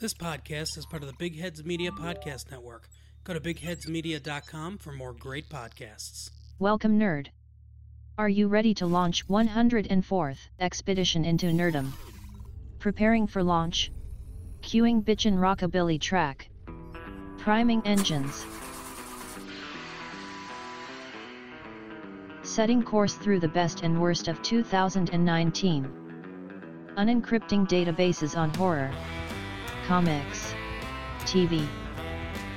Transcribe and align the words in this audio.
This 0.00 0.14
podcast 0.14 0.78
is 0.78 0.86
part 0.86 1.02
of 1.02 1.10
the 1.10 1.16
Big 1.18 1.38
Heads 1.38 1.62
Media 1.62 1.90
Podcast 1.90 2.50
Network. 2.50 2.88
Go 3.22 3.34
to 3.34 3.40
bigheadsmedia.com 3.40 4.78
for 4.78 4.92
more 4.92 5.12
great 5.12 5.50
podcasts. 5.50 6.30
Welcome, 6.58 6.98
nerd. 6.98 7.26
Are 8.16 8.30
you 8.30 8.48
ready 8.48 8.72
to 8.76 8.86
launch 8.86 9.28
104th 9.28 10.38
expedition 10.58 11.26
into 11.26 11.48
nerdom? 11.48 11.92
Preparing 12.78 13.26
for 13.26 13.42
launch. 13.42 13.92
Cueing 14.62 15.04
bitchin' 15.04 15.36
rockabilly 15.36 16.00
track. 16.00 16.48
Priming 17.36 17.82
engines. 17.84 18.46
Setting 22.42 22.82
course 22.82 23.16
through 23.16 23.40
the 23.40 23.48
best 23.48 23.82
and 23.82 24.00
worst 24.00 24.28
of 24.28 24.40
2019. 24.40 25.92
Unencrypting 26.96 27.68
databases 27.68 28.34
on 28.34 28.48
horror, 28.54 28.90
comics, 29.90 30.54
TV, 31.22 31.66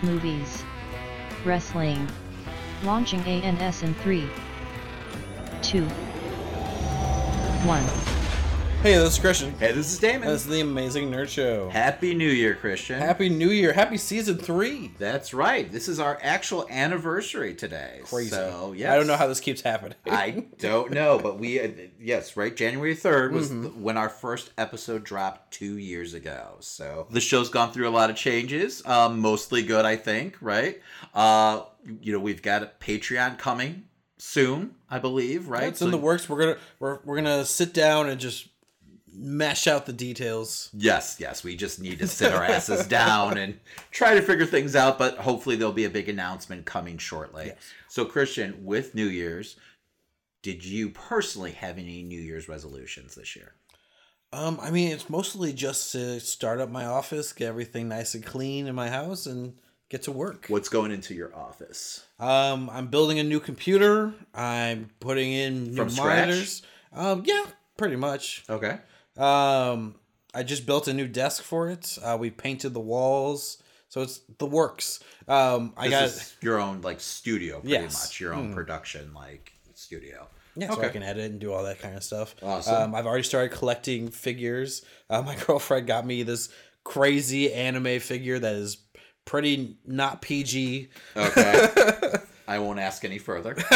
movies, 0.04 0.64
wrestling. 1.44 2.08
Launching 2.84 3.22
ANS 3.22 3.82
in 3.82 3.96
3, 3.96 4.30
2, 5.64 5.84
1. 5.84 8.13
Hey, 8.84 8.96
this 8.96 9.14
is 9.14 9.20
Christian. 9.20 9.54
Hey, 9.60 9.72
this 9.72 9.94
is 9.94 9.98
Damon. 9.98 10.28
This 10.28 10.42
is 10.42 10.48
the 10.52 10.60
Amazing 10.60 11.10
Nerd 11.10 11.30
Show. 11.30 11.70
Happy 11.70 12.14
New 12.14 12.28
Year, 12.28 12.54
Christian. 12.54 13.00
Happy 13.00 13.30
New 13.30 13.50
Year. 13.50 13.72
Happy 13.72 13.96
season 13.96 14.38
three. 14.38 14.92
That's 15.00 15.34
right. 15.34 15.72
This 15.72 15.88
is 15.88 16.02
our 16.02 16.20
actual 16.22 16.68
anniversary 16.70 17.56
today. 17.56 18.02
Crazy. 18.04 18.32
So, 18.32 18.74
yes. 18.76 18.92
I 18.92 18.98
don't 18.98 19.08
know 19.08 19.16
how 19.16 19.28
this 19.28 19.40
keeps 19.40 19.62
happening. 19.62 19.96
I 20.06 20.48
don't 20.60 20.92
know, 20.92 21.18
but 21.18 21.40
we, 21.40 21.62
uh, 21.62 21.70
yes, 21.98 22.36
right. 22.36 22.54
January 22.54 22.94
3rd 22.94 23.32
was 23.32 23.52
Mm-hmm. 23.52 23.64
the, 23.64 23.70
when 23.70 23.96
our 23.96 24.10
first 24.10 24.52
episode 24.58 25.06
dropped 25.06 25.54
two 25.54 25.78
years 25.78 26.14
ago. 26.14 26.58
So 26.60 27.08
the 27.10 27.22
show's 27.22 27.48
gone 27.48 27.72
through 27.72 27.88
a 27.88 27.90
lot 27.92 28.10
of 28.10 28.18
changes, 28.18 28.86
um, 28.86 29.22
mostly 29.22 29.64
good, 29.64 29.86
I 29.86 29.96
think, 29.96 30.36
right? 30.42 30.82
Uh, 31.14 31.62
you 32.02 32.12
know, 32.12 32.20
we've 32.20 32.42
got 32.42 32.64
a 32.64 32.72
Patreon 32.82 33.38
coming 33.38 33.86
soon, 34.18 34.76
I 34.90 35.00
believe, 35.00 35.48
right? 35.48 35.64
it's 35.70 35.82
in 35.82 35.90
the 35.92 35.98
works. 35.98 36.28
We're 36.28 36.40
gonna 36.40 36.58
we're, 36.80 37.00
we're 37.06 37.16
gonna 37.16 37.46
sit 37.46 37.74
down 37.74 38.10
and 38.10 38.20
just 38.20 38.50
mesh 39.16 39.68
out 39.68 39.86
the 39.86 39.94
details. 39.94 40.70
Yes, 40.74 41.18
yes. 41.20 41.44
We 41.44 41.56
just 41.56 41.80
need 41.80 42.00
to 42.00 42.08
sit 42.08 42.34
our 42.34 42.44
asses 42.44 42.88
down 42.88 43.38
and 43.38 43.60
try 43.92 44.16
to 44.16 44.22
figure 44.22 44.46
things 44.46 44.76
out, 44.76 44.98
but 44.98 45.18
hopefully 45.18 45.56
there'll 45.56 45.74
be 45.74 45.86
a 45.86 45.90
big 45.90 46.10
announcement 46.10 46.66
coming 46.66 46.98
shortly. 46.98 47.48
Yes. 47.48 47.58
So, 47.90 48.06
Christian, 48.06 48.66
with 48.66 48.96
New 48.96 49.06
Year's, 49.06 49.56
did 50.42 50.66
you 50.66 50.90
personally 50.90 51.52
have 51.52 51.78
any 51.78 52.04
New 52.04 52.20
Year's 52.20 52.48
resolutions 52.50 53.16
this 53.16 53.36
year? 53.36 53.54
Um, 54.34 54.60
I 54.62 54.72
mean, 54.72 54.92
it's 54.92 55.10
mostly 55.10 55.54
just 55.54 55.92
to 55.92 56.20
start 56.20 56.60
up 56.60 56.70
my 56.70 56.86
office, 56.86 57.34
get 57.34 57.48
everything 57.48 57.88
nice 57.88 58.16
and 58.16 58.26
clean 58.26 58.66
in 58.68 58.74
my 58.74 58.90
house, 58.90 59.28
and 59.28 59.54
get 59.90 60.02
to 60.04 60.12
work. 60.12 60.48
What's 60.48 60.70
going 60.70 60.92
into 60.92 61.14
your 61.14 61.36
office? 61.36 62.04
Um, 62.20 62.68
I'm 62.72 62.88
building 62.88 63.20
a 63.20 63.24
new 63.24 63.40
computer. 63.40 64.12
I'm 64.34 64.90
putting 65.00 65.32
in 65.32 65.66
new 65.66 65.76
From 65.76 65.90
scratch? 65.92 66.28
monitors. 66.28 66.62
Um, 66.92 67.22
yeah, 67.28 67.46
pretty 67.78 67.96
much. 67.96 68.44
Okay. 68.50 68.80
Um, 69.18 69.96
I 70.34 70.44
just 70.44 70.66
built 70.66 70.88
a 70.88 70.94
new 70.94 71.08
desk 71.08 71.44
for 71.44 71.70
it. 71.70 71.98
Uh, 72.04 72.18
we 72.20 72.32
painted 72.32 72.74
the 72.74 72.80
walls, 72.80 73.62
so 73.90 74.02
it's 74.02 74.22
the 74.40 74.46
works. 74.48 75.00
Um, 75.28 75.74
I 75.78 75.88
This 75.90 76.36
got 76.36 76.44
your 76.44 76.60
own 76.60 76.82
like 76.82 77.00
studio, 77.00 77.60
pretty 77.60 77.74
Yes. 77.74 77.94
much 78.08 78.20
your 78.20 78.34
own 78.34 78.54
production 78.54 79.14
like 79.14 79.54
studio. 79.76 80.28
yeah, 80.56 80.68
so 80.70 80.74
Okay. 80.78 80.88
I 80.88 80.90
can 80.90 81.04
edit 81.04 81.30
and 81.32 81.40
do 81.40 81.54
all 81.54 81.64
that 81.64 81.80
kind 81.80 81.96
of 81.96 82.04
stuff. 82.04 82.36
Awesome. 82.42 82.76
Um, 82.76 82.96
I've 82.96 83.06
already 83.06 83.24
started 83.24 83.56
collecting 83.56 84.10
figures. 84.10 84.84
Uh, 85.10 85.22
my 85.22 85.36
girlfriend 85.46 85.86
got 85.88 86.06
me 86.06 86.24
this 86.24 86.50
crazy 86.84 87.54
anime 87.54 88.00
figure 88.00 88.40
that 88.40 88.56
is 88.56 88.78
pretty 89.26 89.78
not 89.86 90.22
PG. 90.22 90.90
Okay. 91.16 91.70
I 92.48 92.60
won't 92.60 92.80
ask 92.80 93.06
any 93.06 93.20
further. 93.20 93.56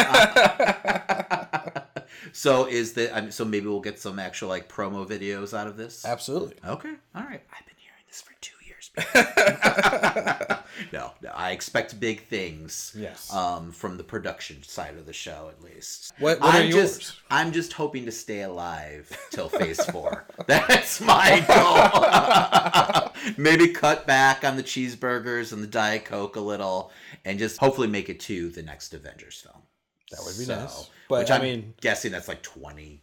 so 2.32 2.66
is 2.66 2.92
the 2.94 3.14
I 3.16 3.20
mean, 3.20 3.32
so 3.32 3.44
maybe 3.44 3.66
we'll 3.66 3.80
get 3.80 3.98
some 3.98 4.18
actual 4.18 4.48
like 4.48 4.68
promo 4.68 5.06
videos 5.06 5.56
out 5.56 5.66
of 5.66 5.76
this. 5.76 6.04
Absolutely. 6.04 6.56
Okay. 6.66 6.94
All 7.14 7.22
right. 7.22 7.42
I've 7.52 7.66
been 7.66 7.76
hearing 7.78 8.04
this 8.06 8.20
for 8.22 8.32
two 8.40 8.54
years. 8.66 8.90
no, 10.92 11.12
no, 11.22 11.30
I 11.34 11.50
expect 11.52 11.98
big 12.00 12.22
things. 12.26 12.94
Yes. 12.96 13.32
Um, 13.32 13.72
from 13.72 13.96
the 13.96 14.04
production 14.04 14.62
side 14.62 14.96
of 14.96 15.06
the 15.06 15.12
show, 15.12 15.50
at 15.56 15.62
least. 15.62 16.12
What- 16.18 16.40
what 16.40 16.54
I'm 16.54 16.68
are 16.68 16.70
just, 16.72 17.00
yours? 17.00 17.20
I'm 17.30 17.52
just 17.52 17.72
hoping 17.72 18.04
to 18.06 18.12
stay 18.12 18.42
alive 18.42 19.10
till 19.30 19.48
Phase 19.48 19.84
Four. 19.86 20.26
That's 20.46 21.00
my 21.00 21.44
goal. 21.48 23.32
Maybe 23.36 23.68
cut 23.68 24.06
back 24.06 24.44
on 24.44 24.56
the 24.56 24.62
cheeseburgers 24.62 25.52
and 25.52 25.62
the 25.62 25.66
Diet 25.66 26.04
Coke 26.04 26.36
a 26.36 26.40
little, 26.40 26.90
and 27.24 27.38
just 27.38 27.58
hopefully 27.58 27.88
make 27.88 28.08
it 28.08 28.20
to 28.20 28.48
the 28.50 28.62
next 28.62 28.94
Avengers 28.94 29.40
film. 29.40 29.62
That 30.10 30.20
would 30.24 30.38
be 30.38 30.44
So, 30.44 30.54
nice. 30.56 30.90
But, 31.08 31.20
which 31.20 31.30
I 31.30 31.36
I'm 31.36 31.42
mean- 31.42 31.74
guessing 31.80 32.12
that's 32.12 32.28
like 32.28 32.42
20, 32.42 33.02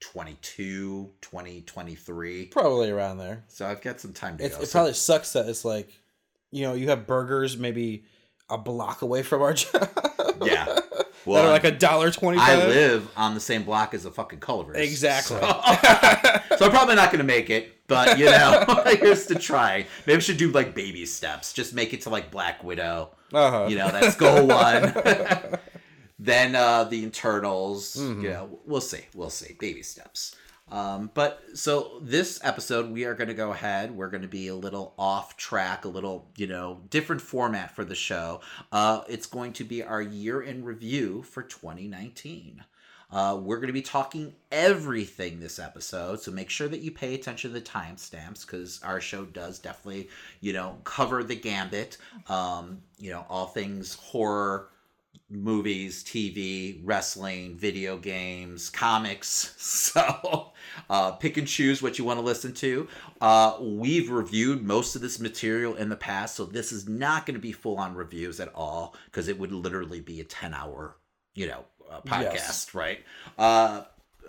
22, 0.00 1.10
20, 1.20 1.60
23. 1.62 2.46
Probably 2.46 2.90
around 2.90 3.18
there. 3.18 3.44
So 3.48 3.66
I've 3.66 3.80
got 3.82 4.00
some 4.00 4.12
time 4.12 4.38
to 4.38 4.44
It, 4.44 4.52
go. 4.52 4.58
it 4.60 4.66
So- 4.66 4.72
probably 4.78 4.94
sucks 4.94 5.32
that 5.34 5.48
it's 5.48 5.64
like, 5.64 5.88
you 6.50 6.62
know, 6.62 6.74
you 6.74 6.88
have 6.88 7.06
burgers 7.06 7.56
maybe 7.56 8.04
a 8.48 8.56
block 8.58 9.02
away 9.02 9.22
from 9.22 9.42
our 9.42 9.52
job. 9.54 9.88
yeah. 10.42 10.64
that 10.94 11.06
Well, 11.26 11.46
are 11.46 11.50
like 11.50 11.64
a 11.64 11.70
dollar 11.70 12.10
twenty 12.10 12.38
I 12.38 12.56
live 12.56 13.10
on 13.16 13.34
the 13.34 13.40
same 13.40 13.64
block 13.64 13.92
as 13.92 14.04
the 14.04 14.10
fucking 14.10 14.40
Culvers. 14.40 14.76
Exactly. 14.78 15.36
So, 15.38 15.46
so 16.56 16.64
I'm 16.66 16.70
probably 16.70 16.94
not 16.94 17.10
going 17.10 17.18
to 17.18 17.24
make 17.24 17.50
it, 17.50 17.86
but 17.86 18.18
you 18.18 18.24
know, 18.26 18.64
here's 18.86 19.26
to 19.26 19.34
try. 19.34 19.84
Maybe 20.06 20.16
I 20.16 20.20
should 20.20 20.38
do 20.38 20.50
like 20.52 20.74
baby 20.74 21.04
steps. 21.04 21.52
Just 21.52 21.74
make 21.74 21.92
it 21.92 22.00
to 22.02 22.10
like 22.10 22.30
Black 22.30 22.64
Widow. 22.64 23.10
Uh-huh. 23.34 23.66
You 23.68 23.76
know, 23.76 23.90
that's 23.90 24.16
goal 24.16 24.46
one. 24.46 25.58
Then 26.18 26.54
uh, 26.54 26.84
the 26.84 27.04
Eternals. 27.04 27.96
Mm-hmm. 27.96 28.22
You 28.22 28.30
know, 28.30 28.58
we'll 28.66 28.80
see. 28.80 29.04
We'll 29.14 29.30
see. 29.30 29.54
Baby 29.58 29.82
steps. 29.82 30.36
Um, 30.70 31.10
but 31.14 31.42
so 31.54 31.98
this 32.02 32.40
episode, 32.42 32.90
we 32.90 33.04
are 33.04 33.14
going 33.14 33.28
to 33.28 33.34
go 33.34 33.52
ahead. 33.52 33.96
We're 33.96 34.10
going 34.10 34.22
to 34.22 34.28
be 34.28 34.48
a 34.48 34.54
little 34.54 34.94
off 34.98 35.36
track, 35.36 35.84
a 35.84 35.88
little, 35.88 36.28
you 36.36 36.46
know, 36.46 36.82
different 36.90 37.22
format 37.22 37.74
for 37.74 37.84
the 37.84 37.94
show. 37.94 38.40
Uh, 38.70 39.02
it's 39.08 39.26
going 39.26 39.54
to 39.54 39.64
be 39.64 39.82
our 39.82 40.02
year 40.02 40.42
in 40.42 40.64
review 40.64 41.22
for 41.22 41.42
2019. 41.42 42.64
Uh, 43.10 43.40
we're 43.42 43.56
going 43.56 43.68
to 43.68 43.72
be 43.72 43.80
talking 43.80 44.34
everything 44.52 45.40
this 45.40 45.58
episode, 45.58 46.20
so 46.20 46.30
make 46.30 46.50
sure 46.50 46.68
that 46.68 46.80
you 46.80 46.90
pay 46.90 47.14
attention 47.14 47.50
to 47.50 47.58
the 47.58 47.64
timestamps 47.64 48.44
because 48.44 48.82
our 48.82 49.00
show 49.00 49.24
does 49.24 49.58
definitely, 49.58 50.10
you 50.42 50.52
know, 50.52 50.76
cover 50.84 51.24
the 51.24 51.34
gambit. 51.34 51.96
Um, 52.28 52.82
you 52.98 53.10
know, 53.10 53.24
all 53.30 53.46
things 53.46 53.94
horror, 53.94 54.68
movies, 55.30 56.02
TV, 56.04 56.80
wrestling, 56.84 57.56
video 57.56 57.98
games, 57.98 58.70
comics. 58.70 59.54
So 59.88 60.52
uh, 60.90 61.12
pick 61.12 61.36
and 61.38 61.46
choose 61.48 61.80
what 61.82 61.98
you 61.98 62.04
want 62.04 62.18
to 62.18 62.24
listen 62.24 62.52
to. 62.54 62.88
Uh, 63.20 63.56
we've 63.60 64.10
reviewed 64.10 64.62
most 64.62 64.94
of 64.96 65.02
this 65.02 65.18
material 65.18 65.74
in 65.76 65.88
the 65.88 65.96
past, 65.96 66.36
so 66.36 66.44
this 66.44 66.72
is 66.72 66.86
not 66.88 67.24
going 67.26 67.34
to 67.34 67.40
be 67.40 67.52
full 67.52 67.76
on 67.78 67.94
reviews 67.94 68.38
at 68.38 68.50
all 68.54 68.94
because 69.06 69.28
it 69.28 69.38
would 69.38 69.50
literally 69.52 70.00
be 70.00 70.20
a 70.20 70.24
10 70.24 70.52
hour, 70.54 70.96
you 71.34 71.46
know, 71.46 71.64
uh, 71.90 72.00
podcast, 72.02 72.32
Yes. 72.34 72.74
right? 72.74 73.00
Uh, 73.38 73.84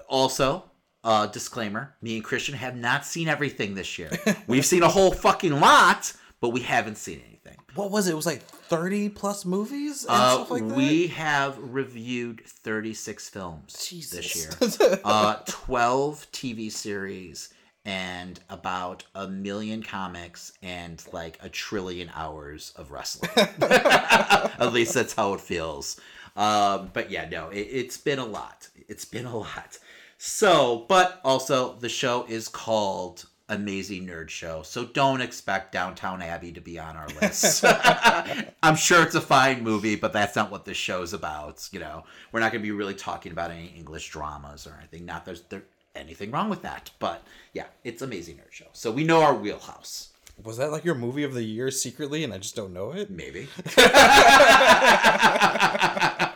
also, 0.08 0.64
uh, 1.04 1.28
disclaimer 1.28 1.94
me 2.02 2.16
and 2.16 2.24
Christian 2.24 2.56
have 2.56 2.76
not 2.78 3.06
seen 3.06 3.28
everything 3.28 3.76
this 3.76 3.98
year. 4.00 4.10
We've 4.48 4.66
seen 4.66 4.84
a 4.84 4.90
whole 4.90 5.12
fucking 5.12 5.60
lot, 5.60 6.14
but 6.42 6.50
we 6.50 6.62
haven't 6.62 6.98
seen 6.98 7.22
anything. 7.28 7.58
What 7.76 7.92
was 7.92 8.08
it? 8.08 8.12
It 8.14 8.16
was 8.16 8.26
like 8.26 8.44
thirty 8.70 9.10
plus 9.10 9.46
movies 9.46 10.04
and 10.06 10.12
Uh, 10.16 10.34
stuff 10.36 10.52
like 10.52 10.68
that. 10.68 10.76
we 10.78 11.08
have 11.08 11.58
reviewed 11.60 12.42
36 12.46 13.30
films 13.30 13.88
Jesus. 13.90 14.50
this 14.58 14.80
year, 14.80 15.00
uh, 15.04 15.38
12 15.48 16.28
TV 16.32 16.72
series, 16.72 17.50
and 17.86 18.40
about 18.50 19.04
a 19.16 19.28
million 19.28 19.82
comics 19.84 20.52
and 20.62 21.04
like 21.14 21.40
a 21.42 21.50
trillion 21.50 22.12
hours 22.14 22.72
of 22.76 22.92
wrestling. 22.92 23.32
At 23.62 24.72
least 24.74 24.94
that's 24.94 25.14
how 25.14 25.34
it 25.34 25.42
feels. 25.42 26.00
Um, 26.36 26.92
but 26.94 27.10
yeah, 27.12 27.28
no, 27.30 27.50
it, 27.50 27.60
it's 27.62 27.98
been 27.98 28.20
a 28.20 28.26
lot. 28.26 28.68
It's 28.88 29.06
been 29.06 29.26
a 29.26 29.36
lot. 29.36 29.78
So, 30.18 30.86
but 30.90 31.20
also 31.24 31.76
the 31.76 31.90
show 31.90 32.26
is 32.28 32.48
called 32.50 33.26
Amazing 33.50 34.08
Nerd 34.08 34.30
Show, 34.30 34.64
so 34.64 34.86
don't 34.86 35.22
expect 35.22 35.74
Downton 35.74 36.22
Abbey 36.22 36.52
to 36.54 36.62
be 36.62 36.80
on 36.80 36.96
our 36.96 37.08
list. 37.22 37.64
I'm 38.64 38.76
sure 38.76 39.04
it's 39.04 39.16
a 39.16 39.22
fine 39.22 39.64
movie, 39.64 39.96
but 39.96 40.14
that's 40.14 40.36
not 40.36 40.52
what 40.52 40.66
this 40.66 40.78
show's 40.78 41.14
about. 41.14 41.68
You 41.72 41.80
know, 41.80 42.04
we're 42.32 42.40
not 42.40 42.52
going 42.52 42.62
to 42.62 42.68
be 42.68 42.72
really 42.72 42.94
talking 42.94 43.32
about 43.32 43.52
any 43.52 43.74
English 43.76 44.10
dramas 44.10 44.68
or 44.68 44.76
anything. 44.80 45.06
Not 45.06 45.26
there's 45.26 45.42
there 45.50 45.64
anything 45.96 46.32
wrong 46.32 46.50
with 46.50 46.62
that, 46.62 46.92
but 47.00 47.24
yeah, 47.54 47.66
it's 47.84 48.02
Amazing 48.02 48.38
Nerd 48.38 48.52
Show, 48.52 48.68
so 48.74 48.92
we 48.92 49.04
know 49.04 49.22
our 49.22 49.34
wheelhouse. 49.34 50.10
was 50.44 50.58
that 50.58 50.72
like 50.72 50.86
your 50.86 50.96
movie 50.96 51.24
of 51.24 51.34
the 51.34 51.44
year 51.44 51.72
secretly, 51.72 52.24
and 52.24 52.34
I 52.34 52.38
just 52.38 52.56
don't 52.56 52.74
know 52.74 52.92
it? 52.92 53.10
Maybe. 53.10 53.48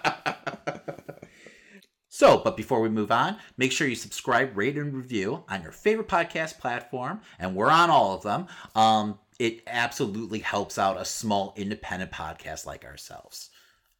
So, 2.23 2.37
but 2.37 2.55
before 2.55 2.79
we 2.79 2.87
move 2.87 3.11
on, 3.11 3.35
make 3.57 3.73
sure 3.73 3.85
you 3.85 3.95
subscribe, 3.95 4.55
rate, 4.55 4.77
and 4.77 4.93
review 4.93 5.43
on 5.49 5.61
your 5.61 5.73
favorite 5.73 6.07
podcast 6.07 6.57
platform, 6.57 7.19
and 7.37 7.53
we're 7.53 7.69
on 7.69 7.89
all 7.89 8.15
of 8.15 8.23
them. 8.23 8.47
Um, 8.75 9.19
it 9.39 9.61
absolutely 9.67 10.39
helps 10.39 10.77
out 10.77 10.95
a 10.97 11.03
small 11.03 11.53
independent 11.57 12.13
podcast 12.13 12.65
like 12.65 12.85
ourselves. 12.85 13.49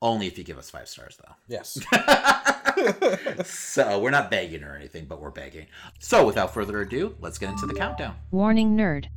Only 0.02 0.28
if 0.28 0.38
you 0.38 0.46
give 0.46 0.58
us 0.58 0.70
five 0.70 0.88
stars, 0.88 1.18
though. 1.18 1.36
Yes. 1.50 1.78
So 3.46 4.00
we're 4.00 4.10
not 4.10 4.32
begging 4.32 4.64
or 4.64 4.76
anything, 4.76 5.06
but 5.06 5.22
we're 5.22 5.30
begging. 5.30 5.68
So 6.00 6.26
without 6.26 6.54
further 6.54 6.82
ado, 6.82 7.16
let's 7.22 7.38
get 7.38 7.50
into 7.50 7.66
the 7.66 7.74
countdown. 7.74 8.16
Warning 8.32 8.76
nerd. 8.76 9.08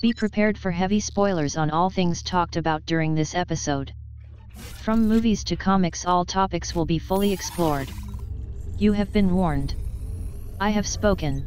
Be 0.00 0.12
prepared 0.12 0.56
for 0.56 0.70
heavy 0.70 1.00
spoilers 1.00 1.56
on 1.56 1.70
all 1.70 1.90
things 1.90 2.22
talked 2.22 2.56
about 2.56 2.86
during 2.86 3.14
this 3.14 3.34
episode. 3.34 3.92
From 4.82 5.08
movies 5.08 5.44
to 5.44 5.56
comics, 5.56 6.06
all 6.06 6.24
topics 6.24 6.74
will 6.74 6.86
be 6.86 6.98
fully 6.98 7.32
explored. 7.32 7.90
You 8.80 8.92
have 8.94 9.12
been 9.12 9.34
warned. 9.34 9.74
I 10.58 10.70
have 10.70 10.86
spoken. 10.86 11.46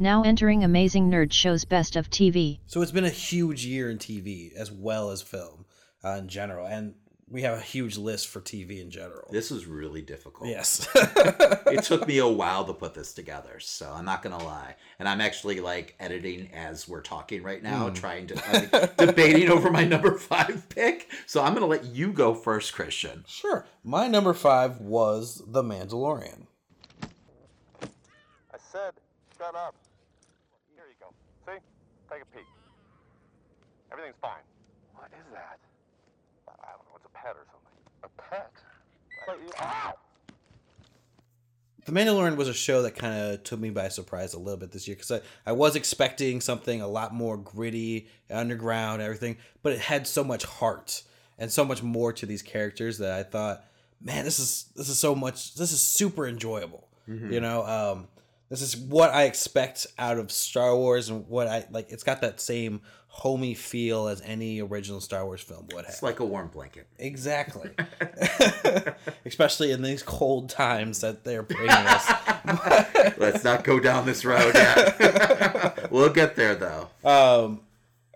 Now 0.00 0.24
entering 0.24 0.64
Amazing 0.64 1.08
Nerd 1.08 1.32
Show's 1.32 1.64
Best 1.64 1.94
of 1.94 2.10
TV. 2.10 2.58
so 2.66 2.82
it's 2.82 2.90
been 2.90 3.04
a 3.04 3.10
huge 3.10 3.64
year 3.64 3.88
in 3.88 3.98
TV 3.98 4.52
as 4.56 4.72
well 4.72 5.10
as 5.10 5.22
film 5.22 5.66
uh, 6.04 6.16
in 6.18 6.26
general, 6.26 6.66
and 6.66 6.96
we 7.28 7.42
have 7.42 7.56
a 7.56 7.60
huge 7.60 7.96
list 7.96 8.26
for 8.26 8.40
TV 8.40 8.80
in 8.80 8.90
general. 8.90 9.28
This 9.30 9.52
is 9.52 9.66
really 9.66 10.02
difficult. 10.02 10.50
Yes. 10.50 10.88
it 10.96 11.84
took 11.84 12.08
me 12.08 12.18
a 12.18 12.26
while 12.42 12.64
to 12.64 12.72
put 12.72 12.92
this 12.92 13.12
together, 13.12 13.60
so 13.60 13.92
I'm 13.94 14.04
not 14.04 14.24
gonna 14.24 14.42
lie. 14.42 14.74
And 14.98 15.08
I'm 15.08 15.20
actually 15.20 15.60
like 15.60 15.94
editing 16.00 16.50
as 16.52 16.88
we're 16.88 17.02
talking 17.02 17.44
right 17.44 17.62
now, 17.62 17.88
trying 17.90 18.26
to 18.26 18.48
I 18.48 18.52
mean, 18.58 18.90
debating 19.08 19.48
over 19.48 19.70
my 19.70 19.84
number 19.84 20.18
five 20.18 20.68
pick. 20.70 21.08
So 21.26 21.40
I'm 21.40 21.54
gonna 21.54 21.66
let 21.66 21.84
you 21.84 22.12
go 22.12 22.34
first, 22.34 22.74
Christian. 22.74 23.22
sure. 23.28 23.64
My 23.84 24.08
number 24.08 24.34
five 24.34 24.80
was 24.80 25.40
The 25.46 25.62
Mandalorian. 25.62 26.48
I 28.74 28.78
said, 28.78 28.94
shut 29.38 29.54
up. 29.54 29.74
Here 30.74 30.84
you 30.88 30.94
go. 31.00 31.12
See? 31.46 31.58
Take 32.10 32.22
a 32.22 32.26
peek. 32.26 32.44
Everything's 33.92 34.16
fine. 34.20 34.42
What 34.94 35.10
is 35.12 35.32
that? 35.32 35.58
I 36.48 36.70
don't 36.72 36.84
know. 36.86 36.96
It's 36.96 37.04
a 37.04 37.08
pet 37.10 37.36
or 37.36 37.46
something. 37.52 37.78
A 38.02 38.08
pet? 38.22 38.52
But 39.26 39.38
you, 39.40 39.50
ow! 39.60 39.94
The 41.84 41.92
Mandalorian 41.92 42.36
was 42.36 42.48
a 42.48 42.54
show 42.54 42.82
that 42.82 42.96
kind 42.96 43.32
of 43.32 43.44
took 43.44 43.60
me 43.60 43.70
by 43.70 43.88
surprise 43.88 44.34
a 44.34 44.38
little 44.38 44.58
bit 44.58 44.72
this 44.72 44.88
year 44.88 44.96
because 44.96 45.12
I, 45.12 45.20
I 45.46 45.52
was 45.52 45.76
expecting 45.76 46.40
something 46.40 46.80
a 46.80 46.88
lot 46.88 47.14
more 47.14 47.36
gritty, 47.36 48.08
underground, 48.30 49.02
everything, 49.02 49.36
but 49.62 49.72
it 49.72 49.80
had 49.80 50.06
so 50.06 50.24
much 50.24 50.44
heart 50.44 51.02
and 51.38 51.52
so 51.52 51.64
much 51.64 51.82
more 51.82 52.12
to 52.14 52.26
these 52.26 52.42
characters 52.42 52.98
that 52.98 53.12
I 53.12 53.22
thought, 53.22 53.64
man, 54.00 54.24
this 54.24 54.38
is 54.38 54.66
this 54.74 54.88
is 54.88 54.98
so 54.98 55.14
much, 55.14 55.54
this 55.54 55.72
is 55.72 55.80
super 55.82 56.26
enjoyable. 56.26 56.88
You 57.06 57.40
know, 57.40 57.66
um, 57.66 58.08
this 58.48 58.62
is 58.62 58.76
what 58.76 59.10
I 59.10 59.24
expect 59.24 59.86
out 59.98 60.18
of 60.18 60.30
Star 60.30 60.76
Wars 60.76 61.08
and 61.08 61.26
what 61.28 61.46
I 61.46 61.66
like. 61.70 61.90
It's 61.90 62.04
got 62.04 62.20
that 62.20 62.40
same 62.40 62.82
homey 63.08 63.54
feel 63.54 64.08
as 64.08 64.20
any 64.22 64.60
original 64.60 65.00
Star 65.00 65.24
Wars 65.24 65.40
film 65.40 65.66
would 65.72 65.84
have. 65.84 65.94
It's 65.94 66.02
like 66.02 66.18
a 66.18 66.24
warm 66.24 66.48
blanket. 66.48 66.88
Exactly. 66.98 67.70
Especially 69.24 69.70
in 69.70 69.82
these 69.82 70.02
cold 70.02 70.50
times 70.50 71.00
that 71.00 71.22
they're 71.22 71.44
bringing 71.44 71.70
us. 71.70 72.10
Let's 73.16 73.44
not 73.44 73.62
go 73.64 73.78
down 73.78 74.04
this 74.04 74.24
road 74.24 74.54
yet. 74.54 75.92
we'll 75.92 76.12
get 76.12 76.34
there 76.34 76.56
though. 76.56 76.88
Um, 77.04 77.60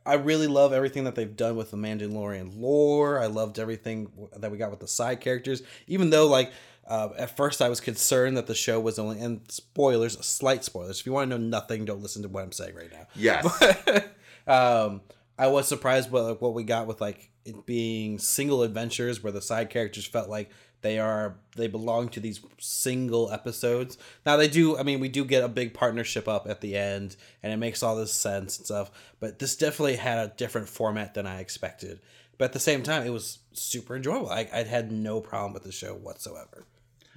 I 0.05 0.15
really 0.15 0.47
love 0.47 0.73
everything 0.73 1.05
that 1.05 1.15
they've 1.15 1.37
done 1.37 1.55
with 1.55 1.71
the 1.71 1.77
Mandalorian 1.77 2.59
lore. 2.59 3.21
I 3.21 3.27
loved 3.27 3.59
everything 3.59 4.11
that 4.37 4.51
we 4.51 4.59
got 4.59 4.71
with 4.71 4.81
the 4.81 4.89
side 4.89 5.21
characters, 5.21 5.63
even 5.87 6.11
though 6.11 6.27
like 6.27 6.51
uh, 6.89 7.11
at 7.19 7.37
first 7.37 7.61
I 7.61 7.69
was 7.69 7.81
concerned 7.81 8.37
that 8.37 8.47
the 8.47 8.55
show 8.55 8.81
was 8.81 8.99
only 8.99 9.21
and 9.21 9.41
spoilers, 9.51 10.19
slight 10.25 10.65
spoilers. 10.65 11.01
If 11.01 11.07
you 11.07 11.13
want 11.13 11.31
to 11.31 11.39
know 11.39 11.45
nothing, 11.45 11.85
don't 11.85 12.03
listen 12.03 12.23
to 12.23 12.29
what 12.29 12.45
I'm 12.45 12.53
saying 12.53 12.75
right 12.75 12.91
now. 12.91 13.07
Yes. 13.15 14.03
um, 14.47 15.03
I 15.39 15.47
was 15.49 15.69
surprised 15.69 16.11
by 16.11 16.21
like, 16.21 16.41
what 16.41 16.55
we 16.55 16.65
got 16.65 16.87
with 16.87 17.01
like 17.01 17.31
it 17.45 17.67
being 17.67 18.19
single 18.19 18.63
adventures 18.63 19.23
where 19.23 19.33
the 19.33 19.43
side 19.43 19.71
characters 19.71 20.07
felt 20.07 20.29
like 20.29 20.51
they 20.81 20.99
are 20.99 21.37
they 21.57 21.67
belong 21.67 22.09
to 22.11 22.21
these 22.21 22.41
single 22.59 23.31
episodes. 23.31 23.99
Now 24.25 24.37
they 24.37 24.49
do. 24.49 24.79
I 24.79 24.83
mean, 24.83 25.01
we 25.01 25.09
do 25.09 25.25
get 25.25 25.45
a 25.45 25.49
big 25.49 25.75
partnership 25.75 26.29
up 26.29 26.49
at 26.49 26.61
the 26.61 26.77
end, 26.77 27.17
and 27.43 27.53
it 27.53 27.57
makes 27.57 27.83
all 27.83 27.97
this 27.97 28.13
sense 28.13 28.59
and 28.59 28.67
stuff. 28.67 28.91
But 29.21 29.39
this 29.39 29.57
definitely 29.57 29.97
had 29.97 30.19
a 30.19 30.33
different 30.37 30.69
format 30.69 31.15
than 31.15 31.27
I 31.27 31.41
expected. 31.41 32.01
But 32.39 32.47
at 32.47 32.53
the 32.53 32.61
same 32.61 32.85
time, 32.85 33.05
it 33.05 33.11
was 33.11 33.41
super 33.53 33.97
enjoyable. 33.97 34.31
I, 34.31 34.49
I 34.53 34.63
had 34.63 34.93
no 34.93 35.21
problem 35.21 35.53
with 35.53 35.65
the 35.65 35.73
show 35.73 35.95
whatsoever. 35.95 36.65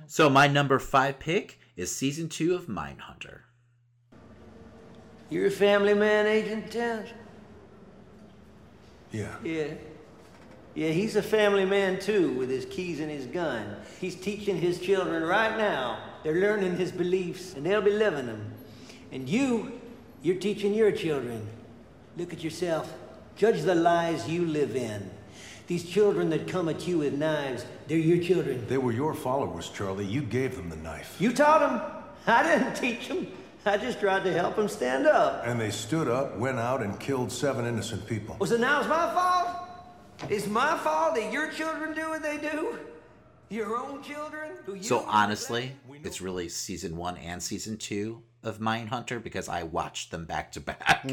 So 0.07 0.29
my 0.29 0.47
number 0.47 0.79
five 0.79 1.19
pick 1.19 1.59
is 1.75 1.95
season 1.95 2.29
two 2.29 2.53
of 2.55 2.67
Mindhunter. 2.67 3.41
You're 5.29 5.47
a 5.47 5.51
family 5.51 5.93
man, 5.93 6.27
Agent 6.27 6.71
Towns? 6.71 7.09
Yeah. 9.11 9.35
Yeah. 9.43 9.73
Yeah, 10.73 10.89
he's 10.89 11.15
a 11.15 11.21
family 11.21 11.65
man 11.65 11.99
too, 11.99 12.31
with 12.33 12.49
his 12.49 12.65
keys 12.65 12.99
and 12.99 13.11
his 13.11 13.25
gun. 13.25 13.75
He's 13.99 14.15
teaching 14.15 14.57
his 14.57 14.79
children 14.79 15.23
right 15.23 15.57
now. 15.57 15.99
They're 16.23 16.39
learning 16.39 16.77
his 16.77 16.91
beliefs, 16.91 17.55
and 17.55 17.65
they'll 17.65 17.81
be 17.81 17.91
living 17.91 18.27
them. 18.27 18.53
And 19.11 19.27
you, 19.27 19.79
you're 20.21 20.37
teaching 20.37 20.73
your 20.73 20.91
children. 20.91 21.47
Look 22.15 22.31
at 22.31 22.43
yourself. 22.43 22.93
Judge 23.35 23.61
the 23.61 23.75
lies 23.75 24.29
you 24.29 24.45
live 24.45 24.75
in. 24.75 25.09
These 25.71 25.89
children 25.89 26.29
that 26.31 26.49
come 26.49 26.67
at 26.67 26.85
you 26.85 26.97
with 26.97 27.13
knives, 27.13 27.65
they're 27.87 27.97
your 27.97 28.21
children. 28.21 28.65
They 28.67 28.77
were 28.77 28.91
your 28.91 29.13
followers, 29.13 29.69
Charlie. 29.69 30.03
You 30.03 30.21
gave 30.21 30.57
them 30.57 30.69
the 30.69 30.75
knife. 30.75 31.15
You 31.17 31.31
taught 31.31 31.61
them. 31.61 32.03
I 32.27 32.43
didn't 32.43 32.73
teach 32.85 33.07
them. 33.07 33.25
I 33.65 33.77
just 33.77 34.01
tried 34.01 34.25
to 34.25 34.33
help 34.33 34.57
them 34.57 34.67
stand 34.67 35.07
up. 35.07 35.43
And 35.45 35.57
they 35.57 35.71
stood 35.71 36.09
up, 36.09 36.37
went 36.37 36.59
out, 36.59 36.83
and 36.83 36.99
killed 36.99 37.31
seven 37.31 37.65
innocent 37.65 38.05
people. 38.05 38.35
Well, 38.37 38.49
so 38.49 38.57
now 38.57 38.81
it's 38.81 38.89
my 38.89 39.13
fault? 39.13 39.47
It's 40.29 40.45
my 40.45 40.77
fault 40.79 41.15
that 41.15 41.31
your 41.31 41.49
children 41.53 41.93
do 41.95 42.09
what 42.09 42.21
they 42.21 42.37
do? 42.37 42.77
Your 43.47 43.77
own 43.77 44.03
children? 44.03 44.51
who 44.65 44.73
you 44.73 44.83
So 44.83 45.05
honestly, 45.07 45.71
it's 46.03 46.19
really 46.19 46.49
season 46.49 46.97
one 46.97 47.15
and 47.15 47.41
season 47.41 47.77
two 47.77 48.21
of 48.43 48.59
Mindhunter 48.59 49.21
because 49.21 49.47
I 49.49 49.63
watched 49.63 50.11
them 50.11 50.25
back 50.25 50.51
to 50.53 50.59
back. 50.61 51.07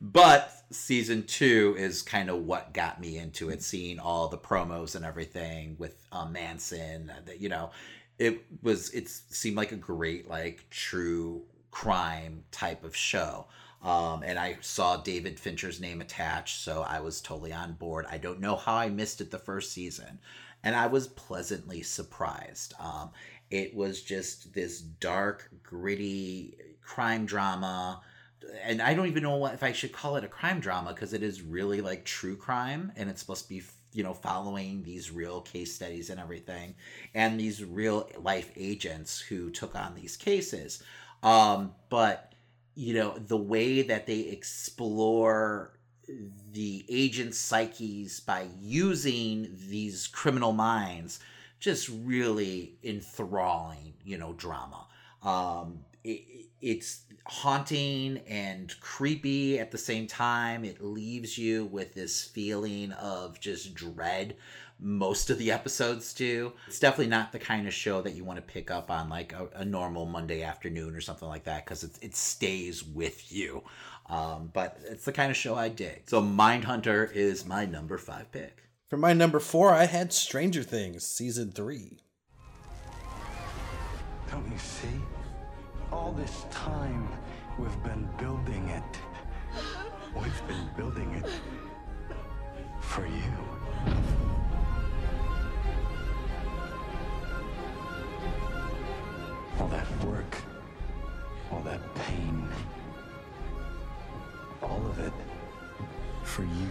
But 0.00 0.52
season 0.70 1.24
two 1.24 1.74
is 1.78 2.02
kind 2.02 2.30
of 2.30 2.44
what 2.46 2.72
got 2.72 3.00
me 3.00 3.18
into 3.18 3.50
it, 3.50 3.62
seeing 3.62 3.98
all 3.98 4.28
the 4.28 4.38
promos 4.38 4.94
and 4.96 5.04
everything 5.04 5.76
with 5.78 5.96
uh, 6.12 6.26
Manson. 6.26 7.10
uh, 7.10 7.20
That 7.26 7.40
you 7.40 7.48
know, 7.48 7.70
it 8.18 8.42
was 8.62 8.90
it 8.90 9.08
seemed 9.08 9.56
like 9.56 9.72
a 9.72 9.76
great 9.76 10.28
like 10.28 10.64
true 10.70 11.42
crime 11.70 12.44
type 12.50 12.84
of 12.84 12.96
show. 12.96 13.46
Um, 13.82 14.22
and 14.22 14.38
I 14.38 14.58
saw 14.60 14.98
David 14.98 15.40
Fincher's 15.40 15.80
name 15.80 16.02
attached, 16.02 16.60
so 16.62 16.82
I 16.82 17.00
was 17.00 17.22
totally 17.22 17.52
on 17.52 17.72
board. 17.72 18.04
I 18.10 18.18
don't 18.18 18.40
know 18.40 18.56
how 18.56 18.74
I 18.74 18.90
missed 18.90 19.22
it 19.22 19.30
the 19.30 19.38
first 19.38 19.72
season, 19.72 20.18
and 20.62 20.76
I 20.76 20.86
was 20.86 21.08
pleasantly 21.08 21.82
surprised. 21.82 22.74
Um, 22.78 23.10
it 23.50 23.74
was 23.74 24.02
just 24.02 24.52
this 24.52 24.80
dark, 24.82 25.48
gritty 25.62 26.58
crime 26.94 27.24
drama, 27.24 28.00
and 28.64 28.82
I 28.82 28.94
don't 28.94 29.06
even 29.06 29.22
know 29.22 29.36
what, 29.36 29.54
if 29.54 29.62
I 29.62 29.70
should 29.70 29.92
call 29.92 30.16
it 30.16 30.24
a 30.24 30.28
crime 30.28 30.58
drama 30.58 30.92
because 30.92 31.12
it 31.12 31.22
is 31.22 31.40
really 31.40 31.80
like 31.80 32.04
true 32.04 32.36
crime, 32.36 32.90
and 32.96 33.08
it's 33.08 33.20
supposed 33.20 33.44
to 33.44 33.48
be 33.48 33.62
you 33.92 34.02
know 34.02 34.12
following 34.12 34.82
these 34.82 35.12
real 35.12 35.40
case 35.40 35.72
studies 35.72 36.10
and 36.10 36.18
everything, 36.18 36.74
and 37.14 37.38
these 37.38 37.62
real 37.62 38.08
life 38.18 38.50
agents 38.56 39.20
who 39.20 39.50
took 39.50 39.76
on 39.76 39.94
these 39.94 40.16
cases. 40.16 40.82
Um, 41.22 41.74
but 41.90 42.32
you 42.74 42.94
know 42.94 43.16
the 43.18 43.36
way 43.36 43.82
that 43.82 44.06
they 44.06 44.20
explore 44.20 45.78
the 46.52 46.84
agent's 46.88 47.38
psyches 47.38 48.18
by 48.18 48.48
using 48.60 49.56
these 49.68 50.08
criminal 50.08 50.50
minds 50.50 51.20
just 51.60 51.88
really 52.04 52.74
enthralling 52.82 53.92
you 54.04 54.18
know 54.18 54.32
drama 54.32 54.86
um 55.22 55.84
it, 56.04 56.24
it's 56.60 57.02
haunting 57.26 58.18
and 58.28 58.74
creepy 58.80 59.58
at 59.58 59.70
the 59.70 59.78
same 59.78 60.06
time. 60.06 60.64
It 60.64 60.82
leaves 60.82 61.38
you 61.38 61.66
with 61.66 61.94
this 61.94 62.24
feeling 62.24 62.92
of 62.92 63.38
just 63.40 63.74
dread 63.74 64.36
most 64.82 65.28
of 65.28 65.36
the 65.36 65.52
episodes 65.52 66.14
do 66.14 66.50
it's 66.66 66.80
definitely 66.80 67.06
not 67.06 67.32
the 67.32 67.38
kind 67.38 67.66
of 67.68 67.74
show 67.74 68.00
that 68.00 68.14
you 68.14 68.24
want 68.24 68.38
to 68.38 68.42
pick 68.42 68.70
up 68.70 68.90
on 68.90 69.10
like 69.10 69.34
a, 69.34 69.46
a 69.56 69.64
normal 69.64 70.06
monday 70.06 70.42
afternoon 70.42 70.96
or 70.96 71.02
something 71.02 71.28
like 71.28 71.44
that 71.44 71.66
because 71.66 71.84
it, 71.84 71.98
it 72.00 72.16
stays 72.16 72.82
with 72.82 73.30
you. 73.30 73.62
Um, 74.10 74.50
but 74.52 74.78
it's 74.88 75.04
the 75.04 75.12
kind 75.12 75.30
of 75.30 75.36
show 75.36 75.54
i 75.54 75.68
dig. 75.68 76.02
So 76.06 76.20
mindhunter 76.20 77.12
is 77.14 77.46
my 77.46 77.64
number 77.64 77.96
five 77.96 78.30
pick. 78.32 78.64
For 78.88 78.96
my 78.96 79.12
number 79.12 79.38
four, 79.38 79.72
I 79.72 79.86
had 79.86 80.12
Stranger 80.12 80.64
Things 80.64 81.06
season 81.06 81.52
three. 81.52 81.98
Don't 84.28 84.50
you 84.50 84.58
see? 84.58 84.88
All 85.92 86.12
this 86.12 86.44
time, 86.50 87.08
we've 87.58 87.82
been 87.82 88.08
building 88.16 88.68
it. 88.68 88.98
We've 90.14 90.46
been 90.46 90.70
building 90.76 91.14
it 91.14 91.28
for 92.80 93.06
you. 93.06 93.32
All 99.58 99.66
that 99.68 100.04
work, 100.04 100.36
all 101.50 101.62
that 101.62 101.80
pain, 101.96 102.48
all 104.62 104.86
of 104.86 104.98
it 105.00 105.12
for 106.22 106.44
you. 106.44 106.68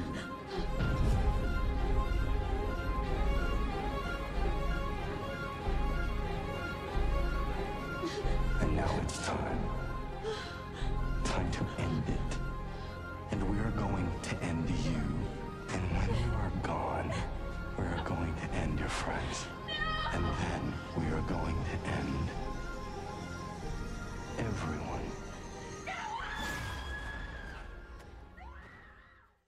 And 8.62 8.76
now 8.76 9.00
it's 9.02 9.26
time. 9.26 9.60
Time 11.24 11.52
to 11.52 11.66
end 11.82 12.04
it. 12.08 12.38
And 13.32 13.50
we 13.50 13.58
are 13.60 13.72
going 13.72 14.10
to 14.24 14.44
end 14.44 14.70
you. 14.70 15.02
And 15.74 15.82
when 15.96 16.10
you 16.10 16.32
are 16.38 16.52
gone, 16.64 17.14
we 17.78 17.86
are 17.86 18.04
going 18.06 18.34
to 18.36 18.58
end 18.58 18.80
your 18.80 18.90
friends. 18.90 19.46
And 20.14 20.24
then 20.24 20.74
we 20.98 21.06
are 21.14 21.22
going 21.22 21.56
to 21.56 21.90
end 21.90 22.30
everyone. 24.40 25.02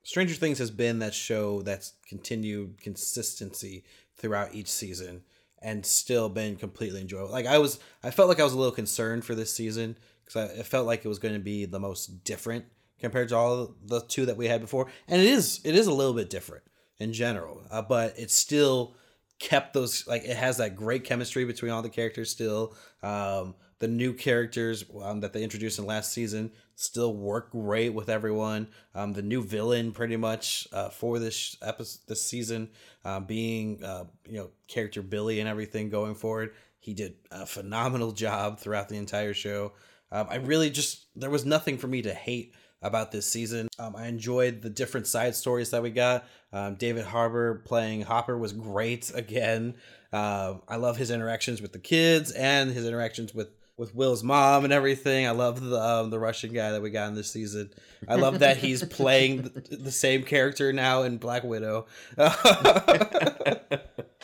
Stranger 0.04 0.36
Things 0.36 0.60
has 0.60 0.72
been 0.72 1.00
that 1.00 1.14
show 1.14 1.62
that's 1.62 1.94
continued 2.08 2.82
consistency 2.82 3.84
throughout 4.18 4.54
each 4.54 4.70
season 4.70 5.24
and 5.62 5.86
still 5.86 6.30
been 6.30 6.56
completely 6.56 7.02
enjoyable. 7.02 7.32
Like 7.32 7.46
I 7.46 7.58
was, 7.58 7.80
I 8.04 8.12
felt 8.12 8.30
like 8.30 8.40
I 8.40 8.44
was 8.44 8.54
a 8.54 8.58
little 8.58 8.72
concerned 8.72 9.26
for 9.26 9.36
this 9.36 9.54
season 9.54 9.98
because 10.26 10.52
it 10.58 10.66
felt 10.66 10.88
like 10.88 11.06
it 11.06 11.08
was 11.08 11.20
going 11.20 11.34
to 11.34 11.40
be 11.40 11.66
the 11.66 11.80
most 11.80 12.24
different 12.24 12.66
compared 13.00 13.30
to 13.30 13.36
all 13.36 13.76
the 13.84 14.02
two 14.02 14.26
that 14.28 14.38
we 14.38 14.48
had 14.48 14.62
before, 14.62 14.88
and 15.08 15.22
it 15.22 15.28
is. 15.28 15.60
It 15.64 15.76
is 15.76 15.88
a 15.88 15.94
little 15.94 16.14
bit 16.14 16.30
different 16.30 16.64
in 17.00 17.14
general, 17.14 17.62
uh, 17.72 17.82
but 17.82 18.18
it 18.18 18.32
still 18.32 18.96
kept 19.40 19.74
those 19.74 20.06
like 20.08 20.24
it 20.24 20.38
has 20.38 20.58
that 20.58 20.76
great 20.76 21.04
chemistry 21.04 21.46
between 21.46 21.72
all 21.72 21.82
the 21.82 21.90
characters 21.90 22.30
still. 22.30 22.76
Um, 23.02 23.56
the 23.82 23.88
new 23.88 24.14
characters 24.14 24.86
um, 25.02 25.20
that 25.22 25.34
they 25.34 25.44
introduced 25.44 25.80
in 25.80 25.86
last 25.86 26.14
season 26.14 26.52
still 26.76 27.16
work 27.16 27.52
great 27.52 27.90
with 27.90 28.10
everyone. 28.10 28.68
Um, 28.94 29.12
the 29.12 29.24
new 29.24 29.44
villain, 29.44 29.92
pretty 29.92 30.18
much 30.18 30.68
uh, 30.72 30.90
for 30.90 31.18
this 31.18 31.58
episode, 31.64 32.02
this 32.08 32.22
season, 32.22 32.70
uh, 33.04 33.20
being 33.20 33.84
uh, 33.84 34.06
you 34.26 34.38
know 34.38 34.52
character 34.68 35.02
Billy 35.02 35.40
and 35.40 35.50
everything 35.50 35.90
going 35.90 36.14
forward, 36.14 36.54
he 36.80 36.94
did 36.94 37.16
a 37.32 37.48
phenomenal 37.48 38.12
job 38.12 38.60
throughout 38.60 38.88
the 38.88 38.98
entire 38.98 39.34
show. 39.34 39.74
Um, 40.12 40.28
I 40.30 40.36
really 40.36 40.70
just 40.70 41.08
there 41.16 41.32
was 41.32 41.44
nothing 41.44 41.80
for 41.80 41.88
me 41.88 42.04
to 42.04 42.14
hate 42.14 42.54
about 42.84 43.12
this 43.12 43.26
season. 43.26 43.68
Um, 43.80 43.96
I 43.96 44.06
enjoyed 44.06 44.62
the 44.62 44.70
different 44.70 45.08
side 45.08 45.36
stories 45.36 45.72
that 45.72 45.82
we 45.82 45.90
got. 45.90 46.26
Um, 46.54 46.76
David 46.76 47.06
Harbour 47.06 47.64
playing 47.66 48.02
Hopper 48.02 48.38
was 48.38 48.54
great 48.54 49.12
again. 49.16 49.74
Uh, 50.14 50.56
I 50.68 50.76
love 50.76 50.98
his 50.98 51.10
interactions 51.10 51.64
with 51.64 51.74
the 51.74 51.80
kids 51.80 52.32
and 52.32 52.72
his 52.72 52.86
interactions 52.86 53.34
with 53.34 53.50
with 53.78 53.96
Will's 53.96 54.24
mom 54.24 54.64
and 54.64 54.74
everything. 54.74 55.26
I 55.28 55.32
love 55.32 55.62
the 55.62 55.82
um, 55.82 56.10
the 56.10 56.20
Russian 56.20 56.54
guy 56.54 56.72
that 56.72 56.82
we 56.82 56.90
got 56.92 57.08
in 57.08 57.16
this 57.16 57.32
season. 57.32 57.72
I 58.08 58.16
love 58.16 58.40
that 58.40 58.58
he's 58.58 58.84
playing 58.90 59.44
the, 59.44 59.78
the 59.78 59.92
same 59.92 60.24
character 60.24 60.72
now 60.74 61.04
in 61.04 61.18
Black 61.18 61.44
Widow. 61.44 61.86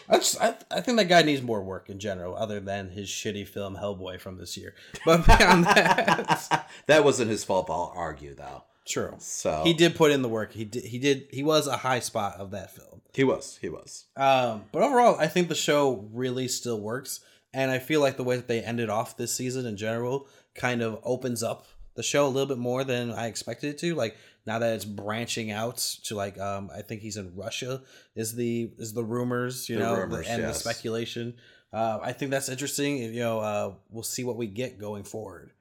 I, 0.10 0.18
just, 0.20 0.42
I, 0.42 0.56
I 0.72 0.82
think 0.82 0.98
that 0.98 1.10
guy 1.10 1.22
needs 1.22 1.42
more 1.42 1.62
work 1.62 1.90
in 1.90 2.00
general, 2.00 2.36
other 2.36 2.60
than 2.60 2.90
his 2.90 3.10
shitty 3.10 3.48
film 3.48 3.76
Hellboy 3.76 4.20
from 4.20 4.38
this 4.38 4.56
year. 4.58 4.74
But 5.06 5.26
beyond 5.26 5.66
that, 5.66 6.70
that 6.88 7.04
wasn't 7.04 7.30
his 7.30 7.44
fault. 7.44 7.68
I'll 7.70 7.92
argue 7.96 8.34
though. 8.34 8.64
true. 8.86 9.16
So 9.20 9.64
He 9.66 9.74
did 9.74 9.96
put 9.96 10.12
in 10.12 10.22
the 10.22 10.30
work. 10.30 10.54
He 10.54 10.64
did. 10.66 10.86
He 10.86 10.98
did. 11.00 11.28
He 11.32 11.44
was 11.44 11.68
a 11.68 11.78
high 11.78 12.00
spot 12.00 12.36
of 12.38 12.52
that 12.52 12.74
film. 12.74 13.02
He 13.14 13.24
was. 13.24 13.58
He 13.62 13.68
was. 13.70 14.06
Um, 14.16 14.66
but 14.72 14.82
overall, 14.84 15.18
I 15.20 15.28
think 15.28 15.50
the 15.50 15.56
show 15.56 16.08
really 16.14 16.48
still 16.48 16.80
works, 16.80 17.20
and 17.54 17.72
I 17.72 17.80
feel 17.80 18.02
like 18.02 18.18
the 18.18 18.24
way 18.24 18.36
that 18.36 18.48
they 18.48 18.62
ended 18.62 18.90
off 18.90 19.18
this 19.18 19.34
season 19.34 19.66
in 19.66 19.78
general 19.78 20.28
kind 20.56 20.82
of 20.82 21.00
opens 21.04 21.44
up 21.44 21.66
the 21.96 22.04
show 22.04 22.26
a 22.26 22.30
little 22.30 22.48
bit 22.48 22.58
more 22.60 22.84
than 22.84 23.12
I 23.12 23.28
expected 23.28 23.70
it 23.72 23.78
to. 23.80 23.96
Like 23.96 24.16
now 24.46 24.60
that 24.60 24.74
it's 24.76 24.86
branching 24.86 25.52
out 25.52 25.78
to 26.06 26.16
like, 26.16 26.40
um, 26.40 26.70
I 26.76 26.82
think 26.82 27.02
he's 27.02 27.18
in 27.18 27.36
Russia. 27.36 27.82
Is 28.16 28.36
the 28.36 28.72
is 28.78 28.94
the 28.94 29.04
rumors, 29.04 29.68
you 29.68 29.78
The 29.78 29.84
know, 29.84 29.96
rumors, 29.96 30.28
and 30.28 30.44
the 30.44 30.54
speculation. 30.54 31.36
Uh, 31.74 32.00
I 32.02 32.14
think 32.14 32.32
that's 32.32 32.50
interesting. 32.50 32.98
You 32.98 33.20
know, 33.20 33.40
uh, 33.40 33.74
we'll 33.90 34.04
see 34.04 34.24
what 34.24 34.38
we 34.38 34.48
get 34.48 34.80
going 34.80 35.04
forward. 35.04 35.52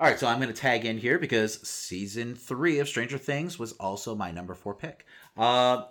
All 0.00 0.08
right, 0.08 0.18
so 0.18 0.26
I'm 0.26 0.38
going 0.40 0.48
to 0.48 0.58
tag 0.58 0.86
in 0.86 0.96
here 0.96 1.18
because 1.18 1.60
season 1.68 2.34
three 2.34 2.78
of 2.78 2.88
Stranger 2.88 3.18
Things 3.18 3.58
was 3.58 3.72
also 3.72 4.14
my 4.14 4.30
number 4.30 4.54
four 4.54 4.74
pick. 4.74 5.04
Uh, 5.36 5.84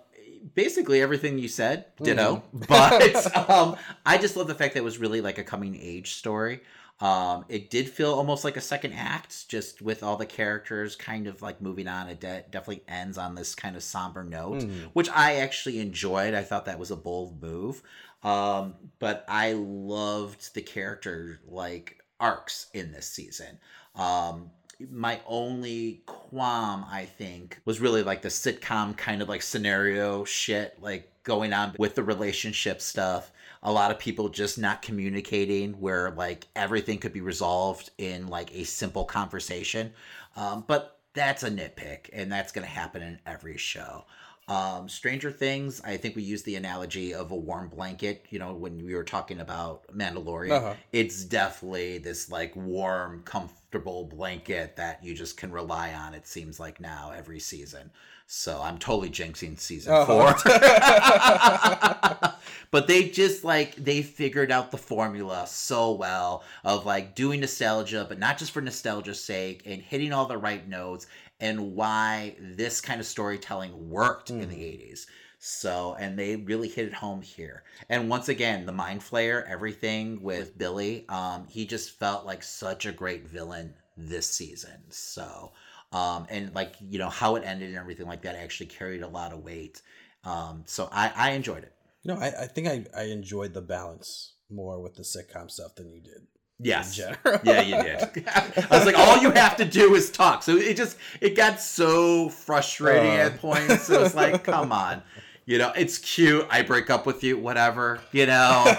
basically 0.54 1.00
everything 1.02 1.38
you 1.38 1.48
said, 1.48 1.86
ditto. 2.02 2.42
But 2.52 3.36
um, 3.50 3.76
I 4.04 4.18
just 4.18 4.36
love 4.36 4.46
the 4.46 4.54
fact 4.54 4.74
that 4.74 4.80
it 4.80 4.84
was 4.84 4.98
really 4.98 5.20
like 5.20 5.38
a 5.38 5.44
coming 5.44 5.76
age 5.80 6.14
story. 6.14 6.60
Um, 7.00 7.46
it 7.48 7.70
did 7.70 7.88
feel 7.88 8.12
almost 8.12 8.44
like 8.44 8.58
a 8.58 8.60
second 8.60 8.92
act, 8.92 9.48
just 9.48 9.80
with 9.80 10.02
all 10.02 10.16
the 10.16 10.26
characters 10.26 10.96
kind 10.96 11.26
of 11.26 11.40
like 11.40 11.62
moving 11.62 11.88
on. 11.88 12.08
It 12.08 12.20
de- 12.20 12.44
definitely 12.50 12.82
ends 12.88 13.16
on 13.16 13.34
this 13.34 13.54
kind 13.54 13.74
of 13.74 13.82
somber 13.82 14.22
note, 14.22 14.62
which 14.92 15.08
I 15.08 15.36
actually 15.36 15.80
enjoyed. 15.80 16.34
I 16.34 16.42
thought 16.42 16.66
that 16.66 16.78
was 16.78 16.90
a 16.90 16.96
bold 16.96 17.40
move. 17.40 17.82
Um, 18.22 18.74
but 18.98 19.24
I 19.28 19.54
loved 19.54 20.52
the 20.54 20.60
character 20.60 21.40
like 21.48 21.96
arcs 22.18 22.66
in 22.74 22.92
this 22.92 23.06
season. 23.06 23.58
Um, 23.94 24.50
my 24.90 25.20
only 25.26 26.02
qualm, 26.06 26.84
I 26.90 27.04
think, 27.04 27.60
was 27.64 27.80
really 27.80 28.02
like 28.02 28.22
the 28.22 28.28
sitcom 28.28 28.96
kind 28.96 29.22
of 29.22 29.28
like 29.28 29.42
scenario 29.42 30.24
shit, 30.24 30.76
like 30.80 31.10
going 31.22 31.52
on 31.52 31.74
with 31.78 31.94
the 31.94 32.02
relationship 32.02 32.80
stuff. 32.80 33.32
A 33.62 33.70
lot 33.72 33.90
of 33.90 33.98
people 33.98 34.28
just 34.28 34.58
not 34.58 34.80
communicating 34.80 35.72
where 35.74 36.12
like 36.12 36.46
everything 36.56 36.98
could 36.98 37.12
be 37.12 37.20
resolved 37.20 37.90
in 37.98 38.28
like 38.28 38.54
a 38.54 38.64
simple 38.64 39.04
conversation. 39.04 39.92
Um, 40.36 40.64
but 40.66 40.98
that's 41.12 41.42
a 41.42 41.50
nitpick, 41.50 42.08
and 42.12 42.30
that's 42.30 42.52
going 42.52 42.64
to 42.64 42.72
happen 42.72 43.02
in 43.02 43.18
every 43.26 43.56
show. 43.56 44.04
Um, 44.50 44.88
Stranger 44.88 45.30
Things, 45.30 45.80
I 45.84 45.96
think 45.96 46.16
we 46.16 46.24
used 46.24 46.44
the 46.44 46.56
analogy 46.56 47.14
of 47.14 47.30
a 47.30 47.36
warm 47.36 47.68
blanket, 47.68 48.26
you 48.30 48.40
know, 48.40 48.52
when 48.52 48.84
we 48.84 48.96
were 48.96 49.04
talking 49.04 49.38
about 49.38 49.86
Mandalorian. 49.96 50.50
Uh-huh. 50.50 50.74
It's 50.92 51.22
definitely 51.24 51.98
this 51.98 52.28
like 52.32 52.56
warm, 52.56 53.22
comfortable 53.24 54.06
blanket 54.06 54.74
that 54.74 55.04
you 55.04 55.14
just 55.14 55.36
can 55.36 55.52
rely 55.52 55.94
on, 55.94 56.14
it 56.14 56.26
seems 56.26 56.58
like 56.58 56.80
now 56.80 57.12
every 57.16 57.38
season. 57.38 57.92
So 58.26 58.60
I'm 58.60 58.78
totally 58.78 59.08
jinxing 59.10 59.58
season 59.58 59.92
Uh-huh. 59.94 60.34
four. 60.34 60.34
but 62.72 62.88
they 62.88 63.08
just 63.08 63.44
like 63.44 63.76
they 63.76 64.02
figured 64.02 64.50
out 64.50 64.72
the 64.72 64.78
formula 64.78 65.46
so 65.46 65.92
well 65.92 66.42
of 66.64 66.84
like 66.86 67.14
doing 67.14 67.38
nostalgia, 67.38 68.04
but 68.08 68.18
not 68.18 68.36
just 68.36 68.50
for 68.50 68.60
nostalgia's 68.60 69.22
sake 69.22 69.62
and 69.64 69.80
hitting 69.80 70.12
all 70.12 70.26
the 70.26 70.38
right 70.38 70.68
notes 70.68 71.06
and 71.40 71.74
why 71.74 72.36
this 72.38 72.80
kind 72.80 73.00
of 73.00 73.06
storytelling 73.06 73.90
worked 73.90 74.30
in 74.30 74.40
the 74.40 74.46
80s. 74.46 75.06
So, 75.38 75.96
and 75.98 76.18
they 76.18 76.36
really 76.36 76.68
hit 76.68 76.86
it 76.86 76.92
home 76.92 77.22
here. 77.22 77.62
And 77.88 78.10
once 78.10 78.28
again, 78.28 78.66
the 78.66 78.72
mind 78.72 79.00
flayer, 79.00 79.48
everything 79.48 80.22
with 80.22 80.58
Billy, 80.58 81.06
um, 81.08 81.46
he 81.48 81.64
just 81.64 81.98
felt 81.98 82.26
like 82.26 82.42
such 82.42 82.84
a 82.84 82.92
great 82.92 83.26
villain 83.26 83.72
this 83.96 84.26
season. 84.26 84.82
So, 84.90 85.52
um, 85.92 86.26
and 86.28 86.54
like, 86.54 86.74
you 86.80 86.98
know, 86.98 87.08
how 87.08 87.36
it 87.36 87.44
ended 87.44 87.70
and 87.70 87.78
everything 87.78 88.06
like 88.06 88.22
that 88.22 88.36
actually 88.36 88.66
carried 88.66 89.02
a 89.02 89.08
lot 89.08 89.32
of 89.32 89.42
weight. 89.42 89.80
Um, 90.24 90.64
so 90.66 90.90
I, 90.92 91.10
I 91.16 91.30
enjoyed 91.30 91.62
it. 91.62 91.72
No, 92.04 92.16
I, 92.16 92.26
I 92.42 92.46
think 92.46 92.68
I, 92.68 92.84
I 92.94 93.04
enjoyed 93.04 93.54
the 93.54 93.62
balance 93.62 94.34
more 94.50 94.80
with 94.80 94.94
the 94.94 95.02
sitcom 95.02 95.50
stuff 95.50 95.74
than 95.74 95.90
you 95.90 96.00
did. 96.00 96.26
Yes. 96.62 96.98
In 96.98 97.04
general. 97.24 97.40
yeah, 97.44 97.60
you 97.62 97.82
did. 97.82 98.28
I 98.28 98.66
was 98.70 98.84
like, 98.86 98.98
all 98.98 99.16
you 99.18 99.30
have 99.30 99.56
to 99.56 99.64
do 99.64 99.94
is 99.94 100.10
talk. 100.10 100.42
So 100.42 100.56
it 100.56 100.76
just 100.76 100.96
it 101.20 101.34
got 101.36 101.60
so 101.60 102.28
frustrating 102.28 103.12
Uh. 103.12 103.24
at 103.24 103.38
points. 103.40 103.88
It 103.88 103.98
was 104.00 104.14
like, 104.14 104.44
come 104.44 104.70
on. 104.72 105.02
You 105.46 105.58
know, 105.58 105.72
it's 105.74 105.98
cute. 105.98 106.46
I 106.50 106.62
break 106.62 106.90
up 106.90 107.06
with 107.06 107.24
you, 107.24 107.36
whatever, 107.38 108.00
you 108.12 108.26
know. 108.26 108.76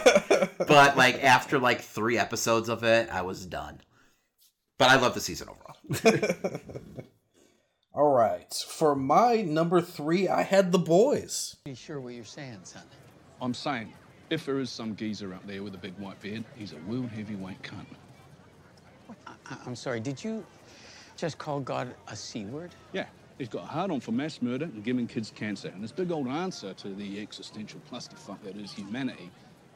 but 0.59 0.95
like 0.95 1.23
after 1.23 1.59
like 1.59 1.81
three 1.81 2.17
episodes 2.17 2.69
of 2.69 2.83
it, 2.83 3.09
I 3.11 3.23
was 3.23 3.45
done. 3.45 3.81
But 4.77 4.89
I 4.89 4.95
love 4.97 5.13
the 5.13 5.19
season 5.21 5.49
overall. 5.49 6.59
All 7.93 8.09
right. 8.13 8.53
For 8.53 8.95
my 8.95 9.41
number 9.41 9.81
three, 9.81 10.29
I 10.29 10.43
had 10.43 10.71
the 10.71 10.79
boys. 10.79 11.57
Be 11.65 11.75
sure 11.75 11.99
what 11.99 12.13
you're 12.13 12.23
saying, 12.23 12.59
son. 12.63 12.83
I'm 13.41 13.53
saying, 13.53 13.91
if 14.31 14.45
there 14.45 14.59
is 14.59 14.71
some 14.71 14.95
geezer 14.95 15.33
out 15.33 15.45
there 15.45 15.61
with 15.61 15.75
a 15.75 15.77
big 15.77 15.93
white 15.99 16.19
beard, 16.21 16.43
he's 16.57 16.71
a 16.73 16.77
world 16.89 17.09
heavyweight 17.09 17.61
cunt. 17.61 17.85
I- 19.27 19.57
I'm 19.65 19.75
sorry, 19.75 19.99
did 19.99 20.23
you 20.23 20.45
just 21.17 21.37
call 21.37 21.59
God 21.59 21.93
a 22.07 22.15
C 22.15 22.45
word? 22.45 22.71
Yeah, 22.93 23.07
he's 23.37 23.49
got 23.49 23.63
a 23.63 23.67
hard 23.67 23.91
on 23.91 23.99
for 23.99 24.11
mass 24.13 24.41
murder 24.41 24.65
and 24.65 24.83
giving 24.83 25.05
kids 25.05 25.31
cancer. 25.35 25.67
And 25.67 25.81
his 25.81 25.91
big 25.91 26.11
old 26.11 26.27
answer 26.27 26.73
to 26.73 26.89
the 26.95 27.19
existential 27.21 27.81
clusterfuck 27.91 28.41
that 28.43 28.55
is 28.55 28.71
humanity 28.71 29.29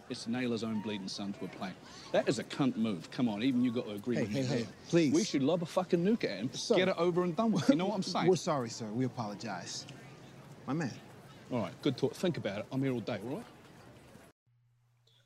is 0.10 0.24
to 0.24 0.32
nail 0.32 0.52
his 0.52 0.64
own 0.64 0.80
bleeding 0.82 1.08
son 1.10 1.34
to 1.34 1.46
a 1.46 1.48
plate. 1.50 1.74
That 2.14 2.30
is 2.30 2.40
a 2.40 2.44
cunt 2.44 2.78
move. 2.78 3.12
Come 3.12 3.28
on, 3.28 3.44
even 3.44 3.64
you 3.64 3.72
got 3.72 3.86
to 3.86 3.92
agree 3.92 4.16
Hey, 4.16 4.22
with 4.22 4.32
hey, 4.32 4.42
me. 4.42 4.46
hey, 4.48 4.58
there. 4.64 4.68
please. 4.88 5.14
We 5.14 5.24
should 5.24 5.44
lob 5.44 5.64
a 5.64 5.66
fucking 5.66 6.04
nuke 6.04 6.24
at 6.24 6.38
him, 6.38 6.50
Sir. 6.54 6.76
get 6.76 6.88
it 6.90 6.96
over 6.98 7.24
and 7.24 7.36
done 7.36 7.52
with. 7.52 7.70
You 7.70 7.76
know 7.76 7.88
what 7.88 7.96
I'm 7.96 8.04
saying? 8.14 8.28
We're 8.28 8.36
sorry, 8.38 8.70
sir. 8.70 8.86
We 8.86 9.04
apologize. 9.06 9.86
My 10.66 10.74
man. 10.74 10.92
All 11.52 11.60
right, 11.60 11.74
good 11.82 11.98
talk. 11.98 12.14
Think 12.16 12.38
about 12.38 12.60
it. 12.60 12.66
I'm 12.72 12.82
here 12.82 12.94
all 12.94 13.00
day, 13.02 13.20
all 13.28 13.38
right? 13.38 13.46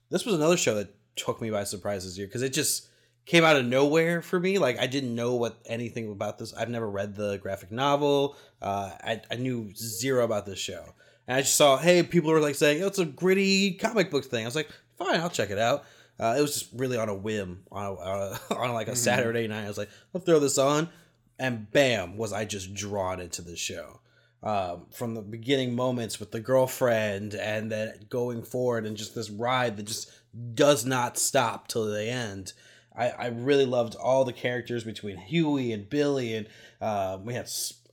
This 0.09 0.25
was 0.25 0.35
another 0.35 0.57
show 0.57 0.75
that 0.75 0.93
took 1.15 1.41
me 1.41 1.49
by 1.51 1.63
surprise 1.63 2.05
this 2.05 2.17
year 2.17 2.27
because 2.27 2.41
it 2.41 2.53
just 2.53 2.87
came 3.25 3.43
out 3.43 3.55
of 3.57 3.65
nowhere 3.65 4.21
for 4.21 4.39
me. 4.39 4.57
Like 4.57 4.79
I 4.79 4.87
didn't 4.87 5.13
know 5.15 5.35
what 5.35 5.59
anything 5.65 6.11
about 6.11 6.37
this. 6.39 6.53
I've 6.53 6.69
never 6.69 6.89
read 6.89 7.15
the 7.15 7.37
graphic 7.37 7.71
novel. 7.71 8.35
Uh, 8.61 8.91
I 9.03 9.21
I 9.31 9.35
knew 9.35 9.71
zero 9.75 10.23
about 10.23 10.45
this 10.45 10.59
show, 10.59 10.83
and 11.27 11.37
I 11.37 11.41
just 11.41 11.55
saw 11.55 11.77
hey 11.77 12.03
people 12.03 12.31
were 12.31 12.39
like 12.39 12.55
saying 12.55 12.81
oh, 12.83 12.87
it's 12.87 12.99
a 12.99 13.05
gritty 13.05 13.73
comic 13.73 14.09
book 14.11 14.25
thing. 14.25 14.43
I 14.45 14.47
was 14.47 14.55
like 14.55 14.69
fine, 14.97 15.19
I'll 15.19 15.29
check 15.29 15.49
it 15.51 15.59
out. 15.59 15.83
Uh, 16.19 16.35
it 16.37 16.41
was 16.41 16.53
just 16.59 16.69
really 16.73 16.97
on 16.97 17.07
a 17.07 17.15
whim 17.15 17.63
on 17.71 17.85
a, 17.85 17.93
on, 17.95 18.37
a, 18.49 18.53
on 18.55 18.73
like 18.73 18.87
a 18.87 18.91
Mhm. 18.91 18.97
Saturday 18.97 19.47
night. 19.47 19.65
I 19.65 19.67
was 19.67 19.77
like 19.77 19.89
I'll 20.15 20.21
throw 20.21 20.39
this 20.39 20.57
on, 20.57 20.89
and 21.37 21.69
bam 21.71 22.17
was 22.17 22.33
I 22.33 22.45
just 22.45 22.73
drawn 22.73 23.19
into 23.19 23.41
the 23.41 23.55
show. 23.55 24.01
Um, 24.41 24.85
from 24.91 25.15
the 25.15 25.21
beginning 25.21 25.75
moments 25.75 26.17
with 26.17 26.31
the 26.31 26.39
girlfriend 26.39 27.33
and 27.33 27.69
then 27.69 27.93
going 28.09 28.41
forward 28.41 28.85
and 28.85 28.95
just 28.95 29.13
this 29.13 29.29
ride 29.29 29.75
that 29.75 29.83
just 29.83 30.09
does 30.53 30.85
not 30.85 31.17
stop 31.17 31.67
till 31.67 31.85
the 31.85 32.05
end. 32.05 32.53
I, 32.95 33.09
I 33.09 33.27
really 33.27 33.65
loved 33.65 33.95
all 33.95 34.23
the 34.23 34.31
characters 34.31 34.85
between 34.85 35.17
Huey 35.17 35.73
and 35.73 35.89
Billy 35.89 36.35
and 36.35 36.47
uh, 36.79 37.17
we 37.21 37.33
had 37.33 37.49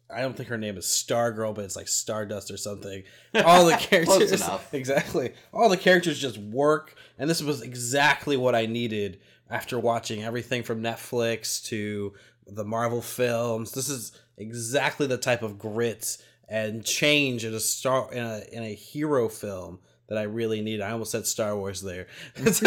I 0.09 0.21
don't 0.21 0.37
think 0.37 0.49
her 0.51 0.59
name 0.59 0.77
is 0.77 0.87
Stargirl, 0.87 1.55
but 1.55 1.65
it's 1.65 1.75
like 1.75 1.89
Stardust 1.89 2.51
or 2.51 2.57
something. 2.57 3.03
All 3.35 3.67
the 3.67 3.73
Close 3.77 3.87
characters, 3.87 4.33
enough. 4.33 4.73
exactly. 4.75 5.33
All 5.53 5.69
the 5.69 5.77
characters 5.77 6.19
just 6.19 6.39
work, 6.39 6.95
and 7.19 7.29
this 7.29 7.43
was 7.43 7.61
exactly 7.61 8.37
what 8.37 8.55
I 8.55 8.67
needed 8.67 9.19
after 9.51 9.79
watching 9.79 10.23
everything 10.23 10.63
from 10.63 10.83
Netflix 10.83 11.65
to 11.67 12.15
the 12.47 12.65
Marvel 12.65 13.03
films. 13.03 13.73
This 13.73 13.89
is 13.89 14.13
exactly 14.37 15.07
the 15.07 15.19
type 15.19 15.43
of 15.43 15.59
grit 15.59 16.19
and 16.49 16.85
change 16.85 17.45
in 17.45 17.55
a 17.55 17.61
star 17.61 18.13
in 18.13 18.25
a 18.25 18.43
in 18.53 18.63
a 18.63 18.75
hero 18.75 19.29
film 19.29 19.81
that 20.09 20.19
I 20.19 20.23
really 20.23 20.61
need. 20.61 20.81
I 20.81 20.93
almost 20.93 21.11
said 21.11 21.27
Star 21.27 21.57
Wars 21.57 21.83
there. 21.83 22.07
so 22.47 22.67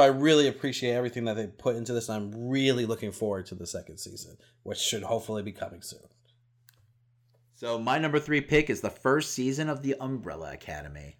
I 0.00 0.06
really 0.06 0.48
appreciate 0.48 0.92
everything 0.92 1.24
that 1.26 1.36
they 1.36 1.46
put 1.46 1.76
into 1.76 1.92
this, 1.92 2.08
and 2.08 2.16
I'm 2.16 2.48
really 2.48 2.86
looking 2.86 3.12
forward 3.12 3.46
to 3.46 3.54
the 3.54 3.66
second 3.66 3.98
season, 3.98 4.38
which 4.62 4.78
should 4.78 5.02
hopefully 5.02 5.42
be 5.42 5.52
coming 5.52 5.82
soon. 5.82 6.00
So 7.54 7.78
my 7.78 7.98
number 7.98 8.18
three 8.18 8.40
pick 8.40 8.68
is 8.70 8.80
the 8.80 8.90
first 8.90 9.32
season 9.32 9.68
of 9.68 9.82
the 9.82 9.94
Umbrella 10.00 10.52
Academy. 10.52 11.16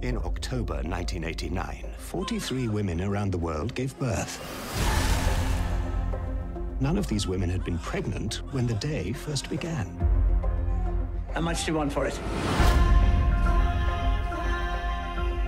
In 0.00 0.16
October 0.16 0.74
1989, 0.74 1.92
43 1.98 2.68
women 2.68 3.00
around 3.00 3.32
the 3.32 3.38
world 3.38 3.74
gave 3.74 3.98
birth. 3.98 5.07
None 6.80 6.96
of 6.96 7.08
these 7.08 7.26
women 7.26 7.50
had 7.50 7.64
been 7.64 7.78
pregnant 7.78 8.42
when 8.52 8.66
the 8.66 8.74
day 8.74 9.12
first 9.12 9.50
began. 9.50 9.86
How 11.34 11.40
much 11.40 11.64
do 11.64 11.72
you 11.72 11.78
want 11.78 11.92
for 11.92 12.06
it? 12.06 12.18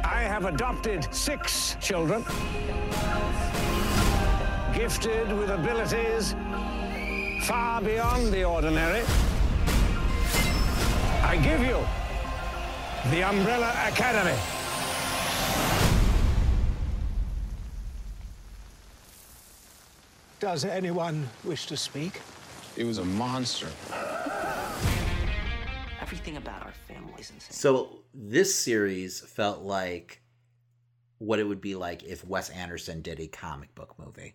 I 0.04 0.22
have 0.26 0.44
adopted 0.44 1.06
six 1.14 1.76
children, 1.80 2.24
gifted 4.74 5.32
with 5.38 5.50
abilities 5.50 6.34
far 7.46 7.80
beyond 7.80 8.32
the 8.32 8.42
ordinary. 8.42 9.02
I 11.22 11.36
give 11.36 11.60
you 11.60 11.78
the 13.10 13.22
Umbrella 13.22 13.72
Academy. 13.86 14.59
Does 20.40 20.64
anyone 20.64 21.28
wish 21.44 21.66
to 21.66 21.76
speak? 21.76 22.20
He 22.74 22.82
was 22.84 22.96
a 22.98 23.04
monster. 23.04 23.68
Everything 26.00 26.38
about 26.38 26.64
our 26.64 26.72
family 26.88 27.12
is 27.18 27.30
insane. 27.30 27.52
So 27.52 27.98
this 28.14 28.54
series 28.54 29.20
felt 29.20 29.60
like 29.62 30.22
what 31.18 31.38
it 31.38 31.44
would 31.44 31.60
be 31.60 31.74
like 31.74 32.02
if 32.04 32.24
Wes 32.26 32.48
Anderson 32.50 33.02
did 33.02 33.20
a 33.20 33.26
comic 33.26 33.74
book 33.74 33.94
movie, 33.98 34.34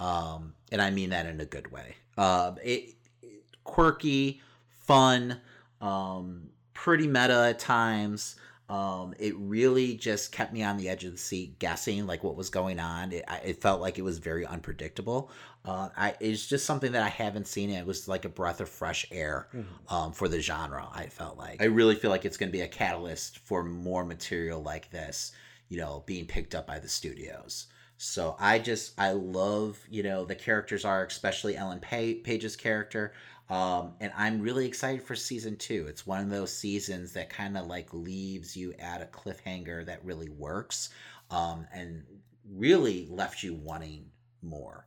um, 0.00 0.54
and 0.72 0.82
I 0.82 0.90
mean 0.90 1.10
that 1.10 1.26
in 1.26 1.40
a 1.40 1.44
good 1.46 1.70
way. 1.70 1.94
Um, 2.18 2.56
it, 2.62 2.94
it- 3.22 3.36
quirky, 3.62 4.42
fun, 4.80 5.40
um, 5.80 6.48
pretty 6.74 7.06
meta 7.06 7.46
at 7.50 7.58
times. 7.60 8.34
Um, 8.70 9.14
it 9.18 9.34
really 9.36 9.94
just 9.96 10.30
kept 10.30 10.52
me 10.52 10.62
on 10.62 10.76
the 10.76 10.88
edge 10.88 11.04
of 11.04 11.10
the 11.10 11.18
seat, 11.18 11.58
guessing 11.58 12.06
like 12.06 12.22
what 12.22 12.36
was 12.36 12.50
going 12.50 12.78
on. 12.78 13.10
It, 13.10 13.24
I, 13.26 13.38
it 13.38 13.60
felt 13.60 13.80
like 13.80 13.98
it 13.98 14.02
was 14.02 14.18
very 14.18 14.46
unpredictable. 14.46 15.32
Uh, 15.64 15.88
I, 15.96 16.14
it's 16.20 16.46
just 16.46 16.66
something 16.66 16.92
that 16.92 17.02
I 17.02 17.08
haven't 17.08 17.48
seen. 17.48 17.70
It 17.70 17.84
was 17.84 18.06
like 18.06 18.24
a 18.24 18.28
breath 18.28 18.60
of 18.60 18.68
fresh 18.68 19.06
air 19.10 19.48
um, 19.88 20.12
for 20.12 20.28
the 20.28 20.40
genre. 20.40 20.86
I 20.94 21.06
felt 21.06 21.36
like 21.36 21.60
I 21.60 21.64
really 21.64 21.96
feel 21.96 22.12
like 22.12 22.24
it's 22.24 22.36
going 22.36 22.48
to 22.48 22.56
be 22.56 22.60
a 22.60 22.68
catalyst 22.68 23.40
for 23.40 23.64
more 23.64 24.04
material 24.04 24.62
like 24.62 24.88
this, 24.92 25.32
you 25.68 25.78
know, 25.78 26.04
being 26.06 26.26
picked 26.26 26.54
up 26.54 26.68
by 26.68 26.78
the 26.78 26.88
studios. 26.88 27.66
So 28.02 28.36
I 28.38 28.60
just 28.60 28.94
I 28.98 29.12
love 29.12 29.78
you 29.90 30.02
know 30.02 30.24
the 30.24 30.34
characters 30.36 30.86
are 30.86 31.04
especially 31.04 31.56
Ellen 31.56 31.80
pa- 31.80 32.22
Page's 32.24 32.56
character, 32.56 33.12
um, 33.50 33.94
and 34.00 34.12
I'm 34.16 34.40
really 34.40 34.66
excited 34.66 35.02
for 35.02 35.16
season 35.16 35.56
two. 35.56 35.86
It's 35.88 36.06
one 36.06 36.20
of 36.22 36.30
those 36.30 36.56
seasons 36.56 37.12
that 37.14 37.30
kind 37.30 37.56
of 37.58 37.66
like 37.66 37.92
leaves 37.92 38.56
you 38.56 38.72
at 38.78 39.02
a 39.02 39.06
cliffhanger 39.06 39.84
that 39.86 40.04
really 40.04 40.28
works, 40.28 40.90
um, 41.30 41.66
and 41.74 42.04
really 42.48 43.06
left 43.10 43.42
you 43.42 43.54
wanting 43.54 44.06
more. 44.42 44.86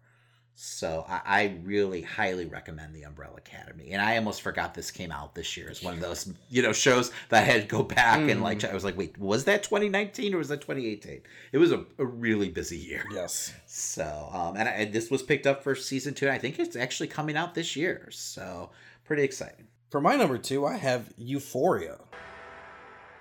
So 0.55 1.05
I, 1.09 1.21
I 1.25 1.57
really 1.63 2.01
highly 2.01 2.45
recommend 2.45 2.93
the 2.95 3.03
Umbrella 3.03 3.35
Academy, 3.37 3.91
and 3.91 4.01
I 4.01 4.17
almost 4.17 4.41
forgot 4.41 4.73
this 4.73 4.91
came 4.91 5.11
out 5.11 5.33
this 5.33 5.57
year. 5.57 5.67
It's 5.67 5.81
one 5.81 5.93
of 5.95 5.99
those 5.99 6.31
you 6.49 6.61
know 6.61 6.73
shows 6.73 7.11
that 7.29 7.43
I 7.43 7.45
had 7.45 7.61
to 7.63 7.67
go 7.67 7.83
back 7.83 8.29
and 8.29 8.41
like 8.41 8.53
Mm. 8.53 8.69
I 8.69 8.73
was 8.73 8.83
like, 8.83 8.97
wait, 8.97 9.17
was 9.17 9.45
that 9.45 9.63
2019 9.63 10.33
or 10.33 10.37
was 10.37 10.49
that 10.49 10.61
2018? 10.61 11.21
It 11.51 11.57
was 11.57 11.71
a, 11.71 11.85
a 11.97 12.05
really 12.05 12.49
busy 12.49 12.77
year. 12.77 13.03
Yes. 13.11 13.53
So 13.65 14.29
um, 14.31 14.55
and, 14.55 14.69
I, 14.69 14.71
and 14.73 14.93
this 14.93 15.09
was 15.09 15.23
picked 15.23 15.47
up 15.47 15.63
for 15.63 15.75
season 15.75 16.13
two. 16.13 16.29
I 16.29 16.37
think 16.37 16.59
it's 16.59 16.75
actually 16.75 17.07
coming 17.07 17.35
out 17.35 17.55
this 17.55 17.75
year. 17.75 18.09
So 18.11 18.69
pretty 19.05 19.23
exciting. 19.23 19.67
For 19.89 20.01
my 20.01 20.15
number 20.15 20.37
two, 20.37 20.65
I 20.65 20.77
have 20.77 21.13
Euphoria. 21.17 21.99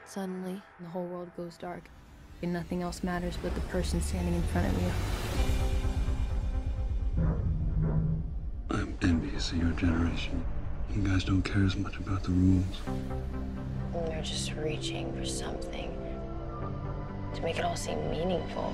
Suddenly, 0.07 0.61
the 0.81 0.89
whole 0.89 1.07
world 1.07 1.31
goes 1.37 1.57
dark, 1.57 1.85
and 2.43 2.53
nothing 2.53 2.83
else 2.83 3.03
matters 3.03 3.39
but 3.43 3.55
the 3.55 3.61
person 3.63 4.01
standing 4.01 4.35
in 4.35 4.43
front 4.45 4.67
of 4.69 4.83
you. 4.83 5.42
I'm 8.73 8.97
envious 9.03 9.53
of 9.53 9.59
your 9.59 9.73
generation. 9.73 10.43
You 10.95 11.03
guys 11.03 11.25
don't 11.25 11.43
care 11.43 11.63
as 11.65 11.77
much 11.77 11.99
about 11.99 12.23
the 12.23 12.31
rules. 12.31 12.81
They're 14.07 14.23
just 14.23 14.55
reaching 14.55 15.13
for 15.15 15.27
something 15.27 15.95
to 17.35 17.43
make 17.43 17.59
it 17.59 17.65
all 17.65 17.77
seem 17.77 18.11
meaningful. 18.11 18.73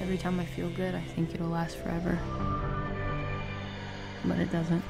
Every 0.00 0.18
time 0.18 0.38
I 0.38 0.44
feel 0.44 0.70
good, 0.70 0.94
I 0.94 1.00
think 1.00 1.34
it'll 1.34 1.48
last 1.48 1.76
forever. 1.76 2.18
But 4.24 4.38
it 4.38 4.52
doesn't. 4.52 4.84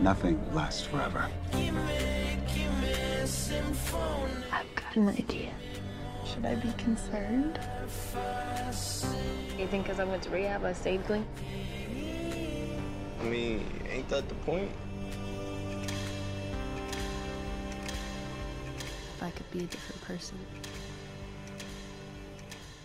Nothing 0.00 0.54
lasts 0.54 0.82
forever. 0.82 1.28
I've 4.52 4.74
got 4.74 4.96
an 4.96 5.08
idea. 5.08 5.52
Should 6.26 6.44
I 6.44 6.54
be 6.54 6.72
concerned? 6.72 7.58
You 9.58 9.66
think 9.66 9.84
because 9.84 9.98
I 9.98 10.04
went 10.04 10.22
to 10.24 10.30
rehab, 10.30 10.64
I 10.64 10.72
stayed 10.72 11.04
clean? 11.06 11.26
I 13.20 13.24
mean, 13.24 13.64
ain't 13.90 14.08
that 14.10 14.28
the 14.28 14.34
point? 14.36 14.70
If 19.16 19.22
I 19.22 19.30
could 19.30 19.50
be 19.50 19.60
a 19.60 19.66
different 19.66 20.02
person. 20.02 20.38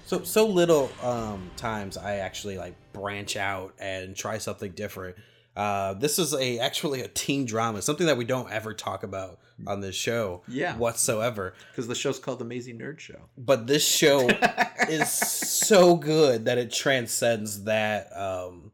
So 0.05 0.23
so 0.23 0.47
little 0.47 0.89
um, 1.01 1.51
times 1.57 1.97
I 1.97 2.15
actually 2.17 2.57
like 2.57 2.73
branch 2.93 3.35
out 3.35 3.73
and 3.79 4.15
try 4.15 4.37
something 4.37 4.71
different. 4.71 5.15
Uh, 5.55 5.93
this 5.93 6.17
is 6.17 6.33
a 6.33 6.57
actually 6.59 7.01
a 7.01 7.07
teen 7.07 7.45
drama, 7.45 7.81
something 7.81 8.07
that 8.07 8.17
we 8.17 8.25
don't 8.25 8.51
ever 8.51 8.73
talk 8.73 9.03
about 9.03 9.39
on 9.67 9.81
this 9.81 9.95
show, 9.95 10.41
Yeah. 10.47 10.75
whatsoever. 10.77 11.53
Because 11.71 11.87
the 11.87 11.93
show's 11.95 12.17
called 12.17 12.39
The 12.39 12.45
Amazing 12.45 12.79
Nerd 12.79 12.99
Show. 12.99 13.19
But 13.37 13.67
this 13.67 13.87
show 13.87 14.27
is 14.89 15.11
so 15.11 15.95
good 15.95 16.45
that 16.45 16.57
it 16.57 16.71
transcends 16.71 17.65
that 17.65 18.07
um, 18.17 18.71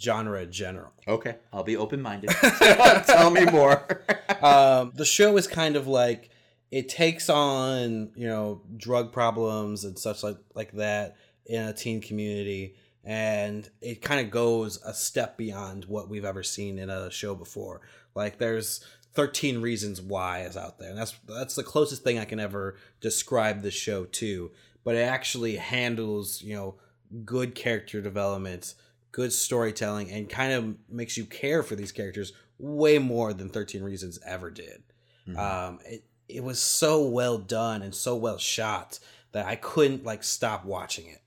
genre 0.00 0.42
in 0.42 0.50
general. 0.50 0.92
Okay, 1.06 1.36
I'll 1.52 1.62
be 1.62 1.76
open 1.76 2.02
minded. 2.02 2.30
Tell 3.06 3.30
me 3.30 3.44
more. 3.44 4.02
um, 4.42 4.92
the 4.96 5.04
show 5.04 5.36
is 5.36 5.46
kind 5.46 5.76
of 5.76 5.86
like 5.86 6.30
it 6.72 6.88
takes 6.88 7.30
on 7.30 8.10
you 8.16 8.26
know 8.26 8.60
drug 8.76 9.12
problems 9.12 9.84
and 9.84 9.96
such 9.96 10.24
like 10.24 10.36
like 10.54 10.72
that 10.72 11.16
in 11.46 11.62
a 11.62 11.72
teen 11.72 12.00
community 12.00 12.74
and 13.08 13.70
it 13.80 14.02
kind 14.02 14.20
of 14.20 14.30
goes 14.30 14.78
a 14.84 14.92
step 14.92 15.36
beyond 15.36 15.84
what 15.86 16.08
we've 16.08 16.24
ever 16.24 16.42
seen 16.42 16.78
in 16.78 16.90
a 16.90 17.10
show 17.10 17.34
before 17.34 17.80
like 18.14 18.38
there's 18.38 18.84
13 19.14 19.60
reasons 19.62 20.00
why 20.00 20.40
is 20.42 20.56
out 20.56 20.78
there 20.78 20.90
and 20.90 20.98
that's 20.98 21.14
that's 21.26 21.54
the 21.54 21.62
closest 21.62 22.02
thing 22.02 22.18
i 22.18 22.24
can 22.24 22.38
ever 22.40 22.76
describe 23.00 23.62
the 23.62 23.70
show 23.70 24.04
to 24.04 24.50
but 24.84 24.94
it 24.94 25.02
actually 25.02 25.56
handles 25.56 26.42
you 26.42 26.54
know 26.54 26.74
good 27.24 27.54
character 27.54 28.00
development, 28.00 28.74
good 29.12 29.32
storytelling, 29.32 30.10
and 30.10 30.28
kind 30.28 30.52
of 30.52 30.76
makes 30.88 31.16
you 31.16 31.24
care 31.24 31.62
for 31.62 31.74
these 31.74 31.92
characters 31.92 32.32
way 32.58 32.98
more 32.98 33.32
than 33.32 33.48
Thirteen 33.48 33.82
Reasons 33.82 34.18
ever 34.24 34.50
did. 34.50 34.82
Mhm. 35.26 35.38
Um, 35.38 35.78
it 35.84 36.04
it 36.28 36.44
was 36.44 36.60
so 36.60 37.02
well 37.06 37.38
done 37.38 37.82
and 37.82 37.94
so 37.94 38.14
well 38.16 38.38
shot 38.38 38.98
that 39.32 39.46
I 39.46 39.56
couldn't 39.56 40.04
like 40.04 40.22
stop 40.22 40.64
watching 40.64 41.06
it. 41.06 41.22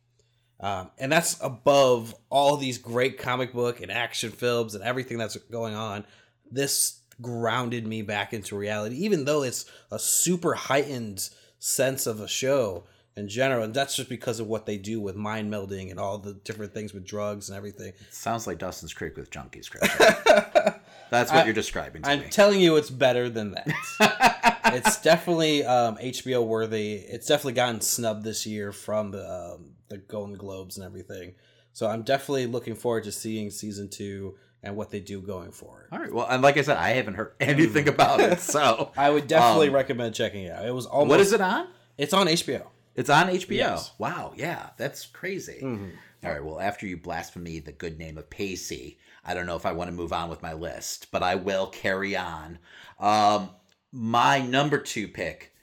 Um, 0.61 0.91
and 0.99 1.11
that's 1.11 1.37
above 1.41 2.13
all 2.29 2.55
these 2.55 2.77
great 2.77 3.17
comic 3.17 3.51
book 3.51 3.81
and 3.81 3.91
action 3.91 4.29
films 4.31 4.75
and 4.75 4.83
everything 4.83 5.17
that's 5.17 5.35
going 5.35 5.73
on. 5.73 6.05
This 6.51 6.99
grounded 7.21 7.85
me 7.87 8.01
back 8.03 8.31
into 8.33 8.55
reality, 8.55 8.95
even 8.97 9.25
though 9.25 9.43
it's 9.43 9.65
a 9.91 9.97
super 9.99 10.53
heightened 10.53 11.29
sense 11.59 12.05
of 12.07 12.19
a 12.19 12.27
show 12.27 12.83
in 13.15 13.27
general. 13.27 13.63
And 13.63 13.73
that's 13.73 13.95
just 13.95 14.07
because 14.09 14.39
of 14.39 14.47
what 14.47 14.65
they 14.65 14.77
do 14.77 15.01
with 15.01 15.15
mind 15.15 15.51
melding 15.51 15.89
and 15.91 15.99
all 15.99 16.17
the 16.19 16.33
different 16.33 16.73
things 16.73 16.93
with 16.93 17.05
drugs 17.05 17.49
and 17.49 17.57
everything. 17.57 17.93
Sounds 18.11 18.45
like 18.47 18.57
Dawson's 18.59 18.93
Creek 18.93 19.17
with 19.17 19.29
junkies. 19.31 19.69
That's 21.09 21.31
what 21.31 21.41
I- 21.41 21.45
you're 21.45 21.53
describing 21.53 22.03
to 22.03 22.09
I'm 22.09 22.19
me. 22.21 22.27
telling 22.29 22.59
you, 22.61 22.77
it's 22.77 22.89
better 22.89 23.29
than 23.29 23.51
that. 23.51 24.41
it's 24.65 25.01
definitely 25.01 25.65
um, 25.65 25.97
HBO 25.97 26.45
worthy. 26.45 26.93
It's 26.95 27.27
definitely 27.27 27.53
gotten 27.53 27.81
snubbed 27.81 28.23
this 28.23 28.45
year 28.45 28.71
from 28.71 29.11
the 29.11 29.29
um, 29.29 29.71
the 29.91 29.97
Golden 29.99 30.35
Globes 30.35 30.77
and 30.77 30.85
everything. 30.85 31.35
So 31.73 31.87
I'm 31.87 32.01
definitely 32.01 32.47
looking 32.47 32.75
forward 32.75 33.03
to 33.05 33.11
seeing 33.11 33.51
season 33.51 33.87
two 33.89 34.35
and 34.63 34.75
what 34.75 34.89
they 34.89 34.99
do 34.99 35.21
going 35.21 35.51
forward. 35.51 35.87
All 35.91 35.99
right. 35.99 36.13
Well, 36.13 36.27
and 36.29 36.41
like 36.41 36.57
I 36.57 36.61
said, 36.61 36.77
I 36.77 36.89
haven't 36.89 37.15
heard 37.15 37.33
anything 37.39 37.87
about 37.87 38.19
it, 38.19 38.39
so 38.39 38.91
I 38.97 39.09
would 39.09 39.27
definitely 39.27 39.67
um, 39.69 39.75
recommend 39.75 40.15
checking 40.15 40.43
it 40.45 40.51
out. 40.51 40.65
It 40.65 40.73
was 40.73 40.85
almost. 40.85 41.09
What 41.09 41.19
is 41.19 41.33
it 41.33 41.41
on? 41.41 41.67
It's 41.97 42.13
on 42.13 42.27
HBO. 42.27 42.67
It's 42.95 43.09
on 43.09 43.27
HBO. 43.27 43.55
Yes. 43.55 43.91
Wow. 43.97 44.33
Yeah, 44.35 44.71
that's 44.77 45.05
crazy. 45.05 45.59
Mhm. 45.63 45.91
All 46.23 46.31
right. 46.31 46.43
Well, 46.43 46.59
after 46.59 46.85
you 46.85 46.97
blasphemy 46.97 47.59
the 47.59 47.71
good 47.71 47.97
name 47.97 48.17
of 48.17 48.29
Pacey, 48.29 48.99
I 49.25 49.33
don't 49.33 49.45
know 49.45 49.55
if 49.55 49.65
I 49.65 49.71
want 49.71 49.87
to 49.89 49.95
move 49.95 50.13
on 50.13 50.29
with 50.29 50.41
my 50.43 50.53
list, 50.53 51.07
but 51.11 51.23
I 51.23 51.35
will 51.35 51.67
carry 51.67 52.15
on. 52.15 52.59
Um, 52.99 53.49
my 53.91 54.39
number 54.41 54.77
two 54.77 55.07
pick 55.07 55.53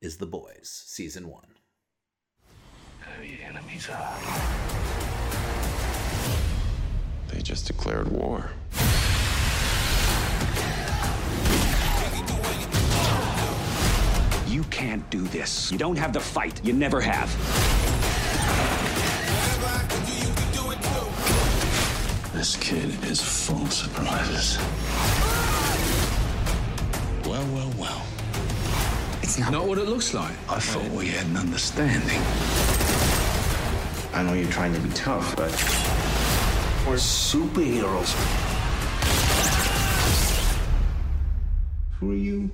is 0.00 0.18
The 0.18 0.26
Boys, 0.26 0.84
season 0.86 1.28
one. 1.28 1.46
The 3.20 3.44
enemies 3.44 3.88
are. 3.90 4.16
They 7.28 7.40
just 7.42 7.66
declared 7.66 8.08
war. 8.08 8.50
You 14.46 14.62
can't 14.64 15.08
do 15.10 15.22
this. 15.28 15.72
You 15.72 15.78
don't 15.78 15.96
have 15.96 16.12
the 16.12 16.20
fight. 16.20 16.60
You 16.64 16.72
never 16.72 17.00
have. 17.00 17.28
This 22.32 22.56
kid 22.56 23.02
is 23.04 23.20
full 23.20 23.62
of 23.62 23.72
surprises. 23.72 24.58
Well, 27.26 27.46
well, 27.54 27.72
well. 27.78 28.02
It's 29.22 29.38
not, 29.38 29.52
Not 29.52 29.66
what 29.66 29.78
it 29.78 29.86
looks 29.86 30.12
like. 30.14 30.34
I 30.48 30.60
thought 30.60 30.90
we 30.90 31.08
had 31.08 31.26
an 31.26 31.36
understanding. 31.36 32.20
I 34.14 34.22
know 34.22 34.34
you're 34.34 34.48
trying 34.48 34.72
to 34.72 34.78
be 34.78 34.90
tough, 34.90 35.34
but 35.34 35.50
we're 36.86 36.94
superheroes. 36.94 38.14
Who 41.98 42.12
are 42.12 42.14
you? 42.14 42.50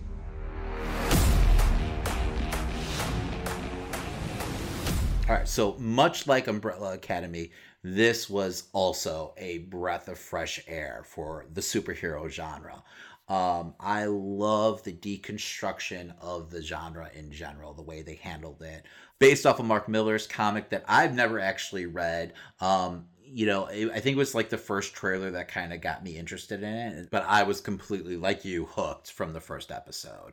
All 5.29 5.37
right, 5.37 5.47
so 5.47 5.77
much 5.79 6.27
like 6.27 6.49
Umbrella 6.49 6.95
Academy, 6.95 7.53
this 7.83 8.31
was 8.31 8.69
also 8.73 9.35
a 9.37 9.59
breath 9.59 10.09
of 10.09 10.19
fresh 10.19 10.65
air 10.67 11.03
for 11.05 11.45
the 11.53 11.61
superhero 11.61 12.27
genre. 12.31 12.83
Um, 13.31 13.75
I 13.79 14.07
love 14.07 14.83
the 14.83 14.93
deconstruction 14.93 16.13
of 16.21 16.51
the 16.51 16.61
genre 16.61 17.09
in 17.15 17.31
general, 17.31 17.73
the 17.73 17.81
way 17.81 18.03
they 18.03 18.17
handled 18.17 18.61
it, 18.61 18.85
based 19.21 19.47
off 19.47 19.61
of 19.61 19.67
Mark 19.67 19.89
Millar's 19.89 20.27
comic 20.27 20.69
that 20.71 20.85
I've 20.89 21.15
never 21.15 21.39
actually 21.39 21.87
read. 21.87 22.33
Um, 22.61 23.07
you 23.23 23.47
know, 23.47 23.67
I 23.69 24.01
think 24.01 24.17
it 24.17 24.19
was 24.19 24.35
like 24.35 24.51
the 24.51 24.59
first 24.59 24.95
trailer 24.95 25.31
that 25.31 25.47
kind 25.47 25.73
of 25.73 25.81
got 25.81 26.03
me 26.03 26.19
interested 26.19 26.65
in 26.65 26.75
it, 26.75 27.11
but 27.13 27.25
I 27.25 27.45
was 27.45 27.61
completely 27.61 28.17
like 28.17 28.45
you 28.45 28.65
hooked 28.65 29.13
from 29.13 29.33
the 29.33 29.41
first 29.41 29.71
episode. 29.71 30.33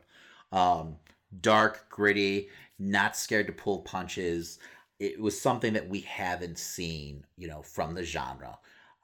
Um, 0.50 0.96
dark, 1.40 1.86
gritty, 1.88 2.48
not 2.80 3.16
scared 3.16 3.46
to 3.46 3.52
pull 3.52 3.78
punches. 3.82 4.58
It 4.98 5.20
was 5.20 5.40
something 5.40 5.72
that 5.74 5.88
we 5.88 6.00
haven't 6.00 6.58
seen, 6.58 7.24
you 7.36 7.46
know, 7.46 7.62
from 7.62 7.94
the 7.94 8.02
genre. 8.02 8.58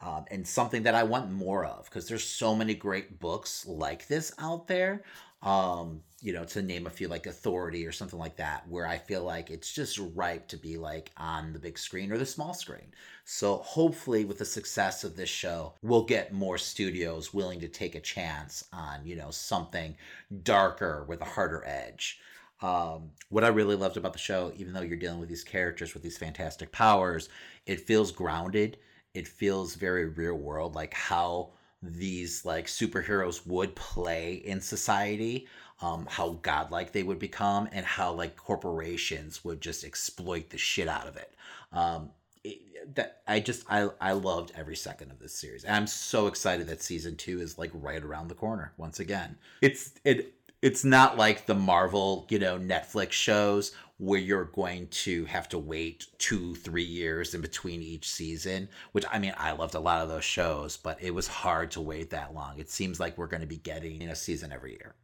Um, 0.05 0.27
and 0.31 0.47
something 0.47 0.83
that 0.83 0.95
I 0.95 1.03
want 1.03 1.33
more 1.33 1.65
of 1.65 1.87
because 1.87 2.07
there's 2.07 2.25
so 2.25 2.55
many 2.55 2.75
great 2.75 3.21
books 3.21 3.67
like 3.67 4.07
this 4.07 4.33
out 4.39 4.69
there. 4.69 5.03
Um, 5.43 6.03
you 6.21 6.33
know, 6.33 6.45
to 6.45 6.63
name 6.63 6.87
a 6.87 6.91
few 6.91 7.09
like 7.09 7.27
Authority 7.27 7.87
or 7.87 7.93
something 7.93 8.19
like 8.19 8.37
that, 8.37 8.69
where 8.69 8.87
I 8.87 8.99
feel 8.99 9.25
like 9.25 9.51
it's 9.51 9.73
just 9.73 9.99
ripe 10.15 10.49
to 10.49 10.59
be 10.59 10.77
like 10.77 11.11
on 11.17 11.53
the 11.53 11.59
big 11.59 11.79
screen 11.79 12.13
or 12.13 12.19
the 12.19 12.27
small 12.27 12.53
screen. 12.53 12.93
So 13.25 13.57
hopefully, 13.57 14.27
with 14.27 14.39
the 14.39 14.45
success 14.45 15.05
of 15.05 15.17
this 15.17 15.31
show, 15.31 15.75
we'll 15.83 16.05
get 16.05 16.35
more 16.35 16.59
studios 16.59 17.33
willing 17.33 17.61
to 17.61 17.69
take 17.69 17.95
a 17.95 18.01
chance 18.01 18.65
on 18.73 19.07
you 19.07 19.17
know 19.17 19.31
something 19.31 19.97
darker 20.43 21.05
with 21.09 21.23
a 21.23 21.27
harder 21.27 21.63
edge. 21.67 22.21
Um, 22.61 23.11
what 23.31 23.45
I 23.45 23.49
really 23.49 23.77
loved 23.77 23.97
about 23.97 24.13
the 24.13 24.19
show, 24.19 24.53
even 24.57 24.75
though 24.75 24.83
you're 24.83 24.97
dealing 24.97 25.21
with 25.21 25.29
these 25.29 25.45
characters 25.45 25.95
with 25.95 26.03
these 26.03 26.19
fantastic 26.19 26.73
powers, 26.73 27.31
it 27.67 27.87
feels 27.87 28.13
grounded. 28.13 28.79
It 29.15 29.29
feels 29.29 29.77
very 29.77 30.07
real 30.07 30.35
world, 30.35 30.75
like 30.75 30.93
how 30.93 31.51
these 31.83 32.45
like 32.45 32.67
superheroes 32.67 33.47
would 33.47 33.75
play 33.77 34.35
in 34.35 34.61
society, 34.61 35.47
um, 35.81 36.07
how 36.11 36.39
godlike 36.43 36.93
they 36.93 37.03
would 37.03 37.19
become, 37.19 37.69
and 37.73 37.87
how 37.87 38.13
like 38.13 38.37
corporations 38.37 39.45
would 39.45 39.61
just 39.61 39.85
exploit 39.85 40.51
the 40.51 40.59
shit 40.59 40.89
out 40.89 41.07
of 41.07 41.17
it. 41.17 41.35
Um, 41.73 42.11
it, 42.43 42.95
that 42.97 43.23
I 43.27 43.41
just 43.41 43.65
I 43.71 43.89
I 44.01 44.13
loved 44.13 44.53
every 44.57 44.77
second 44.77 45.11
of 45.11 45.19
this 45.19 45.35
series. 45.35 45.65
And 45.65 45.75
I'm 45.75 45.87
so 45.87 46.27
excited 46.27 46.67
that 46.67 46.83
season 46.83 47.17
two 47.17 47.41
is 47.41 47.59
like 47.59 47.71
right 47.75 48.03
around 48.03 48.29
the 48.29 48.35
corner 48.35 48.73
once 48.77 49.01
again. 49.01 49.37
It's 49.61 49.93
it 50.05 50.35
it's 50.65 50.83
not 50.83 51.19
like 51.19 51.45
the 51.45 51.55
Marvel, 51.55 52.27
you 52.31 52.39
know, 52.39 52.59
Netflix 52.59 53.13
shows 53.13 53.73
where 53.99 54.19
you're 54.19 54.47
going 54.47 54.89
to 54.89 55.25
have 55.27 55.49
to 55.49 55.59
wait 55.59 56.07
two, 56.19 56.55
three 56.57 56.85
years 56.85 57.35
in 57.35 57.41
between 57.41 57.81
each 57.81 58.09
season, 58.09 58.69
which 58.93 59.05
I 59.11 59.19
mean, 59.19 59.35
I 59.37 59.53
loved 59.53 59.75
a 59.75 59.81
lot 59.81 60.03
of 60.03 60.09
those 60.09 60.25
shows, 60.25 60.77
but 60.77 61.01
it 61.01 61.15
was 61.15 61.29
hard 61.29 61.71
to 61.73 61.81
wait 61.81 62.11
that 62.11 62.35
long. 62.35 62.59
It 62.59 62.71
seems 62.71 62.99
like 62.99 63.17
we're 63.17 63.29
going 63.29 63.43
to 63.43 63.47
be 63.47 63.59
getting 63.59 64.03
a 64.03 64.17
season 64.17 64.53
every 64.53 64.73
year. 64.73 64.95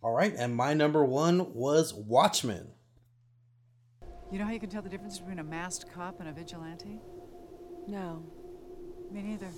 All 0.00 0.12
right, 0.12 0.32
and 0.36 0.54
my 0.54 0.74
number 0.74 1.04
one 1.04 1.54
was 1.54 1.92
Watchmen. 1.92 2.68
You 4.30 4.38
know 4.38 4.44
how 4.44 4.52
you 4.52 4.60
can 4.60 4.70
tell 4.70 4.82
the 4.82 4.88
difference 4.88 5.18
between 5.18 5.40
a 5.40 5.44
masked 5.44 5.92
cop 5.92 6.20
and 6.20 6.28
a 6.28 6.32
vigilante? 6.32 7.00
No. 7.88 8.22
Me 9.10 9.22
neither. 9.22 9.48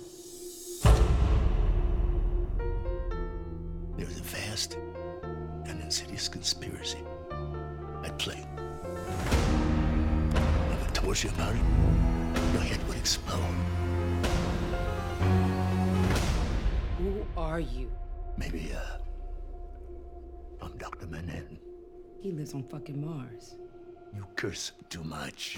There 3.97 4.05
was 4.07 4.19
a 4.19 4.23
vast 4.23 4.77
and 5.65 5.79
insidious 5.81 6.27
conspiracy 6.27 7.03
at 8.03 8.17
play. 8.17 8.45
If 10.33 10.83
I 10.83 10.89
told 10.93 11.23
you 11.23 11.29
about 11.29 11.55
it, 11.55 11.61
your 12.53 12.61
head 12.61 12.87
would 12.87 12.97
explode. 12.97 13.39
Who 16.97 17.25
are 17.37 17.59
you? 17.59 17.91
Maybe, 18.37 18.71
uh, 18.73 18.97
I'm 20.63 20.77
Dr. 20.77 21.07
Manhattan. 21.07 21.59
He 22.21 22.31
lives 22.31 22.53
on 22.53 22.63
fucking 22.63 23.03
Mars. 23.03 23.55
You 24.15 24.25
curse 24.35 24.73
too 24.89 25.03
much. 25.03 25.57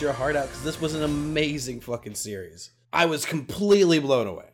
Eat 0.00 0.04
your 0.04 0.12
heart 0.14 0.34
out 0.36 0.46
because 0.46 0.62
this 0.62 0.80
was 0.80 0.94
an 0.94 1.02
amazing 1.02 1.80
fucking 1.80 2.14
series. 2.14 2.70
I 2.92 3.06
was 3.06 3.26
completely 3.26 3.98
blown 3.98 4.26
away. 4.26 4.46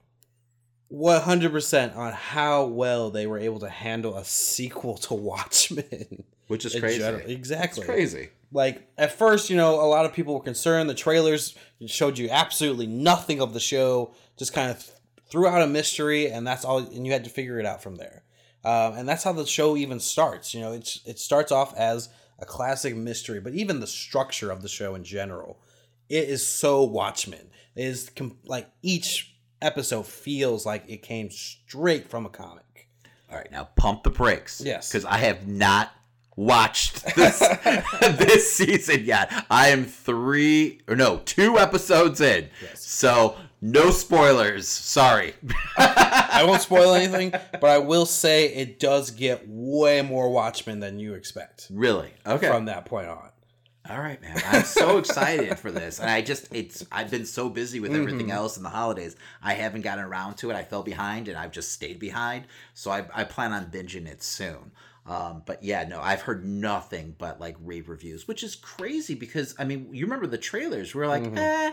100% 0.92 1.96
on 1.96 2.12
how 2.12 2.64
well 2.64 3.10
they 3.10 3.26
were 3.26 3.38
able 3.38 3.60
to 3.60 3.68
handle 3.68 4.16
a 4.16 4.24
sequel 4.24 4.96
to 4.98 5.14
Watchmen. 5.14 6.24
Which 6.48 6.64
is 6.64 6.78
crazy. 6.78 6.98
general. 6.98 7.28
Exactly. 7.28 7.80
It's 7.80 7.86
crazy. 7.86 8.28
Like, 8.52 8.88
at 8.96 9.12
first, 9.12 9.50
you 9.50 9.56
know, 9.56 9.80
a 9.80 9.86
lot 9.86 10.04
of 10.04 10.12
people 10.12 10.34
were 10.34 10.40
concerned. 10.40 10.88
The 10.88 10.94
trailers 10.94 11.56
showed 11.86 12.18
you 12.18 12.28
absolutely 12.30 12.86
nothing 12.86 13.40
of 13.40 13.52
the 13.52 13.60
show, 13.60 14.14
just 14.36 14.52
kind 14.52 14.70
of 14.70 14.88
threw 15.28 15.48
out 15.48 15.62
a 15.62 15.66
mystery, 15.66 16.30
and 16.30 16.46
that's 16.46 16.64
all, 16.64 16.78
and 16.78 17.04
you 17.04 17.12
had 17.12 17.24
to 17.24 17.30
figure 17.30 17.58
it 17.58 17.66
out 17.66 17.82
from 17.82 17.96
there. 17.96 18.22
Um, 18.64 18.94
and 18.94 19.08
that's 19.08 19.24
how 19.24 19.32
the 19.32 19.46
show 19.46 19.76
even 19.76 19.98
starts. 19.98 20.54
You 20.54 20.60
know, 20.60 20.72
it's 20.72 21.00
it 21.04 21.18
starts 21.18 21.50
off 21.50 21.76
as 21.76 22.08
a 22.38 22.44
classic 22.44 22.94
mystery, 22.94 23.40
but 23.40 23.54
even 23.54 23.80
the 23.80 23.86
structure 23.86 24.50
of 24.50 24.62
the 24.62 24.68
show 24.68 24.94
in 24.94 25.04
general, 25.04 25.60
it 26.08 26.28
is 26.28 26.46
so 26.46 26.84
Watchmen. 26.84 27.50
It 27.74 27.84
is 27.84 28.10
com- 28.14 28.38
like 28.44 28.68
each 28.82 29.36
episode 29.62 30.06
feels 30.06 30.66
like 30.66 30.84
it 30.88 31.02
came 31.02 31.30
straight 31.30 32.08
from 32.08 32.26
a 32.26 32.28
comic. 32.30 32.88
All 33.30 33.36
right, 33.36 33.50
now 33.50 33.68
pump 33.76 34.02
the 34.02 34.10
brakes. 34.10 34.62
Yes. 34.64 34.90
Because 34.90 35.04
I 35.04 35.18
have 35.18 35.48
not 35.48 35.92
watched 36.36 37.16
this 37.16 37.38
this 38.00 38.52
season 38.52 39.04
yet. 39.04 39.32
I 39.50 39.68
am 39.68 39.84
three 39.84 40.80
or 40.86 40.94
no, 40.94 41.18
two 41.24 41.58
episodes 41.58 42.20
in. 42.20 42.48
So 42.74 43.36
no 43.72 43.90
spoilers. 43.90 44.68
Sorry. 44.68 45.34
I 45.76 46.44
won't 46.46 46.62
spoil 46.62 46.94
anything, 46.94 47.30
but 47.30 47.64
I 47.64 47.78
will 47.78 48.06
say 48.06 48.46
it 48.54 48.78
does 48.78 49.10
get 49.10 49.44
way 49.46 50.02
more 50.02 50.30
Watchmen 50.30 50.80
than 50.80 50.98
you 50.98 51.14
expect. 51.14 51.66
Really? 51.70 52.12
Okay. 52.26 52.48
From 52.48 52.66
that 52.66 52.84
point 52.84 53.08
on. 53.08 53.30
All 53.88 53.98
right, 54.00 54.20
man. 54.20 54.40
I'm 54.46 54.64
so 54.64 54.98
excited 54.98 55.58
for 55.60 55.70
this. 55.70 56.00
And 56.00 56.10
I 56.10 56.20
just 56.20 56.52
it's 56.52 56.84
I've 56.90 57.10
been 57.10 57.24
so 57.24 57.48
busy 57.48 57.78
with 57.78 57.94
everything 57.94 58.28
Mhm. 58.28 58.34
else 58.34 58.56
in 58.56 58.64
the 58.64 58.68
holidays. 58.68 59.14
I 59.42 59.54
haven't 59.54 59.82
gotten 59.82 60.04
around 60.04 60.38
to 60.38 60.50
it. 60.50 60.56
I 60.56 60.64
fell 60.64 60.82
behind 60.82 61.28
and 61.28 61.38
I've 61.38 61.52
just 61.52 61.70
stayed 61.72 62.00
behind. 62.00 62.46
So 62.74 62.90
I, 62.90 63.04
I 63.14 63.22
plan 63.24 63.52
on 63.52 63.66
binging 63.66 64.06
it 64.06 64.24
soon. 64.24 64.72
Um, 65.06 65.42
but 65.46 65.62
yeah, 65.62 65.86
no, 65.86 66.00
I've 66.00 66.22
heard 66.22 66.44
nothing 66.44 67.14
but 67.16 67.40
like 67.40 67.54
rave 67.62 67.88
reviews, 67.88 68.26
which 68.26 68.42
is 68.42 68.56
crazy 68.56 69.14
because 69.14 69.54
I 69.56 69.62
mean, 69.64 69.88
you 69.92 70.04
remember 70.04 70.26
the 70.26 70.36
trailers? 70.38 70.92
We 70.92 71.02
are 71.02 71.06
like, 71.06 71.22
Mhm. 71.22 71.36
eh, 71.38 71.72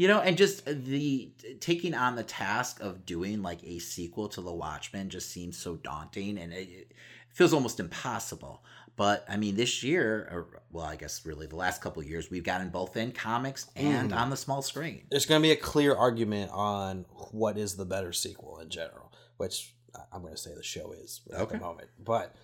you 0.00 0.08
know, 0.08 0.20
and 0.22 0.38
just 0.38 0.64
the 0.64 1.30
taking 1.60 1.92
on 1.94 2.16
the 2.16 2.22
task 2.22 2.80
of 2.80 3.04
doing 3.04 3.42
like 3.42 3.62
a 3.62 3.78
sequel 3.78 4.30
to 4.30 4.40
The 4.40 4.50
Watchmen 4.50 5.10
just 5.10 5.30
seems 5.30 5.58
so 5.58 5.76
daunting 5.76 6.38
and 6.38 6.54
it, 6.54 6.68
it 6.70 6.92
feels 7.28 7.52
almost 7.52 7.78
impossible. 7.80 8.64
But 8.96 9.26
I 9.28 9.36
mean, 9.36 9.56
this 9.56 9.82
year, 9.82 10.26
or 10.32 10.62
well, 10.72 10.86
I 10.86 10.96
guess 10.96 11.26
really 11.26 11.46
the 11.46 11.56
last 11.56 11.82
couple 11.82 12.00
of 12.00 12.08
years, 12.08 12.30
we've 12.30 12.44
gotten 12.44 12.70
both 12.70 12.96
in 12.96 13.12
comics 13.12 13.66
and 13.76 14.10
Mhm. 14.12 14.16
on 14.16 14.30
the 14.30 14.38
small 14.38 14.62
screen. 14.62 15.02
There's 15.10 15.26
going 15.26 15.42
to 15.42 15.46
be 15.46 15.52
a 15.52 15.56
clear 15.56 15.94
argument 15.94 16.50
on 16.50 17.04
what 17.32 17.58
is 17.58 17.76
the 17.76 17.84
better 17.84 18.14
sequel 18.14 18.58
in 18.60 18.70
general, 18.70 19.12
which 19.36 19.74
I'm 20.10 20.22
going 20.22 20.32
to 20.34 20.40
say 20.40 20.54
the 20.54 20.62
show 20.62 20.92
is 20.92 21.20
at 21.30 21.42
Okay. 21.42 21.58
the 21.58 21.60
moment. 21.60 21.90
But 22.02 22.34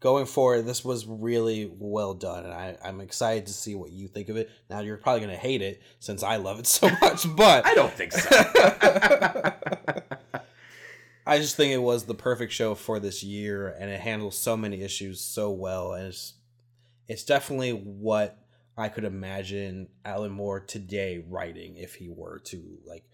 going 0.00 0.26
forward, 0.26 0.66
this 0.66 0.84
was 0.84 1.06
really 1.06 1.70
well 1.78 2.14
done, 2.14 2.44
and 2.44 2.52
I, 2.52 2.76
I'm 2.84 3.00
excited 3.00 3.46
to 3.46 3.52
see 3.52 3.74
what 3.74 3.92
you 3.92 4.08
think 4.08 4.28
of 4.28 4.36
it. 4.36 4.50
Now, 4.68 4.80
you're 4.80 4.96
probably 4.96 5.20
going 5.20 5.34
to 5.34 5.40
hate 5.40 5.62
it 5.62 5.80
since 5.98 6.22
I 6.22 6.36
love 6.36 6.58
it 6.58 6.66
so 6.66 6.90
much, 7.00 7.26
but 7.36 7.66
I 7.66 7.74
don't 7.74 7.92
think 7.92 8.12
so. 8.12 8.28
I 11.26 11.38
just 11.38 11.56
think 11.56 11.72
it 11.72 11.82
was 11.82 12.04
the 12.04 12.14
perfect 12.14 12.52
show 12.52 12.74
for 12.74 13.00
this 13.00 13.24
year, 13.24 13.74
and 13.80 13.90
it 13.90 14.00
handles 14.00 14.38
so 14.38 14.56
many 14.56 14.82
issues 14.82 15.20
so 15.20 15.50
well, 15.50 15.92
and 15.92 16.08
it's 16.08 16.34
it's 17.08 17.24
definitely 17.24 17.70
what 17.70 18.38
I 18.76 18.88
could 18.88 19.04
imagine 19.04 19.88
Alan 20.04 20.32
Moore 20.32 20.60
today 20.60 21.24
writing 21.28 21.76
if 21.76 21.94
he 21.94 22.08
were 22.08 22.40
to 22.46 22.78
like 22.84 23.04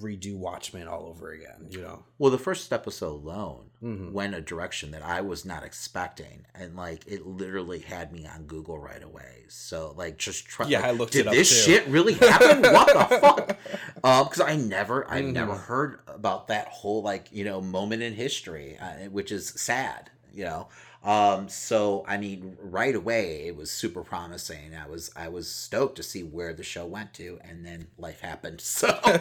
redo 0.00 0.36
Watchmen 0.36 0.88
all 0.88 1.06
over 1.06 1.30
again. 1.30 1.68
You 1.70 1.82
know, 1.82 2.04
Well, 2.18 2.30
the 2.30 2.38
first 2.38 2.72
episode 2.72 3.22
alone 3.22 3.70
Mhm. 3.82 4.12
went 4.12 4.34
a 4.34 4.40
direction 4.40 4.92
that 4.92 5.02
I 5.02 5.20
was 5.22 5.44
not 5.44 5.64
expecting, 5.64 6.46
and 6.54 6.76
like 6.76 7.04
it 7.06 7.26
literally 7.26 7.80
had 7.80 8.12
me 8.12 8.26
on 8.26 8.44
Google 8.44 8.78
right 8.78 9.02
away. 9.02 9.44
So 9.48 9.92
like 9.96 10.18
just 10.18 10.46
try. 10.46 10.68
Yeah, 10.68 10.78
like, 10.80 10.88
I 10.88 10.90
looked 10.92 11.12
Did 11.14 11.22
it 11.22 11.26
up, 11.28 11.34
this 11.34 11.48
too." 11.48 11.72
shit 11.72 11.86
really 11.88 12.14
happen? 12.14 12.62
what 12.72 12.86
the 12.86 13.18
fuck? 13.18 13.56
Um, 14.04 14.24
because 14.28 14.40
I 14.40 14.56
never, 14.56 15.10
I've 15.10 15.24
never 15.24 15.54
Mhm. 15.54 15.60
heard 15.64 15.98
about 16.06 16.46
that 16.48 16.68
whole 16.68 17.02
like 17.02 17.26
you 17.32 17.44
know 17.44 17.60
moment 17.60 18.02
in 18.02 18.14
history, 18.14 18.78
uh, 18.78 19.08
which 19.10 19.32
is 19.32 19.48
sad. 19.56 20.10
You 20.32 20.44
know. 20.44 20.68
Um, 21.04 21.48
so 21.48 22.04
I 22.06 22.16
mean, 22.16 22.56
right 22.60 22.94
away 22.94 23.48
it 23.48 23.56
was 23.56 23.72
super 23.72 24.02
promising. 24.04 24.76
I 24.76 24.86
was 24.88 25.10
I 25.16 25.26
was 25.26 25.50
stoked 25.50 25.96
to 25.96 26.02
see 26.04 26.22
where 26.22 26.52
the 26.54 26.62
show 26.62 26.86
went 26.86 27.12
to, 27.14 27.40
and 27.42 27.66
then 27.66 27.88
life 27.98 28.20
happened. 28.20 28.60
So 28.60 28.86
all 29.04 29.12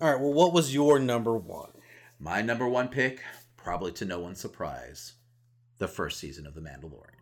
right. 0.00 0.20
Well, 0.20 0.34
what 0.34 0.52
was 0.52 0.74
your 0.74 0.98
number 0.98 1.34
one? 1.36 1.70
My 2.18 2.40
number 2.40 2.66
one 2.66 2.88
pick, 2.88 3.20
probably 3.58 3.92
to 3.92 4.06
no 4.06 4.18
one's 4.18 4.40
surprise, 4.40 5.12
the 5.76 5.86
first 5.86 6.18
season 6.18 6.46
of 6.46 6.54
The 6.54 6.62
Mandalorian. 6.62 7.12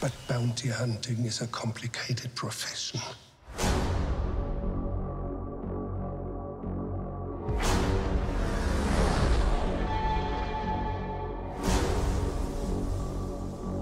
But 0.00 0.12
bounty 0.28 0.68
hunting 0.68 1.24
is 1.24 1.40
a 1.40 1.48
complicated 1.48 2.32
profession. 2.36 3.00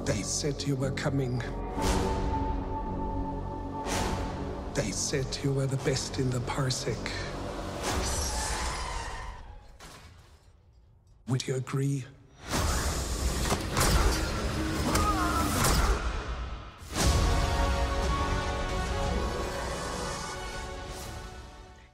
They 0.06 0.22
said 0.22 0.62
you 0.66 0.76
were 0.76 0.92
coming. 0.92 1.42
They 4.82 4.90
said 4.90 5.26
you 5.44 5.52
were 5.52 5.66
the 5.66 5.76
best 5.76 6.18
in 6.18 6.28
the 6.30 6.40
parsec. 6.40 6.96
Would 11.28 11.46
you 11.46 11.54
agree? 11.54 12.04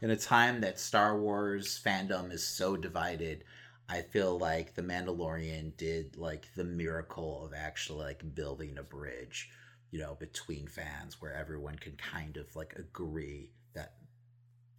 In 0.01 0.11
a 0.11 0.16
time 0.16 0.62
that 0.62 0.81
Star 0.81 1.18
Wars 1.18 1.79
fandom 1.85 2.33
is 2.33 2.42
so 2.42 2.74
divided, 2.74 3.44
I 3.90 4.01
feel 4.01 4.38
like 4.38 4.74
The 4.74 4.83
Mandalorian 4.83 5.77
did 5.77 6.16
like 6.16 6.48
the 6.57 6.64
miracle 6.64 7.44
of 7.44 7.53
actually 7.53 8.05
like 8.07 8.35
building 8.35 8.79
a 8.79 8.83
bridge, 8.83 9.51
you 9.90 9.98
know, 9.98 10.16
between 10.18 10.66
fans 10.66 11.20
where 11.20 11.35
everyone 11.35 11.77
can 11.77 11.92
kind 11.96 12.37
of 12.37 12.55
like 12.57 12.74
agree 12.79 13.51
that 13.74 13.94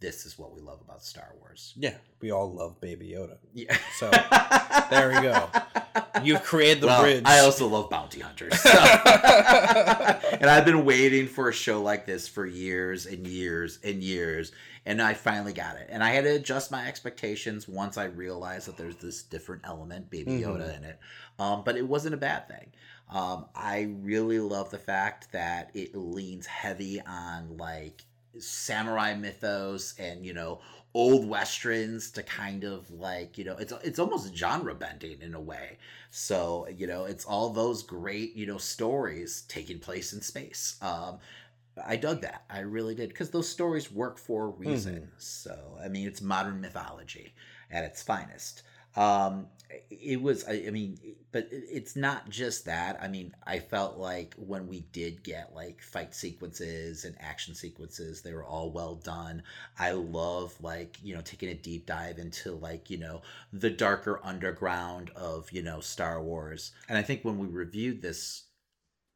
this 0.00 0.24
is 0.24 0.38
what 0.38 0.54
we 0.54 0.60
love 0.62 0.80
about 0.80 1.02
Star 1.04 1.34
Wars. 1.38 1.74
Yeah, 1.76 1.94
we 2.20 2.30
all 2.30 2.50
love 2.52 2.80
Baby 2.80 3.08
Yoda. 3.10 3.36
Yeah. 3.52 3.76
So 3.98 4.10
there 4.90 5.08
we 5.10 5.20
go. 5.20 5.48
You've 6.22 6.42
created 6.42 6.82
the 6.82 6.86
Well, 6.86 7.02
bridge. 7.02 7.22
I 7.26 7.40
also 7.40 7.66
love 7.66 7.90
bounty 7.90 8.20
hunters. 8.20 8.58
so- 8.60 8.70
and 10.40 10.48
I've 10.48 10.64
been 10.64 10.84
waiting 10.84 11.26
for 11.26 11.48
a 11.48 11.52
show 11.52 11.82
like 11.82 12.06
this 12.06 12.28
for 12.28 12.46
years 12.46 13.06
and 13.06 13.26
years 13.26 13.78
and 13.84 14.02
years. 14.02 14.52
And 14.86 15.02
I 15.02 15.12
finally 15.14 15.52
got 15.52 15.76
it. 15.76 15.88
And 15.90 16.02
I 16.02 16.10
had 16.10 16.24
to 16.24 16.30
adjust 16.36 16.70
my 16.70 16.86
expectations 16.86 17.68
once 17.68 17.98
I 17.98 18.04
realized 18.04 18.66
that 18.68 18.76
there's 18.78 18.96
this 18.96 19.22
different 19.22 19.62
element, 19.66 20.08
Baby 20.10 20.32
Mhm. 20.32 20.42
Yoda, 20.42 20.76
in 20.76 20.84
it. 20.84 20.98
Um, 21.38 21.62
but 21.64 21.76
it 21.76 21.86
wasn't 21.86 22.14
a 22.14 22.18
bad 22.18 22.48
thing. 22.48 22.72
Um, 23.10 23.46
I 23.56 23.88
really 24.00 24.38
love 24.38 24.70
the 24.70 24.78
fact 24.78 25.32
that 25.32 25.70
it 25.74 25.94
leans 25.96 26.46
heavy 26.46 27.00
on 27.00 27.56
like 27.56 28.04
samurai 28.38 29.14
mythos 29.14 29.94
and 29.98 30.24
you 30.24 30.32
know 30.32 30.60
old 30.94 31.28
westerns 31.28 32.10
to 32.12 32.22
kind 32.22 32.62
of 32.64 32.88
like 32.90 33.36
you 33.36 33.44
know 33.44 33.56
it's 33.56 33.72
it's 33.82 33.98
almost 33.98 34.34
genre 34.36 34.74
bending 34.74 35.20
in 35.20 35.34
a 35.34 35.40
way. 35.40 35.78
So 36.10 36.68
you 36.74 36.86
know 36.86 37.04
it's 37.04 37.24
all 37.24 37.50
those 37.50 37.82
great 37.82 38.36
you 38.36 38.46
know 38.46 38.58
stories 38.58 39.42
taking 39.48 39.80
place 39.80 40.12
in 40.12 40.20
space. 40.20 40.76
Um 40.80 41.18
i 41.86 41.96
dug 41.96 42.20
that. 42.22 42.44
I 42.50 42.60
really 42.60 42.94
did 42.94 43.08
because 43.08 43.30
those 43.30 43.48
stories 43.48 43.90
work 43.90 44.18
for 44.18 44.46
a 44.46 44.48
reason. 44.48 45.10
So 45.18 45.78
i 45.82 45.88
mean 45.88 46.06
it's 46.06 46.20
modern 46.20 46.60
mythology 46.60 47.34
at 47.70 47.84
its 47.84 48.02
finest. 48.02 48.62
Um 48.96 49.46
it 49.90 50.20
was 50.20 50.44
I, 50.46 50.64
I 50.66 50.70
mean 50.70 50.98
but 51.32 51.48
it's 51.50 51.96
not 51.96 52.28
just 52.28 52.64
that. 52.64 52.98
I 53.00 53.08
mean 53.08 53.34
i 53.46 53.58
felt 53.58 53.98
like 53.98 54.34
when 54.36 54.66
we 54.66 54.80
did 54.92 55.22
get 55.22 55.54
like 55.54 55.82
fight 55.82 56.14
sequences 56.14 57.04
and 57.04 57.14
action 57.20 57.54
sequences 57.54 58.22
they 58.22 58.32
were 58.32 58.44
all 58.44 58.70
well 58.70 58.96
done. 58.96 59.42
I 59.78 59.92
love 59.92 60.54
like 60.60 60.98
you 61.02 61.14
know 61.14 61.20
taking 61.22 61.48
a 61.50 61.54
deep 61.54 61.86
dive 61.86 62.18
into 62.18 62.52
like 62.52 62.90
you 62.90 62.98
know 62.98 63.22
the 63.52 63.70
darker 63.70 64.20
underground 64.22 65.10
of 65.16 65.50
you 65.52 65.62
know 65.62 65.80
star 65.80 66.22
wars. 66.22 66.72
And 66.88 66.98
i 66.98 67.02
think 67.02 67.24
when 67.24 67.38
we 67.38 67.46
reviewed 67.46 68.02
this 68.02 68.44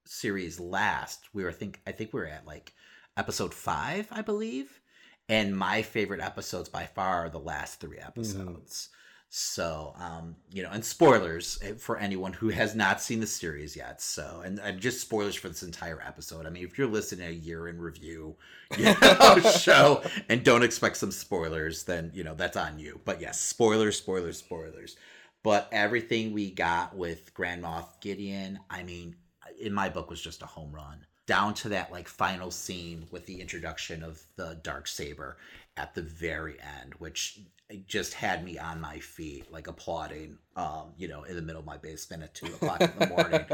series 0.06 0.60
last 0.60 1.28
we 1.32 1.42
were 1.44 1.52
think 1.52 1.80
i 1.86 1.92
think 1.92 2.12
we 2.12 2.20
were 2.20 2.26
at 2.26 2.46
like 2.46 2.72
episode 3.16 3.54
five 3.54 4.08
i 4.10 4.22
believe. 4.22 4.80
And 5.26 5.56
my 5.56 5.80
favorite 5.80 6.20
episodes 6.20 6.68
by 6.68 6.84
far 6.84 7.24
are 7.24 7.30
the 7.30 7.38
last 7.38 7.80
three 7.80 7.96
mm-hmm. 7.96 8.08
episodes 8.08 8.90
So, 9.36 9.94
um, 9.98 10.36
you 10.52 10.62
know, 10.62 10.70
and 10.70 10.84
spoilers 10.84 11.58
eh, 11.60 11.72
for 11.76 11.98
anyone 11.98 12.32
who 12.32 12.50
has 12.50 12.76
not 12.76 13.00
seen 13.00 13.18
the 13.18 13.26
series 13.26 13.74
yet. 13.74 14.00
So, 14.00 14.42
and, 14.44 14.60
and 14.60 14.78
just 14.78 15.00
spoilers 15.00 15.34
for 15.34 15.48
this 15.48 15.64
entire 15.64 16.00
episode. 16.06 16.46
I 16.46 16.50
mean, 16.50 16.62
if 16.62 16.78
you're 16.78 16.86
listening 16.86 17.26
a 17.26 17.32
year 17.32 17.66
in 17.66 17.80
review 17.80 18.36
you 18.78 18.84
know, 18.84 19.40
show 19.58 20.04
and 20.28 20.44
don't 20.44 20.62
expect 20.62 20.98
some 20.98 21.10
spoilers, 21.10 21.82
then, 21.82 22.12
you 22.14 22.22
know, 22.22 22.36
that's 22.36 22.56
on 22.56 22.78
you. 22.78 23.00
But 23.04 23.20
yes, 23.20 23.40
spoilers, 23.40 23.98
spoilers, 23.98 24.38
spoilers. 24.38 24.96
But 25.42 25.68
everything 25.72 26.32
we 26.32 26.52
got 26.52 26.94
with 26.94 27.34
Grand 27.34 27.64
Moff 27.64 28.00
Gideon, 28.00 28.60
I 28.70 28.84
mean, 28.84 29.16
in 29.60 29.74
my 29.74 29.88
book 29.88 30.10
was 30.10 30.20
just 30.20 30.42
a 30.42 30.46
home 30.46 30.70
run. 30.70 31.04
Down 31.26 31.54
to 31.54 31.70
that 31.70 31.90
like 31.90 32.06
final 32.06 32.52
scene 32.52 33.08
with 33.10 33.26
the 33.26 33.40
introduction 33.40 34.04
of 34.04 34.22
the 34.36 34.60
dark 34.62 34.86
saber 34.86 35.38
at 35.76 35.92
the 35.92 36.02
very 36.02 36.56
end, 36.60 36.94
which 36.98 37.40
it 37.70 37.88
just 37.88 38.14
had 38.14 38.44
me 38.44 38.58
on 38.58 38.80
my 38.80 38.98
feet, 38.98 39.50
like 39.50 39.66
applauding, 39.66 40.38
um, 40.54 40.92
you 40.98 41.08
know, 41.08 41.22
in 41.24 41.34
the 41.34 41.42
middle 41.42 41.60
of 41.60 41.66
my 41.66 41.78
basement 41.78 42.22
at 42.22 42.34
two 42.34 42.46
o'clock 42.46 42.80
in 42.80 42.92
the 42.98 43.06
morning. 43.06 43.44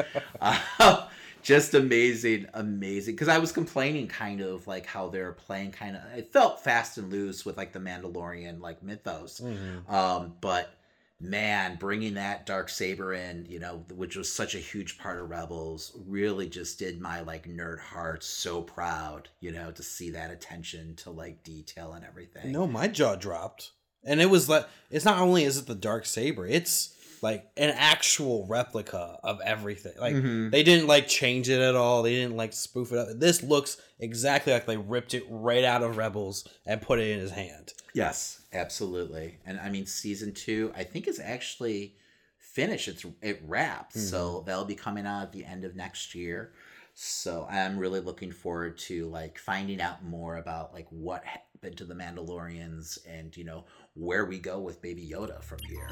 uh, 0.41 1.07
just 1.43 1.75
amazing, 1.75 2.47
amazing. 2.55 3.15
Because 3.15 3.29
I 3.29 3.39
was 3.39 3.53
complaining 3.53 4.09
kind 4.09 4.41
of 4.41 4.67
like 4.67 4.85
how 4.87 5.09
they're 5.09 5.33
playing 5.33 5.73
kind 5.73 5.97
of, 5.97 6.03
it 6.17 6.33
felt 6.33 6.63
fast 6.63 6.99
and 6.99 7.11
loose 7.11 7.47
with 7.47 7.57
like 7.57 7.73
the 7.73 7.79
Mandalorian 7.79 8.61
like 8.61 8.83
mythos. 8.83 9.41
Mhm. 9.41 9.89
Um, 9.89 10.35
but 10.41 10.75
man, 11.21 11.77
bringing 11.77 12.15
that 12.15 12.47
dark 12.47 12.69
saber 12.69 13.13
in, 13.13 13.47
you 13.49 13.61
know, 13.61 13.85
which 13.95 14.17
was 14.17 14.33
such 14.33 14.55
a 14.55 14.59
huge 14.59 14.99
part 14.99 15.21
of 15.21 15.31
Rebels, 15.31 15.93
really 16.07 16.49
just 16.49 16.79
did 16.79 17.01
my 17.01 17.21
like 17.21 17.47
nerd 17.47 17.79
heart 17.79 18.25
so 18.25 18.63
proud, 18.63 19.29
you 19.39 19.53
know, 19.53 19.71
to 19.71 19.83
see 19.83 20.11
that 20.11 20.31
attention 20.31 20.97
to 20.97 21.11
like 21.11 21.45
detail 21.45 21.93
and 21.93 22.05
everything. 22.05 22.51
No, 22.51 22.67
my 22.67 22.89
jaw 22.89 23.15
dropped. 23.15 23.71
And 24.05 24.21
it 24.21 24.31
was 24.31 24.49
like 24.49 24.67
it's 24.91 25.05
not 25.05 25.19
only 25.21 25.45
is 25.45 25.59
it 25.59 25.67
the 25.67 25.75
dark 25.75 26.07
saber, 26.07 26.47
it's 26.47 26.95
like 27.23 27.47
an 27.59 27.71
actual 27.77 28.47
replica 28.47 29.19
of 29.23 29.41
everything. 29.43 29.93
Like 30.01 30.15
Mhm. 30.15 30.51
they 30.51 30.63
didn't 30.63 30.87
like 30.87 31.07
change 31.07 31.51
it 31.51 31.61
at 31.61 31.75
all. 31.77 32.03
They 32.03 32.15
didn't 32.15 32.37
like 32.37 32.53
spoof 32.55 32.93
it 32.93 32.99
up. 32.99 33.09
This 33.15 33.43
looks 33.43 33.77
exactly 33.99 34.53
like 34.55 34.65
they 34.67 34.79
ripped 34.79 35.13
it 35.13 35.25
right 35.29 35.63
out 35.65 35.83
of 35.83 35.99
Rebels 35.99 36.49
and 36.65 36.81
put 36.81 36.99
it 36.99 37.11
in 37.11 37.21
his 37.21 37.33
hand. 37.33 37.75
Yes, 37.93 38.41
absolutely. 38.55 39.39
And 39.45 39.61
I 39.61 39.69
mean, 39.69 39.85
season 39.85 40.33
two, 40.33 40.73
I 40.75 40.85
think 40.85 41.07
is 41.07 41.21
actually 41.21 41.97
finished. 42.39 42.89
It's 42.89 43.05
it 43.21 43.43
wrapped, 43.47 43.93
so 43.99 44.43
that'll 44.47 44.65
be 44.65 44.75
coming 44.75 45.07
out 45.07 45.23
at 45.25 45.33
the 45.33 45.45
end 45.45 45.65
of 45.65 45.77
next 45.77 46.15
year. 46.15 46.53
So 46.95 47.47
I'm 47.51 47.79
really 47.79 48.01
looking 48.01 48.33
forward 48.33 48.79
to 48.79 49.07
like 49.09 49.39
finding 49.39 49.81
out 49.81 50.03
more 50.05 50.37
about 50.39 50.73
like 50.73 50.87
what 50.91 51.23
happened 51.25 51.77
to 51.79 51.85
the 51.85 51.95
Mandalorians 51.95 52.99
and 53.07 53.37
you 53.37 53.45
know 53.45 53.65
where 53.95 54.25
we 54.25 54.39
go 54.39 54.59
with 54.59 54.81
Baby 54.83 55.09
Yoda 55.13 55.43
from 55.43 55.59
here. 55.69 55.89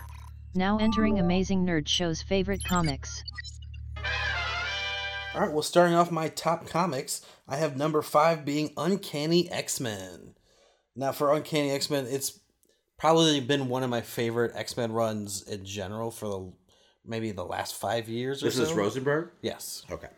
Now 0.54 0.78
entering 0.78 1.18
Amazing 1.18 1.66
Nerd 1.66 1.86
Show's 1.88 2.22
favorite 2.22 2.64
comics. 2.64 3.22
All 5.34 5.42
right, 5.42 5.52
well, 5.52 5.62
starting 5.62 5.94
off 5.94 6.10
my 6.10 6.28
top 6.28 6.66
comics, 6.66 7.20
I 7.46 7.56
have 7.56 7.76
number 7.76 8.02
five 8.02 8.44
being 8.44 8.70
Uncanny 8.76 9.50
X 9.50 9.78
Men. 9.78 10.34
Now, 10.96 11.12
for 11.12 11.32
Uncanny 11.32 11.70
X 11.70 11.90
Men, 11.90 12.06
it's 12.08 12.40
probably 12.98 13.40
been 13.40 13.68
one 13.68 13.82
of 13.82 13.90
my 13.90 14.00
favorite 14.00 14.52
X 14.54 14.76
Men 14.76 14.90
runs 14.92 15.42
in 15.42 15.64
general 15.64 16.10
for 16.10 16.28
the 16.28 16.52
maybe 17.04 17.30
the 17.30 17.44
last 17.44 17.74
five 17.74 18.08
years 18.08 18.42
or 18.42 18.46
This 18.46 18.56
so. 18.56 18.62
is 18.62 18.72
Rosenberg. 18.72 19.30
Yes. 19.42 19.84
Okay. 19.90 20.08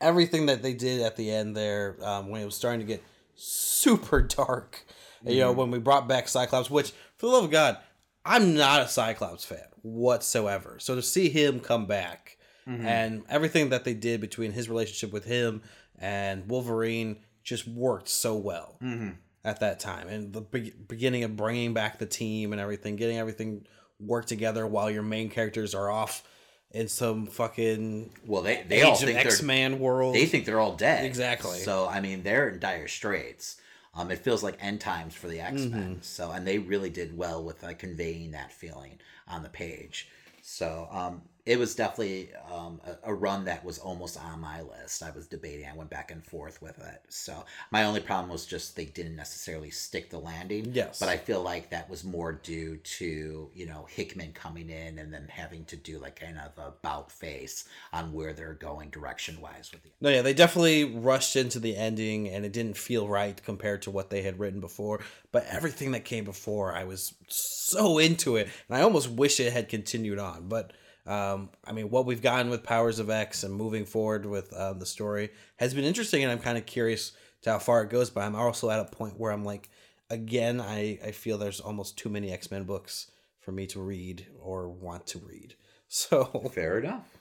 Everything 0.00 0.46
that 0.46 0.62
they 0.62 0.74
did 0.74 1.00
at 1.02 1.16
the 1.16 1.30
end 1.30 1.56
there, 1.56 1.96
um, 2.02 2.28
when 2.28 2.42
it 2.42 2.44
was 2.44 2.56
starting 2.56 2.80
to 2.80 2.86
get 2.86 3.02
super 3.34 4.20
dark, 4.22 4.84
and, 5.24 5.34
you 5.34 5.40
know, 5.40 5.52
Mhm. 5.52 5.56
when 5.56 5.70
we 5.70 5.78
brought 5.78 6.08
back 6.08 6.28
Cyclops, 6.28 6.70
which, 6.70 6.92
for 7.16 7.26
the 7.26 7.32
love 7.32 7.44
of 7.44 7.50
God, 7.50 7.78
I'm 8.24 8.54
not 8.54 8.82
a 8.82 8.88
Cyclops 8.88 9.44
fan 9.44 9.66
whatsoever. 9.82 10.78
So 10.80 10.94
to 10.94 11.02
see 11.02 11.28
him 11.28 11.60
come 11.60 11.86
back 11.86 12.38
Mhm. 12.66 12.84
and 12.84 13.22
everything 13.28 13.68
that 13.70 13.84
they 13.84 13.94
did 13.94 14.20
between 14.20 14.52
his 14.52 14.68
relationship 14.68 15.12
with 15.12 15.24
him 15.24 15.62
and 15.98 16.48
Wolverine 16.48 17.18
just 17.44 17.66
worked 17.68 18.08
so 18.08 18.34
well 18.36 18.76
Mhm. 18.82 19.16
at 19.44 19.60
that 19.60 19.78
time. 19.80 20.08
And 20.08 20.32
the 20.32 20.40
be- 20.40 20.70
beginning 20.70 21.22
of 21.24 21.36
bringing 21.36 21.72
back 21.74 21.98
the 21.98 22.06
team 22.06 22.52
and 22.52 22.60
everything, 22.60 22.96
getting 22.96 23.18
everything 23.18 23.66
work 24.00 24.26
together 24.26 24.66
while 24.66 24.90
your 24.90 25.02
main 25.04 25.30
characters 25.30 25.74
are 25.74 25.88
off 25.90 26.24
in 26.72 26.88
some 26.88 27.26
fucking 27.28 28.12
Well, 28.26 28.42
they 28.42 28.62
they 28.68 28.82
all 28.82 28.96
think 28.96 29.12
they're- 29.16 29.26
X-Man 29.28 29.78
world. 29.78 30.14
They 30.16 30.26
think 30.26 30.44
they're 30.44 30.58
all 30.60 30.74
dead. 30.74 31.04
Exactly. 31.04 31.60
So 31.60 31.86
I 31.86 32.00
mean, 32.00 32.24
they're 32.24 32.48
in 32.48 32.58
dire 32.58 32.88
straits. 32.88 33.56
Um, 33.96 34.10
it 34.10 34.18
feels 34.18 34.42
like 34.42 34.56
end 34.60 34.80
times 34.80 35.14
for 35.14 35.26
the 35.28 35.40
X 35.40 35.62
Men. 35.62 35.96
Mhm. 35.96 36.04
So 36.04 36.30
and 36.30 36.46
they 36.46 36.58
really 36.58 36.90
did 36.90 37.16
well 37.16 37.42
with 37.42 37.62
like 37.62 37.78
conveying 37.78 38.32
that 38.32 38.52
feeling 38.52 38.98
on 39.26 39.42
the 39.42 39.48
page. 39.48 40.08
So 40.42 40.86
um, 40.90 41.22
it 41.46 41.60
was 41.60 41.76
definitely 41.76 42.30
um, 42.52 42.80
a, 42.84 43.10
a 43.10 43.14
run 43.14 43.44
that 43.44 43.64
was 43.64 43.78
almost 43.78 44.18
on 44.20 44.40
my 44.40 44.62
list. 44.62 45.04
I 45.04 45.12
was 45.12 45.28
debating. 45.28 45.64
I 45.66 45.76
went 45.76 45.88
back 45.88 46.10
and 46.10 46.22
forth 46.24 46.60
with 46.60 46.76
it. 46.78 47.02
So 47.08 47.44
my 47.70 47.84
only 47.84 48.00
problem 48.00 48.30
was 48.30 48.44
just 48.44 48.74
they 48.74 48.86
didn't 48.86 49.14
necessarily 49.14 49.70
stick 49.70 50.10
the 50.10 50.18
landing. 50.18 50.72
Yes. 50.72 50.98
But 50.98 51.08
I 51.08 51.16
feel 51.16 51.40
like 51.40 51.70
that 51.70 51.88
was 51.88 52.02
more 52.02 52.32
due 52.32 52.76
to 52.76 53.48
you 53.54 53.66
know 53.66 53.86
Hickman 53.88 54.32
coming 54.32 54.68
in 54.70 54.98
and 54.98 55.14
then 55.14 55.28
having 55.30 55.64
to 55.66 55.76
do 55.76 56.00
like 56.00 56.18
kind 56.18 56.36
of 56.38 56.58
a 56.58 56.72
bout 56.82 57.12
face 57.12 57.64
on 57.92 58.12
where 58.12 58.32
they're 58.32 58.54
going 58.54 58.90
direction 58.90 59.40
wise 59.40 59.70
with 59.72 59.84
the 59.84 59.90
No, 60.00 60.10
yeah, 60.10 60.22
they 60.22 60.34
definitely 60.34 60.84
rushed 60.84 61.36
into 61.36 61.60
the 61.60 61.76
ending 61.76 62.28
and 62.28 62.44
it 62.44 62.52
didn't 62.52 62.76
feel 62.76 63.06
right 63.06 63.40
compared 63.44 63.82
to 63.82 63.92
what 63.92 64.10
they 64.10 64.22
had 64.22 64.40
written 64.40 64.58
before. 64.58 65.00
But 65.30 65.46
everything 65.48 65.92
that 65.92 66.04
came 66.04 66.24
before, 66.24 66.72
I 66.72 66.84
was 66.84 67.14
so 67.28 67.98
into 67.98 68.34
it. 68.34 68.48
And 68.68 68.76
I 68.76 68.82
almost 68.82 69.10
wish 69.10 69.38
it 69.38 69.52
had 69.52 69.68
continued 69.68 70.18
on. 70.18 70.48
But 70.48 70.72
um, 71.06 71.50
I 71.64 71.72
mean, 71.72 71.90
what 71.90 72.04
we've 72.04 72.22
gotten 72.22 72.50
with 72.50 72.64
Powers 72.64 72.98
of 72.98 73.10
X 73.10 73.44
and 73.44 73.54
moving 73.54 73.84
forward 73.84 74.26
with 74.26 74.52
uh, 74.52 74.72
the 74.72 74.86
story 74.86 75.30
has 75.56 75.72
been 75.72 75.84
interesting. 75.84 76.22
And 76.22 76.32
I'm 76.32 76.40
kind 76.40 76.58
of 76.58 76.66
curious 76.66 77.12
to 77.42 77.52
how 77.52 77.58
far 77.58 77.82
it 77.82 77.90
goes. 77.90 78.10
But 78.10 78.24
I'm 78.24 78.34
also 78.34 78.70
at 78.70 78.80
a 78.80 78.84
point 78.84 79.18
where 79.18 79.32
I'm 79.32 79.44
like, 79.44 79.68
again, 80.10 80.60
I, 80.60 80.98
I 81.04 81.12
feel 81.12 81.38
there's 81.38 81.60
almost 81.60 81.96
too 81.96 82.08
many 82.08 82.32
X 82.32 82.50
Men 82.50 82.64
books 82.64 83.10
for 83.38 83.52
me 83.52 83.66
to 83.68 83.80
read 83.80 84.26
or 84.40 84.68
want 84.68 85.06
to 85.08 85.18
read. 85.18 85.54
So 85.88 86.50
Fair 86.52 86.80
enough. 86.80 87.16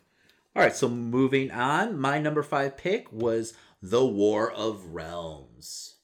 All 0.55 0.63
right, 0.63 0.75
so 0.75 0.89
moving 0.89 1.51
on, 1.51 1.99
my 1.99 2.17
number 2.17 2.41
five 2.41 2.77
pick 2.77 3.11
was 3.11 3.53
The 3.79 4.03
War 4.03 4.51
of 4.51 4.87
Realms. 4.87 5.97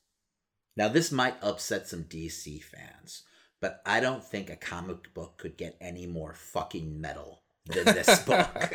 Now, 0.78 0.88
this 0.88 1.12
might 1.12 1.42
upset 1.42 1.88
some 1.88 2.04
DC 2.04 2.62
fans, 2.62 3.24
but 3.60 3.82
I 3.84 4.00
don't 4.00 4.24
think 4.24 4.52
a 4.52 4.56
comic 4.56 5.12
book 5.16 5.40
could 5.40 5.58
get 5.58 5.76
any 5.82 6.06
more 6.06 6.36
fucking 6.36 7.02
metal 7.02 7.41
than 7.68 7.86
this 7.86 8.20
book. 8.26 8.48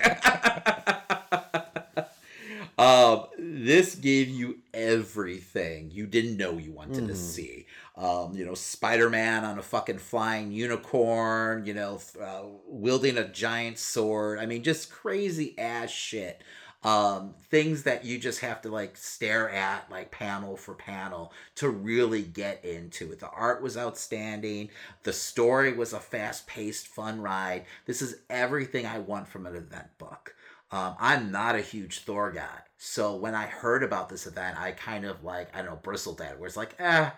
um, 2.79 3.25
this 3.39 3.95
gave 3.95 4.29
you 4.29 4.59
everything 4.75 5.91
you 5.91 6.07
didn't 6.07 6.37
know 6.37 6.59
you 6.59 6.73
wanted 6.73 7.07
to 7.07 7.13
Mhm. 7.13 7.17
see. 7.17 7.67
Um, 7.97 8.37
you 8.37 8.45
know, 8.45 8.55
Spider 8.55 9.09
Man 9.09 9.45
on 9.45 9.59
a 9.59 9.63
fucking 9.63 9.99
flying 9.99 10.53
unicorn, 10.53 11.65
you 11.65 11.75
know, 11.75 12.01
uh, 12.21 12.43
wielding 12.67 13.17
a 13.17 13.27
giant 13.29 13.79
sword. 13.79 14.39
I 14.39 14.47
mean, 14.47 14.63
just 14.63 14.91
crazy 14.91 15.59
ass 15.59 15.91
shit. 15.91 16.43
Um, 16.83 17.35
things 17.51 17.83
that 17.83 18.05
you 18.05 18.19
just 18.19 18.41
have 18.41 18.63
to 18.63 18.69
like 18.69 18.97
stare 18.97 19.51
at, 19.51 19.91
like 19.91 20.11
panel 20.11 20.57
for 20.57 20.75
panel, 20.75 21.33
to 21.57 21.69
really 21.69 22.23
get 22.23 22.65
into 22.65 23.11
it. 23.11 23.19
The 23.19 23.31
art 23.31 23.63
was 23.63 23.77
outstanding. 23.77 24.71
The 25.03 25.13
story 25.13 25.73
was 25.73 25.93
a 25.93 25.99
fast 25.99 26.47
paced, 26.47 26.87
fun 26.87 27.21
ride. 27.21 27.65
This 27.87 28.03
is 28.03 28.21
everything 28.31 28.87
I 28.87 29.01
want 29.01 29.27
from 29.27 29.47
an 29.47 29.57
event 29.57 29.89
book. 29.99 30.35
Um, 30.71 30.97
I'm 30.99 31.31
not 31.31 31.57
a 31.57 31.61
huge 31.61 32.01
Thor 32.01 32.31
guy. 32.31 32.61
So 32.77 33.17
when 33.17 33.35
I 33.35 33.47
heard 33.47 33.83
about 33.83 34.09
this 34.09 34.27
event, 34.27 34.61
I 34.61 34.73
kind 34.73 35.05
of 35.05 35.25
like, 35.25 35.55
I 35.55 35.59
don't 35.63 35.71
know, 35.71 35.81
bristled 35.83 36.21
at 36.21 36.33
it, 36.33 36.39
where 36.39 36.47
it's 36.47 36.57
like, 36.57 36.75
eh. 36.79 37.11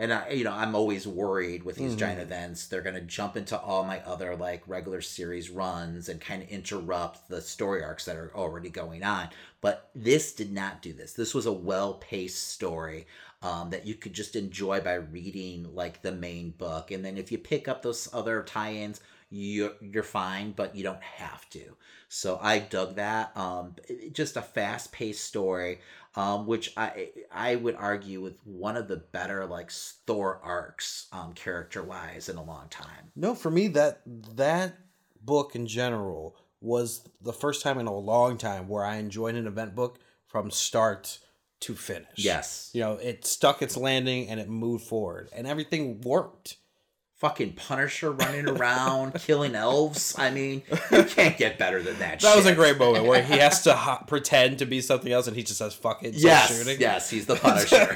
And 0.00 0.12
I, 0.14 0.30
you 0.30 0.44
know, 0.44 0.52
I'm 0.52 0.76
always 0.76 1.08
worried 1.08 1.64
with 1.64 1.76
these 1.76 1.94
Mhm. 1.94 1.98
giant 1.98 2.20
events. 2.20 2.66
They're 2.66 2.82
gonna 2.82 3.00
jump 3.00 3.36
into 3.36 3.58
all 3.60 3.84
my 3.84 4.00
other 4.04 4.36
like 4.36 4.62
regular 4.68 5.00
series 5.02 5.50
runs 5.50 6.08
and 6.08 6.20
kind 6.20 6.40
of 6.42 6.48
interrupt 6.48 7.28
the 7.28 7.42
story 7.42 7.82
arcs 7.82 8.04
that 8.04 8.16
are 8.16 8.32
already 8.34 8.70
going 8.70 9.02
on. 9.02 9.28
But 9.60 9.90
this 9.96 10.32
did 10.32 10.52
not 10.52 10.82
do 10.82 10.92
this. 10.92 11.12
This 11.14 11.34
was 11.34 11.46
a 11.46 11.52
well-paced 11.52 12.48
story 12.48 13.06
um, 13.42 13.70
that 13.70 13.86
you 13.86 13.94
could 13.94 14.12
just 14.14 14.36
enjoy 14.36 14.80
by 14.80 14.94
reading 14.94 15.74
like 15.74 16.02
the 16.02 16.12
main 16.12 16.50
book. 16.50 16.90
And 16.92 17.04
then 17.04 17.18
if 17.18 17.30
you 17.32 17.38
pick 17.38 17.68
up 17.68 17.82
those 17.82 18.08
other 18.12 18.42
tie-ins, 18.44 19.00
you're 19.30 19.74
you're 19.80 20.02
fine, 20.02 20.52
but 20.52 20.74
you 20.76 20.82
don't 20.82 21.02
have 21.02 21.48
to. 21.50 21.76
So 22.08 22.38
I 22.40 22.58
dug 22.60 22.96
that. 22.96 23.36
Um, 23.36 23.76
just 24.12 24.36
a 24.36 24.42
fast-paced 24.42 25.22
story, 25.24 25.80
um, 26.18 26.46
which 26.46 26.72
I 26.76 27.10
I 27.32 27.54
would 27.54 27.76
argue 27.76 28.20
with 28.20 28.34
one 28.44 28.76
of 28.76 28.88
the 28.88 28.96
better 28.96 29.46
like 29.46 29.70
Thor 29.70 30.40
arcs, 30.42 31.06
um, 31.12 31.32
character-wise 31.32 32.28
in 32.28 32.36
a 32.36 32.42
long 32.42 32.68
time. 32.68 33.12
No, 33.14 33.36
for 33.36 33.50
me 33.50 33.68
that 33.68 34.02
that 34.34 34.76
book 35.22 35.54
in 35.54 35.68
general 35.68 36.36
was 36.60 37.08
the 37.22 37.32
first 37.32 37.62
time 37.62 37.78
in 37.78 37.86
a 37.86 37.96
long 37.96 38.36
time 38.36 38.66
where 38.66 38.84
I 38.84 38.96
enjoyed 38.96 39.36
an 39.36 39.46
event 39.46 39.76
book 39.76 40.00
from 40.26 40.50
start 40.50 41.20
to 41.60 41.74
finish. 41.74 42.08
Yes. 42.16 42.70
You 42.72 42.80
know, 42.80 42.92
it 42.94 43.24
stuck 43.24 43.62
its 43.62 43.76
landing 43.76 44.28
and 44.28 44.40
it 44.40 44.48
moved 44.48 44.84
forward 44.84 45.28
and 45.32 45.46
everything 45.46 46.00
worked. 46.00 46.56
Fucking 47.18 47.52
Punisher 47.54 48.10
running 48.12 48.48
around 48.48 49.12
killing 49.20 49.54
elves. 49.54 50.14
I 50.18 50.30
mean, 50.30 50.62
you 50.92 51.04
can't 51.04 51.36
get 51.36 51.58
better 51.58 51.82
than 51.82 51.98
that. 51.98 52.20
That 52.28 52.36
was 52.36 52.46
a 52.46 52.54
great 52.54 52.78
moment 52.78 53.06
where 53.06 53.22
he 53.22 53.38
has 53.38 53.62
to 53.64 53.72
ho- 53.74 54.04
pretend 54.06 54.58
to 54.60 54.66
be 54.66 54.80
something 54.80 55.10
else 55.12 55.26
and 55.26 55.36
he 55.36 55.42
just 55.42 55.58
says 55.58 55.74
fucking 55.74 56.12
Yes, 56.14 56.56
shooting. 56.56 56.80
yes, 56.80 57.10
he's 57.10 57.26
the 57.26 57.36
Punisher. 57.36 57.86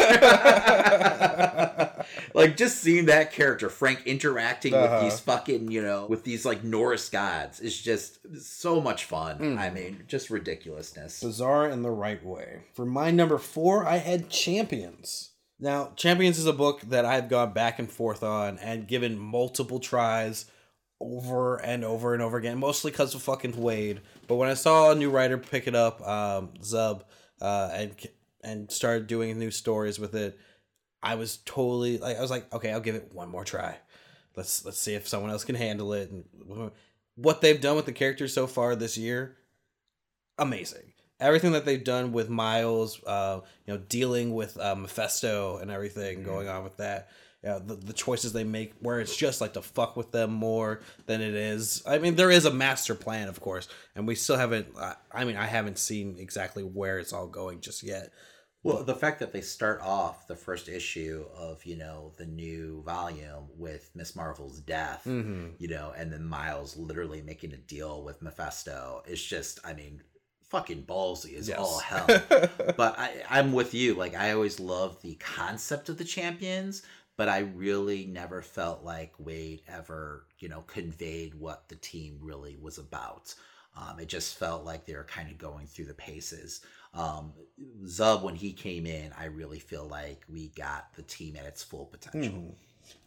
like 2.35 2.57
just 2.57 2.79
seeing 2.81 3.07
that 3.07 3.33
character 3.33 3.69
Frank 3.69 4.03
interacting 4.07 4.75
Uh-huh. 4.75 5.03
with 5.03 5.11
these 5.13 5.21
fucking 5.21 5.71
you 5.71 5.83
know 5.83 6.07
with 6.09 6.25
these 6.25 6.45
like 6.45 6.65
Norse 6.65 7.09
gods 7.09 7.61
is 7.61 7.81
just 7.81 8.19
so 8.41 8.81
much 8.81 9.05
fun. 9.05 9.39
Mm. 9.39 9.59
I 9.59 9.71
mean, 9.71 10.03
just 10.09 10.31
ridiculousness. 10.31 11.21
Bizarre 11.23 11.69
in 11.69 11.83
the 11.83 11.91
right 11.91 12.25
way. 12.25 12.63
For 12.75 12.85
my 12.87 13.11
number 13.11 13.39
four, 13.39 13.87
I 13.87 13.99
had 13.99 14.31
Champions. 14.31 15.31
Now, 15.63 15.93
Champions 15.95 16.41
is 16.41 16.47
a 16.47 16.53
book 16.53 16.81
that 16.89 17.05
I've 17.05 17.29
gone 17.29 17.53
back 17.53 17.79
and 17.79 17.89
forth 17.89 18.25
on 18.25 18.59
and 18.59 18.89
given 18.89 19.17
multiple 19.17 19.79
tries 19.79 20.47
over 20.99 21.55
and 21.55 21.85
over 21.85 22.15
and 22.15 22.21
over 22.21 22.37
again, 22.37 22.59
mostly 22.59 22.91
because 22.91 23.15
of 23.15 23.23
fucking 23.23 23.53
Waid. 23.53 24.01
But 24.27 24.35
when 24.37 24.49
I 24.49 24.55
saw 24.55 24.91
a 24.91 24.97
new 24.97 25.09
writer 25.09 25.39
pick 25.39 25.69
it 25.69 25.77
up, 25.77 26.05
um, 26.07 26.51
Zub, 26.63 27.03
uh, 27.41 27.71
and 27.75 27.95
and 28.43 28.73
started 28.73 29.07
doing 29.07 29.39
new 29.39 29.53
stories 29.53 30.01
with 30.01 30.17
it, 30.17 30.37
I 31.01 31.15
was 31.15 31.37
totally 31.45 31.99
like, 31.99 32.17
I 32.17 32.21
was 32.21 32.31
like, 32.31 32.53
okay, 32.53 32.73
I'll 32.73 32.81
give 32.81 32.97
it 32.97 33.13
one 33.13 33.29
more 33.29 33.45
try. 33.45 33.77
Let's 34.35 34.65
let's 34.65 34.81
see 34.81 34.95
if 34.95 35.07
someone 35.07 35.31
else 35.31 35.45
can 35.45 35.55
handle 35.55 35.93
it. 35.93 36.11
And 36.11 36.25
what 37.15 37.41
they've 37.41 37.61
done 37.61 37.77
with 37.77 37.87
the 37.87 37.93
characters 37.93 38.35
so 38.35 38.49
far 38.49 38.75
this 38.75 38.99
year, 38.99 39.37
amazing. 40.39 40.92
Everything 41.23 41.53
that 41.53 41.65
they've 41.65 41.83
done 41.85 42.13
with 42.13 42.29
Miles, 42.29 43.01
uh, 43.07 43.41
you 43.67 43.73
know, 43.75 43.81
dealing 43.89 44.35
with 44.35 44.59
uh, 44.59 44.75
Mephisto 44.75 45.59
and 45.59 45.71
everything 45.71 46.23
going 46.23 46.49
on 46.49 46.65
with 46.65 46.77
that. 46.79 47.09
Yeah, 47.45 47.59
the, 47.65 47.75
the 47.75 47.93
choices 47.93 48.33
they 48.33 48.45
make 48.45 48.73
where 48.81 49.01
it's 49.01 49.17
just 49.17 49.41
like 49.41 49.55
to 49.55 49.63
fuck 49.63 49.97
with 49.97 50.13
them 50.13 50.33
more 50.33 50.81
than 51.07 51.21
it 51.21 51.35
is. 51.35 51.83
I 51.87 51.99
mean, 51.99 52.15
there 52.15 52.31
is 52.31 52.45
a 52.45 52.53
master 52.53 52.95
plan, 52.95 53.27
of 53.29 53.41
course, 53.41 53.67
and 53.97 54.07
we 54.07 54.15
still 54.15 54.37
haven't. 54.37 54.69
I- 54.79 54.95
I 55.13 55.25
mean, 55.25 55.37
I 55.37 55.47
haven't 55.47 55.79
seen 55.79 56.17
exactly 56.19 56.63
where 56.63 56.99
it's 57.01 57.13
all 57.13 57.27
going 57.27 57.61
just 57.61 57.83
yet. 57.83 58.11
Well, 58.65 58.85
the 58.85 58.95
fact 58.95 59.19
that 59.19 59.33
they 59.33 59.41
start 59.41 59.81
off 59.83 60.29
the 60.29 60.37
first 60.37 60.69
issue 60.69 61.25
of 61.37 61.65
you 61.67 61.77
know 61.77 62.13
the 62.17 62.27
new 62.27 62.81
volume 62.87 63.49
with 63.57 63.91
Miss 63.97 64.15
Marvel's 64.15 64.61
death, 64.61 65.03
Mhm. 65.05 65.55
you 65.59 65.67
know, 65.67 65.93
and 65.97 66.13
then 66.13 66.25
Miles 66.25 66.77
literally 66.77 67.23
making 67.23 67.53
a 67.55 67.57
deal 67.57 68.05
with 68.05 68.23
Mephisto 68.23 69.03
is 69.05 69.21
just, 69.21 69.59
I 69.65 69.73
mean, 69.75 70.01
fucking 70.53 70.85
ballsy 70.85 71.37
as 71.37 71.49
Yes. 71.49 71.59
all 71.59 71.79
hell. 71.81 72.07
but 72.77 72.99
I, 72.99 73.23
I'm 73.31 73.53
with 73.53 73.73
you. 73.75 73.95
Like 73.95 74.15
I 74.15 74.33
always 74.33 74.61
loved 74.61 75.03
the 75.03 75.15
concept 75.17 75.89
of 75.89 75.97
the 75.99 76.05
champions, 76.05 76.83
but 77.17 77.29
I 77.29 77.39
really 77.41 78.05
never 78.07 78.43
felt 78.43 78.85
like 78.85 79.13
Waid 79.19 79.63
ever, 79.67 80.27
you 80.39 80.49
know, 80.51 80.61
conveyed 80.63 81.35
what 81.35 81.69
the 81.69 81.77
team 81.77 82.19
really 82.21 82.57
was 82.61 82.77
about. 82.79 83.35
Um, 83.77 83.99
it 83.99 84.09
just 84.09 84.39
felt 84.39 84.65
like 84.65 84.85
they 84.85 84.95
were 84.95 85.05
kind 85.05 85.31
of 85.31 85.39
going 85.39 85.67
through 85.67 85.87
the 85.87 85.95
paces. 85.95 86.61
Um, 86.93 87.33
Zub, 87.87 88.23
when 88.23 88.35
he 88.35 88.53
came 88.53 88.85
in, 88.85 89.11
I 89.19 89.25
really 89.25 89.59
feel 89.59 89.87
like 89.89 90.23
we 90.31 90.49
got 90.49 90.93
the 90.95 91.03
team 91.03 91.37
at 91.37 91.47
its 91.47 91.63
full 91.63 91.87
potential. 91.87 92.35
Mhm. 92.35 92.55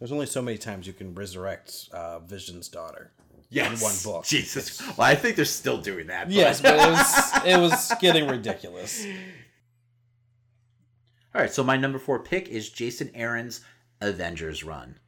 There's 0.00 0.10
only 0.10 0.26
so 0.26 0.42
many 0.42 0.58
times 0.58 0.86
you 0.88 0.92
can 0.92 1.14
resurrect 1.14 1.88
uh, 1.92 2.18
Vision's 2.18 2.66
daughter 2.68 3.12
Yes. 3.48 3.80
in 3.80 3.84
one 3.84 3.94
book. 4.04 4.24
Jesus. 4.24 4.80
Well, 4.96 5.06
I 5.06 5.14
think 5.14 5.36
they're 5.36 5.44
still 5.44 5.78
doing 5.78 6.08
that. 6.08 6.30
Yes, 6.30 6.60
but 6.60 6.74
it 6.74 6.90
was 6.90 7.30
it 7.46 7.58
was 7.60 7.92
getting 8.00 8.28
ridiculous. 8.28 9.06
All 11.34 11.40
right, 11.42 11.52
so 11.52 11.62
my 11.62 11.76
number 11.76 11.98
four 11.98 12.18
pick 12.20 12.48
is 12.48 12.70
Jason 12.70 13.10
Aaron's 13.14 13.60
Avengers 14.00 14.64
run. 14.64 14.98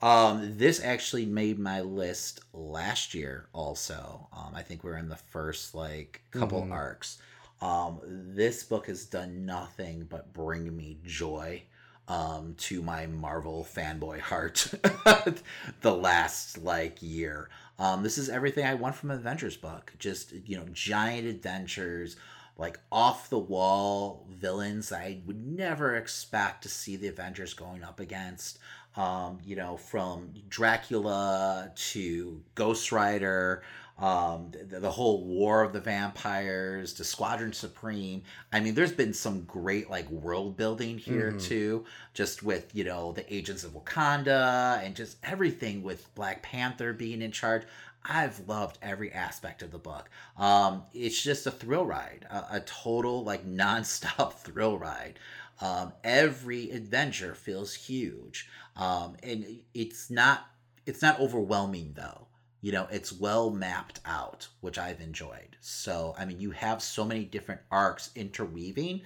Um, 0.00 0.56
this 0.56 0.80
actually 0.82 1.26
made 1.26 1.58
my 1.58 1.80
list 1.80 2.40
last 2.52 3.12
year. 3.14 3.48
Also, 3.52 4.28
um, 4.32 4.52
I 4.54 4.62
think 4.62 4.84
we're 4.84 4.96
in 4.98 5.08
the 5.08 5.16
first 5.16 5.74
like 5.74 6.22
couple 6.30 6.62
Mhm. 6.62 6.72
arcs. 6.72 7.18
Um, 7.60 8.00
this 8.04 8.62
book 8.62 8.86
has 8.86 9.04
done 9.06 9.44
nothing 9.44 10.04
but 10.04 10.32
bring 10.32 10.76
me 10.76 11.00
joy 11.04 11.64
um, 12.08 12.54
to 12.56 12.82
my 12.82 13.06
Marvel 13.06 13.66
fanboy 13.70 14.20
heart 14.20 14.72
the 15.82 15.94
last 15.94 16.58
like 16.58 17.02
year. 17.02 17.48
Um, 17.78 18.02
this 18.02 18.18
is 18.18 18.28
everything 18.28 18.66
I 18.66 18.74
want 18.74 18.96
from 18.96 19.10
an 19.10 19.18
Avengers 19.18 19.56
book. 19.56 19.92
Just 19.98 20.32
you 20.46 20.56
know, 20.56 20.66
giant 20.72 21.28
adventures, 21.28 22.16
like 22.56 22.80
off 22.90 23.30
the 23.30 23.38
wall 23.38 24.26
villains 24.30 24.90
I 24.90 25.20
would 25.26 25.46
never 25.46 25.96
expect 25.96 26.62
to 26.62 26.68
see 26.68 26.96
the 26.96 27.08
Avengers 27.08 27.54
going 27.54 27.84
up 27.84 28.00
against. 28.00 28.58
Um, 28.96 29.38
you 29.44 29.54
know, 29.54 29.76
from 29.76 30.32
Dracula 30.48 31.70
to 31.92 32.42
Ghost 32.56 32.90
Rider, 32.90 33.62
um, 33.98 34.52
the, 34.68 34.78
the 34.80 34.90
whole 34.90 35.24
War 35.24 35.62
of 35.62 35.72
the 35.72 35.80
Vampires 35.80 36.92
to 36.94 37.04
Squadron 37.04 37.52
Supreme. 37.52 38.22
I 38.52 38.60
mean, 38.60 38.74
there's 38.74 38.92
been 38.92 39.12
some 39.12 39.42
great 39.42 39.90
like 39.90 40.08
world 40.10 40.56
building 40.56 40.98
here 40.98 41.32
Mhm. 41.32 41.42
too, 41.42 41.84
just 42.14 42.42
with 42.42 42.74
you 42.74 42.84
know 42.84 43.12
the 43.12 43.32
Agents 43.32 43.64
of 43.64 43.72
Wakanda 43.72 44.82
and 44.84 44.94
just 44.94 45.16
everything 45.24 45.82
with 45.82 46.14
Black 46.14 46.42
Panther 46.42 46.92
being 46.92 47.22
in 47.22 47.32
charge. 47.32 47.64
I've 48.04 48.48
loved 48.48 48.78
every 48.80 49.12
aspect 49.12 49.60
of 49.62 49.70
the 49.72 49.78
book. 49.78 50.08
Um, 50.36 50.84
it's 50.94 51.20
just 51.20 51.46
a 51.46 51.50
thrill 51.50 51.84
ride, 51.84 52.24
a, 52.30 52.56
a 52.56 52.60
total 52.60 53.24
like 53.24 53.44
nonstop 53.62 54.34
thrill 54.34 54.78
ride. 54.78 55.18
Um, 55.60 55.92
every 56.04 56.70
adventure 56.70 57.34
feels 57.34 57.74
huge, 57.74 58.48
um, 58.76 59.16
and 59.24 59.58
it's 59.74 60.08
not 60.08 60.46
it's 60.86 61.02
not 61.02 61.18
overwhelming 61.18 61.94
though. 61.96 62.27
You 62.60 62.72
know, 62.72 62.88
it's 62.90 63.12
well 63.12 63.50
mapped 63.50 64.00
out, 64.04 64.48
which 64.60 64.78
I've 64.78 65.00
enjoyed. 65.00 65.56
So, 65.60 66.14
I 66.18 66.24
mean, 66.24 66.40
you 66.40 66.50
have 66.52 66.82
so 66.82 67.04
many 67.04 67.24
different 67.24 67.60
arcs 67.70 68.10
interweaving, 68.16 69.02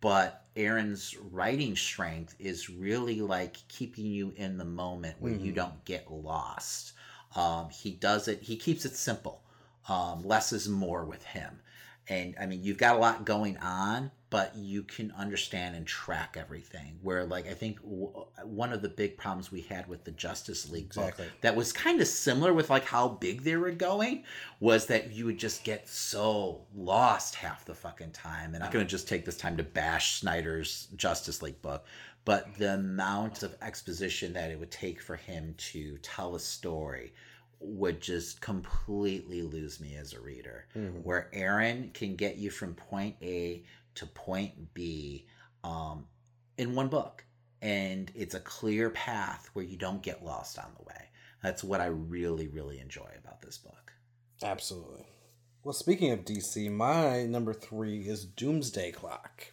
but 0.00 0.44
Aaron's 0.56 1.16
writing 1.30 1.76
strength 1.76 2.34
is 2.38 2.68
really 2.70 3.20
like 3.20 3.56
keeping 3.68 4.06
you 4.06 4.32
in 4.36 4.58
the 4.58 4.64
moment 4.64 5.20
where 5.20 5.32
you 5.32 5.52
Mhm. 5.52 5.54
don't 5.54 5.84
get 5.84 6.10
lost. 6.10 6.92
Um, 7.34 7.70
he 7.70 7.92
does 7.92 8.28
it, 8.28 8.42
he 8.42 8.56
keeps 8.56 8.84
it 8.84 8.96
simple. 8.96 9.42
Um, 9.88 10.22
less 10.22 10.52
is 10.52 10.68
more 10.68 11.04
with 11.04 11.22
him. 11.24 11.60
And 12.08 12.34
I 12.40 12.46
mean, 12.46 12.62
you've 12.62 12.78
got 12.78 12.96
a 12.96 12.98
lot 12.98 13.24
going 13.24 13.56
on, 13.58 14.12
but 14.30 14.56
you 14.56 14.82
can 14.82 15.12
understand 15.12 15.74
and 15.74 15.86
track 15.86 16.36
everything. 16.38 16.98
Where, 17.02 17.24
like, 17.24 17.48
I 17.48 17.54
think 17.54 17.80
w- 17.82 18.12
uh, 18.16 18.46
one 18.46 18.72
of 18.72 18.82
the 18.82 18.88
big 18.88 19.16
problems 19.16 19.50
we 19.50 19.62
had 19.62 19.88
with 19.88 20.04
the 20.04 20.12
Justice 20.12 20.70
League 20.70 20.94
book 20.94 21.14
that 21.40 21.56
was 21.56 21.72
kind 21.72 22.00
of 22.00 22.06
similar 22.06 22.52
with 22.52 22.70
like 22.70 22.84
how 22.84 23.08
big 23.08 23.42
they 23.42 23.56
were 23.56 23.70
going 23.72 24.24
was 24.60 24.86
that 24.86 25.12
you 25.12 25.24
would 25.26 25.38
just 25.38 25.64
get 25.64 25.88
so 25.88 26.62
lost 26.74 27.34
half 27.34 27.64
the 27.64 27.74
fucking 27.74 28.12
time. 28.12 28.54
And 28.54 28.62
I'm 28.62 28.70
going 28.70 28.84
to 28.84 28.90
just 28.90 29.08
take 29.08 29.24
this 29.24 29.36
time 29.36 29.56
to 29.56 29.62
bash 29.64 30.20
Snyder's 30.20 30.88
Justice 30.96 31.42
League 31.42 31.60
book, 31.62 31.86
but 32.24 32.54
the 32.56 32.74
amount 32.74 33.42
of 33.42 33.56
exposition 33.62 34.32
that 34.34 34.50
it 34.50 34.58
would 34.58 34.70
take 34.70 35.00
for 35.00 35.16
him 35.16 35.54
to 35.58 35.98
tell 35.98 36.34
a 36.34 36.40
story 36.40 37.12
would 37.58 38.00
just 38.00 38.40
completely 38.40 39.42
lose 39.42 39.80
me 39.80 39.96
as 39.96 40.12
a 40.12 40.20
reader. 40.20 40.66
Mhm. 40.74 41.02
Where 41.02 41.30
Aaron 41.32 41.90
can 41.92 42.16
get 42.16 42.36
you 42.36 42.50
from 42.50 42.74
point 42.74 43.16
A 43.22 43.64
to 43.94 44.06
point 44.06 44.74
B 44.74 45.26
um, 45.64 46.06
in 46.58 46.74
one 46.74 46.88
book. 46.88 47.24
And 47.62 48.12
it's 48.14 48.34
a 48.34 48.40
clear 48.40 48.90
path 48.90 49.50
where 49.54 49.64
you 49.64 49.76
don't 49.76 50.02
get 50.02 50.24
lost 50.24 50.58
on 50.58 50.72
the 50.76 50.84
way. 50.84 51.08
That's 51.42 51.64
what 51.64 51.80
I 51.80 51.86
really, 51.86 52.48
really 52.48 52.78
enjoy 52.78 53.08
about 53.18 53.40
this 53.40 53.58
book. 53.58 53.92
Absolutely. 54.42 55.06
Well, 55.64 55.72
speaking 55.72 56.12
of 56.12 56.24
DC, 56.24 56.70
my 56.70 57.24
number 57.24 57.52
three 57.52 58.02
is 58.02 58.24
Doomsday 58.24 58.92
Clock. 58.92 59.52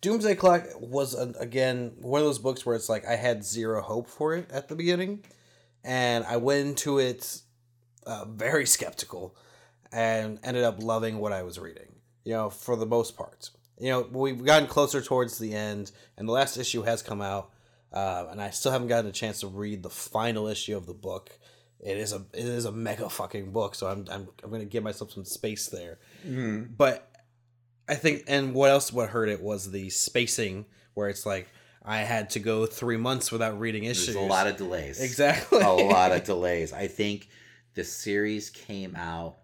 Doomsday 0.00 0.34
Clock 0.36 0.66
was 0.78 1.14
again 1.14 1.92
one 2.00 2.20
of 2.20 2.26
those 2.26 2.38
books 2.38 2.64
where 2.64 2.76
it's 2.76 2.88
like 2.88 3.06
I 3.06 3.16
had 3.16 3.44
zero 3.44 3.82
hope 3.82 4.08
for 4.08 4.34
it 4.34 4.50
at 4.50 4.68
the 4.68 4.76
beginning, 4.76 5.24
and 5.84 6.24
I 6.24 6.36
went 6.38 6.66
into 6.66 6.98
it 6.98 7.40
uh, 8.06 8.24
very 8.26 8.66
skeptical, 8.66 9.36
and 9.92 10.38
ended 10.42 10.64
up 10.64 10.82
loving 10.82 11.18
what 11.18 11.32
I 11.32 11.42
was 11.42 11.58
reading. 11.58 11.96
You 12.24 12.32
know, 12.32 12.50
for 12.50 12.74
the 12.76 12.86
most 12.86 13.16
part. 13.16 13.50
You 13.78 13.90
know, 13.90 14.08
we've 14.10 14.42
gotten 14.44 14.68
closer 14.68 15.02
towards 15.02 15.38
the 15.38 15.52
end, 15.52 15.90
and 16.16 16.28
the 16.28 16.32
last 16.32 16.56
issue 16.56 16.82
has 16.82 17.02
come 17.02 17.20
out, 17.20 17.50
uh, 17.92 18.26
and 18.30 18.40
I 18.40 18.50
still 18.50 18.72
haven't 18.72 18.88
gotten 18.88 19.10
a 19.10 19.12
chance 19.12 19.40
to 19.40 19.46
read 19.48 19.82
the 19.82 19.90
final 19.90 20.46
issue 20.46 20.76
of 20.76 20.86
the 20.86 20.94
book. 20.94 21.38
It 21.80 21.98
is 21.98 22.12
a 22.12 22.24
it 22.32 22.46
is 22.46 22.64
a 22.64 22.72
mega 22.72 23.10
fucking 23.10 23.52
book, 23.52 23.74
so 23.74 23.88
I'm 23.88 24.06
I'm 24.10 24.28
I'm 24.42 24.50
gonna 24.50 24.64
give 24.64 24.82
myself 24.84 25.12
some 25.12 25.24
space 25.24 25.66
there. 25.66 25.98
Mhm. 26.26 26.76
But 26.76 27.10
I 27.86 27.96
think, 27.96 28.24
and 28.26 28.54
what 28.54 28.70
else? 28.70 28.90
What 28.92 29.10
hurt 29.10 29.28
it 29.28 29.42
was 29.42 29.70
the 29.70 29.90
spacing, 29.90 30.64
where 30.94 31.08
it's 31.08 31.26
like 31.26 31.48
I 31.84 31.98
had 31.98 32.30
to 32.30 32.38
go 32.40 32.64
three 32.66 32.96
months 32.96 33.30
without 33.30 33.58
reading 33.60 33.84
issues. 33.84 34.06
There's 34.14 34.16
a 34.16 34.20
lot 34.28 34.46
of 34.46 34.56
delays. 34.56 35.00
Exactly. 35.00 35.60
a 35.60 35.68
lot 35.70 36.12
of 36.12 36.24
delays. 36.32 36.72
I 36.72 36.86
think 36.86 37.28
the 37.74 37.84
series 37.84 38.48
came 38.50 38.96
out 38.96 39.36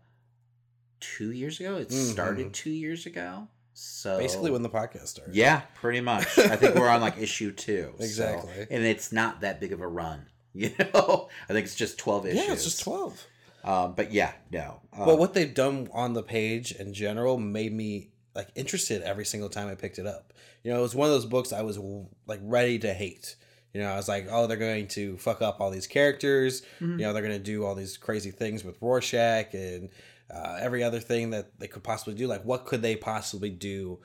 two 1.01 1.33
years 1.33 1.61
ago. 1.61 1.77
It 1.77 1.89
Mhm. 1.91 2.13
started 2.13 2.53
two 2.55 2.71
years 2.71 3.07
ago. 3.07 3.49
So 3.75 4.19
Basically, 4.19 4.51
when 4.51 4.63
the 4.63 4.69
podcast 4.69 5.09
started. 5.09 5.35
Yeah, 5.35 5.63
pretty 5.75 6.01
much. 6.01 6.39
I 6.39 6.57
think 6.57 6.75
we're 6.75 6.89
on 6.89 7.01
like 7.01 7.19
issue 7.19 7.53
two. 7.53 7.95
so- 7.99 8.05
Exactly. 8.05 8.67
and 8.71 8.85
it's 8.85 9.11
not 9.13 9.41
that 9.43 9.61
big 9.61 9.73
of 9.73 9.81
a 9.81 9.89
run 9.89 10.27
You 10.55 10.71
know, 10.79 11.29
I 11.49 11.53
think 11.53 11.65
it's 11.67 11.77
just 11.77 11.97
twelve 11.99 12.27
issues. 12.27 12.45
Yeah, 12.47 12.53
it's 12.53 12.65
just 12.65 12.83
twelve. 12.83 13.25
Um, 13.63 13.95
but 13.95 14.13
yeah, 14.13 14.33
no. 14.51 14.81
Uh, 14.93 15.05
But 15.07 15.19
what 15.19 15.33
they've 15.35 15.53
done 15.55 15.89
on 15.93 16.15
the 16.15 16.23
page 16.23 16.73
in 16.73 16.93
general 16.95 17.37
made 17.39 17.73
me 17.73 18.10
like 18.35 18.49
interested 18.55 19.03
every 19.03 19.25
single 19.25 19.49
time 19.49 19.69
I 19.69 19.75
picked 19.75 19.99
it 19.99 20.07
up. 20.07 20.33
You 20.63 20.73
know, 20.73 20.79
it 20.79 20.83
was 20.83 20.95
one 20.95 21.09
of 21.09 21.15
those 21.15 21.27
books 21.27 21.53
I 21.53 21.63
was 21.63 21.79
like 22.27 22.41
ready 22.43 22.79
to 22.81 22.93
hate. 22.95 23.37
You 23.73 23.81
know, 23.81 23.89
I 23.93 23.97
was 23.97 24.09
like, 24.09 24.27
oh, 24.31 24.47
they're 24.47 24.57
going 24.57 24.89
to 24.89 25.17
fuck 25.19 25.43
up 25.43 25.61
all 25.61 25.71
these 25.71 25.87
characters. 25.87 26.63
Mhm. 26.81 26.93
You 26.99 27.05
know, 27.07 27.13
they're 27.13 27.23
going 27.23 27.37
to 27.39 27.43
do 27.43 27.65
all 27.65 27.75
these 27.75 27.97
crazy 27.97 28.31
things 28.33 28.65
with 28.65 28.77
Rorschach 28.81 29.55
and 29.55 29.91
uh, 30.33 30.59
every 30.61 30.83
other 30.83 31.01
thing 31.01 31.31
that 31.31 31.59
they 31.61 31.69
could 31.69 31.83
possibly 31.83 32.15
do. 32.15 32.27
Like, 32.27 32.45
what 32.45 32.65
could 32.67 32.83
they 32.83 32.97
possibly 32.97 33.51
do 33.51 34.01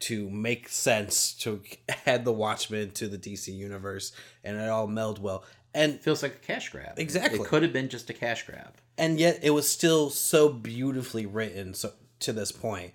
to 0.00 0.30
make 0.30 0.68
sense 0.68 1.32
to 1.34 1.60
add 2.06 2.24
the 2.24 2.32
Watchmen 2.32 2.90
to 2.92 3.08
the 3.08 3.18
DC 3.18 3.48
universe 3.54 4.12
and 4.44 4.58
it 4.58 4.68
all 4.68 4.86
meld 4.86 5.20
well? 5.22 5.44
And 5.72 6.00
feels 6.00 6.22
like 6.22 6.34
a 6.34 6.38
cash 6.46 6.68
grab. 6.70 6.98
Exactly. 6.98 7.38
It 7.40 7.46
could 7.46 7.62
have 7.62 7.72
been 7.72 7.88
just 7.88 8.10
a 8.10 8.14
cash 8.14 8.44
grab. 8.44 8.74
and 8.98 9.18
yet 9.20 9.38
it 9.42 9.50
was 9.50 9.68
still 9.70 10.10
so 10.10 10.48
beautifully 10.48 11.26
written 11.26 11.72
so 11.74 11.92
to 12.18 12.32
this 12.32 12.50
point 12.52 12.92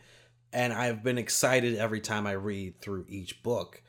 and 0.55 0.73
i've 0.73 1.03
been 1.03 1.17
excited 1.19 1.75
every 1.77 1.99
time 1.99 2.25
i 2.25 2.31
read 2.31 2.79
through 2.81 3.05
each 3.07 3.43
book 3.43 3.81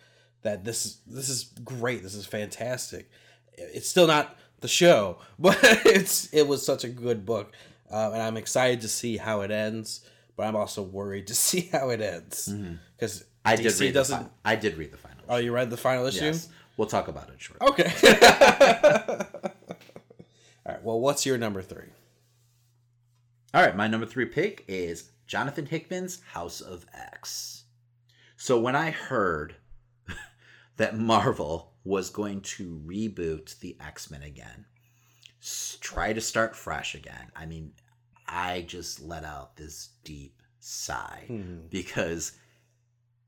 that 0.42 0.64
this 0.64 0.84
is 0.84 1.00
this 1.06 1.28
is 1.30 1.44
great 1.64 2.02
this 2.02 2.14
is 2.14 2.26
fantastic 2.26 3.08
it's 3.56 3.88
still 3.88 4.06
not 4.06 4.36
the 4.60 4.68
show 4.68 5.18
but 5.38 5.58
it's 5.86 6.26
it 6.34 6.46
was 6.46 6.64
such 6.64 6.84
a 6.84 6.88
good 6.88 7.24
book 7.24 7.52
um, 7.90 8.12
and 8.12 8.20
i'm 8.22 8.36
excited 8.36 8.80
to 8.82 8.88
see 8.88 9.16
how 9.16 9.40
it 9.42 9.50
ends 9.50 10.00
but 10.36 10.44
i'm 10.46 10.56
also 10.56 10.82
worried 10.82 11.26
to 11.28 11.34
see 11.46 11.70
how 11.72 11.88
it 11.90 12.00
ends 12.00 12.52
because 12.96 13.24
I 13.44 13.54
did 13.54 13.66
DC 13.66 13.80
read. 13.80 13.88
The 13.90 13.92
doesn't 13.92 14.22
fi- 14.24 14.30
I 14.44 14.56
did 14.56 14.76
read 14.76 14.90
the 14.92 14.96
final. 14.98 15.22
oh 15.28 15.36
you 15.36 15.52
read 15.52 15.70
the 15.70 15.76
final 15.76 16.04
issue 16.06 16.24
Yes. 16.26 16.48
We'll 16.76 16.88
talk 16.88 17.06
about 17.08 17.30
it 17.30 17.36
shortly. 17.40 17.68
okay 17.68 17.90
all 20.66 20.72
right 20.74 20.82
well 20.82 20.98
what's 21.00 21.24
your 21.24 21.38
number 21.38 21.62
three 21.62 21.90
All 23.54 23.62
right, 23.62 23.74
my 23.76 23.86
number 23.86 24.04
three 24.06 24.26
pick 24.26 24.64
is 24.68 25.10
Jonathan 25.26 25.66
Hickman's 25.66 26.20
House 26.32 26.60
of 26.60 26.86
X. 26.94 27.64
So 28.36 28.60
when 28.60 28.76
I 28.76 28.90
heard 28.90 29.56
that 30.76 30.98
Marvel 30.98 31.72
was 31.84 32.10
going 32.10 32.40
to 32.42 32.80
reboot 32.86 33.58
the 33.60 33.76
X 33.80 34.10
Men 34.10 34.22
again, 34.22 34.66
try 35.80 36.12
to 36.12 36.20
start 36.20 36.54
fresh 36.56 36.94
again, 36.94 37.30
I 37.34 37.46
mean, 37.46 37.72
I 38.28 38.62
just 38.62 39.00
let 39.00 39.24
out 39.24 39.56
this 39.56 39.90
deep 40.04 40.42
sigh 40.58 41.26
Mhm. 41.30 41.70
because 41.70 42.32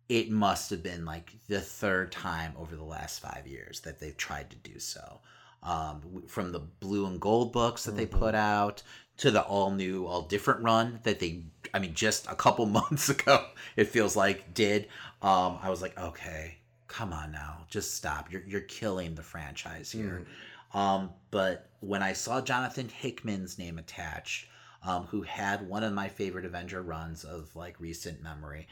it 0.08 0.30
must 0.30 0.70
have 0.70 0.82
been 0.82 1.04
like 1.04 1.32
the 1.48 1.60
third 1.60 2.10
time 2.10 2.52
over 2.56 2.74
the 2.74 2.82
last 2.84 3.20
five 3.20 3.46
years 3.46 3.80
that 3.80 4.00
they've 4.00 4.16
tried 4.16 4.50
to 4.50 4.56
do 4.56 4.78
so. 4.78 5.20
Um, 5.62 6.22
from 6.28 6.52
the 6.52 6.60
blue 6.60 7.06
and 7.06 7.20
gold 7.20 7.52
books 7.52 7.84
that 7.84 7.96
they 7.96 8.06
put 8.06 8.34
out 8.34 8.82
to 9.18 9.30
the 9.30 9.42
all 9.42 9.70
new, 9.70 10.06
all 10.06 10.22
different 10.22 10.62
run 10.62 11.00
that 11.02 11.18
they, 11.20 11.42
I 11.74 11.78
mean, 11.78 11.94
just 11.94 12.26
a 12.26 12.34
couple 12.34 12.66
months 12.80 13.08
ago, 13.08 13.46
it 13.76 13.88
feels 13.88 14.16
like 14.16 14.54
did. 14.54 14.88
Um, 15.22 15.58
I 15.62 15.70
was 15.70 15.82
like, 15.82 15.98
okay, 15.98 16.56
come 16.86 17.12
on 17.12 17.30
now, 17.30 17.66
just 17.68 17.94
stop. 17.94 18.32
You're 18.32 18.42
you're 18.46 18.60
killing 18.62 19.14
the 19.14 19.22
franchise 19.22 19.92
here. 19.92 20.26
Um, 20.74 21.10
but 21.30 21.68
when 21.80 22.02
I 22.02 22.12
saw 22.12 22.40
Jonathan 22.40 22.88
Hickman's 22.88 23.58
name 23.58 23.78
attached, 23.78 24.48
um, 24.82 25.04
who 25.04 25.22
had 25.22 25.68
one 25.68 25.82
of 25.82 25.92
my 25.92 26.08
favorite 26.08 26.44
Avenger 26.44 26.82
runs 26.82 27.24
of 27.24 27.54
like 27.56 27.80
recent 27.80 28.22
memory, 28.22 28.66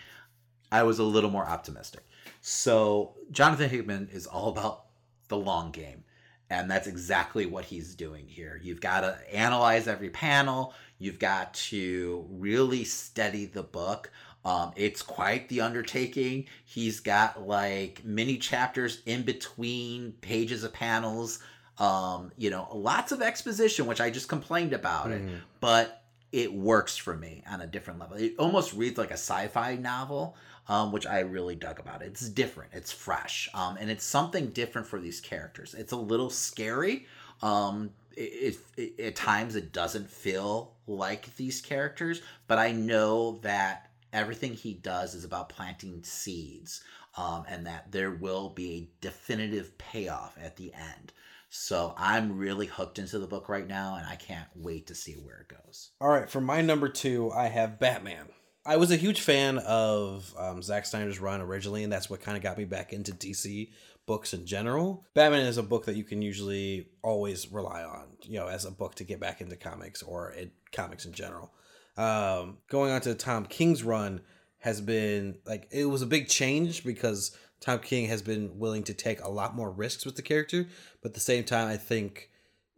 I 0.71 0.83
was 0.83 0.99
a 0.99 1.05
little 1.05 1.31
more 1.31 1.47
optimistic. 1.47 2.03
So 2.41 3.15
Jonathan 3.31 3.71
Hickman 3.71 4.09
is 4.13 4.27
all 4.27 4.49
about 4.49 4.85
the 5.29 5.37
long 5.37 5.71
game. 5.71 6.05
And 6.49 6.71
that's 6.71 6.87
exactly 6.87 7.47
what 7.47 7.65
he's 7.65 7.95
doing 7.95 8.27
here. 8.29 8.61
You've 8.63 8.81
got 8.81 9.01
to 9.01 9.19
analyze 9.35 9.89
every 9.89 10.11
panel. 10.11 10.75
You've 10.99 11.19
got 11.19 11.55
to 11.55 12.25
really 12.31 12.85
study 12.85 13.47
the 13.47 13.65
book. 13.65 14.11
Um, 14.45 14.73
it's 14.77 15.03
quite 15.03 15.49
the 15.49 15.61
undertaking. 15.61 16.47
He's 16.65 17.01
got 17.01 17.47
like 17.49 18.05
mini 18.05 18.39
chapters 18.39 19.03
in 19.05 19.23
between 19.23 20.13
pages 20.21 20.63
of 20.63 20.73
panels. 20.73 21.41
Um, 21.79 22.31
you 22.39 22.51
know, 22.51 22.69
lots 22.73 23.11
of 23.11 23.21
exposition, 23.21 23.87
which 23.87 24.01
I 24.01 24.09
just 24.09 24.29
complained 24.29 24.73
about 24.73 25.11
it, 25.11 25.21
but 25.61 26.05
it 26.33 26.53
works 26.55 26.97
for 26.97 27.15
me 27.17 27.43
on 27.51 27.61
a 27.61 27.67
different 27.67 27.99
level. 27.99 28.17
It 28.17 28.35
almost 28.39 28.73
reads 28.73 28.99
like 28.99 29.11
a 29.11 29.15
sci-fi 29.15 29.77
novel, 29.77 30.37
um, 30.69 30.93
which 30.93 31.07
I 31.07 31.21
really 31.21 31.55
dug 31.55 31.79
about 31.79 32.03
it. 32.03 32.07
It's 32.07 32.29
different, 32.29 32.73
it's 32.75 32.93
fresh, 32.93 33.49
um, 33.55 33.77
and 33.79 33.91
it's 33.91 34.05
something 34.05 34.49
different 34.51 34.87
for 34.87 34.99
these 35.01 35.21
characters. 35.21 35.75
It's 35.75 35.93
a 35.93 35.97
little 35.97 36.31
scary. 36.31 37.07
Um, 37.43 37.91
it, 38.17 38.57
it, 38.77 38.81
it- 38.99 39.01
at 39.01 39.17
times 39.17 39.57
it 39.57 39.73
doesn't 39.73 40.11
feel 40.11 40.75
like 40.87 41.35
these 41.37 41.61
characters, 41.61 42.23
but 42.47 42.59
I 42.59 42.73
know 42.73 43.39
that 43.43 43.91
everything 44.13 44.55
he 44.55 44.75
does 44.75 45.15
is 45.15 45.25
about 45.25 45.49
planting 45.49 46.03
seeds, 46.03 46.83
um, 47.17 47.45
and 47.49 47.67
that 47.67 47.91
there 47.93 48.11
will 48.13 48.51
be 48.51 48.73
a 48.75 48.89
definitive 49.01 49.77
payoff 49.79 50.37
at 50.41 50.57
the 50.57 50.73
end. 50.75 51.13
So 51.49 51.95
I'm 51.97 52.37
really 52.37 52.67
hooked 52.67 52.99
into 52.99 53.19
the 53.19 53.27
book 53.27 53.49
right 53.49 53.67
now, 53.67 53.97
and 53.97 54.07
I 54.07 54.17
can't 54.17 54.49
wait 54.55 54.87
to 54.89 54.95
see 54.95 55.13
where 55.15 55.39
it 55.39 55.49
goes. 55.49 55.91
All 56.01 56.09
right, 56.09 56.29
for 56.29 56.41
my 56.41 56.61
number 56.61 56.89
two, 56.89 57.31
I 57.33 57.47
have 57.49 57.79
Batman. 57.79 58.27
I 58.67 58.77
was 58.77 58.91
a 58.91 58.97
huge 58.97 59.21
fan 59.21 59.59
of 59.59 60.35
um, 60.37 60.61
Zack 60.61 60.87
Snyder's 60.87 61.21
run 61.21 61.41
originally, 61.41 61.85
and 61.85 61.93
that's 61.93 62.11
what 62.11 62.21
kind 62.21 62.37
of 62.37 62.43
got 62.43 62.59
me 62.59 62.65
back 62.65 62.93
into 62.93 63.13
DC 63.13 63.71
books 64.07 64.35
in 64.35 64.45
general. 64.45 65.05
Batman 65.15 65.47
is 65.47 65.57
a 65.57 65.63
book 65.63 65.85
that 65.87 65.97
you 65.97 66.05
can 66.05 66.21
usually 66.21 66.89
always 67.03 67.53
rely 67.53 67.85
on, 67.85 68.09
you 68.23 68.39
know, 68.39 68.49
as 68.49 68.65
a 68.65 68.71
book 68.71 68.97
to 68.97 69.05
get 69.05 69.21
back 69.21 69.41
into 69.41 69.57
comics 69.57 70.03
or 70.03 70.31
in 70.31 70.51
comics 70.73 71.05
in 71.05 71.13
general. 71.13 71.53
Um, 71.97 72.59
going 72.69 72.91
on 72.91 73.01
to 73.03 73.15
Tom 73.15 73.47
King's 73.47 73.83
run 73.83 74.21
has 74.59 74.81
been 74.81 75.39
like 75.47 75.69
it 75.71 75.85
was 75.87 76.03
a 76.03 76.07
big 76.07 76.29
change 76.29 76.85
because 76.85 77.37
Tom 77.61 77.79
King 77.79 78.09
has 78.09 78.21
been 78.21 78.59
willing 78.59 78.83
to 78.85 78.95
take 78.95 79.23
a 79.23 79.31
lot 79.31 79.55
more 79.55 79.71
risks 79.71 80.05
with 80.05 80.17
the 80.17 80.23
character, 80.23 80.67
but 81.03 81.11
at 81.11 81.15
the 81.15 81.21
same 81.21 81.45
time, 81.45 81.69
I 81.69 81.77
think 81.77 82.31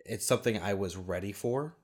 it's 0.04 0.26
something 0.26 0.58
I 0.58 0.74
was 0.74 0.96
ready 0.96 1.32
for. 1.32 1.76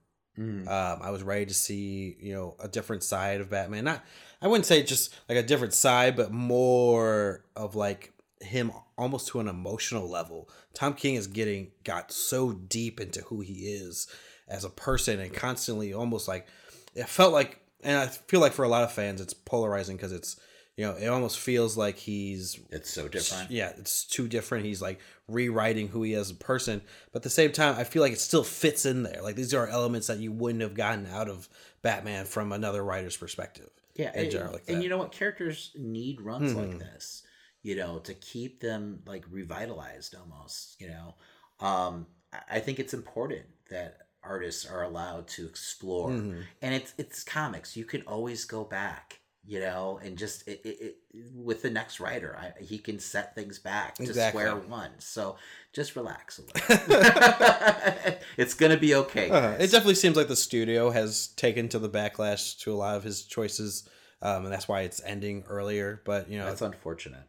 Um, 0.69 0.99
I 1.03 1.11
was 1.11 1.23
ready 1.23 1.47
to 1.47 1.55
see, 1.55 2.17
you 2.21 2.35
know, 2.35 2.57
a 2.59 2.69
different 2.69 3.03
side 3.03 3.41
of 3.41 3.51
Batman. 3.51 3.85
Not, 3.85 4.05
I 4.43 4.49
wouldn't 4.49 4.67
say 4.67 4.83
just 4.83 5.15
like 5.29 5.39
a 5.39 5.43
different 5.43 5.75
side, 5.75 6.17
but 6.17 6.33
more 6.33 7.45
of 7.57 7.77
like 7.77 8.13
him 8.41 8.73
almost 8.99 9.29
to 9.29 9.41
an 9.41 9.49
emotional 9.49 10.09
level. 10.09 10.49
Tom 10.75 10.95
King 10.95 11.15
is 11.15 11.27
getting 11.27 11.71
got 11.85 12.13
so 12.13 12.53
deep 12.53 13.01
into 13.01 13.21
who 13.23 13.41
he 13.41 13.69
is 13.69 14.09
as 14.49 14.65
a 14.65 14.71
person 14.71 15.21
and 15.21 15.33
constantly 15.33 15.93
almost 15.93 16.29
like 16.29 16.47
it 16.95 17.09
felt 17.09 17.33
like, 17.33 17.61
and 17.83 17.99
I 17.99 18.07
feel 18.07 18.41
like 18.41 18.53
for 18.53 18.65
a 18.65 18.69
lot 18.69 18.83
of 18.83 18.93
fans, 18.93 19.21
it's 19.21 19.35
polarizing 19.35 19.97
because 19.97 20.13
it's 20.13 20.39
you 20.77 20.85
know 20.85 20.93
it 20.95 21.07
almost 21.07 21.39
feels 21.39 21.77
like 21.77 21.97
he's 21.99 22.59
it's 22.71 22.91
so 22.91 23.09
different. 23.09 23.51
Yeah, 23.51 23.73
it's 23.79 24.05
too 24.05 24.29
different. 24.29 24.65
He's 24.65 24.83
like 24.83 25.01
rewriting 25.29 25.89
who 25.89 26.03
he 26.03 26.13
is 26.15 26.29
as 26.29 26.31
a 26.31 26.35
person, 26.35 26.83
but 27.13 27.19
at 27.21 27.23
the 27.23 27.31
same 27.31 27.53
time, 27.53 27.77
I 27.79 27.85
feel 27.85 28.03
like 28.03 28.13
it 28.13 28.21
still 28.21 28.45
fits 28.45 28.85
in 28.85 29.03
there. 29.05 29.21
Like 29.23 29.37
these 29.37 29.55
are 29.55 29.67
elements 29.69 30.07
that 30.09 30.19
you 30.19 30.33
wouldn't 30.33 30.63
have 30.63 30.75
gotten 30.75 31.07
out 31.07 31.29
of 31.29 31.49
Batman 31.83 32.25
from 32.25 32.53
another 32.53 32.83
writer's 32.85 33.17
perspective. 33.17 33.69
Yeah, 33.95 34.13
in 34.15 34.25
and, 34.25 34.31
general, 34.33 34.53
like 34.55 34.65
and 34.69 34.83
you 34.83 34.89
know 34.89 34.99
what? 34.99 35.13
Characters 35.13 35.71
need 35.77 36.21
runs 36.21 36.53
Mhm. 36.53 36.57
like 36.57 36.79
this, 36.81 37.23
you 37.63 37.77
know, 37.77 38.01
to 38.01 38.15
keep 38.15 38.61
them 38.61 39.03
like 39.07 39.25
revitalized 39.31 40.15
almost. 40.17 40.81
You 40.81 40.89
know, 40.89 41.15
um, 41.61 42.07
I- 42.33 42.57
I 42.57 42.61
think 42.61 42.81
it's 42.81 42.93
important 42.95 43.45
that 43.71 43.99
artists 44.25 44.67
are 44.67 44.83
allowed 44.83 45.29
to 45.29 45.47
explore, 45.47 46.11
Mhm. 46.11 46.45
and 46.63 46.75
it's 46.75 46.93
it's 46.99 47.23
comics. 47.23 47.77
You 47.77 47.85
can 47.85 48.03
always 48.03 48.45
go 48.47 48.65
back, 48.65 49.21
you 49.47 49.61
know, 49.61 50.01
and 50.03 50.17
just 50.17 50.49
it, 50.49 50.61
it, 50.65 50.79
it, 50.81 50.97
with 51.35 51.63
the 51.63 51.71
next 51.71 52.01
writer, 52.01 52.37
I, 52.39 52.63
he 52.63 52.79
can 52.79 52.99
set 52.99 53.35
things 53.35 53.59
back 53.59 53.97
to 53.97 54.05
Exactly. 54.05 54.43
square 54.43 54.57
one. 54.57 54.91
So 54.99 55.37
just 55.73 55.97
relax 55.97 56.39
a 56.39 56.43
little. 56.43 58.19
it's 58.37 58.55
gonna 58.55 58.79
be 58.79 58.95
okay. 58.95 59.31
Uh, 59.31 59.53
it 59.53 59.71
definitely 59.71 59.97
seems 59.97 60.17
like 60.17 60.29
the 60.29 60.37
studio 60.37 60.91
has 60.91 61.29
taken 61.29 61.69
to 61.71 61.79
the 61.79 61.91
backlash 61.91 62.59
to 62.61 62.73
a 62.73 62.77
lot 62.77 62.97
of 62.97 63.05
his 63.05 63.25
choices, 63.25 63.89
um, 64.23 64.45
and 64.45 64.53
that's 64.53 64.69
why 64.69 64.83
it's 64.83 65.03
ending 65.05 65.45
earlier. 65.49 66.01
But 66.05 66.31
you 66.31 66.39
know, 66.39 66.47
That's 66.47 66.63
unfortunate. 66.63 67.25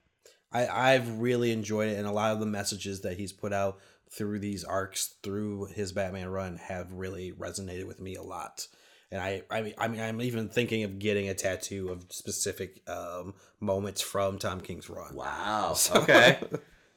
I 0.54 0.68
I've 0.68 1.20
really 1.20 1.52
enjoyed 1.52 1.90
it, 1.90 1.98
and 1.98 2.08
a 2.08 2.12
lot 2.12 2.32
of 2.32 2.40
the 2.40 2.46
messages 2.46 3.02
that 3.02 3.18
he's 3.18 3.34
put 3.34 3.52
out 3.52 3.80
through 4.10 4.40
these 4.40 4.64
arcs, 4.64 5.16
through 5.22 5.66
his 5.74 5.92
Batman 5.92 6.30
run, 6.30 6.58
have 6.58 6.94
really 6.94 7.34
resonated 7.34 7.88
with 7.88 8.00
me 8.00 8.16
a 8.16 8.24
lot. 8.24 8.68
And 9.12 9.22
I, 9.22 9.44
I 9.52 9.62
mean, 9.62 9.74
I 9.78 9.88
mean, 9.88 10.02
I'm 10.02 10.20
even 10.22 10.50
thinking 10.50 10.84
of 10.84 11.00
getting 11.00 11.30
a 11.30 11.34
tattoo 11.34 11.90
of 11.90 12.06
specific 12.10 12.82
um, 12.90 13.34
moments 13.60 14.02
from 14.02 14.38
Tom 14.40 14.60
King's 14.62 14.90
run. 14.90 15.16
Wow. 15.16 15.74
So- 15.78 16.02
Okay. 16.02 16.40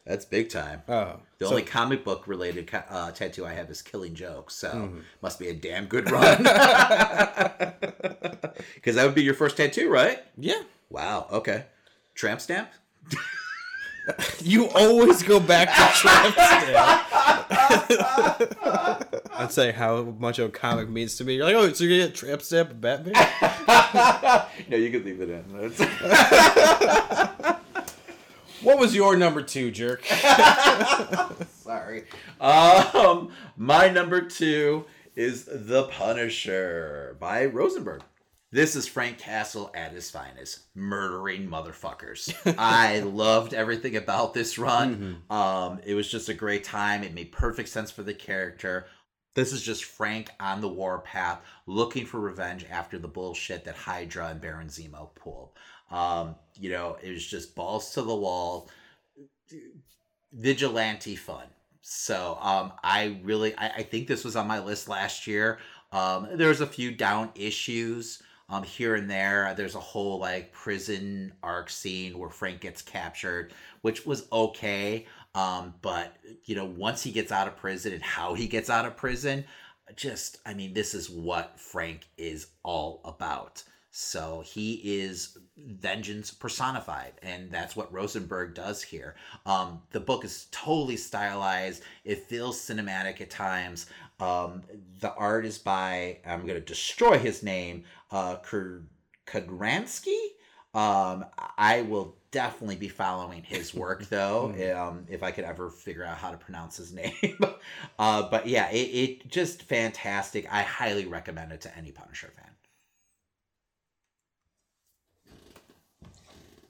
That's 0.07 0.25
big 0.25 0.49
time. 0.49 0.81
Oh, 0.89 1.21
the 1.37 1.45
so- 1.45 1.51
only 1.51 1.63
comic 1.65 2.03
book 2.03 2.27
related 2.27 2.71
uh, 2.89 3.11
tattoo 3.11 3.45
I 3.45 3.53
have 3.53 3.69
is 3.69 3.83
Killing 3.83 4.15
Joke, 4.15 4.51
so 4.51 4.71
Mhm. 4.71 5.03
must 5.21 5.39
be 5.39 5.49
a 5.49 5.55
damn 5.55 5.85
good 5.85 6.11
run. 6.11 6.45
Because 8.75 8.97
that 8.97 9.05
would 9.05 9.15
be 9.15 9.23
your 9.23 9.35
first 9.35 9.57
tattoo, 9.57 9.89
right? 9.91 10.19
Yeah. 10.37 10.63
Wow. 10.91 11.27
Okay. 11.31 11.67
Tramp 12.15 12.41
stamp. 12.41 12.71
You 14.41 14.69
always 14.71 15.23
go 15.23 15.39
back 15.39 15.69
to 15.69 15.99
Tramp 16.01 16.33
Stamp. 16.33 17.28
I'd 19.39 19.51
say 19.51 19.73
how 19.73 20.03
much 20.03 20.39
of 20.39 20.49
a 20.49 20.53
comic 20.53 20.89
means 20.89 21.17
to 21.17 21.25
me. 21.25 21.37
You're 21.37 21.47
like, 21.47 21.55
oh, 21.55 21.73
so 21.73 21.85
you're 21.85 21.99
gonna 21.99 22.09
get 22.09 22.17
tramp 22.17 22.43
stamp 22.43 22.81
Batman? 22.81 23.15
no, 24.69 24.77
you 24.77 24.91
can 24.91 25.05
leave 25.05 25.21
it 25.21 25.31
in. 25.31 25.45
what 28.63 28.79
was 28.79 28.95
your 28.95 29.17
number 29.17 29.43
two, 29.43 29.71
jerk? 29.71 30.05
Sorry. 31.63 32.05
Um, 32.41 33.31
my 33.57 33.89
number 33.89 34.21
two 34.21 34.85
is 35.17 35.49
The 35.51 35.85
Punisher 35.85 37.17
by 37.19 37.47
Rosenberg. 37.47 38.03
This 38.51 38.77
is 38.77 38.89
Frank 38.89 39.19
Castle 39.19 39.71
at 39.75 39.93
his 39.93 40.11
finest, 40.11 40.61
murdering 40.75 41.51
motherfuckers. 41.51 42.35
I 42.59 43.01
loved 43.01 43.53
everything 43.53 43.97
about 43.97 44.33
this 44.33 44.59
run. 44.59 45.23
Um, 45.29 45.81
it 45.85 45.93
was 45.93 46.11
just 46.11 46.31
a 46.31 46.35
great 46.35 46.65
time. 46.65 47.03
It 47.03 47.13
made 47.13 47.31
perfect 47.31 47.69
sense 47.69 47.91
for 47.91 48.03
the 48.03 48.15
character. 48.15 48.87
This 49.35 49.53
is 49.53 49.63
just 49.63 49.85
Frank 49.85 50.31
on 50.41 50.63
the 50.63 50.69
warpath, 50.69 51.43
looking 51.67 52.07
for 52.07 52.21
revenge 52.21 52.65
after 52.71 52.99
the 52.99 53.07
bullshit 53.07 53.67
that 53.67 53.77
Hydra 53.77 54.29
and 54.29 54.41
Baron 54.41 54.69
Zemo 54.69 55.15
pulled. 55.15 55.51
Um, 55.91 56.35
you 56.59 56.71
know, 56.71 56.97
it 57.03 57.11
was 57.11 57.27
just 57.27 57.55
balls 57.55 57.93
to 57.93 58.03
the 58.03 58.17
wall, 58.17 58.71
vigilante 60.33 61.17
fun. 61.17 61.47
So 61.83 62.39
um, 62.41 62.73
I 62.83 63.21
really, 63.23 63.55
I, 63.59 63.69
I 63.69 63.83
think 63.83 64.09
this 64.09 64.25
was 64.25 64.37
on 64.37 64.49
my 64.49 64.59
list 64.59 64.89
last 64.89 65.27
year. 65.27 65.59
Um, 65.93 66.29
there's 66.33 66.63
a 66.63 66.67
few 66.67 66.93
down 66.93 67.31
issues 67.35 68.23
um, 68.49 68.63
here 68.63 68.95
and 68.95 69.11
there. 69.11 69.53
There's 69.57 69.75
a 69.75 69.81
whole 69.81 70.19
like 70.19 70.53
prison 70.53 71.33
arc 71.43 71.71
scene 71.71 72.19
where 72.19 72.31
Frank 72.31 72.61
gets 72.61 72.83
captured, 72.83 73.53
which 73.83 74.07
was 74.07 74.27
okay. 74.33 75.07
Um, 75.35 75.75
but 75.83 76.17
you 76.45 76.55
know, 76.55 76.65
once 76.65 77.03
he 77.03 77.13
gets 77.13 77.31
out 77.33 77.49
of 77.49 77.57
prison 77.57 77.93
and 77.93 78.03
how 78.03 78.35
he 78.35 78.47
gets 78.49 78.71
out 78.71 78.87
of 78.87 78.97
prison, 78.97 79.45
just 79.97 80.39
I 80.47 80.55
mean, 80.55 80.73
this 80.75 80.95
is 80.95 81.11
what 81.11 81.59
Frank 81.59 82.09
is 82.17 82.49
all 82.63 83.01
about. 83.05 83.63
So 83.91 84.43
he 84.47 84.75
is 85.01 85.37
vengeance 85.57 86.31
personified, 86.31 87.15
and 87.23 87.51
that's 87.51 87.75
what 87.75 87.93
Rosenberg 87.93 88.55
does 88.55 88.81
here. 88.83 89.17
Um, 89.45 89.83
the 89.91 89.99
book 89.99 90.25
is 90.25 90.47
totally 90.53 90.97
stylized. 90.97 91.83
It 92.05 92.27
feels 92.27 92.61
cinematic 92.61 93.21
at 93.21 93.31
times. 93.31 93.87
Um, 94.21 94.63
the 95.01 95.15
art 95.15 95.47
is 95.47 95.59
by 95.59 96.19
I'm 96.27 96.43
going 96.43 96.55
to 96.55 96.61
destroy 96.61 97.19
his 97.19 97.43
name, 97.43 97.85
uh, 98.11 98.37
Kudranski. 99.27 100.19
Um, 100.75 101.25
I 101.57 101.83
will 101.83 102.17
definitely 102.31 102.77
be 102.77 102.89
following 102.89 103.43
his 103.43 103.75
work 103.75 104.07
though, 104.11 104.53
um, 104.77 105.07
if 105.09 105.23
I 105.23 105.31
could 105.31 105.45
ever 105.45 105.71
figure 105.71 106.05
out 106.05 106.19
how 106.19 106.31
to 106.31 106.37
pronounce 106.37 106.77
his 106.77 106.93
name. 106.95 107.39
uh, 107.99 108.29
but 108.29 108.47
yeah, 108.47 108.71
it, 108.71 108.77
it 108.77 109.29
just 109.29 109.63
fantastic. 109.63 110.47
I 110.53 110.63
highly 110.63 111.07
recommend 111.07 111.53
it 111.53 111.61
to 111.63 111.77
any 111.77 111.93
Punisher 111.93 112.33
fan. 112.37 112.51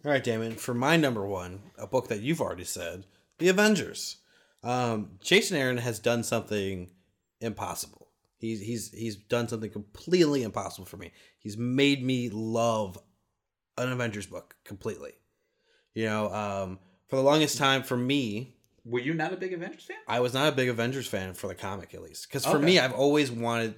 All 0.04 0.12
right, 0.12 0.22
Damon. 0.22 0.54
For 0.54 0.74
my 0.74 0.96
number 0.96 1.26
one, 1.26 1.60
a 1.76 1.86
book 1.86 2.08
that 2.08 2.20
you've 2.20 2.40
already 2.40 2.64
said, 2.64 3.04
The 3.38 3.48
Avengers. 3.48 4.18
Um, 4.62 5.18
Jason 5.20 5.56
Aaron 5.56 5.78
has 5.78 5.98
done 5.98 6.22
something 6.22 6.90
impossible. 7.40 8.08
He's 8.38 8.60
he's 8.60 8.90
he's 8.92 9.16
done 9.16 9.48
something 9.48 9.70
completely 9.70 10.42
impossible 10.42 10.86
for 10.86 10.96
me. 10.96 11.12
He's 11.38 11.56
made 11.56 12.04
me 12.04 12.28
love 12.30 12.98
an 13.76 13.90
Avengers 13.92 14.26
book 14.26 14.54
completely. 14.64 15.12
You 15.94 16.06
know, 16.06 16.32
um, 16.32 16.78
for 17.08 17.16
the 17.16 17.22
longest 17.22 17.58
time, 17.58 17.82
for 17.82 17.96
me, 17.96 18.54
Were 18.84 19.00
you 19.00 19.14
not 19.14 19.32
a 19.32 19.36
big 19.36 19.52
Avengers 19.52 19.84
fan? 19.84 19.96
I 20.06 20.20
was 20.20 20.32
not 20.34 20.52
a 20.52 20.56
big 20.56 20.68
Avengers 20.68 21.06
fan 21.08 21.34
for 21.34 21.48
the 21.48 21.54
comic, 21.54 21.94
at 21.94 22.02
least. 22.02 22.28
Because 22.28 22.44
for 22.44 22.56
Okay. 22.56 22.64
me, 22.66 22.78
I've 22.78 22.92
always 22.94 23.30
wanted. 23.30 23.74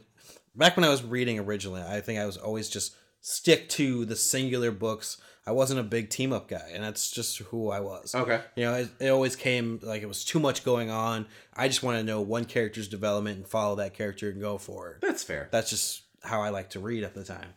Back 0.55 0.77
when 0.77 0.85
I 0.85 0.91
was 0.91 1.03
reading 1.03 1.39
originally, 1.39 1.81
I 1.83 2.01
think 2.01 2.19
I 2.19 2.27
was 2.27 2.37
always 2.37 2.69
just 2.69 2.95
stick 3.21 3.69
to 3.71 4.05
the 4.05 4.17
singular 4.17 4.71
books. 4.71 5.17
I 5.47 5.53
wasn't 5.53 5.81
a 5.81 5.85
big 5.85 6.11
team 6.11 6.33
up 6.33 6.49
guy, 6.49 6.71
and 6.73 6.85
that's 6.85 7.11
just 7.11 7.39
who 7.39 7.71
I 7.71 7.81
was. 7.81 8.15
Okay. 8.15 8.41
You 8.57 8.65
know, 8.65 8.75
it, 8.75 8.89
it 9.01 9.09
always 9.09 9.37
came 9.37 9.81
like 9.83 10.03
it 10.03 10.07
was 10.07 10.25
too 10.25 10.39
much 10.39 10.65
going 10.65 10.91
on. 10.91 11.27
I 11.55 11.69
just 11.69 11.83
want 11.83 11.99
to 11.99 12.05
know 12.05 12.21
one 12.21 12.45
character's 12.45 12.89
development 12.89 13.39
and 13.39 13.47
follow 13.47 13.77
that 13.77 13.95
character 13.95 14.31
and 14.31 14.41
go 14.41 14.59
for 14.59 14.93
it. 14.93 15.01
That's 15.01 15.25
fair. 15.25 15.49
That's 15.51 15.71
just 15.71 16.03
how 16.23 16.43
I 16.43 16.51
like 16.51 16.71
to 16.71 16.81
read 16.81 17.05
at 17.05 17.15
the 17.15 17.25
time. 17.25 17.55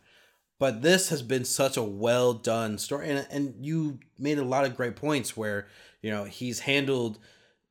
But 0.58 0.82
this 0.82 1.10
has 1.10 1.22
been 1.22 1.44
such 1.44 1.76
a 1.76 1.82
well 1.82 2.32
done 2.32 2.78
story, 2.78 3.10
and 3.10 3.26
and 3.30 3.54
you 3.60 3.98
made 4.18 4.38
a 4.38 4.44
lot 4.44 4.64
of 4.64 4.76
great 4.76 4.96
points 4.96 5.36
where 5.36 5.66
you 6.00 6.10
know 6.10 6.24
he's 6.24 6.60
handled 6.60 7.18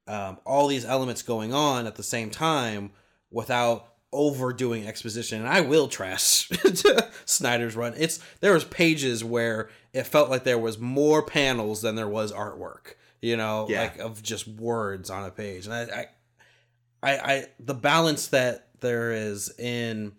um, 0.07 0.37
all 0.45 0.67
these 0.67 0.85
elements 0.85 1.23
going 1.23 1.53
on 1.53 1.87
at 1.87 1.95
the 1.95 2.03
same 2.03 2.29
time 2.29 2.91
without 3.31 3.92
overdoing 4.13 4.87
exposition. 4.87 5.39
And 5.39 5.49
I 5.49 5.61
will 5.61 5.87
trash 5.87 6.49
Snyder's 7.25 7.75
run. 7.75 7.93
It's 7.97 8.19
there 8.39 8.53
was 8.53 8.63
pages 8.63 9.23
where 9.23 9.69
it 9.93 10.03
felt 10.03 10.29
like 10.29 10.43
there 10.43 10.57
was 10.57 10.77
more 10.79 11.21
panels 11.23 11.81
than 11.81 11.95
there 11.95 12.07
was 12.07 12.31
artwork. 12.31 12.93
You 13.21 13.37
know, 13.37 13.67
Yeah. 13.69 13.81
like 13.83 13.99
of 13.99 14.21
just 14.21 14.47
words 14.47 15.09
on 15.09 15.23
a 15.25 15.31
page, 15.31 15.65
and 15.65 15.73
I, 15.73 15.81
I 15.81 16.05
I, 17.11 17.17
I 17.33 17.45
the 17.59 17.73
balance 17.73 18.27
that 18.27 18.67
there 18.81 19.11
is 19.13 19.49
in 19.57 20.13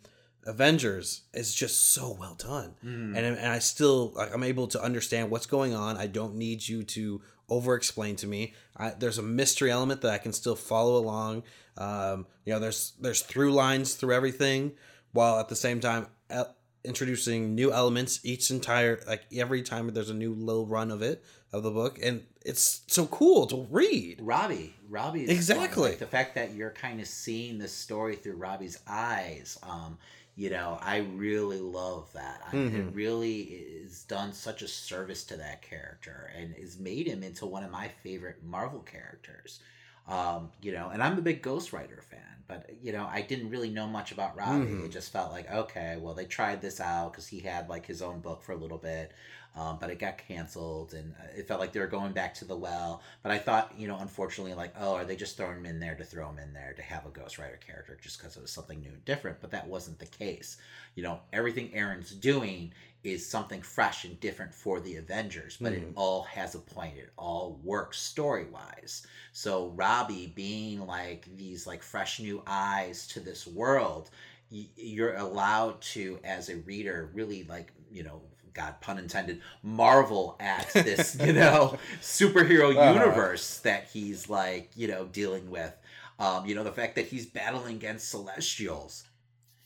Avengers 0.46 1.22
is 1.32 1.54
just 1.54 1.92
so 1.92 2.16
well 2.18 2.34
done, 2.34 2.74
Mm. 2.84 3.16
and 3.16 3.18
and 3.38 3.46
I 3.46 3.58
still 3.58 4.12
like 4.14 4.32
I'm 4.34 4.42
able 4.42 4.66
to 4.68 4.82
understand 4.82 5.30
what's 5.30 5.46
going 5.46 5.74
on. 5.74 5.96
I 5.96 6.06
don't 6.06 6.34
need 6.36 6.66
you 6.66 6.82
to 6.82 7.20
over 7.50 7.74
explain 7.74 8.16
to 8.16 8.26
me. 8.26 8.54
I, 8.76 8.90
there's 8.98 9.18
a 9.18 9.22
mystery 9.22 9.70
element 9.70 10.00
that 10.00 10.10
I 10.12 10.18
can 10.18 10.32
still 10.32 10.56
follow 10.56 10.96
along. 10.96 11.42
Um, 11.76 12.26
you 12.44 12.52
know, 12.52 12.58
there's 12.58 12.92
there's 13.00 13.22
through 13.22 13.52
lines 13.52 13.94
through 13.94 14.14
everything, 14.14 14.72
while 15.12 15.38
at 15.40 15.48
the 15.48 15.56
same 15.56 15.80
time 15.80 16.06
el- 16.30 16.54
introducing 16.84 17.54
new 17.54 17.72
elements 17.72 18.20
each 18.24 18.50
entire 18.50 19.00
like 19.06 19.22
every 19.34 19.62
time 19.62 19.88
there's 19.88 20.10
a 20.10 20.14
new 20.14 20.34
little 20.34 20.66
run 20.66 20.90
of 20.90 21.02
it 21.02 21.24
of 21.52 21.62
the 21.62 21.70
book, 21.70 21.98
and 22.02 22.24
it's 22.44 22.82
so 22.88 23.06
cool 23.06 23.46
to 23.46 23.66
read. 23.70 24.18
Robbie, 24.20 24.74
Robbie, 24.88 25.30
Exactly. 25.30 25.90
Like, 25.90 25.98
the 25.98 26.06
fact 26.06 26.34
that 26.34 26.52
you're 26.54 26.70
kind 26.70 27.00
of 27.00 27.06
seeing 27.06 27.58
the 27.58 27.68
story 27.68 28.16
through 28.16 28.36
Robbie's 28.36 28.78
eyes. 28.86 29.58
Um, 29.62 29.98
you 30.36 30.50
know, 30.50 30.78
I 30.82 30.96
really 30.98 31.60
love 31.60 32.12
that. 32.14 32.42
I 32.44 32.56
Mhm. 32.56 32.74
It 32.88 32.94
really 32.94 33.40
is 33.42 34.02
done 34.02 34.32
such 34.32 34.62
a 34.62 34.68
service 34.68 35.22
to 35.24 35.36
that 35.36 35.62
character 35.62 36.32
and 36.36 36.52
has 36.56 36.76
made 36.76 37.06
him 37.06 37.22
into 37.22 37.46
one 37.46 37.62
of 37.62 37.70
my 37.70 37.88
favorite 38.02 38.42
Marvel 38.42 38.80
characters. 38.80 39.60
Um, 40.06 40.50
you 40.60 40.72
know, 40.72 40.90
and 40.92 41.02
I'm 41.02 41.18
a 41.18 41.22
big 41.22 41.40
Ghost 41.42 41.72
Rider 41.72 42.02
fan, 42.10 42.20
but 42.46 42.68
you 42.82 42.92
know, 42.92 43.06
I 43.10 43.22
didn't 43.22 43.48
really 43.50 43.70
know 43.70 43.86
much 43.86 44.12
about 44.12 44.36
Robbie. 44.36 44.66
Mhm. 44.66 44.84
It 44.86 44.92
just 44.92 45.12
felt 45.12 45.32
like 45.32 45.50
okay, 45.50 45.96
well, 45.98 46.14
they 46.14 46.26
tried 46.26 46.60
this 46.60 46.80
out 46.80 47.12
because 47.12 47.26
he 47.26 47.40
had 47.40 47.68
like 47.70 47.86
his 47.86 48.02
own 48.02 48.20
book 48.20 48.42
for 48.42 48.52
a 48.52 48.56
little 48.56 48.76
bit, 48.76 49.12
um, 49.56 49.78
but 49.80 49.88
it 49.88 49.98
got 49.98 50.18
canceled, 50.18 50.92
and 50.92 51.14
uh, 51.14 51.24
it 51.38 51.48
felt 51.48 51.58
like 51.60 51.72
they 51.72 51.80
were 51.80 51.86
going 51.86 52.12
back 52.12 52.34
to 52.34 52.44
the 52.44 52.56
well. 52.56 53.02
But 53.22 53.32
I 53.32 53.38
thought, 53.38 53.72
you 53.78 53.88
know, 53.88 53.96
unfortunately, 53.98 54.52
like, 54.52 54.74
oh, 54.78 54.94
are 54.94 55.04
they 55.06 55.16
just 55.16 55.38
throwing 55.38 55.56
him 55.58 55.66
in 55.66 55.80
there 55.80 55.94
to 55.94 56.04
throw 56.04 56.28
him 56.28 56.38
in 56.38 56.52
there 56.52 56.74
to 56.74 56.82
have 56.82 57.06
a 57.06 57.10
Ghost 57.10 57.38
Rider 57.38 57.58
character 57.66 57.96
just 58.02 58.18
because 58.18 58.36
it 58.36 58.42
was 58.42 58.50
something 58.50 58.80
new 58.80 58.90
and 58.90 59.04
different? 59.06 59.40
But 59.40 59.52
that 59.52 59.66
wasn't 59.68 59.98
the 60.00 60.06
case. 60.06 60.58
You 60.96 61.02
know, 61.04 61.20
everything 61.32 61.70
Aaron's 61.72 62.10
doing 62.10 62.74
is 63.04 63.24
something 63.28 63.60
fresh 63.62 64.04
and 64.04 64.18
different 64.18 64.52
for 64.54 64.80
the 64.80 64.96
Avengers, 64.96 65.58
but 65.60 65.72
it 65.72 65.82
Mhm. 65.82 65.92
all 65.94 66.22
has 66.24 66.54
a 66.54 66.58
point. 66.58 66.96
It 66.96 67.12
all 67.16 67.60
works 67.62 68.00
story 68.00 68.46
wise. 68.46 69.06
So 69.32 69.68
Robbie 69.76 70.32
being 70.34 70.86
like 70.86 71.28
these 71.36 71.66
like 71.66 71.82
fresh 71.82 72.18
new 72.18 72.42
eyes 72.46 73.06
to 73.08 73.20
this 73.20 73.46
world, 73.46 74.10
you're 74.50 75.14
allowed 75.16 75.80
to 75.82 76.18
as 76.24 76.48
a 76.48 76.56
reader 76.58 77.10
really 77.14 77.44
like 77.44 77.72
you 77.90 78.02
know 78.04 78.22
god 78.52 78.80
pun 78.80 78.98
intended 78.98 79.40
marvel 79.64 80.36
at 80.38 80.70
this 80.74 81.16
you 81.16 81.32
know 81.40 81.76
superhero 82.00 82.70
Uh-huh. 82.76 82.94
universe 82.94 83.58
that 83.60 83.88
he's 83.92 84.28
like 84.28 84.70
you 84.76 84.86
know 84.86 85.06
dealing 85.06 85.50
with 85.50 85.74
um 86.20 86.46
you 86.46 86.54
know 86.54 86.62
the 86.62 86.70
fact 86.70 86.94
that 86.94 87.06
he's 87.06 87.26
battling 87.26 87.74
against 87.76 88.08
celestials 88.08 89.04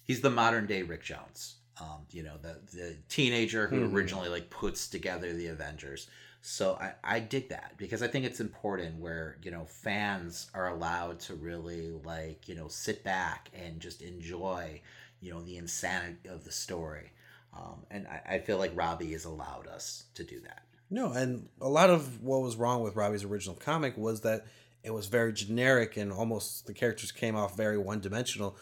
he's 0.04 0.22
the 0.22 0.30
modern 0.30 0.64
day 0.66 0.80
rick 0.82 1.02
jones 1.02 1.56
um 1.80 2.06
you 2.10 2.22
know 2.22 2.36
the 2.42 2.58
the 2.76 2.96
teenager 3.08 3.66
who 3.68 3.76
Mhm. 3.76 3.92
originally 3.94 4.28
like 4.28 4.50
puts 4.50 4.88
together 4.88 5.32
the 5.32 5.48
avengers 5.48 6.08
so 6.40 6.76
I, 6.80 6.92
I 7.16 7.20
dig 7.20 7.48
that 7.48 7.74
because 7.76 8.00
I 8.00 8.06
think 8.06 8.24
it's 8.24 8.38
important 8.38 9.00
where, 9.00 9.38
you 9.42 9.50
know, 9.50 9.64
fans 9.64 10.48
are 10.54 10.68
allowed 10.68 11.18
to 11.22 11.34
really 11.34 11.90
like, 12.04 12.48
you 12.48 12.54
know, 12.54 12.68
sit 12.68 13.02
back 13.02 13.50
and 13.52 13.80
just 13.80 14.02
enjoy, 14.02 14.80
you 15.20 15.32
know, 15.32 15.42
the 15.42 15.56
insanity 15.56 16.28
of 16.28 16.44
the 16.44 16.52
story. 16.52 17.10
Um, 17.52 17.84
and 17.90 18.06
I, 18.06 18.34
I 18.36 18.38
feel 18.38 18.56
like 18.56 18.70
Robbie 18.76 19.10
has 19.12 19.24
allowed 19.24 19.66
us 19.66 20.04
to 20.14 20.22
do 20.22 20.38
that. 20.42 20.62
No, 20.90 21.10
and 21.12 21.48
a 21.60 21.68
lot 21.68 21.90
of 21.90 22.22
what 22.22 22.40
was 22.40 22.54
wrong 22.54 22.82
with 22.84 22.94
Robbie's 22.94 23.24
original 23.24 23.56
comic 23.56 23.96
was 23.98 24.20
that 24.20 24.46
it 24.84 24.92
was 24.92 25.06
very 25.08 25.32
generic 25.32 25.96
and 25.96 26.12
almost 26.12 26.66
the 26.68 26.72
characters 26.72 27.10
came 27.10 27.34
off 27.34 27.56
very 27.56 27.78
one 27.78 27.98
dimensional. 28.00 28.56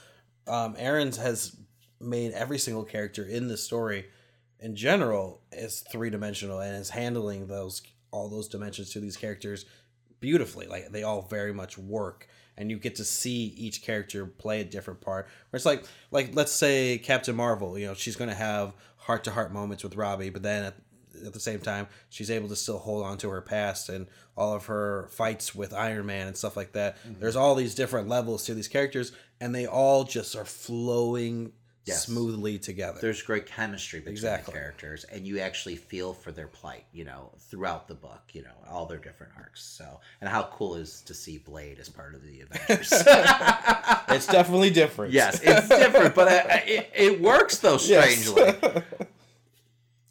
Um, 0.48 0.76
Aaron's 0.78 1.18
has 1.18 1.54
made 2.00 2.32
every 2.32 2.58
single 2.58 2.84
character 2.84 3.24
in 3.24 3.48
the 3.48 3.56
story 3.56 4.06
in 4.60 4.74
general 4.76 5.40
is 5.52 5.80
three 5.90 6.10
dimensional 6.10 6.60
and 6.60 6.76
is 6.76 6.90
handling 6.90 7.46
those 7.46 7.82
all 8.10 8.28
those 8.28 8.48
dimensions 8.48 8.90
to 8.90 9.00
these 9.00 9.16
characters 9.16 9.66
beautifully. 10.20 10.66
Like 10.66 10.90
they 10.90 11.02
all 11.02 11.22
very 11.22 11.52
much 11.52 11.76
work 11.76 12.28
and 12.56 12.70
you 12.70 12.78
get 12.78 12.94
to 12.96 13.04
see 13.04 13.46
each 13.56 13.82
character 13.82 14.24
play 14.26 14.60
a 14.60 14.64
different 14.64 15.00
part. 15.00 15.26
Where 15.50 15.58
it's 15.58 15.66
like 15.66 15.84
like 16.10 16.34
let's 16.34 16.52
say 16.52 16.98
Captain 16.98 17.36
Marvel, 17.36 17.78
you 17.78 17.86
know, 17.86 17.94
she's 17.94 18.16
gonna 18.16 18.34
have 18.34 18.74
heart 18.96 19.24
to 19.24 19.30
heart 19.30 19.52
moments 19.52 19.84
with 19.84 19.96
Robbie, 19.96 20.30
but 20.30 20.42
then 20.42 20.64
at, 20.64 20.74
at 21.26 21.32
the 21.32 21.40
same 21.40 21.60
time, 21.60 21.86
she's 22.08 22.30
able 22.30 22.48
to 22.48 22.56
still 22.56 22.78
hold 22.78 23.04
on 23.04 23.18
to 23.18 23.28
her 23.30 23.40
past 23.42 23.88
and 23.88 24.06
all 24.36 24.54
of 24.54 24.66
her 24.66 25.08
fights 25.12 25.54
with 25.54 25.72
Iron 25.72 26.06
Man 26.06 26.26
and 26.28 26.36
stuff 26.36 26.56
like 26.56 26.72
that. 26.72 26.96
Mhm. 27.06 27.20
There's 27.20 27.36
all 27.36 27.54
these 27.54 27.74
different 27.74 28.08
levels 28.08 28.44
to 28.46 28.54
these 28.54 28.68
characters, 28.68 29.12
and 29.40 29.54
they 29.54 29.66
all 29.66 30.04
just 30.04 30.34
are 30.36 30.44
flowing 30.44 31.52
Yes. 31.86 32.04
smoothly 32.04 32.58
together. 32.58 32.98
There's 33.00 33.22
great 33.22 33.46
chemistry 33.46 34.00
between 34.00 34.12
Exactly. 34.14 34.52
the 34.52 34.58
characters, 34.58 35.04
and 35.04 35.26
you 35.26 35.38
actually 35.38 35.76
feel 35.76 36.12
for 36.12 36.32
their 36.32 36.48
plight, 36.48 36.84
you 36.92 37.04
know, 37.04 37.30
throughout 37.38 37.86
the 37.86 37.94
book, 37.94 38.22
you 38.32 38.42
know, 38.42 38.50
all 38.68 38.86
their 38.86 38.98
different 38.98 39.32
arcs. 39.36 39.62
So, 39.62 40.00
and 40.20 40.28
how 40.28 40.44
cool 40.52 40.74
is 40.74 41.00
to 41.02 41.14
see 41.14 41.38
Blade 41.38 41.78
as 41.78 41.88
part 41.88 42.14
of 42.16 42.22
the 42.24 42.40
Avengers? 42.40 42.92
it's 44.08 44.26
definitely 44.26 44.70
different. 44.70 45.12
Yes, 45.12 45.40
it's 45.42 45.68
different, 45.68 46.14
but 46.14 46.26
I, 46.28 46.36
I, 46.38 46.62
it, 46.66 46.90
it 46.94 47.20
works 47.20 47.58
though 47.58 47.78
Yes. 47.80 48.18
strangely. 48.24 48.52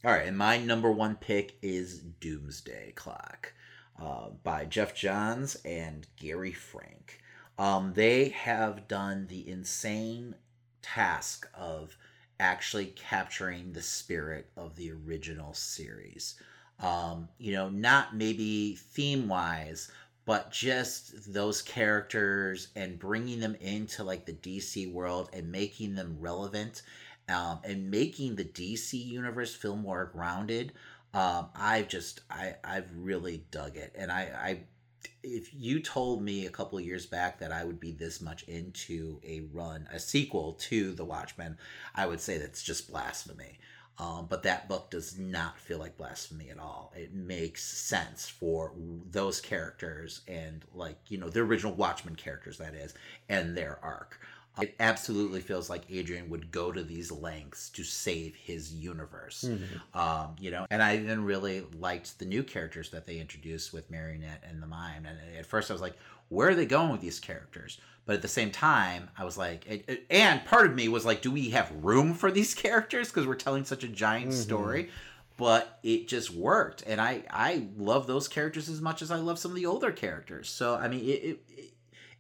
All 0.06 0.12
right, 0.12 0.28
and 0.28 0.38
my 0.38 0.58
number 0.58 0.92
one 0.92 1.16
pick 1.16 1.58
is 1.62 2.00
Doomsday 2.00 2.94
Clock 2.96 3.54
uh, 4.00 4.30
by 4.44 4.66
Geoff 4.66 4.94
Johns 4.94 5.56
and 5.66 6.06
Gary 6.16 6.52
Frank. 6.54 7.22
Um, 7.58 7.94
they 7.96 8.30
have 8.30 8.88
done 8.88 9.28
the 9.28 9.50
insane 9.50 10.36
task 10.86 11.50
of 11.54 11.98
actually 12.40 12.88
capturing 12.88 13.72
the 13.74 13.82
spirit 13.82 14.48
of 14.56 14.76
the 14.76 14.92
original 14.92 15.54
series. 15.54 16.36
Um, 16.80 17.30
you 17.38 17.54
know, 17.54 17.70
not 17.70 18.16
maybe 18.16 18.76
theme 18.76 19.28
wise, 19.28 19.90
but 20.26 20.52
just 20.52 21.34
those 21.34 21.62
characters 21.62 22.68
and 22.76 23.00
bringing 23.00 23.40
them 23.40 23.56
into 23.62 24.04
like 24.04 24.26
the 24.26 24.34
DC 24.34 24.92
world 24.92 25.30
and 25.34 25.52
making 25.52 25.96
them 25.96 26.18
relevant 26.20 26.82
um, 27.30 27.60
and 27.64 27.90
making 27.90 28.36
the 28.36 28.44
DC 28.44 28.94
universe 28.94 29.56
feel 29.56 29.76
more 29.76 30.10
grounded. 30.14 30.74
Um, 31.14 31.50
I've 31.56 31.88
just 31.88 32.22
I 32.30 32.56
I've 32.64 32.90
really 32.94 33.46
dug 33.52 33.78
it, 33.78 33.94
and 33.96 34.12
I 34.12 34.22
I 34.22 34.60
if 35.24 35.54
you 35.54 35.80
told 35.80 36.22
me 36.22 36.46
a 36.46 36.52
couple 36.52 36.80
years 36.80 37.06
back 37.06 37.40
that 37.40 37.52
I 37.52 37.64
would 37.64 37.80
be 37.80 37.92
this 37.92 38.22
much 38.22 38.44
into 38.44 39.20
a 39.24 39.42
run, 39.54 39.88
a 39.92 40.00
sequel 40.00 40.54
to 40.54 40.94
The 40.94 41.06
Watchmen, 41.06 41.58
I 41.94 42.06
would 42.06 42.20
say 42.20 42.38
that's 42.38 42.64
just 42.64 42.92
blasphemy. 42.92 43.60
Um, 43.98 44.28
but 44.30 44.44
that 44.44 44.68
book 44.68 44.92
does 44.92 45.18
not 45.18 45.58
feel 45.58 45.80
like 45.80 45.98
blasphemy 45.98 46.50
at 46.50 46.60
all. 46.60 46.92
It 46.98 47.14
makes 47.14 47.64
sense 47.64 48.28
for 48.28 48.74
those 49.10 49.40
characters 49.40 50.22
and, 50.28 50.66
like, 50.74 50.98
you 51.08 51.18
know, 51.18 51.30
the 51.30 51.40
original 51.40 51.74
Watchmen 51.74 52.16
characters, 52.16 52.58
that 52.58 52.76
is, 52.76 52.94
and 53.30 53.56
their 53.56 53.80
arc. 53.82 54.20
It 54.62 54.76
absolutely 54.80 55.42
feels 55.42 55.70
like 55.70 55.84
Adrian 55.90 56.30
would 56.30 56.52
go 56.52 56.72
to 56.72 56.84
these 56.84 57.12
lengths 57.12 57.70
to 57.72 57.84
save 57.84 58.36
his 58.36 58.74
universe. 58.74 59.44
Mhm. 59.48 59.98
Um, 60.00 60.36
you 60.40 60.52
know, 60.52 60.66
and 60.70 60.82
I 60.82 60.98
even 60.98 61.26
really 61.26 61.66
liked 61.78 62.20
the 62.20 62.26
new 62.26 62.42
characters 62.44 62.90
that 62.92 63.06
they 63.06 63.18
introduced 63.20 63.74
with 63.74 63.90
Marionette 63.92 64.44
and 64.48 64.62
the 64.62 64.68
Mime. 64.68 65.06
And 65.06 65.18
at 65.38 65.46
first 65.46 65.70
I 65.70 65.74
was 65.74 65.82
like, 65.82 65.96
where 66.30 66.50
are 66.50 66.56
they 66.56 66.66
going 66.66 66.92
with 66.92 67.02
these 67.02 67.20
characters? 67.20 67.80
But 68.06 68.16
at 68.16 68.22
the 68.22 68.28
same 68.28 68.52
time, 68.52 69.10
I 69.18 69.26
was 69.26 69.38
like, 69.38 69.66
it, 69.68 69.84
it- 69.88 70.06
and 70.10 70.46
part 70.46 70.68
of 70.68 70.76
me 70.76 70.88
was 70.88 71.06
like, 71.06 71.22
do 71.22 71.32
we 71.32 71.50
have 71.50 71.72
room 71.84 72.14
for 72.14 72.32
these 72.32 72.54
characters? 72.66 73.10
Because 73.10 73.26
we're 73.28 73.36
telling 73.36 73.66
such 73.66 73.84
a 73.84 73.88
giant 73.88 74.32
Mhm. 74.32 74.34
story. 74.44 74.90
But 75.38 75.80
it 75.84 76.08
just 76.08 76.32
worked. 76.32 76.84
And 76.88 77.02
I, 77.02 77.24
I 77.30 77.68
love 77.78 78.08
those 78.08 78.30
characters 78.30 78.70
as 78.70 78.80
much 78.80 79.02
as 79.02 79.12
I 79.12 79.18
love 79.18 79.38
some 79.38 79.52
of 79.52 79.56
the 79.56 79.66
older 79.66 79.92
characters. 79.92 80.48
So, 80.50 80.76
I 80.76 80.88
mean, 80.88 81.02
it, 81.02 81.40
it, 81.58 81.74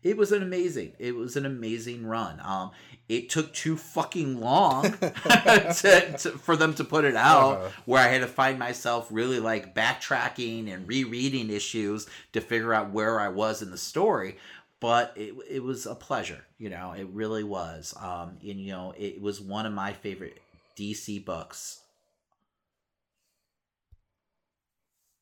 it 0.06 0.16
was 0.16 0.32
an 0.32 0.42
amazing 0.42 0.94
it 1.00 1.16
was 1.16 1.36
an 1.36 1.46
amazing 1.46 2.06
run. 2.06 2.40
Um 2.44 2.72
it 3.10 3.30
took 3.30 3.54
too 3.54 3.78
fucking 3.78 4.40
long 4.40 4.84
to, 5.00 6.16
to, 6.18 6.30
for 6.46 6.56
them 6.56 6.74
to 6.76 6.84
put 6.84 7.06
it 7.06 7.16
out 7.16 7.58
Uh-huh. 7.58 7.70
where 7.86 8.02
i 8.04 8.08
had 8.08 8.22
to 8.22 8.28
find 8.28 8.58
myself 8.58 9.08
really 9.12 9.40
like 9.40 9.76
backtracking 9.76 10.74
and 10.74 10.88
rereading 10.88 11.50
issues 11.52 12.08
to 12.34 12.42
figure 12.42 12.74
out 12.74 12.92
where 12.92 13.20
i 13.20 13.28
was 13.30 13.62
in 13.62 13.70
the 13.72 13.78
story. 13.78 14.38
But 14.82 15.14
it, 15.16 15.34
it 15.50 15.64
was 15.64 15.86
a 15.88 15.96
pleasure 15.96 16.44
you 16.60 16.70
know 16.70 16.94
it 16.94 17.08
really 17.22 17.44
was. 17.44 17.94
Um 18.00 18.38
and 18.42 18.60
you 18.66 18.72
know 18.72 18.94
it 18.98 19.22
was 19.22 19.42
one 19.42 19.66
of 19.66 19.74
my 19.74 19.92
favorite 19.94 20.40
dc 20.78 21.26
books. 21.26 21.82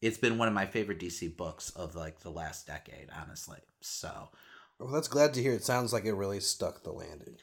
It's 0.01 0.17
been 0.17 0.37
one 0.37 0.47
of 0.49 0.53
my 0.53 0.65
favorite 0.65 0.99
dc 0.99 1.37
books 1.37 1.69
of 1.71 1.95
like 1.95 2.19
the 2.19 2.29
last 2.31 2.67
decade 2.67 3.07
honestly. 3.21 3.59
So 3.81 4.29
Well, 4.79 4.91
that's 4.91 5.07
glad 5.07 5.33
to 5.35 5.41
hear. 5.41 5.53
It 5.53 5.63
sounds 5.63 5.93
like 5.93 6.05
it 6.05 6.13
really 6.13 6.39
stuck 6.39 6.83
the 6.83 6.91
landing. 6.91 7.37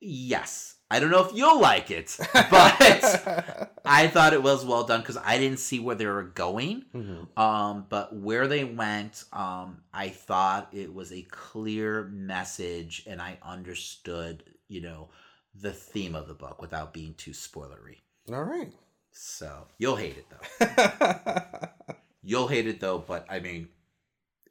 Yes. 0.00 0.76
I 0.92 0.98
don't 0.98 1.10
know 1.10 1.24
if 1.24 1.32
you'll 1.34 1.60
like 1.60 1.90
it, 1.92 2.16
but 2.34 3.72
I 3.84 4.08
thought 4.08 4.32
it 4.32 4.42
was 4.42 4.64
well 4.64 4.82
done 4.84 5.00
because 5.00 5.16
I 5.16 5.38
didn't 5.38 5.60
see 5.60 5.78
where 5.78 5.94
they 5.94 6.06
were 6.06 6.24
going. 6.24 6.84
Mhm. 6.92 7.38
Um, 7.38 7.86
but 7.88 8.16
where 8.16 8.48
they 8.48 8.64
went, 8.64 9.22
um, 9.32 9.82
I 9.94 10.08
thought 10.08 10.68
it 10.72 10.92
was 10.92 11.12
a 11.12 11.22
clear 11.22 12.04
message 12.12 13.04
and 13.06 13.22
I 13.22 13.38
understood, 13.42 14.42
you 14.66 14.80
know, 14.80 15.10
the 15.54 15.72
theme 15.72 16.16
of 16.16 16.26
the 16.26 16.34
book 16.34 16.60
without 16.60 16.92
being 16.92 17.14
too 17.14 17.30
spoilery. 17.32 17.98
All 18.32 18.42
right. 18.42 18.72
So 19.12 19.68
you'll 19.78 19.96
hate 19.96 20.16
it 20.16 20.26
though. 20.58 21.68
you'll 22.22 22.48
hate 22.48 22.66
it 22.66 22.80
though, 22.80 22.98
but 22.98 23.26
I 23.30 23.38
mean, 23.38 23.68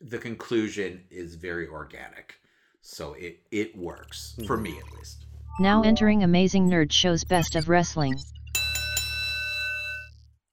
the 0.02 0.18
conclusion 0.18 1.04
is 1.10 1.36
very 1.36 1.68
organic. 1.68 2.36
So 2.82 3.14
it, 3.14 3.42
it 3.52 3.78
works 3.78 4.38
for 4.48 4.58
me 4.58 4.78
at 4.78 4.98
least. 4.98 5.26
Now 5.60 5.84
entering 5.84 6.24
Amazing 6.24 6.70
Nerd 6.70 6.92
Show's 6.92 7.24
Best 7.24 7.56
of 7.56 7.68
Wrestling. 7.68 8.16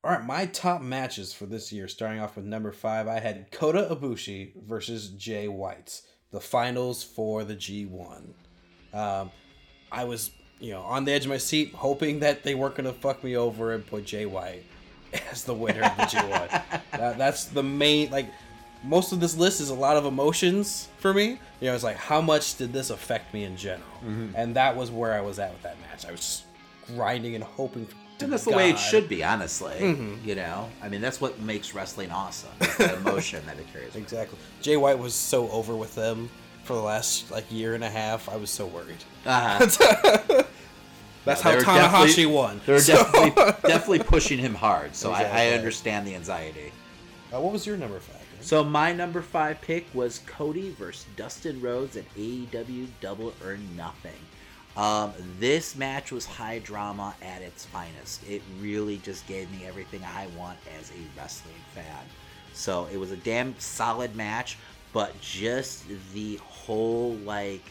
All 0.02 0.12
right, 0.12 0.24
my 0.24 0.46
top 0.46 0.82
matches 0.82 1.32
for 1.32 1.46
this 1.46 1.72
year, 1.72 1.88
starting 1.88 2.20
off 2.20 2.36
with 2.36 2.44
number 2.44 2.72
five, 2.72 3.08
I 3.08 3.18
had 3.18 3.50
Kota 3.50 3.88
Ibushi 3.90 4.52
versus 4.64 5.08
Jay 5.10 5.48
White, 5.48 6.00
the 6.30 6.40
finals 6.40 7.02
for 7.02 7.42
the 7.42 7.56
G1. 7.56 8.28
Um, 8.92 9.30
I 9.90 10.04
was, 10.04 10.30
you 10.60 10.72
know, 10.72 10.82
on 10.82 11.04
the 11.04 11.12
edge 11.12 11.24
of 11.24 11.30
my 11.30 11.38
seat, 11.38 11.74
hoping 11.74 12.20
that 12.20 12.44
they 12.44 12.54
weren't 12.54 12.76
going 12.76 12.92
to 12.92 12.92
fuck 12.92 13.24
me 13.24 13.36
over 13.36 13.72
and 13.72 13.84
put 13.84 14.04
Jay 14.04 14.26
White 14.26 14.64
as 15.32 15.42
the 15.44 15.54
winner 15.54 15.82
of 15.82 15.96
the 15.96 16.02
G1. 16.04 16.62
that, 16.92 17.18
that's 17.18 17.46
the 17.46 17.64
main, 17.64 18.10
like, 18.10 18.28
most 18.86 19.12
of 19.12 19.20
this 19.20 19.36
list 19.36 19.60
is 19.60 19.70
a 19.70 19.74
lot 19.74 19.96
of 19.96 20.04
emotions 20.06 20.88
for 20.98 21.12
me. 21.12 21.38
You 21.60 21.68
know, 21.68 21.74
it's 21.74 21.84
like, 21.84 21.96
how 21.96 22.20
much 22.20 22.56
did 22.56 22.72
this 22.72 22.90
affect 22.90 23.34
me 23.34 23.44
in 23.44 23.56
general? 23.56 23.88
Mhm. 24.04 24.32
And 24.34 24.56
that 24.56 24.76
was 24.76 24.90
where 24.90 25.12
I 25.14 25.20
was 25.20 25.38
at 25.38 25.52
with 25.52 25.62
that 25.62 25.76
match. 25.80 26.06
I 26.06 26.10
was 26.12 26.20
just 26.20 26.42
grinding 26.94 27.34
and 27.34 27.42
hoping. 27.44 27.86
to 28.18 28.24
And 28.24 28.32
that's 28.32 28.44
the 28.44 28.52
way 28.52 28.70
it 28.70 28.78
should 28.78 29.08
be, 29.08 29.22
honestly. 29.24 29.74
Mhm. 29.80 30.24
You 30.24 30.36
know, 30.36 30.68
I 30.82 30.88
mean, 30.88 31.00
that's 31.02 31.20
what 31.20 31.38
makes 31.40 31.74
wrestling 31.74 32.10
awesome. 32.10 32.48
The 32.60 32.94
emotion 33.06 33.44
that 33.46 33.58
it 33.58 33.70
carries. 33.72 33.94
Exactly. 33.96 34.38
Jay 34.62 34.76
White 34.76 34.98
was 34.98 35.14
so 35.14 35.50
over 35.50 35.74
with 35.76 35.94
them 35.94 36.30
for 36.64 36.74
the 36.74 36.82
last 36.82 37.30
like 37.30 37.44
year 37.52 37.74
and 37.74 37.84
a 37.84 37.90
half. 37.90 38.28
I 38.28 38.36
was 38.36 38.50
so 38.50 38.66
worried. 38.66 39.02
Uh-huh. 39.26 39.58
That's 41.24 41.42
No, 41.44 41.50
how 41.50 41.58
Tanahashi 41.58 42.26
won. 42.30 42.60
They 42.66 42.72
were 42.74 42.78
So- 42.80 42.94
definitely, 42.94 43.30
definitely 43.68 43.98
pushing 44.00 44.38
him 44.38 44.54
hard. 44.54 44.94
So 44.94 45.10
I, 45.10 45.22
I 45.24 45.46
understand 45.48 46.06
the 46.06 46.14
anxiety. 46.14 46.72
Uh, 47.34 47.40
what 47.40 47.52
was 47.52 47.66
your 47.66 47.76
number 47.76 47.98
five? 47.98 48.22
So 48.46 48.62
my 48.62 48.92
number 48.92 49.22
five 49.22 49.60
pick 49.60 49.92
was 49.92 50.20
Cody 50.24 50.70
versus 50.70 51.04
Dustin 51.16 51.60
Rhodes 51.60 51.96
at 51.96 52.04
AEW 52.14 52.86
Double 53.00 53.34
or 53.44 53.58
Nothing. 53.74 54.12
Um, 54.76 55.12
this 55.40 55.74
match 55.74 56.12
was 56.12 56.26
high 56.26 56.60
drama 56.60 57.16
at 57.20 57.42
its 57.42 57.64
finest. 57.64 58.22
It 58.28 58.42
really 58.60 58.98
just 58.98 59.26
gave 59.26 59.50
me 59.50 59.66
everything 59.66 60.00
I 60.04 60.28
want 60.38 60.58
as 60.78 60.92
a 60.92 61.18
wrestling 61.18 61.56
fan. 61.74 62.04
So 62.52 62.86
it 62.92 62.98
was 62.98 63.10
a 63.10 63.16
damn 63.16 63.58
solid 63.58 64.14
match, 64.14 64.58
but 64.92 65.20
just 65.20 65.82
the 66.14 66.36
whole 66.36 67.14
like 67.24 67.64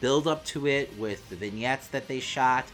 build 0.00 0.26
up 0.26 0.46
to 0.46 0.66
it 0.66 0.96
with 0.96 1.28
the 1.28 1.36
vignettes 1.36 1.88
that 1.88 2.08
they 2.08 2.20
shot, 2.20 2.64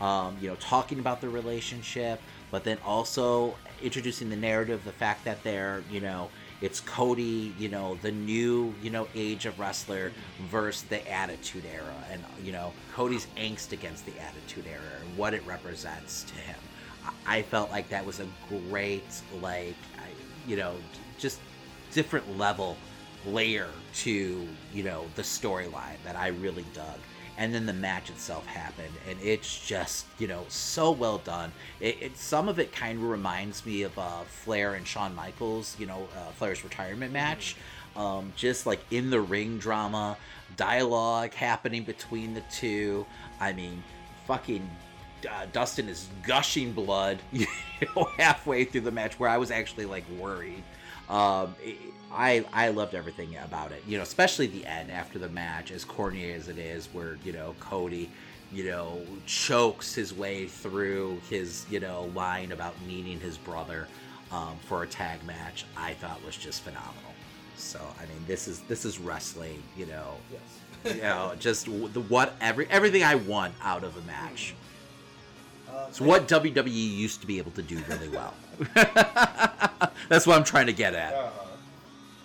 um, 0.00 0.36
you 0.40 0.46
know, 0.46 0.56
talking 0.60 1.00
about 1.00 1.20
the 1.20 1.28
relationship, 1.28 2.20
but 2.52 2.62
then 2.62 2.78
also 2.86 3.56
introducing 3.82 4.30
the 4.30 4.36
narrative, 4.36 4.84
the 4.84 4.92
fact 4.92 5.24
that 5.24 5.42
they're, 5.42 5.82
you 5.90 6.00
know, 6.00 6.28
it's 6.60 6.80
Cody, 6.80 7.54
you 7.58 7.68
know, 7.68 7.98
the 8.02 8.12
new, 8.12 8.74
you 8.82 8.90
know, 8.90 9.08
age 9.14 9.46
of 9.46 9.58
wrestler 9.58 10.12
versus 10.50 10.82
the 10.84 11.06
Attitude 11.10 11.64
Era, 11.72 11.94
and 12.10 12.22
you 12.42 12.52
know, 12.52 12.72
Cody's 12.94 13.26
angst 13.36 13.72
against 13.72 14.06
the 14.06 14.12
Attitude 14.20 14.66
Era 14.66 14.82
and 15.04 15.16
what 15.16 15.34
it 15.34 15.44
represents 15.46 16.24
to 16.24 16.34
him. 16.34 16.58
I 17.26 17.38
I 17.38 17.42
felt 17.42 17.70
like 17.70 17.88
that 17.90 18.06
was 18.06 18.20
a 18.20 18.26
great, 18.48 19.04
like, 19.42 19.76
you 20.46 20.56
know, 20.56 20.74
just 21.18 21.40
different 21.92 22.38
level 22.38 22.76
layer 23.26 23.68
to 23.94 24.46
you 24.72 24.82
know 24.82 25.04
the 25.14 25.22
storyline 25.22 25.96
that 26.04 26.16
I 26.16 26.28
really 26.28 26.64
dug. 26.74 26.98
And 27.36 27.52
then 27.52 27.66
the 27.66 27.72
match 27.72 28.10
itself 28.10 28.46
happened, 28.46 28.94
and 29.08 29.18
it's 29.20 29.66
just 29.66 30.06
you 30.18 30.28
know 30.28 30.44
so 30.48 30.92
well 30.92 31.18
done. 31.18 31.52
It, 31.80 31.98
it 32.00 32.16
some 32.16 32.48
of 32.48 32.58
it 32.60 32.72
kind 32.72 32.98
of 32.98 33.04
reminds 33.08 33.66
me 33.66 33.82
of 33.82 33.98
uh, 33.98 34.22
Flair 34.22 34.74
and 34.74 34.86
Shawn 34.86 35.14
Michaels, 35.16 35.76
you 35.78 35.86
know, 35.86 36.08
uh, 36.16 36.30
Flair's 36.32 36.62
retirement 36.62 37.12
match. 37.12 37.56
um, 37.96 38.32
just 38.36 38.66
like 38.66 38.80
in 38.90 39.10
the 39.10 39.20
ring 39.20 39.58
drama, 39.58 40.16
dialogue 40.56 41.32
happening 41.34 41.84
between 41.84 42.34
the 42.34 42.40
two. 42.42 43.06
I 43.40 43.52
mean, 43.52 43.82
fucking 44.26 44.68
uh, 45.30 45.46
Dustin 45.52 45.88
is 45.88 46.08
gushing 46.26 46.72
blood, 46.72 47.18
you 47.32 47.46
know, 47.96 48.04
halfway 48.18 48.64
through 48.64 48.82
the 48.82 48.90
match, 48.92 49.18
where 49.18 49.30
I 49.30 49.38
was 49.38 49.50
actually 49.50 49.86
like 49.86 50.08
worried. 50.10 50.62
Um, 51.08 51.54
it, 51.62 51.76
I 52.12 52.44
I 52.52 52.68
loved 52.68 52.94
everything 52.94 53.36
about 53.36 53.72
it, 53.72 53.82
you 53.86 53.96
know, 53.96 54.02
especially 54.02 54.46
the 54.46 54.64
end 54.64 54.90
after 54.90 55.18
the 55.18 55.28
match, 55.28 55.70
as 55.70 55.84
corny 55.84 56.32
as 56.32 56.48
it 56.48 56.58
is, 56.58 56.86
where 56.92 57.18
you 57.24 57.32
know 57.32 57.54
Cody, 57.60 58.10
you 58.52 58.64
know, 58.64 59.00
chokes 59.26 59.94
his 59.94 60.14
way 60.14 60.46
through 60.46 61.20
his 61.28 61.66
you 61.68 61.80
know 61.80 62.10
line 62.14 62.52
about 62.52 62.74
needing 62.86 63.18
his 63.18 63.36
brother 63.36 63.88
um, 64.30 64.56
for 64.66 64.84
a 64.84 64.86
tag 64.86 65.24
match. 65.24 65.64
I 65.76 65.94
thought 65.94 66.24
was 66.24 66.36
just 66.36 66.62
phenomenal. 66.62 67.14
So 67.56 67.80
I 67.98 68.02
mean, 68.02 68.24
this 68.26 68.46
is 68.46 68.60
this 68.60 68.84
is 68.84 68.98
wrestling, 68.98 69.62
you 69.76 69.86
know, 69.86 70.14
yes. 70.32 70.94
you 70.96 71.02
know, 71.02 71.32
just 71.38 71.66
the 71.66 72.00
what 72.08 72.34
every 72.40 72.68
everything 72.70 73.02
I 73.02 73.16
want 73.16 73.54
out 73.62 73.84
of 73.84 73.96
a 73.96 74.02
match. 74.02 74.54
It's 75.88 76.00
what 76.00 76.28
WWE 76.28 76.72
used 76.72 77.20
to 77.20 77.26
be 77.26 77.38
able 77.38 77.50
to 77.52 77.62
do 77.62 77.78
really 77.88 78.08
well. 78.08 78.34
That's 80.08 80.26
what 80.26 80.36
I'm 80.36 80.44
trying 80.44 80.66
to 80.66 80.72
get 80.72 80.94
at. 80.94 81.32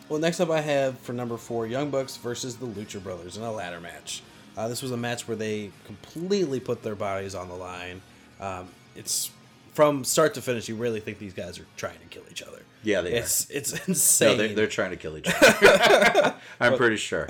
Well, 0.09 0.19
next 0.19 0.39
up 0.39 0.49
I 0.49 0.61
have 0.61 0.97
for 0.99 1.13
number 1.13 1.37
four, 1.37 1.67
Young 1.67 1.89
Bucks 1.91 2.17
versus 2.17 2.57
the 2.57 2.65
Lucha 2.65 3.01
Brothers 3.01 3.37
in 3.37 3.43
a 3.43 3.51
ladder 3.51 3.79
match. 3.79 4.23
Uh, 4.57 4.67
this 4.67 4.81
was 4.81 4.91
a 4.91 4.97
match 4.97 5.27
where 5.27 5.37
they 5.37 5.71
completely 5.85 6.59
put 6.59 6.83
their 6.83 6.95
bodies 6.95 7.35
on 7.35 7.47
the 7.47 7.55
line. 7.55 8.01
Um, 8.39 8.69
it's 8.95 9.31
from 9.73 10.03
start 10.03 10.33
to 10.33 10.41
finish. 10.41 10.67
You 10.67 10.75
really 10.75 10.99
think 10.99 11.19
these 11.19 11.33
guys 11.33 11.59
are 11.59 11.65
trying 11.77 11.99
to 11.99 12.05
kill 12.09 12.23
each 12.29 12.41
other. 12.41 12.63
Yeah, 12.83 13.01
they 13.01 13.13
it's, 13.13 13.49
are. 13.49 13.53
It's 13.53 13.87
insane. 13.87 14.29
No, 14.37 14.37
they're, 14.37 14.55
they're 14.55 14.67
trying 14.67 14.91
to 14.91 14.97
kill 14.97 15.17
each 15.17 15.27
other. 15.27 16.35
I'm 16.59 16.75
pretty 16.75 16.97
sure. 16.97 17.27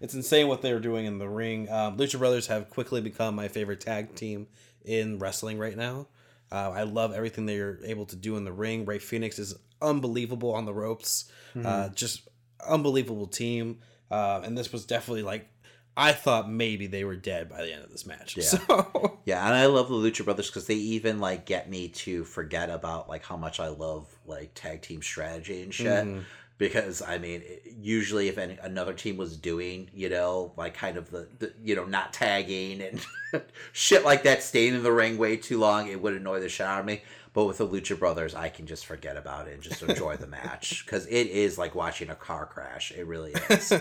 it's 0.00 0.14
insane 0.14 0.48
what 0.48 0.62
they're 0.62 0.80
doing 0.80 1.06
in 1.06 1.18
the 1.18 1.28
ring. 1.28 1.70
Um, 1.70 1.96
Lucha 1.96 2.18
Brothers 2.18 2.46
have 2.46 2.70
quickly 2.70 3.00
become 3.00 3.34
my 3.34 3.48
favorite 3.48 3.80
tag 3.80 4.14
team 4.14 4.46
in 4.84 5.18
wrestling 5.18 5.58
right 5.58 5.76
now. 5.76 6.06
Uh, 6.52 6.70
I 6.74 6.82
love 6.82 7.12
everything 7.12 7.46
they're 7.46 7.78
able 7.84 8.06
to 8.06 8.16
do 8.16 8.36
in 8.36 8.44
the 8.44 8.52
ring. 8.52 8.84
Rey 8.84 8.98
Fenix 8.98 9.38
is 9.38 9.54
unbelievable 9.80 10.52
on 10.54 10.64
the 10.64 10.74
ropes. 10.74 11.30
Mhm. 11.54 11.64
Uh, 11.66 11.88
just 11.90 12.28
unbelievable 12.68 13.26
team. 13.26 13.78
Uh, 14.10 14.40
and 14.44 14.56
this 14.58 14.72
was 14.72 14.84
definitely 14.84 15.22
like 15.22 15.48
I 15.96 16.12
thought 16.12 16.48
maybe 16.50 16.86
they 16.86 17.04
were 17.04 17.16
dead 17.16 17.48
by 17.48 17.62
the 17.62 17.72
end 17.72 17.82
of 17.84 17.90
this 17.90 18.06
match. 18.06 18.36
Yeah. 18.36 18.44
So 18.66 19.18
Yeah, 19.26 19.44
and 19.44 19.54
I 19.54 19.66
love 19.66 19.88
the 19.88 19.94
Lucha 19.94 20.24
Brothers 20.24 20.46
because 20.48 20.66
they 20.66 20.74
even 20.74 21.18
like 21.20 21.46
get 21.46 21.68
me 21.68 21.88
to 21.88 22.24
forget 22.24 22.70
about 22.70 23.08
like 23.08 23.24
how 23.24 23.36
much 23.36 23.60
I 23.60 23.68
love 23.68 24.06
like 24.26 24.52
tag 24.54 24.82
team 24.82 25.02
strategy 25.02 25.62
and 25.62 25.74
shit. 25.74 25.86
Mhm. 25.86 26.24
Because 26.60 27.00
I 27.00 27.16
mean, 27.16 27.42
usually 27.80 28.28
if 28.28 28.36
any, 28.36 28.58
another 28.62 28.92
team 28.92 29.16
was 29.16 29.34
doing, 29.34 29.88
you 29.94 30.10
know, 30.10 30.52
like 30.58 30.74
kind 30.74 30.98
of 30.98 31.10
the, 31.10 31.26
the 31.38 31.54
you 31.64 31.74
know 31.74 31.86
not 31.86 32.12
tagging 32.12 32.82
and 32.82 33.00
shit 33.72 34.04
like 34.04 34.24
that, 34.24 34.42
staying 34.42 34.74
in 34.74 34.82
the 34.82 34.92
ring 34.92 35.16
way 35.16 35.38
too 35.38 35.58
long, 35.58 35.88
it 35.88 36.02
would 36.02 36.12
annoy 36.12 36.38
the 36.38 36.50
shit 36.50 36.66
out 36.66 36.80
of 36.80 36.84
me. 36.84 37.00
But 37.32 37.46
with 37.46 37.56
the 37.56 37.66
Lucha 37.66 37.98
Brothers, 37.98 38.34
I 38.34 38.50
can 38.50 38.66
just 38.66 38.84
forget 38.84 39.16
about 39.16 39.48
it 39.48 39.54
and 39.54 39.62
just 39.62 39.82
enjoy 39.82 40.18
the 40.18 40.26
match 40.26 40.84
because 40.84 41.06
it 41.06 41.28
is 41.28 41.56
like 41.56 41.74
watching 41.74 42.10
a 42.10 42.14
car 42.14 42.44
crash. 42.44 42.92
It 42.92 43.06
really 43.06 43.32
is. 43.48 43.72
uh, 43.72 43.80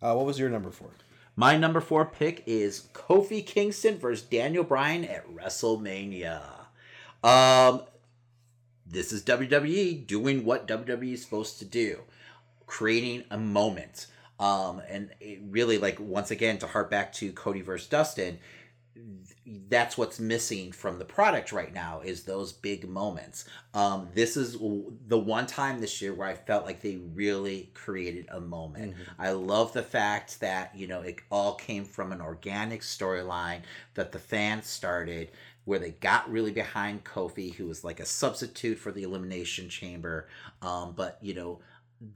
what 0.00 0.24
was 0.24 0.38
your 0.38 0.48
number 0.48 0.70
four? 0.70 0.88
My 1.36 1.58
number 1.58 1.82
four 1.82 2.06
pick 2.06 2.44
is 2.46 2.88
Kofi 2.94 3.44
Kingston 3.44 3.98
versus 3.98 4.24
Daniel 4.24 4.64
Bryan 4.64 5.04
at 5.04 5.28
WrestleMania. 5.28 6.40
Um, 7.22 7.82
this 8.94 9.12
is 9.12 9.22
WWE 9.24 10.06
doing 10.06 10.44
what 10.44 10.66
WWE 10.66 11.12
is 11.12 11.22
supposed 11.22 11.58
to 11.58 11.64
do, 11.64 12.00
creating 12.66 13.24
a 13.30 13.36
moment. 13.36 14.06
Um, 14.40 14.80
and 14.88 15.10
it 15.20 15.40
really, 15.48 15.78
like, 15.78 15.98
once 16.00 16.30
again, 16.30 16.58
to 16.58 16.66
harp 16.66 16.90
back 16.90 17.12
to 17.14 17.32
Cody 17.32 17.60
versus 17.60 17.88
Dustin, 17.88 18.38
that's 19.68 19.98
what's 19.98 20.18
missing 20.18 20.72
from 20.72 20.98
the 20.98 21.04
product 21.04 21.52
right 21.52 21.72
now 21.74 22.00
is 22.00 22.22
those 22.22 22.52
big 22.52 22.88
moments. 22.88 23.44
Um, 23.74 24.08
this 24.14 24.36
is 24.36 24.52
the 24.52 25.18
one 25.18 25.46
time 25.46 25.80
this 25.80 26.00
year 26.00 26.14
where 26.14 26.28
I 26.28 26.34
felt 26.34 26.64
like 26.64 26.80
they 26.80 26.96
really 26.96 27.70
created 27.74 28.26
a 28.30 28.40
moment. 28.40 28.94
I 29.18 29.32
love 29.32 29.72
the 29.72 29.82
fact 29.82 30.40
that 30.40 30.72
you 30.74 30.86
know 30.86 31.00
it 31.00 31.18
all 31.30 31.56
came 31.56 31.84
from 31.84 32.12
an 32.12 32.20
organic 32.20 32.80
storyline 32.80 33.62
that 33.94 34.12
the 34.12 34.18
fans 34.18 34.66
started, 34.66 35.30
where 35.64 35.78
they 35.78 35.90
got 35.92 36.30
really 36.30 36.52
behind 36.52 37.04
Kofi, 37.04 37.54
who 37.54 37.66
was 37.66 37.84
like 37.84 38.00
a 38.00 38.06
substitute 38.06 38.78
for 38.78 38.92
the 38.92 39.02
Elimination 39.02 39.68
Chamber. 39.68 40.28
Um, 40.62 40.92
but 40.96 41.18
you 41.22 41.34
know, 41.34 41.60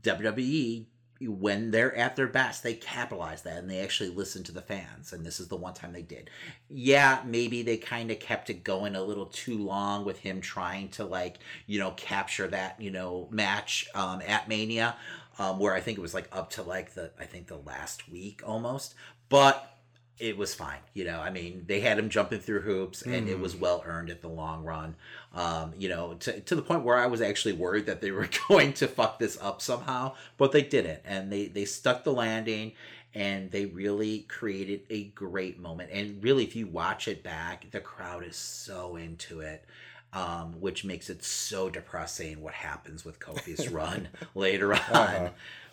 WWE 0.03 0.87
when 1.21 1.73
they're 1.73 1.95
at 1.97 2.15
their 2.15 2.29
best, 2.29 2.63
they 2.63 2.75
capitalize 2.75 3.43
that 3.43 3.59
and 3.59 3.69
they 3.69 3.81
actually 3.81 4.11
listen 4.11 4.45
to 4.45 4.53
the 4.53 4.63
fans. 4.63 5.13
And 5.13 5.27
this 5.27 5.41
is 5.41 5.49
the 5.49 5.57
one 5.57 5.75
time 5.75 5.93
they 5.93 6.03
did. 6.03 6.31
Yeah, 6.69 7.23
maybe 7.27 7.63
they 7.63 7.77
kind 7.77 8.11
of 8.11 8.21
kept 8.21 8.51
it 8.51 8.63
going 8.63 8.95
a 8.95 9.03
little 9.03 9.27
too 9.27 9.59
long 9.59 10.05
with 10.05 10.19
him 10.19 10.41
trying 10.41 10.91
to 10.91 11.05
like, 11.05 11.39
you 11.67 11.81
know, 11.81 11.91
capture 11.93 12.47
that, 12.49 12.81
you 12.81 12.91
know, 12.91 13.27
match 13.33 13.89
um, 13.95 14.23
at 14.25 14.49
Mania, 14.49 14.97
um, 15.39 15.59
where 15.59 15.75
I 15.75 15.81
think 15.81 15.99
it 15.99 16.03
was 16.03 16.15
like 16.15 16.29
up 16.31 16.51
to 16.51 16.63
like 16.63 16.95
the, 16.95 17.11
I 17.19 17.25
think 17.25 17.49
the 17.49 17.59
last 17.59 18.09
week 18.09 18.43
almost. 18.47 18.95
But 19.29 19.78
it 20.19 20.37
was 20.37 20.55
fine. 20.55 20.79
You 20.95 21.05
know, 21.05 21.21
I 21.21 21.31
mean, 21.31 21.65
they 21.67 21.81
had 21.81 21.99
him 21.99 22.09
jumping 22.09 22.41
through 22.41 22.63
hoops, 22.63 23.03
and 23.03 23.29
it 23.29 23.37
Mhm. 23.37 23.41
was 23.41 23.55
well 23.57 23.83
earned 23.87 24.11
at 24.11 24.21
the 24.21 24.29
long 24.29 24.65
run. 24.65 24.97
Um, 25.35 25.75
you 25.79 25.89
know, 25.89 26.15
to, 26.15 26.41
to 26.41 26.55
the 26.57 26.63
point 26.63 26.83
where 26.85 26.97
I 26.97 27.07
was 27.07 27.21
actually 27.21 27.53
worried 27.55 27.87
that 27.87 28.01
they 28.01 28.11
were 28.11 28.29
going 28.49 28.73
to 28.75 28.89
fuck 28.89 29.19
this 29.19 29.39
up 29.41 29.63
somehow, 29.63 30.15
but 30.37 30.53
they 30.53 30.63
didn't, 30.63 31.01
and 31.05 31.31
they 31.33 31.47
they 31.47 31.65
stuck 31.65 32.05
the 32.05 32.13
landing, 32.13 32.73
and 33.15 33.51
they 33.51 33.67
really 33.67 34.21
created 34.21 34.83
a 34.91 35.05
great 35.05 35.59
moment. 35.59 35.91
And 35.93 36.23
really, 36.23 36.45
if 36.45 36.57
you 36.57 36.67
watch 36.67 37.07
it 37.09 37.23
back, 37.23 37.71
the 37.71 37.81
crowd 37.81 38.25
is 38.25 38.37
so 38.37 38.97
into 38.97 39.41
it. 39.41 39.65
Um, 40.11 40.59
which 40.63 40.87
makes 40.87 41.11
it 41.11 41.23
so 41.23 41.69
depressing 41.69 42.41
what 42.41 42.55
happens 42.55 43.05
with 43.05 43.21
Kofi's 43.21 43.69
run 43.71 44.09
later 44.35 44.73
on. 44.73 44.81
Uh-huh. 44.91 45.29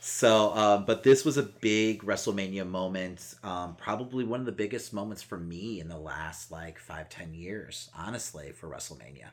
So, 0.08 0.53
um, 0.53 0.86
but 0.86 1.01
this 1.01 1.26
was 1.26 1.38
a 1.38 1.41
big 1.41 2.03
WrestleMania 2.03 2.68
moment. 2.68 3.34
Um, 3.43 3.76
probably 3.76 4.24
one 4.24 4.39
of 4.39 4.45
the 4.45 4.51
biggest 4.51 4.93
moments 4.93 5.24
for 5.24 5.36
me 5.36 5.80
in 5.80 5.88
the 5.88 5.97
last 5.97 6.51
like 6.51 6.78
five, 6.78 7.10
ten 7.10 7.34
years, 7.34 7.89
honestly, 7.97 8.51
for 8.51 8.68
WrestleMania. 8.70 9.30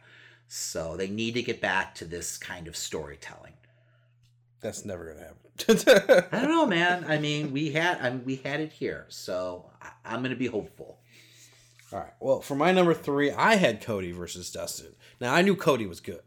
So 0.48 0.96
they 0.96 1.08
need 1.08 1.34
to 1.34 1.42
get 1.42 1.60
back 1.60 1.94
to 1.96 2.06
this 2.06 2.38
kind 2.38 2.68
of 2.68 2.74
storytelling. 2.74 3.52
That's 4.62 4.86
never 4.86 5.12
gonna 5.12 5.26
happen. 5.26 6.28
I 6.32 6.40
don't 6.40 6.50
know, 6.50 6.64
man. 6.66 7.04
I 7.06 7.18
mean, 7.18 7.52
we 7.52 7.72
had, 7.72 8.00
I 8.00 8.08
mean, 8.08 8.24
we 8.24 8.36
had 8.36 8.60
it 8.60 8.72
here, 8.72 9.04
so 9.10 9.70
I, 9.82 9.90
I'm 10.06 10.22
gonna 10.22 10.36
be 10.36 10.46
hopeful. 10.46 11.00
All 11.92 11.98
right. 11.98 12.14
Well, 12.18 12.40
for 12.40 12.54
my 12.54 12.72
number 12.72 12.94
three, 12.94 13.30
I 13.30 13.56
had 13.56 13.82
Cody 13.82 14.12
versus 14.12 14.50
Dustin. 14.50 14.94
Now 15.20 15.34
I 15.34 15.42
knew 15.42 15.54
Cody 15.54 15.84
was 15.84 16.00
good, 16.00 16.22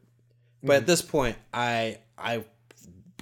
but 0.62 0.74
Mhm. 0.74 0.78
at 0.82 0.86
this 0.86 1.02
point, 1.02 1.38
I 1.52 1.98
I 2.16 2.46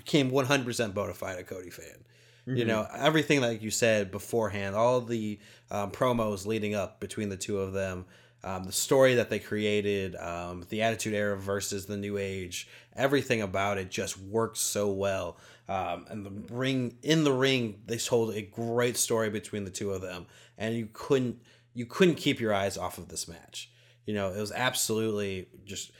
became 0.04 0.32
100% 0.32 0.94
bona 0.94 1.14
fide 1.14 1.40
a 1.40 1.44
Cody 1.44 1.70
fan. 1.70 2.06
You 2.46 2.66
Mhm. 2.66 2.68
know 2.68 2.88
everything 2.94 3.40
like 3.40 3.62
you 3.62 3.72
said 3.72 4.12
beforehand, 4.12 4.76
all 4.76 5.00
the 5.00 5.40
um, 5.72 5.92
promos 5.92 6.46
leading 6.46 6.76
up 6.76 7.00
between 7.00 7.30
the 7.30 7.38
two 7.38 7.60
of 7.60 7.72
them, 7.72 8.06
um, 8.44 8.66
the 8.66 8.72
story 8.74 9.16
that 9.16 9.30
they 9.30 9.40
created, 9.40 10.16
um, 10.18 10.66
the 10.70 10.82
Attitude 10.82 11.14
Era 11.14 11.38
versus 11.38 11.86
the 11.86 11.96
New 11.96 12.18
Age, 12.18 12.68
everything 12.98 13.42
about 13.42 13.78
it 13.78 13.90
just 13.90 14.18
worked 14.20 14.58
so 14.58 14.92
well. 14.92 15.38
Um, 15.70 16.06
and 16.10 16.26
the 16.26 16.54
ring 16.54 16.98
in 17.02 17.24
the 17.24 17.32
ring, 17.32 17.82
they 17.86 17.98
told 17.98 18.36
a 18.36 18.42
great 18.42 18.98
story 18.98 19.30
between 19.30 19.64
the 19.64 19.72
two 19.72 19.92
of 19.92 20.02
them, 20.02 20.26
and 20.58 20.76
you 20.76 20.90
couldn't 20.92 21.42
you 21.74 21.86
couldn't 21.88 22.16
keep 22.16 22.40
your 22.42 22.54
eyes 22.54 22.78
off 22.78 22.98
of 22.98 23.08
this 23.08 23.28
match. 23.28 23.72
You 24.06 24.14
know, 24.14 24.32
it 24.34 24.40
was 24.40 24.52
absolutely 24.52 25.48
just 25.66 25.92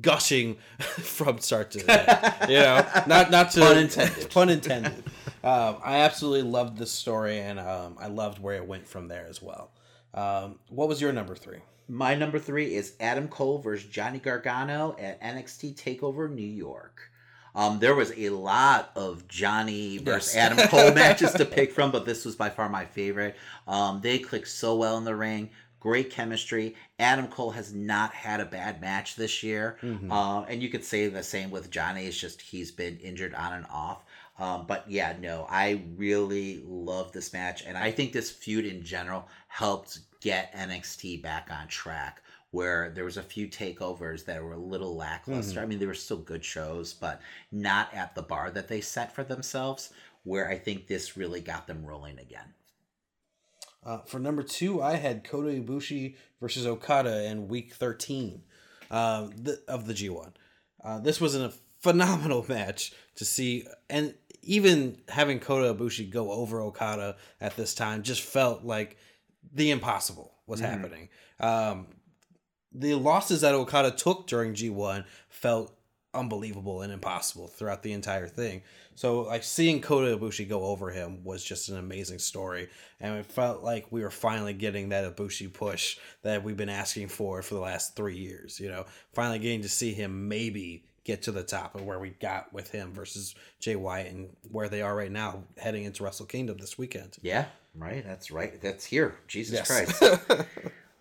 gushing 0.00 0.56
from 0.80 1.38
start 1.38 1.70
to 1.72 1.80
end. 1.90 2.50
you 2.50 2.58
know, 2.58 2.86
not 3.06 3.30
not 3.30 3.50
to 3.52 3.60
Pun 3.60 3.78
intended. 3.78 4.30
pun 4.34 4.48
intended. 4.50 5.04
Um, 5.42 5.76
I 5.84 5.98
absolutely 6.00 6.50
loved 6.50 6.76
this 6.78 6.90
story, 6.90 7.38
and 7.38 7.58
um, 7.58 7.96
I 7.98 8.08
loved 8.08 8.38
where 8.40 8.56
it 8.56 8.66
went 8.66 8.86
from 8.86 9.08
there 9.08 9.26
as 9.28 9.40
well. 9.40 9.70
Um, 10.12 10.58
what 10.68 10.88
was 10.88 11.00
your 11.00 11.12
number 11.12 11.34
three? 11.34 11.58
My 11.88 12.14
number 12.14 12.38
three 12.38 12.74
is 12.74 12.94
Adam 13.00 13.26
Cole 13.28 13.58
versus 13.58 13.88
Johnny 13.88 14.18
Gargano 14.18 14.94
at 14.98 15.20
NXT 15.22 15.76
Takeover 15.76 16.30
New 16.30 16.42
York. 16.46 17.10
Um, 17.54 17.80
there 17.80 17.96
was 17.96 18.12
a 18.16 18.28
lot 18.30 18.92
of 18.94 19.26
Johnny 19.26 19.98
versus 19.98 20.34
Yes. 20.34 20.52
Adam 20.52 20.68
Cole 20.68 20.92
matches 20.94 21.32
to 21.32 21.44
pick 21.44 21.72
from, 21.72 21.90
but 21.90 22.04
this 22.04 22.24
was 22.24 22.36
by 22.36 22.48
far 22.48 22.68
my 22.68 22.84
favorite. 22.84 23.34
Um, 23.66 24.00
they 24.02 24.18
clicked 24.20 24.46
so 24.48 24.76
well 24.76 24.98
in 24.98 25.04
the 25.04 25.16
ring. 25.16 25.50
Great 25.80 26.10
chemistry. 26.10 26.76
Adam 26.98 27.26
Cole 27.26 27.50
has 27.52 27.72
not 27.72 28.12
had 28.12 28.38
a 28.40 28.44
bad 28.44 28.80
match 28.80 29.16
this 29.16 29.42
year. 29.42 29.78
Mhm. 29.82 30.10
Uh, 30.12 30.44
and 30.46 30.62
you 30.62 30.68
could 30.68 30.84
say 30.84 31.08
the 31.08 31.22
same 31.22 31.50
with 31.50 31.70
Johnny. 31.70 32.06
It's 32.06 32.18
just 32.18 32.40
he's 32.42 32.70
been 32.70 32.98
injured 32.98 33.34
on 33.34 33.54
and 33.54 33.66
off. 33.70 34.04
Um, 34.38 34.66
but 34.66 34.90
yeah, 34.90 35.16
no, 35.18 35.46
I 35.50 35.82
really 35.96 36.62
love 36.66 37.12
this 37.12 37.32
match. 37.32 37.62
And 37.66 37.76
I 37.76 37.90
think 37.90 38.12
this 38.12 38.30
feud 38.30 38.64
in 38.66 38.82
general 38.84 39.26
helped 39.48 40.00
get 40.20 40.52
NXT 40.54 41.16
back 41.22 41.48
on 41.50 41.66
track 41.68 42.22
where 42.50 42.90
there 42.90 43.04
was 43.04 43.16
a 43.16 43.22
few 43.22 43.46
takeovers 43.46 44.24
that 44.24 44.42
were 44.42 44.54
a 44.54 44.58
little 44.58 44.96
lackluster. 44.96 45.60
Mhm. 45.60 45.62
I 45.62 45.66
mean, 45.66 45.78
they 45.78 45.86
were 45.86 45.94
still 45.94 46.16
good 46.18 46.44
shows, 46.44 46.92
but 46.92 47.20
not 47.52 47.92
at 47.94 48.14
the 48.14 48.22
bar 48.22 48.50
that 48.50 48.66
they 48.68 48.80
set 48.80 49.14
for 49.14 49.22
themselves. 49.24 49.92
Where 50.24 50.50
I 50.50 50.58
think 50.58 50.86
this 50.86 51.16
really 51.16 51.40
got 51.40 51.66
them 51.66 51.84
rolling 51.86 52.18
again. 52.18 52.52
Uh, 53.84 53.98
for 54.02 54.18
number 54.18 54.42
two, 54.42 54.82
I 54.82 54.96
had 54.96 55.24
Kota 55.24 55.48
Ibushi 55.48 56.16
versus 56.40 56.66
Okada 56.66 57.24
in 57.24 57.48
week 57.48 57.72
13 57.74 58.42
uh, 58.90 59.28
th- 59.44 59.58
of 59.68 59.86
the 59.86 59.94
G1. 59.94 60.32
Uh, 60.84 60.98
this 60.98 61.20
was 61.20 61.34
a 61.34 61.52
phenomenal 61.80 62.44
match 62.48 62.92
to 63.16 63.24
see, 63.24 63.66
and 63.88 64.14
even 64.42 65.00
having 65.08 65.40
Kota 65.40 65.74
Ibushi 65.74 66.10
go 66.10 66.30
over 66.30 66.60
Okada 66.60 67.16
at 67.40 67.56
this 67.56 67.74
time 67.74 68.02
just 68.02 68.20
felt 68.22 68.64
like 68.64 68.96
the 69.52 69.70
impossible 69.70 70.32
was 70.46 70.60
Mhm. 70.60 70.64
happening. 70.70 71.08
Um, 71.38 71.86
the 72.72 72.94
losses 72.94 73.40
that 73.40 73.54
Okada 73.54 73.90
took 73.90 74.26
during 74.26 74.54
G1 74.54 75.04
felt 75.28 75.74
unbelievable 76.14 76.82
and 76.82 76.92
impossible 76.92 77.48
throughout 77.48 77.82
the 77.82 77.92
entire 77.92 78.26
thing. 78.28 78.62
So 78.94 79.22
like 79.22 79.42
seeing 79.44 79.80
Kota 79.80 80.16
Ibushi 80.16 80.48
go 80.48 80.64
over 80.64 80.90
him 80.90 81.24
was 81.24 81.42
just 81.44 81.68
an 81.68 81.78
amazing 81.78 82.18
story, 82.18 82.68
and 83.00 83.16
it 83.18 83.26
felt 83.26 83.62
like 83.62 83.86
we 83.90 84.02
were 84.02 84.10
finally 84.10 84.52
getting 84.52 84.90
that 84.90 85.16
Ibushi 85.16 85.52
push 85.52 85.98
that 86.22 86.42
we've 86.44 86.56
been 86.56 86.68
asking 86.68 87.08
for 87.08 87.42
for 87.42 87.54
the 87.54 87.60
last 87.60 87.96
three 87.96 88.16
years. 88.16 88.60
You 88.60 88.68
know, 88.68 88.86
finally 89.14 89.38
getting 89.38 89.62
to 89.62 89.68
see 89.68 89.92
him 89.94 90.28
maybe 90.28 90.84
get 91.04 91.22
to 91.22 91.32
the 91.32 91.42
top 91.42 91.74
of 91.74 91.82
where 91.82 91.98
we 91.98 92.10
got 92.10 92.52
with 92.52 92.70
him 92.70 92.92
versus 92.92 93.34
Jay 93.58 93.74
White 93.74 94.10
and 94.10 94.28
where 94.50 94.68
they 94.68 94.82
are 94.82 94.94
right 94.94 95.10
now 95.10 95.44
heading 95.56 95.84
into 95.84 96.04
Wrestle 96.04 96.26
Kingdom 96.26 96.58
this 96.58 96.76
weekend. 96.76 97.16
Yeah, 97.22 97.46
right. 97.74 98.04
That's 98.06 98.30
right. 98.30 98.60
That's 98.60 98.84
here. 98.84 99.16
Jesus 99.26 99.54
Yes. 99.54 99.66
Christ. 99.98 100.02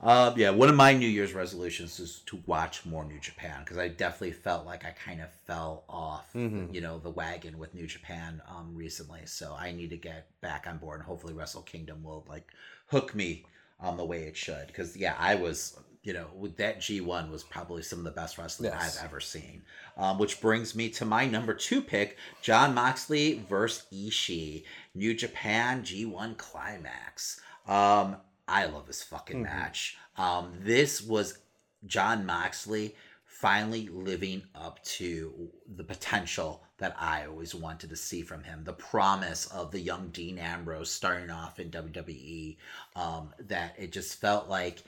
uh, 0.02 0.34
yeah, 0.38 0.50
one 0.50 0.70
of 0.70 0.76
my 0.76 0.94
New 0.94 1.08
Year's 1.08 1.34
resolutions 1.34 2.00
is 2.00 2.20
to 2.28 2.42
watch 2.46 2.86
more 2.86 3.04
New 3.04 3.20
Japan 3.20 3.60
because 3.64 3.78
I 3.78 3.90
definitely 3.90 4.32
felt 4.32 4.66
like 4.66 4.86
I 4.86 4.92
kind 4.92 5.20
of 5.22 5.30
fell 5.46 5.84
off, 5.90 6.32
Mhm. 6.34 6.74
you 6.74 6.80
know, 6.80 7.00
the 7.00 7.10
wagon 7.10 7.58
with 7.58 7.74
New 7.74 7.86
Japan 7.86 8.42
um, 8.48 8.74
recently. 8.76 9.26
So 9.26 9.54
I 9.60 9.72
need 9.74 9.90
to 9.90 9.98
get 9.98 10.28
back 10.40 10.68
on 10.68 10.78
board, 10.78 11.00
and 11.00 11.08
hopefully 11.08 11.34
Wrestle 11.34 11.64
Kingdom 11.64 12.02
will 12.04 12.26
like 12.30 12.48
hook 12.88 13.14
me 13.14 13.46
on 13.80 13.98
the 13.98 14.06
way 14.06 14.24
it 14.24 14.38
should. 14.38 14.68
Because 14.68 14.96
yeah, 14.96 15.16
I 15.20 15.36
was, 15.36 15.78
you 16.04 16.14
know, 16.14 16.28
with 16.34 16.56
that 16.58 16.80
G 16.80 17.02
one 17.02 17.30
was 17.30 17.44
probably 17.44 17.82
some 17.82 18.00
of 18.00 18.06
the 18.06 18.12
best 18.12 18.38
wrestling 18.38 18.72
Yes. 18.72 18.98
I've 18.98 19.04
ever 19.06 19.20
seen. 19.20 19.64
Um, 19.98 20.18
which 20.18 20.40
brings 20.40 20.76
me 20.76 20.90
to 20.92 21.04
my 21.04 21.26
number 21.28 21.54
two 21.54 21.82
pick: 21.82 22.18
Jon 22.42 22.74
Moxley 22.74 23.44
versus 23.50 23.86
Ishii, 23.92 24.64
New 24.96 25.14
Japan 25.14 25.84
G1 25.84 26.38
Climax. 26.38 27.42
Um, 27.68 28.16
I 28.50 28.66
love 28.66 28.88
this 28.88 29.04
fucking 29.04 29.38
Mhm. 29.38 29.44
match. 29.44 29.98
Um, 30.18 30.58
this 30.62 31.02
was 31.02 31.38
Jon 31.86 32.26
Moxley 32.26 32.96
finally 33.26 33.88
living 33.88 34.46
up 34.54 34.84
to 34.84 35.50
the 35.66 35.84
potential 35.84 36.64
that 36.78 36.96
I 37.00 37.26
always 37.26 37.56
wanted 37.56 37.90
to 37.92 37.96
see 37.96 38.22
from 38.22 38.44
him. 38.44 38.64
The 38.66 38.74
promise 38.74 39.46
of 39.48 39.72
the 39.72 39.80
young 39.80 40.10
Dean 40.10 40.38
Ambrose 40.38 40.92
starting 40.92 41.30
off 41.30 41.60
in 41.60 41.70
WWE. 41.70 42.58
Um, 42.96 43.34
that 43.40 43.76
it 43.78 43.92
just 43.92 44.20
felt 44.20 44.50
like 44.50 44.84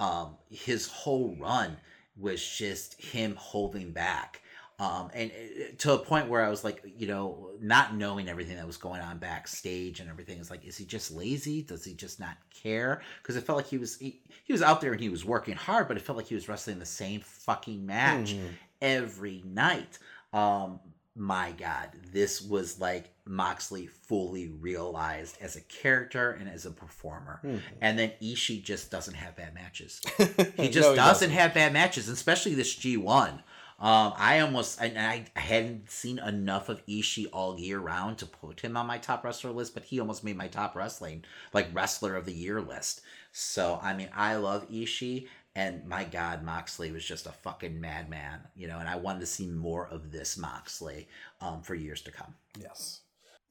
um, 0.00 0.36
his 0.50 0.88
whole 0.88 1.36
run 1.36 1.78
was 2.16 2.44
just 2.46 3.00
him 3.00 3.36
holding 3.36 3.92
back. 3.92 4.42
Um, 4.80 5.08
and 5.14 5.30
to 5.78 5.92
a 5.92 5.98
point 5.98 6.28
where 6.28 6.44
I 6.44 6.48
was 6.48 6.64
like, 6.64 6.82
you 6.98 7.06
know, 7.06 7.50
not 7.60 7.94
knowing 7.94 8.28
everything 8.28 8.56
that 8.56 8.66
was 8.66 8.76
going 8.76 9.00
on 9.00 9.18
backstage 9.18 10.00
and 10.00 10.10
everything 10.10 10.38
is 10.38 10.50
like, 10.50 10.64
is 10.64 10.76
he 10.76 10.84
just 10.84 11.12
lazy? 11.12 11.62
Does 11.62 11.84
he 11.84 11.94
just 11.94 12.18
not 12.18 12.36
care? 12.52 13.00
Because 13.22 13.36
it 13.36 13.44
felt 13.44 13.56
like 13.56 13.68
he 13.68 13.78
was 13.78 13.96
he, 13.98 14.20
he 14.42 14.52
was 14.52 14.62
out 14.62 14.80
there 14.80 14.90
and 14.92 15.00
he 15.00 15.08
was 15.08 15.24
working 15.24 15.54
hard, 15.54 15.86
but 15.86 15.96
it 15.96 16.00
felt 16.02 16.16
like 16.18 16.26
he 16.26 16.34
was 16.34 16.48
wrestling 16.48 16.80
the 16.80 16.86
same 16.86 17.20
fucking 17.20 17.86
match 17.86 18.34
Mhm. 18.34 18.48
every 18.82 19.42
night. 19.46 19.98
Um, 20.32 20.80
my 21.16 21.52
God, 21.52 21.90
this 22.12 22.42
was 22.42 22.80
like 22.80 23.10
Moxley 23.24 23.86
fully 23.86 24.48
realized 24.48 25.38
as 25.40 25.54
a 25.54 25.60
character 25.60 26.32
and 26.32 26.48
as 26.48 26.66
a 26.66 26.72
performer. 26.72 27.40
Mhm. 27.44 27.60
And 27.80 27.96
then 27.96 28.12
Ishii 28.20 28.64
just 28.64 28.90
doesn't 28.90 29.14
have 29.14 29.36
bad 29.36 29.54
matches. 29.54 30.00
He 30.18 30.24
No, 30.24 30.34
just 30.34 30.56
he 30.58 30.70
doesn't 30.72 30.96
doesn't. 30.96 31.30
have 31.30 31.54
bad 31.54 31.72
matches, 31.72 32.08
especially 32.08 32.54
this 32.54 32.74
G1. 32.74 33.40
Um, 33.80 34.12
I 34.16 34.40
almost 34.40 34.80
and 34.80 34.98
I 34.98 35.24
hadn't 35.34 35.90
seen 35.90 36.18
enough 36.18 36.68
of 36.68 36.84
Ishii 36.86 37.26
all 37.32 37.58
year 37.58 37.78
round 37.78 38.18
to 38.18 38.26
put 38.26 38.60
him 38.60 38.76
on 38.76 38.86
my 38.86 38.98
top 38.98 39.24
wrestler 39.24 39.50
list, 39.50 39.74
but 39.74 39.84
he 39.84 39.98
almost 39.98 40.22
made 40.24 40.36
my 40.36 40.48
top 40.48 40.76
wrestling 40.76 41.24
like 41.52 41.74
wrestler 41.74 42.14
of 42.14 42.24
the 42.24 42.32
year 42.32 42.60
list. 42.60 43.00
So 43.32 43.80
I 43.82 43.94
mean, 43.94 44.10
I 44.14 44.36
love 44.36 44.70
Ishii, 44.70 45.26
and 45.56 45.84
my 45.86 46.04
God, 46.04 46.44
Moxley 46.44 46.92
was 46.92 47.04
just 47.04 47.26
a 47.26 47.32
fucking 47.32 47.80
madman, 47.80 48.40
you 48.54 48.68
know. 48.68 48.78
And 48.78 48.88
I 48.88 48.96
wanted 48.96 49.20
to 49.20 49.26
see 49.26 49.46
more 49.46 49.88
of 49.88 50.12
this 50.12 50.36
Moxley 50.36 51.08
um, 51.40 51.62
for 51.62 51.74
years 51.74 52.00
to 52.02 52.12
come. 52.12 52.34
Yes. 52.60 53.00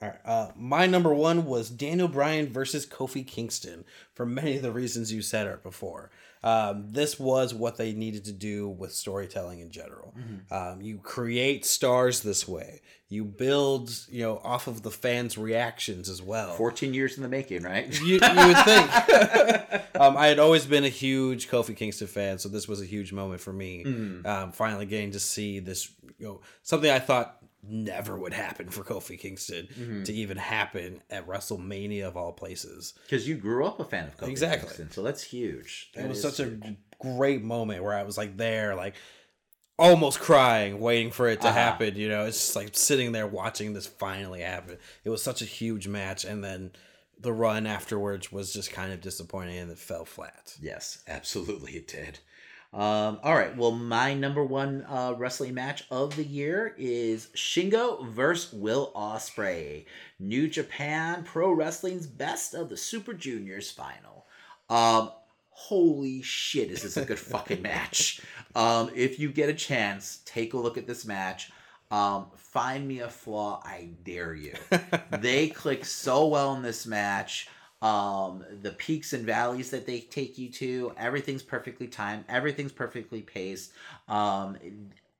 All 0.02 0.10
right. 0.10 0.20
Uh, 0.26 0.52
my 0.56 0.86
number 0.86 1.14
one 1.14 1.46
was 1.46 1.70
Daniel 1.70 2.10
Bryan 2.10 2.52
versus 2.52 2.86
Kofi 2.86 3.26
Kingston 3.26 3.86
for 4.14 4.26
many 4.26 4.58
of 4.58 4.62
the 4.62 4.72
reasons 4.72 5.14
you 5.14 5.22
said 5.22 5.48
it 5.48 5.64
before. 5.64 6.12
Um, 6.44 6.90
this 6.90 7.20
was 7.20 7.54
what 7.54 7.78
they 7.78 7.94
needed 7.94 8.26
to 8.26 8.34
do 8.34 8.68
with 8.68 8.92
storytelling 8.94 9.60
in 9.60 9.72
general. 9.72 10.14
Um, 10.52 10.82
you 10.82 10.98
create 10.98 11.66
stars 11.66 12.22
this 12.22 12.48
way. 12.48 12.82
You 13.10 13.24
build, 13.24 13.92
you 14.10 14.24
know, 14.24 14.42
off 14.44 14.68
of 14.68 14.82
the 14.82 14.90
fans' 14.92 15.38
reactions 15.38 16.10
as 16.10 16.22
well. 16.22 16.54
Fourteen 16.54 16.94
years 16.94 17.16
in 17.16 17.24
the 17.24 17.30
making, 17.30 17.62
right? 17.64 17.88
You, 18.02 18.16
you 18.16 18.20
would 18.20 18.58
think. 18.66 19.96
um, 20.00 20.18
I 20.18 20.28
had 20.28 20.40
always 20.40 20.66
been 20.66 20.84
a 20.84 20.90
huge 20.90 21.48
Kofi 21.48 21.76
Kingston 21.76 22.08
fan, 22.08 22.40
so 22.40 22.50
this 22.50 22.68
was 22.68 22.82
a 22.82 22.86
huge 22.86 23.14
moment 23.14 23.40
for 23.40 23.54
me. 23.54 23.84
Mhm. 23.86 24.26
Um, 24.26 24.52
finally 24.52 24.86
getting 24.88 25.12
to 25.12 25.20
see 25.20 25.60
this, 25.60 25.92
you 26.18 26.26
know, 26.26 26.42
something 26.64 26.90
I 26.90 27.00
thought 27.00 27.38
never 27.66 28.18
would 28.18 28.34
happen 28.34 28.70
for 28.70 28.84
Kofi 28.84 29.18
Kingston 29.18 29.68
Mhm. 29.68 30.06
to 30.06 30.14
even 30.14 30.38
happen 30.38 31.02
at 31.10 31.26
WrestleMania 31.28 32.04
of 32.08 32.18
all 32.18 32.34
places. 32.34 32.94
Because 33.04 33.28
you 33.28 33.36
grew 33.36 33.66
up 33.66 33.80
a 33.80 33.86
fan 33.86 34.08
of 34.08 34.18
Kofi 34.18 34.30
Exactly. 34.30 34.68
Kingston, 34.68 34.92
so 34.92 35.02
that's 35.04 35.24
huge. 35.24 35.92
It 35.96 36.08
was 36.08 36.22
such 36.22 36.38
huge. 36.38 36.64
a 36.64 36.76
great 37.00 37.42
moment 37.42 37.84
where 37.84 37.94
I 37.94 38.04
was 38.04 38.18
like 38.18 38.38
there, 38.38 38.76
like 38.76 38.96
almost 39.80 40.20
crying, 40.20 40.80
waiting 40.80 41.12
for 41.12 41.28
it 41.28 41.42
to 41.42 41.48
Uh-huh. 41.48 41.58
happen. 41.58 41.96
You 41.96 42.10
know, 42.10 42.26
it's 42.26 42.38
just 42.40 42.56
like 42.56 42.76
sitting 42.76 43.12
there 43.12 43.28
watching 43.28 43.74
this 43.74 43.88
finally 43.88 44.42
happen. 44.42 44.78
It 45.04 45.10
was 45.10 45.24
such 45.24 45.42
a 45.42 45.46
huge 45.46 45.88
match, 45.88 46.26
and 46.26 46.44
then 46.44 46.72
the 47.20 47.32
run 47.34 47.66
afterwards 47.66 48.32
was 48.32 48.52
just 48.54 48.72
kind 48.72 48.92
of 48.92 49.00
disappointing 49.00 49.58
and 49.58 49.72
it 49.72 49.80
fell 49.80 50.04
flat. 50.06 50.56
Yes, 50.62 51.02
absolutely 51.08 51.74
it 51.78 51.88
did. 51.88 52.20
Um, 52.74 53.20
all 53.22 53.36
right, 53.36 53.56
well, 53.56 53.72
my 53.72 54.16
number 54.16 54.44
one 54.44 54.84
uh, 54.90 55.14
wrestling 55.16 55.54
match 55.54 55.84
of 55.92 56.16
the 56.16 56.24
year 56.24 56.74
is 56.76 57.28
Shingo 57.36 58.08
versus 58.08 58.52
Will 58.52 58.92
Ospreay, 58.96 59.86
New 60.20 60.48
Japan 60.48 61.24
Pro 61.24 61.52
Wrestling's 61.52 62.08
Best 62.08 62.56
of 62.56 62.70
the 62.70 62.78
Super 62.78 63.14
Juniors 63.14 63.70
final. 63.70 64.26
Um, 64.72 65.12
holy 65.52 66.24
shit, 66.24 66.72
is 66.72 66.82
this 66.82 66.98
a 66.98 67.06
good 67.06 67.20
fucking 67.20 67.62
match? 67.62 68.22
Um, 68.56 68.90
if 68.96 69.20
you 69.20 69.32
get 69.32 69.50
a 69.50 69.54
chance, 69.54 70.22
take 70.26 70.56
a 70.56 70.58
look 70.58 70.78
at 70.80 70.88
this 70.88 71.06
match. 71.06 71.52
Um, 71.92 72.26
find 72.36 72.88
me 72.88 73.02
a 73.02 73.10
flaw, 73.10 73.62
I 73.64 73.90
dare 74.04 74.34
you. 74.34 74.56
they 75.12 75.50
click 75.50 75.86
so 75.86 76.26
well 76.26 76.56
in 76.56 76.64
this 76.64 76.88
match. 76.88 77.50
Um, 77.84 78.46
the 78.62 78.72
peaks 78.72 79.12
and 79.12 79.26
valleys 79.26 79.70
that 79.72 79.86
they 79.86 80.00
take 80.00 80.38
you 80.38 80.50
to, 80.52 80.94
everything's 80.98 81.44
perfectly 81.44 81.88
timed, 81.88 82.24
everything's 82.30 82.72
perfectly 82.72 83.22
paced. 83.22 83.74
Um, 84.08 84.58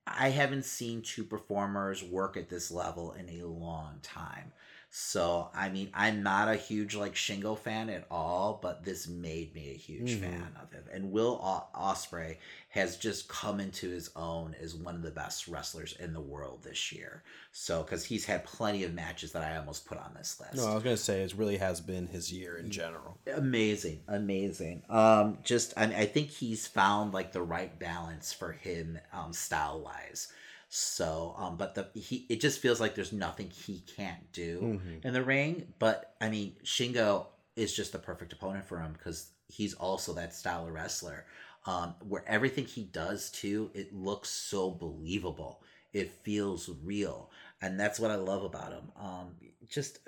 I 0.08 0.30
haven't 0.30 0.64
seen 0.64 1.02
two 1.02 1.26
performers 1.26 2.02
work 2.04 2.38
at 2.38 2.50
this 2.50 2.72
level 2.72 3.12
in 3.12 3.28
a 3.42 3.46
long 3.46 3.96
time. 4.02 4.54
So, 4.96 5.50
I 5.56 5.70
mean, 5.70 5.90
I'm 5.96 6.22
not 6.22 6.50
a 6.50 6.56
huge 6.56 6.94
like 6.94 7.16
Shingo 7.16 7.58
fan 7.58 7.90
at 7.90 8.06
all, 8.12 8.60
but 8.62 8.86
this 8.86 9.08
made 9.08 9.56
me 9.56 9.72
a 9.72 9.76
huge 9.76 10.12
Mhm. 10.12 10.22
fan 10.22 10.56
of 10.62 10.72
him. 10.72 10.84
And 10.94 11.12
Will 11.12 11.40
o- 11.42 11.66
Ospreay 11.76 12.38
has 12.70 12.96
just 12.96 13.28
come 13.28 13.60
into 13.60 13.90
his 13.90 14.12
own 14.16 14.54
as 14.62 14.76
one 14.76 14.94
of 14.94 15.02
the 15.02 15.10
best 15.10 15.48
wrestlers 15.48 15.94
in 15.94 16.14
the 16.14 16.22
world 16.22 16.62
this 16.62 16.92
year. 16.92 17.24
So, 17.52 17.82
because 17.82 18.06
he's 18.06 18.26
had 18.26 18.46
plenty 18.46 18.84
of 18.84 18.94
matches 18.94 19.32
that 19.32 19.42
I 19.44 19.58
almost 19.58 19.88
put 19.88 19.98
on 19.98 20.14
this 20.14 20.40
list 20.40 20.54
No, 20.54 20.68
I 20.68 20.76
was 20.76 20.84
gonna 20.84 20.96
say 20.96 21.24
it 21.24 21.34
really 21.34 21.58
has 21.58 21.82
been 21.82 22.06
his 22.06 22.32
year 22.32 22.56
in 22.58 22.70
general. 22.70 23.18
amazing 23.26 24.04
amazing 24.08 24.84
um 24.90 25.40
just 25.44 25.74
I, 25.76 25.86
I 25.86 26.06
think 26.06 26.30
he's 26.30 26.68
found 26.68 27.14
like 27.14 27.32
the 27.32 27.42
right 27.42 27.80
balance 27.80 28.32
for 28.32 28.52
him 28.52 29.00
um 29.12 29.34
style 29.34 29.80
wise 29.82 30.28
so 30.76 31.36
um 31.38 31.56
but 31.56 31.76
the 31.76 31.88
he 31.94 32.26
it 32.30 32.42
just 32.42 32.60
feels 32.60 32.80
like 32.80 32.96
there's 32.96 33.14
nothing 33.14 33.48
he 33.52 33.84
can't 33.96 34.32
do 34.32 34.60
Mhm. 34.84 35.06
in 35.06 35.14
the 35.14 35.22
ring 35.24 35.72
but 35.78 36.16
i 36.20 36.30
mean 36.30 36.56
shingo 36.64 37.28
is 37.56 37.76
just 37.76 37.92
the 37.92 38.00
perfect 38.00 38.34
opponent 38.34 38.66
for 38.66 38.80
him 38.80 38.94
because 38.94 39.30
he's 39.48 39.76
also 39.76 40.14
that 40.14 40.34
style 40.34 40.66
of 40.66 40.74
wrestler 40.74 41.26
um 41.68 41.94
where 42.08 42.28
everything 42.28 42.66
he 42.66 42.86
does 42.86 43.30
too 43.30 43.70
it 43.76 43.94
looks 43.94 44.30
so 44.30 44.72
believable 44.72 45.62
it 45.94 46.10
feels 46.24 46.68
real 46.84 47.30
and 47.62 47.80
that's 47.80 48.00
what 48.00 48.10
i 48.10 48.16
love 48.16 48.44
about 48.44 48.72
him 48.72 48.92
um 49.00 49.36
just 49.70 50.00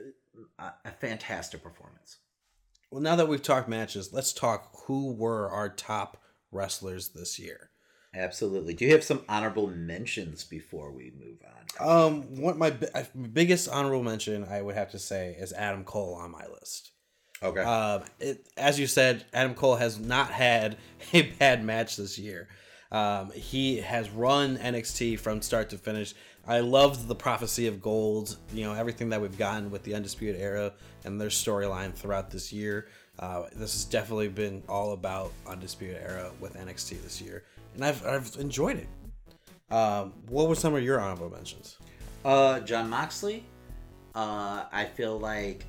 a, 0.57 0.71
a 0.83 0.91
fantastic 0.99 1.61
performance 1.61 2.17
Well, 2.89 3.01
now 3.01 3.15
that 3.17 3.27
we've 3.27 3.41
talked 3.41 3.69
matches, 3.69 4.11
let's 4.13 4.33
talk 4.33 4.71
who 4.85 5.13
were 5.13 5.47
our 5.49 5.69
top 5.69 6.17
wrestlers 6.51 7.09
this 7.09 7.37
year. 7.37 7.69
Absolutely. 8.15 8.73
Do 8.73 8.85
you 8.85 8.91
have 8.93 9.03
some 9.03 9.21
honorable 9.27 9.67
mentions 9.67 10.43
before 10.43 10.91
we 10.91 11.11
move 11.19 11.37
on? 11.43 11.55
Um, 11.87 12.41
what 12.41 12.57
my 12.57 12.73
my 12.93 13.05
biggest 13.33 13.67
honorable 13.67 14.03
mention 14.03 14.45
I 14.45 14.61
would 14.61 14.75
have 14.75 14.91
to 14.91 14.99
say 14.99 15.35
is 15.37 15.51
Adam 15.53 15.83
Cole 15.83 16.15
on 16.15 16.31
my 16.31 16.45
list. 16.47 16.91
Okay. 17.43 17.61
Um, 17.61 18.03
it, 18.19 18.47
as 18.55 18.79
you 18.79 18.87
said, 18.87 19.25
Adam 19.33 19.53
Cole 19.53 19.75
has 19.75 19.99
not 19.99 20.31
had 20.31 20.77
a 21.13 21.23
bad 21.23 21.63
match 21.63 21.97
this 21.97 22.17
year. 22.17 22.47
Um, 22.91 23.31
he 23.31 23.77
has 23.81 24.09
run 24.09 24.57
NXT 24.57 25.19
from 25.19 25.41
start 25.41 25.69
to 25.71 25.77
finish. 25.77 26.13
I 26.47 26.59
loved 26.59 27.07
the 27.07 27.15
prophecy 27.15 27.67
of 27.67 27.81
gold. 27.81 28.37
You 28.53 28.65
know 28.65 28.73
everything 28.73 29.09
that 29.09 29.21
we've 29.21 29.37
gotten 29.37 29.71
with 29.71 29.83
the 29.83 29.95
Undisputed 29.95 30.39
Era 30.39 30.73
and 31.03 31.19
their 31.19 31.29
storyline 31.29 31.93
throughout 31.93 32.31
this 32.31 32.53
year. 32.53 32.87
Uh, 33.17 33.43
this 33.55 33.73
has 33.73 33.85
definitely 33.85 34.27
been 34.27 34.61
all 34.67 34.93
about 34.93 35.31
Undisputed 35.47 35.97
Era 36.01 36.31
with 36.39 36.55
NXT 36.55 37.01
this 37.01 37.21
year, 37.21 37.43
and 37.75 37.85
I've 37.85 38.05
I've 38.05 38.35
enjoyed 38.39 38.77
it. 38.77 38.87
Um, 39.73 40.13
what 40.27 40.47
were 40.47 40.55
some 40.55 40.75
of 40.75 40.83
your 40.83 40.99
honorable 40.99 41.29
mentions? 41.29 41.77
Uh, 42.23 42.59
Jon 42.61 42.89
Moxley. 42.89 43.43
Uh, 44.13 44.65
I 44.71 44.85
feel 44.85 45.19
like 45.19 45.65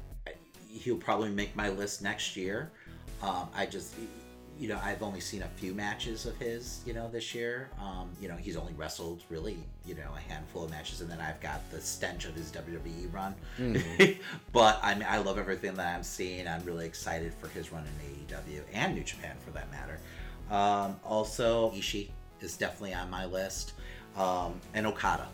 he'll 0.68 0.96
probably 0.96 1.30
make 1.30 1.54
my 1.56 1.68
list 1.70 2.02
next 2.02 2.36
year. 2.36 2.70
Um, 3.22 3.48
I 3.54 3.66
just, 3.66 3.94
you 4.58 4.68
know, 4.68 4.78
I've 4.84 5.02
only 5.02 5.20
seen 5.20 5.42
a 5.42 5.48
few 5.56 5.74
matches 5.74 6.26
of 6.26 6.36
his, 6.36 6.80
you 6.86 6.92
know, 6.92 7.08
this 7.10 7.34
year. 7.34 7.70
Um, 7.80 8.10
you 8.20 8.28
know, 8.28 8.36
he's 8.36 8.56
only 8.56 8.74
wrestled 8.74 9.22
really, 9.30 9.56
you 9.86 9.94
know, 9.94 10.10
a 10.14 10.20
handful 10.20 10.64
of 10.64 10.70
matches, 10.70 11.00
and 11.00 11.10
then 11.10 11.20
I've 11.20 11.40
got 11.40 11.68
the 11.70 11.80
stench 11.80 12.26
of 12.26 12.34
his 12.34 12.52
WWE 12.52 13.12
run. 13.12 13.34
Mhm. 13.58 14.18
but 14.52 14.78
I 14.82 14.94
mean, 14.94 15.06
I 15.08 15.18
love 15.18 15.38
everything 15.38 15.74
that 15.74 15.96
I'm 15.96 16.02
seeing. 16.04 16.46
I'm 16.46 16.62
really 16.64 16.86
excited 16.86 17.32
for 17.34 17.48
his 17.48 17.72
run 17.72 17.84
in 17.84 18.36
AEW 18.36 18.60
and 18.72 18.94
New 18.94 19.02
Japan 19.04 19.36
for 19.44 19.50
that 19.52 19.70
matter. 19.72 19.98
Um, 20.50 20.98
also, 21.04 21.70
Ishii 21.72 22.08
is 22.40 22.56
definitely 22.56 22.94
on 22.94 23.10
my 23.10 23.24
list, 23.26 23.72
um, 24.16 24.60
and 24.74 24.86
Okada 24.86 25.26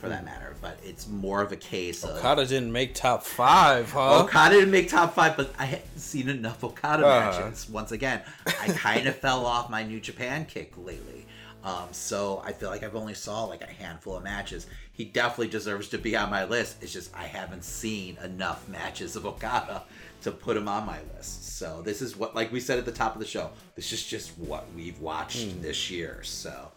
for 0.00 0.08
that 0.08 0.24
matter. 0.24 0.54
But 0.60 0.78
it's 0.82 1.06
more 1.08 1.42
of 1.42 1.52
a 1.52 1.56
case 1.56 2.04
of 2.04 2.16
Okada 2.16 2.46
didn't 2.46 2.72
make 2.72 2.94
top 2.94 3.22
five, 3.22 3.90
huh? 3.92 4.24
Okada 4.24 4.54
didn't 4.56 4.70
make 4.70 4.88
top 4.88 5.14
five, 5.14 5.36
but 5.36 5.52
I 5.58 5.66
hadn't 5.66 5.98
seen 5.98 6.28
enough 6.28 6.64
Okada 6.64 7.06
Uh-huh. 7.06 7.40
matches. 7.40 7.68
Once 7.68 7.92
again, 7.92 8.22
I 8.46 8.68
kind 8.68 9.06
of 9.06 9.16
fell 9.20 9.46
off 9.46 9.70
my 9.70 9.82
New 9.84 10.00
Japan 10.00 10.46
kick 10.46 10.72
lately. 10.76 11.26
Um, 11.62 11.88
so 11.92 12.42
I 12.44 12.52
feel 12.52 12.70
like 12.70 12.82
I've 12.82 12.96
only 12.96 13.12
saw 13.12 13.44
like 13.44 13.60
a 13.62 13.66
handful 13.66 14.16
of 14.16 14.24
matches. 14.24 14.66
He 14.92 15.04
definitely 15.04 15.48
deserves 15.48 15.88
to 15.90 15.98
be 15.98 16.16
on 16.16 16.30
my 16.30 16.44
list. 16.44 16.82
It's 16.82 16.92
just 16.92 17.14
I 17.14 17.24
haven't 17.24 17.64
seen 17.64 18.16
enough 18.24 18.66
matches 18.68 19.14
of 19.14 19.26
Okada 19.26 19.82
to 20.22 20.30
put 20.30 20.56
him 20.56 20.68
on 20.68 20.86
my 20.86 20.98
list. 21.16 21.56
So 21.58 21.82
this 21.82 22.02
is 22.02 22.16
what, 22.16 22.34
like 22.34 22.52
we 22.52 22.60
said 22.60 22.78
at 22.78 22.84
the 22.84 22.92
top 22.92 23.14
of 23.14 23.20
the 23.20 23.26
show, 23.26 23.50
this 23.76 23.92
is 23.92 24.04
just 24.04 24.30
what 24.38 24.66
we've 24.74 24.98
watched 25.00 25.42
Hmm. 25.50 25.60
this 25.62 25.90
year. 25.90 26.20
So 26.22 26.70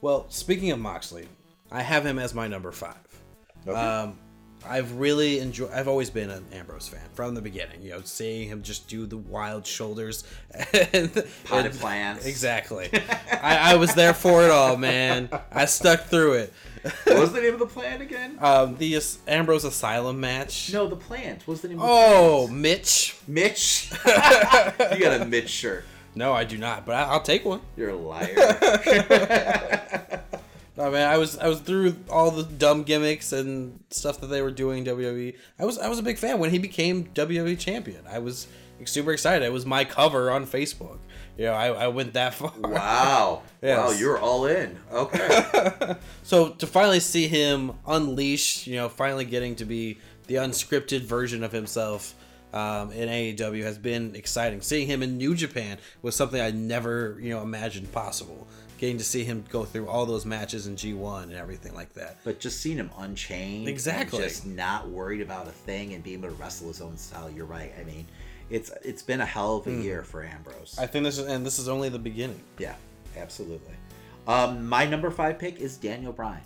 Well, 0.00 0.26
speaking 0.28 0.70
of 0.70 0.78
Moxley, 0.78 1.26
I 1.72 1.82
have 1.82 2.04
him 2.06 2.18
as 2.18 2.34
my 2.34 2.46
number 2.48 2.70
five. 2.72 2.96
Okay. 3.66 3.78
Um, 3.78 4.18
I've 4.68 4.92
really 4.98 5.38
enjoyed. 5.38 5.70
I've 5.72 5.86
always 5.88 6.10
been 6.10 6.28
an 6.30 6.44
Ambrose 6.52 6.88
fan 6.88 7.00
from 7.14 7.34
the 7.34 7.42
beginning. 7.42 7.82
You 7.82 7.90
know, 7.90 8.00
seeing 8.04 8.48
him 8.48 8.62
just 8.62 8.88
do 8.88 9.06
the 9.06 9.16
wild 9.16 9.64
shoulders, 9.66 10.24
and, 10.92 11.12
Potted 11.44 11.72
and- 11.72 11.80
plants. 11.80 12.26
Exactly. 12.26 12.88
I, 13.32 13.72
I 13.72 13.76
was 13.76 13.94
there 13.94 14.14
for 14.14 14.44
it 14.44 14.50
all, 14.50 14.76
man. 14.76 15.28
I 15.52 15.66
stuck 15.66 16.04
through 16.06 16.34
it. 16.34 16.52
what 17.04 17.18
was 17.18 17.32
the 17.32 17.40
name 17.40 17.54
of 17.54 17.60
the 17.60 17.66
plan 17.66 18.00
again? 18.00 18.38
Um, 18.40 18.76
the 18.76 18.94
As- 18.96 19.18
Ambrose 19.26 19.64
Asylum 19.64 20.20
match. 20.20 20.72
No, 20.72 20.86
the 20.86 20.96
plant. 20.96 21.40
What 21.46 21.52
was 21.52 21.60
the 21.62 21.68
name? 21.68 21.80
of 21.80 21.86
the 21.86 21.92
Oh, 21.92 22.48
Mitch. 22.48 23.16
Mitch. 23.26 23.90
you 24.06 24.12
got 25.00 25.20
a 25.20 25.24
Mitch 25.28 25.48
shirt. 25.50 25.84
No, 26.14 26.32
I 26.32 26.44
do 26.44 26.56
not, 26.58 26.86
but 26.86 26.94
I, 26.94 27.02
I'll 27.10 27.20
take 27.22 27.44
one. 27.44 27.60
You're 27.76 27.90
a 27.90 27.94
liar. 27.96 28.34
No 30.78 30.90
man, 30.90 31.08
I 31.08 31.16
was 31.16 31.38
I 31.38 31.48
was 31.48 31.60
through 31.60 31.96
all 32.10 32.30
the 32.30 32.42
dumb 32.42 32.82
gimmicks 32.82 33.32
and 33.32 33.80
stuff 33.88 34.20
that 34.20 34.26
they 34.26 34.42
were 34.42 34.50
doing 34.50 34.86
in 34.86 34.94
WWE. 34.94 35.34
I 35.58 35.64
was 35.64 35.78
I 35.78 35.88
was 35.88 35.98
a 35.98 36.02
big 36.02 36.18
fan 36.18 36.38
when 36.38 36.50
he 36.50 36.58
became 36.58 37.06
WWE 37.14 37.58
champion. 37.58 38.02
I 38.06 38.18
was 38.18 38.46
super 38.84 39.10
excited. 39.12 39.42
It 39.42 39.54
was 39.54 39.64
my 39.64 39.84
cover 39.86 40.30
on 40.30 40.44
Facebook. 40.46 40.98
Know, 41.38 41.52
I, 41.52 41.66
I 41.68 41.88
went 41.88 42.14
that 42.14 42.34
far. 42.34 42.52
Wow. 42.58 43.42
Yes. 43.62 43.78
Wow, 43.78 43.98
you're 43.98 44.18
all 44.18 44.46
in. 44.46 44.78
Okay. 44.92 45.94
So 46.22 46.50
to 46.50 46.66
finally 46.66 47.00
see 47.00 47.26
him 47.26 47.72
unleash, 47.86 48.66
you 48.66 48.76
know, 48.76 48.88
finally 48.88 49.24
getting 49.24 49.56
to 49.56 49.64
be 49.64 49.98
the 50.28 50.36
unscripted 50.36 51.00
version 51.02 51.42
of 51.42 51.50
himself 51.52 52.14
um, 52.52 52.92
in 52.92 53.08
AEW 53.08 53.62
has 53.64 53.76
been 53.78 54.14
exciting. 54.14 54.60
Seeing 54.60 54.86
him 54.86 55.02
in 55.02 55.16
New 55.18 55.34
Japan 55.34 55.78
was 56.02 56.14
something 56.14 56.40
I 56.40 56.50
never, 56.52 57.16
you 57.20 57.30
know, 57.30 57.42
imagined 57.42 57.90
possible. 57.92 58.46
Getting 58.78 58.98
to 58.98 59.04
see 59.04 59.24
him 59.24 59.42
go 59.50 59.64
through 59.64 59.88
all 59.88 60.04
those 60.06 60.26
matches 60.26 60.66
in 60.66 60.76
G1 60.76 61.24
and 61.24 61.32
everything 61.34 61.74
like 61.74 61.92
that. 61.94 62.18
but 62.24 62.38
just 62.38 62.60
seeing 62.60 62.76
him 62.76 62.90
unchained, 62.98 63.68
Exactly. 63.68 64.22
just 64.22 64.46
not 64.46 64.88
worried 64.88 65.22
about 65.22 65.48
a 65.48 65.52
thing 65.52 65.94
and 65.94 66.04
being 66.04 66.18
able 66.18 66.28
to 66.28 66.34
wrestle 66.34 66.68
his 66.68 66.80
own 66.80 66.96
style. 66.98 67.30
You're 67.30 67.46
right. 67.46 67.72
I 67.80 67.84
mean, 67.84 68.06
it's 68.50 68.70
it's 68.84 69.02
been 69.02 69.20
a 69.20 69.26
hell 69.26 69.56
of 69.56 69.66
a 69.66 69.70
Mhm. 69.70 69.82
year 69.82 70.02
for 70.02 70.24
Ambrose. 70.24 70.76
I 70.78 70.86
think 70.86 71.04
this 71.04 71.18
is 71.18 71.26
and 71.26 71.44
this 71.44 71.58
is 71.58 71.68
only 71.68 71.88
the 71.88 71.98
beginning. 71.98 72.40
Yeah, 72.58 72.74
absolutely. 73.16 73.74
Um, 74.26 74.66
my 74.68 74.86
number 74.86 75.10
five 75.10 75.38
pick 75.38 75.60
is 75.60 75.76
Daniel 75.76 76.12
Bryan, 76.12 76.40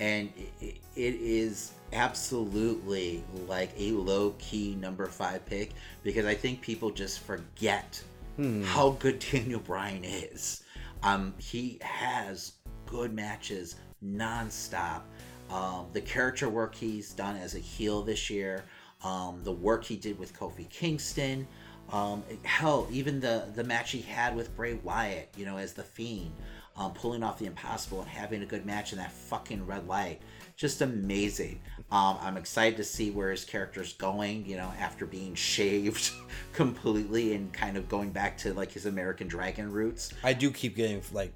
and 0.00 0.30
it, 0.60 0.76
it 0.94 1.14
is 1.20 1.72
absolutely 1.92 3.22
like 3.46 3.70
a 3.78 3.92
low 3.92 4.34
key 4.38 4.74
number 4.80 5.06
five 5.06 5.44
pick 5.46 5.72
because 6.02 6.24
I 6.26 6.34
think 6.34 6.60
people 6.60 6.90
just 6.90 7.20
forget 7.20 8.02
Hmm. 8.36 8.62
how 8.64 8.90
good 8.98 9.18
Daniel 9.32 9.60
Bryan 9.60 10.04
is. 10.04 10.62
Um, 11.02 11.32
he 11.38 11.78
has 11.82 12.52
good 12.86 13.12
matches 13.14 13.76
nonstop. 14.04 15.02
Um, 15.50 15.86
the 15.92 16.00
character 16.00 16.48
work 16.48 16.74
he's 16.74 17.12
done 17.12 17.36
as 17.36 17.54
a 17.54 17.58
heel 17.58 18.02
this 18.02 18.28
year, 18.28 18.64
um, 19.06 19.40
the 19.44 19.52
work 19.52 19.84
he 19.84 19.96
did 19.96 20.18
with 20.18 20.36
Kofi 20.36 20.68
Kingston, 20.68 21.46
um, 21.92 22.24
hell, 22.42 22.88
even 22.90 23.20
the 23.20 23.44
the 23.54 23.62
match 23.62 23.92
he 23.92 24.02
had 24.02 24.34
with 24.34 24.54
Bray 24.56 24.74
Wyatt, 24.74 25.28
you 25.36 25.44
know, 25.44 25.58
as 25.58 25.72
the 25.72 25.84
Fiend, 25.84 26.32
um, 26.76 26.92
pulling 26.92 27.22
off 27.22 27.38
the 27.38 27.46
impossible 27.46 28.00
and 28.00 28.10
having 28.10 28.42
a 28.42 28.46
good 28.46 28.66
match 28.66 28.92
in 28.92 28.98
that 28.98 29.12
fucking 29.12 29.64
red 29.64 29.86
light, 29.86 30.20
just 30.56 30.82
amazing. 30.82 31.60
Um, 31.92 32.18
I'm 32.20 32.36
excited 32.36 32.76
to 32.78 32.84
see 32.84 33.12
where 33.12 33.30
his 33.30 33.44
character's 33.44 33.92
going, 33.92 34.44
you 34.44 34.56
know, 34.56 34.72
after 34.80 35.06
being 35.06 35.34
shaved 35.52 36.10
completely 36.52 37.36
and 37.36 37.52
kind 37.52 37.76
of 37.76 37.88
going 37.88 38.10
back 38.10 38.36
to 38.38 38.54
like 38.54 38.72
his 38.72 38.86
American 38.86 39.28
Dragon 39.28 39.70
roots. 39.70 40.12
I 40.24 40.32
do 40.32 40.50
keep 40.50 40.74
getting 40.74 41.00
like 41.12 41.32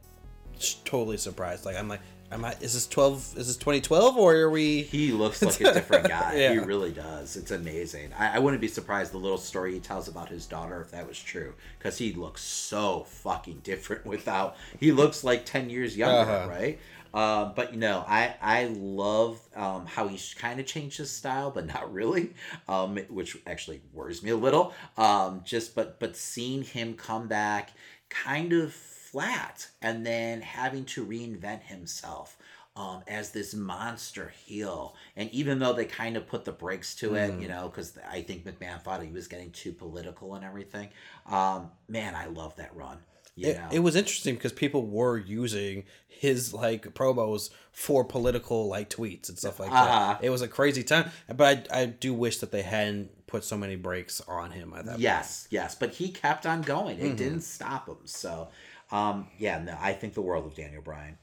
totally 0.84 1.18
surprised. 1.18 1.64
Like 1.64 1.76
I'm 1.76 1.86
like, 1.86 2.00
am 2.30 2.44
I? 2.44 2.52
Is 2.60 2.74
this 2.74 2.86
twelve? 2.86 3.18
Is 3.36 3.46
this 3.48 3.56
2012 3.56 4.16
or 4.16 4.34
are 4.36 4.50
we? 4.50 4.82
He 4.82 5.12
looks 5.12 5.42
like 5.42 5.60
a 5.60 5.72
different 5.74 6.08
guy. 6.08 6.34
Yeah. 6.36 6.52
He 6.52 6.58
really 6.58 6.92
does. 6.92 7.36
It's 7.36 7.50
amazing. 7.50 8.10
I, 8.18 8.36
I 8.36 8.38
wouldn't 8.38 8.60
be 8.60 8.68
surprised 8.68 9.12
the 9.12 9.18
little 9.18 9.38
story 9.38 9.74
he 9.74 9.80
tells 9.80 10.08
about 10.08 10.28
his 10.28 10.46
daughter 10.46 10.80
if 10.80 10.90
that 10.92 11.06
was 11.06 11.20
true, 11.20 11.54
because 11.78 11.98
he 11.98 12.12
looks 12.12 12.42
so 12.42 13.04
fucking 13.08 13.60
different 13.62 14.04
without. 14.14 14.56
He 14.78 14.92
looks 14.92 15.24
like 15.24 15.44
ten 15.44 15.70
years 15.70 15.96
younger, 15.96 16.30
Uh-huh. 16.30 16.48
right? 16.50 16.78
Um, 17.12 17.54
but 17.56 17.72
you 17.72 17.80
know, 17.80 18.04
I 18.06 18.34
I 18.40 18.66
love 18.66 19.40
um, 19.56 19.84
how 19.86 20.06
he's 20.06 20.32
kind 20.34 20.60
of 20.60 20.66
changed 20.66 20.98
his 20.98 21.10
style, 21.10 21.50
but 21.50 21.66
not 21.66 21.92
really, 21.92 22.34
um, 22.68 22.96
which 23.08 23.36
actually 23.48 23.80
worries 23.92 24.22
me 24.22 24.30
a 24.30 24.36
little. 24.36 24.72
Um, 24.96 25.40
just 25.44 25.74
but 25.74 25.98
but 25.98 26.16
seeing 26.16 26.62
him 26.62 26.94
come 26.94 27.26
back, 27.26 27.70
kind 28.10 28.52
of 28.52 28.76
flat, 29.10 29.68
and 29.82 30.04
then 30.06 30.40
having 30.40 30.84
to 30.86 31.04
reinvent 31.04 31.62
himself 31.62 32.36
um, 32.76 33.02
as 33.08 33.32
this 33.32 33.52
monster 33.52 34.32
heel. 34.46 34.94
And 35.16 35.28
even 35.32 35.58
though 35.58 35.72
they 35.72 35.84
kind 35.84 36.16
of 36.16 36.26
put 36.28 36.44
the 36.44 36.52
brakes 36.52 36.94
to 36.96 37.14
it, 37.16 37.32
Mhm. 37.32 37.42
you 37.42 37.48
know, 37.48 37.68
because 37.68 37.98
I 38.08 38.22
think 38.22 38.44
McMahon 38.44 38.80
thought 38.80 39.02
he 39.02 39.10
was 39.10 39.26
getting 39.26 39.50
too 39.50 39.72
political 39.72 40.34
and 40.36 40.44
everything. 40.44 40.88
Um, 41.26 41.70
man, 41.88 42.14
I 42.14 42.26
love 42.26 42.54
that 42.56 42.74
run. 42.74 42.98
It, 43.36 43.58
it 43.72 43.78
was 43.78 43.96
interesting 43.96 44.34
because 44.34 44.52
people 44.52 44.86
were 44.86 45.16
using 45.18 45.84
his 46.08 46.52
like 46.52 46.92
promos 46.94 47.48
for 47.72 48.04
political 48.04 48.68
like 48.68 48.90
tweets 48.90 49.28
and 49.30 49.38
stuff 49.38 49.58
like 49.58 49.72
Uh-huh. 49.72 49.84
that. 50.18 50.24
It 50.24 50.30
was 50.30 50.42
a 50.42 50.48
crazy 50.48 50.82
time, 50.84 51.10
but 51.34 51.66
I, 51.72 51.80
I 51.82 51.86
do 51.86 52.12
wish 52.12 52.38
that 52.38 52.52
they 52.52 52.62
hadn't 52.62 53.26
put 53.26 53.42
so 53.44 53.56
many 53.56 53.76
breaks 53.76 54.20
on 54.22 54.50
him 54.50 54.74
at 54.76 54.84
that. 54.86 54.98
Yes, 55.00 55.48
yes, 55.50 55.74
but 55.74 55.94
he 55.94 56.10
kept 56.10 56.44
on 56.46 56.60
going. 56.62 56.98
It 56.98 57.12
Mhm. 57.12 57.16
didn't 57.16 57.40
stop 57.42 57.88
him. 57.88 57.96
So, 58.04 58.48
um, 58.92 59.28
yeah, 59.38 59.58
no, 59.62 59.76
I 59.80 59.92
think 59.92 60.14
the 60.14 60.22
world 60.22 60.46
of 60.46 60.54
Daniel 60.54 60.82
Bryan. 60.82 61.18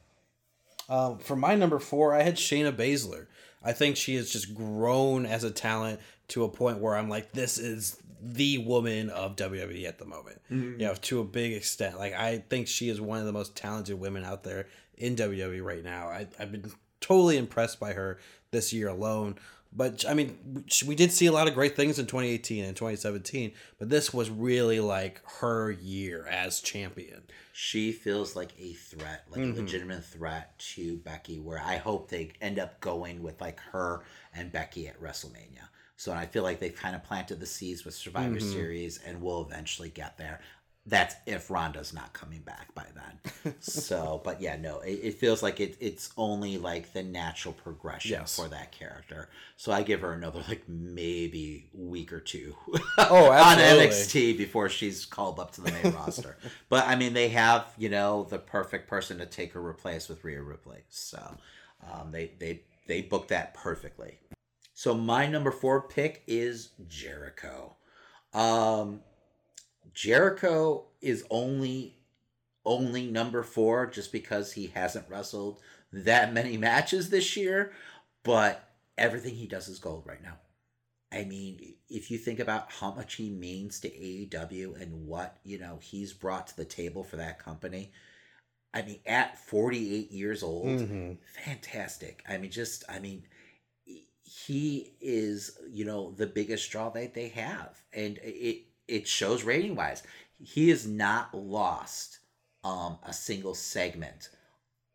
Um, 0.89 1.17
for 1.19 1.35
my 1.35 1.55
number 1.55 1.79
four, 1.79 2.13
I 2.13 2.23
had 2.23 2.35
Shayna 2.35 2.71
Baszler. 2.71 3.27
I 3.63 3.73
think 3.73 3.97
she 3.97 4.15
has 4.15 4.29
just 4.31 4.55
grown 4.55 5.25
as 5.25 5.43
a 5.43 5.51
talent 5.51 5.99
to 6.29 6.43
a 6.43 6.49
point 6.49 6.79
where 6.79 6.95
I'm 6.95 7.09
like, 7.09 7.33
this 7.33 7.57
is 7.57 8.01
the 8.21 8.59
woman 8.59 9.09
of 9.09 9.35
WWE 9.35 9.85
at 9.85 9.99
the 9.99 10.05
moment. 10.05 10.41
Mhm. 10.49 10.79
You 10.79 10.87
know, 10.87 10.95
to 10.95 11.19
a 11.19 11.23
big 11.25 11.53
extent. 11.53 11.97
Like, 11.97 12.13
I 12.13 12.39
think 12.49 12.67
she 12.67 12.89
is 12.89 13.01
one 13.01 13.19
of 13.19 13.25
the 13.25 13.33
most 13.33 13.55
talented 13.55 13.99
women 13.99 14.23
out 14.23 14.43
there 14.43 14.67
in 14.97 15.15
WWE 15.15 15.63
right 15.63 15.83
now. 15.83 16.07
I, 16.07 16.27
I've 16.39 16.51
been 16.51 16.71
totally 17.01 17.37
impressed 17.37 17.79
by 17.79 17.93
her 17.93 18.19
this 18.51 18.71
year 18.73 18.87
alone. 18.87 19.35
But 19.73 20.05
I 20.07 20.13
mean, 20.13 20.63
we 20.85 20.95
did 20.95 21.11
see 21.11 21.25
a 21.25 21.31
lot 21.31 21.47
of 21.47 21.53
great 21.53 21.75
things 21.75 21.99
in 21.99 22.05
2018 22.05 22.63
and 22.63 22.75
2017, 22.75 23.51
but 23.77 23.89
this 23.89 24.13
was 24.13 24.29
really 24.29 24.79
like 24.79 25.21
her 25.39 25.69
year 25.69 26.25
as 26.25 26.61
champion. 26.61 27.23
She 27.59 27.91
feels 27.91 28.35
like 28.35 28.53
a 28.59 28.73
threat, 28.73 29.23
like 29.31 29.41
Mhm. 29.41 29.53
a 29.53 29.55
legitimate 29.55 30.05
threat 30.05 30.59
to 30.75 30.97
Becky. 30.97 31.39
Where 31.39 31.57
I 31.59 31.77
hope 31.77 32.07
they 32.07 32.31
end 32.39 32.59
up 32.59 32.79
going 32.81 33.23
with 33.23 33.41
like 33.41 33.59
her 33.71 34.03
and 34.31 34.51
Becky 34.51 34.87
at 34.87 35.01
WrestleMania. 35.01 35.69
So 35.95 36.13
I 36.13 36.27
feel 36.27 36.43
like 36.43 36.59
they've 36.59 36.75
kind 36.75 36.95
of 36.95 37.03
planted 37.03 37.39
the 37.39 37.47
seeds 37.47 37.83
with 37.83 37.95
Survivor 37.95 38.35
Mhm. 38.35 38.53
Series, 38.53 38.99
and 38.99 39.23
we'll 39.23 39.41
eventually 39.41 39.89
get 39.89 40.19
there. 40.19 40.39
That's 40.89 41.15
if 41.25 41.51
Ronda's 41.51 41.93
not 41.93 42.13
coming 42.13 42.39
back 42.39 42.73
by 42.73 42.85
then. 42.95 43.53
so, 43.59 44.21
but 44.25 44.39
yeah, 44.41 44.55
no, 44.55 44.79
it, 44.79 44.99
it 45.03 45.13
feels 45.15 45.43
like 45.43 45.59
it, 45.59 45.75
it's 45.81 46.11
only 46.15 46.57
like 46.57 46.93
the 46.93 47.03
natural 47.03 47.53
progression 47.53 48.11
Yes. 48.11 48.37
for 48.37 48.47
that 48.47 48.71
character. 48.71 49.27
So 49.57 49.73
I 49.73 49.83
give 49.83 49.99
her 49.99 50.13
another 50.13 50.41
like 50.47 50.63
maybe 50.69 51.69
week 51.73 52.13
or 52.13 52.21
two 52.21 52.55
Oh, 52.97 53.29
on. 53.31 53.57
NXT 53.57 54.37
before 54.37 54.69
she's 54.69 55.03
called 55.05 55.39
up 55.41 55.51
to 55.55 55.61
the 55.61 55.71
main 55.73 55.93
roster. 55.93 56.37
But 56.69 56.87
I 56.87 56.95
mean, 56.95 57.13
they 57.13 57.27
have 57.29 57.65
you 57.77 57.89
know 57.89 58.23
the 58.29 58.39
perfect 58.39 58.87
person 58.87 59.17
to 59.17 59.25
take 59.25 59.51
her 59.53 59.65
replace 59.65 60.07
with 60.07 60.23
Rhea 60.23 60.41
Ripley. 60.41 60.79
So 60.89 61.35
um, 61.91 62.11
they 62.13 62.31
they 62.39 62.61
they 62.87 63.01
booked 63.01 63.27
that 63.29 63.53
perfectly. 63.53 64.19
So 64.73 64.93
my 64.93 65.27
number 65.27 65.51
four 65.51 65.81
pick 65.81 66.23
is 66.27 66.69
Jericho. 66.87 67.75
Um, 68.33 69.01
Jericho 69.97 70.85
is 71.01 71.25
only 71.31 71.95
only 72.63 73.07
number 73.07 73.41
four 73.41 73.87
just 73.87 74.11
because 74.11 74.51
he 74.53 74.67
hasn't 74.67 75.09
wrestled 75.09 75.59
that 75.91 76.33
many 76.33 76.55
matches 76.55 77.09
this 77.09 77.35
year, 77.35 77.71
but 78.23 78.69
everything 78.95 79.33
he 79.33 79.47
does 79.47 79.67
is 79.67 79.79
gold 79.79 80.03
right 80.05 80.21
now. 80.21 80.37
I 81.11 81.23
mean, 81.23 81.73
if 81.89 82.11
you 82.11 82.19
think 82.19 82.39
about 82.39 82.71
how 82.71 82.91
much 82.91 83.15
he 83.15 83.31
means 83.31 83.79
to 83.79 83.89
AEW 83.89 84.79
and 84.79 85.07
what, 85.07 85.37
you 85.43 85.57
know, 85.57 85.79
he's 85.81 86.13
brought 86.13 86.45
to 86.47 86.57
the 86.57 86.65
table 86.65 87.03
for 87.03 87.15
that 87.15 87.39
company. 87.39 87.91
I 88.75 88.83
mean, 88.83 88.99
at 89.07 89.39
48 89.39 90.11
years 90.11 90.43
old, 90.43 90.67
Mhm. 90.67 91.17
fantastic. 91.43 92.21
I 92.27 92.37
mean, 92.37 92.51
just, 92.51 92.83
I 92.87 92.99
mean, 92.99 93.25
he 94.21 94.93
is, 94.99 95.57
you 95.67 95.85
know, 95.85 96.11
the 96.11 96.27
biggest 96.27 96.69
draw 96.69 96.89
that 96.89 97.13
they 97.15 97.29
have. 97.29 97.81
And 97.93 98.19
it, 98.19 98.66
it 98.87 99.07
shows 99.07 99.43
rating 99.43 99.75
wise. 99.75 100.03
He 100.39 100.69
has 100.69 100.87
not 100.87 101.33
lost 101.33 102.19
um, 102.63 102.97
a 103.03 103.13
single 103.13 103.55
segment 103.55 104.29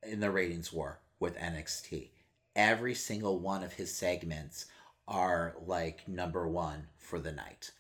in 0.03 0.21
the 0.21 0.31
ratings 0.31 0.73
war 0.73 1.01
with 1.21 1.37
NXT. 1.37 2.11
Every 2.55 2.95
single 2.95 3.39
one 3.39 3.63
of 3.63 3.73
his 3.73 3.95
segments 3.95 4.67
are 5.09 5.55
like 5.67 6.07
number 6.07 6.47
one 6.47 6.87
for 6.99 7.19
the 7.19 7.33
night. 7.33 7.71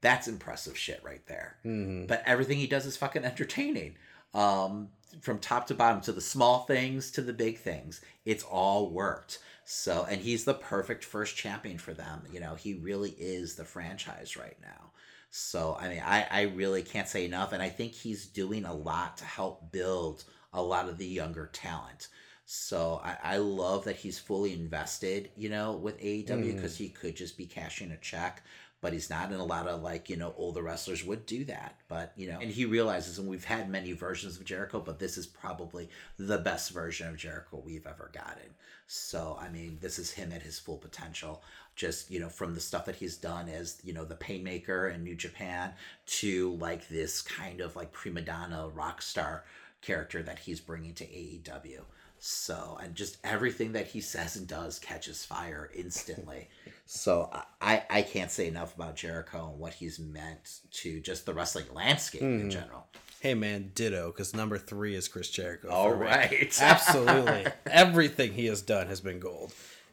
That's 0.00 0.28
impressive 0.28 0.76
shit 0.78 1.02
right 1.04 1.26
there. 1.26 1.58
Mhm. 1.64 2.06
But 2.06 2.22
everything 2.26 2.58
he 2.58 2.66
does 2.66 2.86
is 2.86 2.96
fucking 2.96 3.24
entertaining. 3.24 3.96
Um, 4.32 4.90
from 5.20 5.40
top 5.40 5.66
to 5.66 5.74
bottom, 5.74 6.00
to 6.02 6.12
the 6.12 6.20
small 6.20 6.64
things 6.64 7.10
to 7.12 7.22
the 7.22 7.32
big 7.32 7.58
things, 7.58 8.00
it's 8.24 8.44
all 8.44 8.90
worked. 8.90 9.40
So, 9.64 10.06
and 10.08 10.20
he's 10.20 10.44
the 10.44 10.54
perfect 10.54 11.04
first 11.04 11.36
champion 11.36 11.78
for 11.78 11.92
them. 11.92 12.22
You 12.32 12.40
know, 12.40 12.54
he 12.54 12.74
really 12.74 13.10
is 13.10 13.56
the 13.56 13.64
franchise 13.64 14.36
right 14.36 14.56
now. 14.60 14.89
So, 15.30 15.76
I 15.80 15.88
mean, 15.88 16.02
I, 16.04 16.26
I 16.30 16.42
really 16.42 16.82
can't 16.82 17.08
say 17.08 17.24
enough. 17.24 17.52
And 17.52 17.62
I 17.62 17.68
think 17.68 17.92
he's 17.92 18.26
doing 18.26 18.64
a 18.64 18.74
lot 18.74 19.16
to 19.18 19.24
help 19.24 19.70
build 19.72 20.24
a 20.52 20.62
lot 20.62 20.88
of 20.88 20.98
the 20.98 21.06
younger 21.06 21.48
talent. 21.52 22.08
So 22.44 23.00
I, 23.04 23.16
I 23.22 23.36
love 23.36 23.84
that 23.84 23.94
he's 23.94 24.18
fully 24.18 24.52
invested, 24.52 25.30
you 25.36 25.48
know, 25.48 25.72
with 25.76 26.00
AEW 26.00 26.56
because 26.56 26.74
mm. 26.74 26.78
he 26.78 26.88
could 26.88 27.14
just 27.14 27.38
be 27.38 27.46
cashing 27.46 27.92
a 27.92 27.96
check, 27.98 28.42
but 28.80 28.92
he's 28.92 29.10
not. 29.10 29.30
And 29.30 29.40
a 29.40 29.44
lot 29.44 29.68
of 29.68 29.82
like, 29.82 30.08
you 30.08 30.16
know, 30.16 30.34
older 30.36 30.62
wrestlers 30.62 31.04
would 31.04 31.26
do 31.26 31.44
that. 31.44 31.76
But, 31.88 32.12
you 32.16 32.28
know, 32.28 32.38
and 32.40 32.50
he 32.50 32.64
realizes, 32.64 33.18
and 33.18 33.28
we've 33.28 33.44
had 33.44 33.68
many 33.68 33.92
versions 33.92 34.36
of 34.36 34.44
Jericho, 34.44 34.80
but 34.80 34.98
this 34.98 35.18
is 35.18 35.26
probably 35.26 35.88
the 36.18 36.38
best 36.38 36.70
version 36.70 37.08
of 37.08 37.16
Jericho 37.16 37.62
we've 37.64 37.86
ever 37.86 38.10
gotten. 38.12 38.54
So, 38.86 39.38
I 39.40 39.48
mean, 39.48 39.78
this 39.80 39.98
is 39.98 40.10
him 40.10 40.32
at 40.32 40.42
his 40.42 40.58
full 40.58 40.78
potential. 40.78 41.42
Just, 41.76 42.10
you 42.10 42.20
know, 42.20 42.28
from 42.28 42.54
the 42.54 42.60
stuff 42.60 42.86
that 42.86 42.96
he's 42.96 43.16
done 43.16 43.48
as, 43.48 43.80
you 43.84 43.92
know, 43.92 44.04
the 44.04 44.16
Painmaker 44.16 44.92
in 44.92 45.04
New 45.04 45.14
Japan 45.14 45.72
to 46.06 46.54
like 46.56 46.88
this 46.88 47.22
kind 47.22 47.60
of 47.60 47.76
like 47.76 47.92
prima 47.92 48.22
donna 48.22 48.68
rock 48.68 49.00
star 49.00 49.44
character 49.80 50.22
that 50.22 50.40
he's 50.40 50.60
bringing 50.60 50.94
to 50.94 51.04
AEW. 51.04 51.82
So, 52.22 52.78
and 52.82 52.94
just 52.94 53.16
everything 53.24 53.72
that 53.72 53.86
he 53.88 54.00
says 54.02 54.36
and 54.36 54.46
does 54.46 54.78
catches 54.78 55.24
fire 55.24 55.70
instantly. 55.74 56.48
so, 56.86 57.30
I- 57.60 57.84
I, 57.88 58.02
can't 58.02 58.30
say 58.30 58.46
enough 58.46 58.74
about 58.76 58.94
Jericho 58.96 59.48
and 59.50 59.58
what 59.58 59.72
he's 59.74 59.98
meant 59.98 60.60
to 60.72 61.00
just 61.00 61.24
the 61.26 61.32
wrestling 61.34 61.66
landscape 61.72 62.22
in 62.22 62.48
Mhm. 62.48 62.50
general. 62.52 62.86
Hey 63.20 63.34
man, 63.34 63.72
ditto, 63.74 64.10
because 64.10 64.34
number 64.34 64.56
three 64.56 64.94
is 64.94 65.06
Chris 65.08 65.28
Jericho. 65.30 65.68
All 65.68 65.92
right. 65.92 66.56
Absolutely. 66.60 67.46
Everything 67.66 68.32
he 68.32 68.46
has 68.46 68.62
done 68.62 68.86
has 68.86 69.00
been 69.02 69.18
gold. 69.20 69.52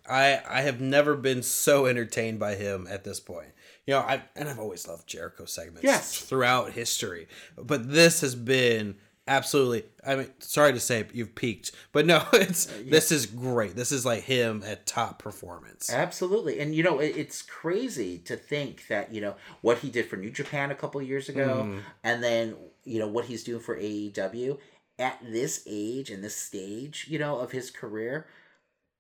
I 0.09 0.41
I 0.47 0.61
have 0.61 0.79
never 0.79 1.15
been 1.17 1.43
so 1.43 1.85
entertained 1.87 2.39
by 2.39 2.55
him 2.55 2.87
at 2.89 3.03
this 3.03 3.19
point. 3.19 3.49
You 3.85 3.95
know, 3.95 3.99
I 3.99 4.21
and 4.37 4.47
I've 4.47 4.59
always 4.59 4.87
loved 4.87 5.07
Jericho 5.07 5.43
segments 5.43 5.83
Yes. 5.83 6.17
throughout 6.21 6.71
history. 6.71 7.27
But 7.57 7.91
this 7.91 8.21
has 8.21 8.33
been 8.33 8.95
absolutely 9.27 9.83
I 10.05 10.15
mean, 10.15 10.29
sorry 10.39 10.71
to 10.73 10.79
say 10.79 11.05
you've 11.13 11.35
peaked, 11.35 11.73
but 11.91 12.05
no, 12.05 12.23
it's 12.33 12.65
this 12.85 13.11
is 13.11 13.25
great. 13.25 13.75
This 13.75 13.91
is 13.91 14.05
like 14.05 14.23
him 14.23 14.63
at 14.65 14.85
top 14.85 15.19
performance. 15.19 15.91
Absolutely. 15.91 16.59
And, 16.59 16.73
you 16.73 16.81
know, 16.83 16.99
it, 16.99 17.17
it's 17.17 17.41
crazy 17.41 18.17
to 18.19 18.37
think 18.37 18.87
that, 18.87 19.13
you 19.13 19.19
know, 19.21 19.35
what 19.61 19.79
he 19.79 19.89
did 19.89 20.05
for 20.07 20.15
New 20.15 20.29
Japan 20.31 20.71
a 20.71 20.75
couple 20.75 21.01
years 21.01 21.27
ago 21.29 21.63
Mhm. 21.67 21.81
and 22.03 22.23
then, 22.23 22.55
you 22.85 22.99
know, 22.99 23.07
what 23.07 23.25
he's 23.25 23.43
doing 23.43 23.61
for 23.61 23.75
AEW 23.75 24.57
at 24.97 25.19
this 25.23 25.63
age 25.67 26.09
and 26.09 26.23
this 26.23 26.35
stage, 26.35 27.05
you 27.09 27.19
know, 27.19 27.39
of 27.39 27.51
his 27.51 27.69
career. 27.69 28.27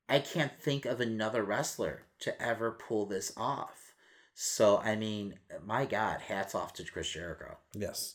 I 0.09 0.19
can't 0.19 0.53
think 0.61 0.85
of 0.85 1.01
another 1.01 1.43
wrestler 1.43 2.03
to 2.19 2.41
ever 2.41 2.71
pull 2.71 3.05
this 3.05 3.31
off. 3.35 3.93
So, 4.33 4.77
I 4.77 4.95
mean, 4.95 5.39
my 5.65 5.85
God, 5.85 6.21
hats 6.21 6.53
off 6.53 6.73
to 6.73 6.83
Chris 6.83 7.09
Jericho. 7.09 7.57
Yes. 7.73 8.13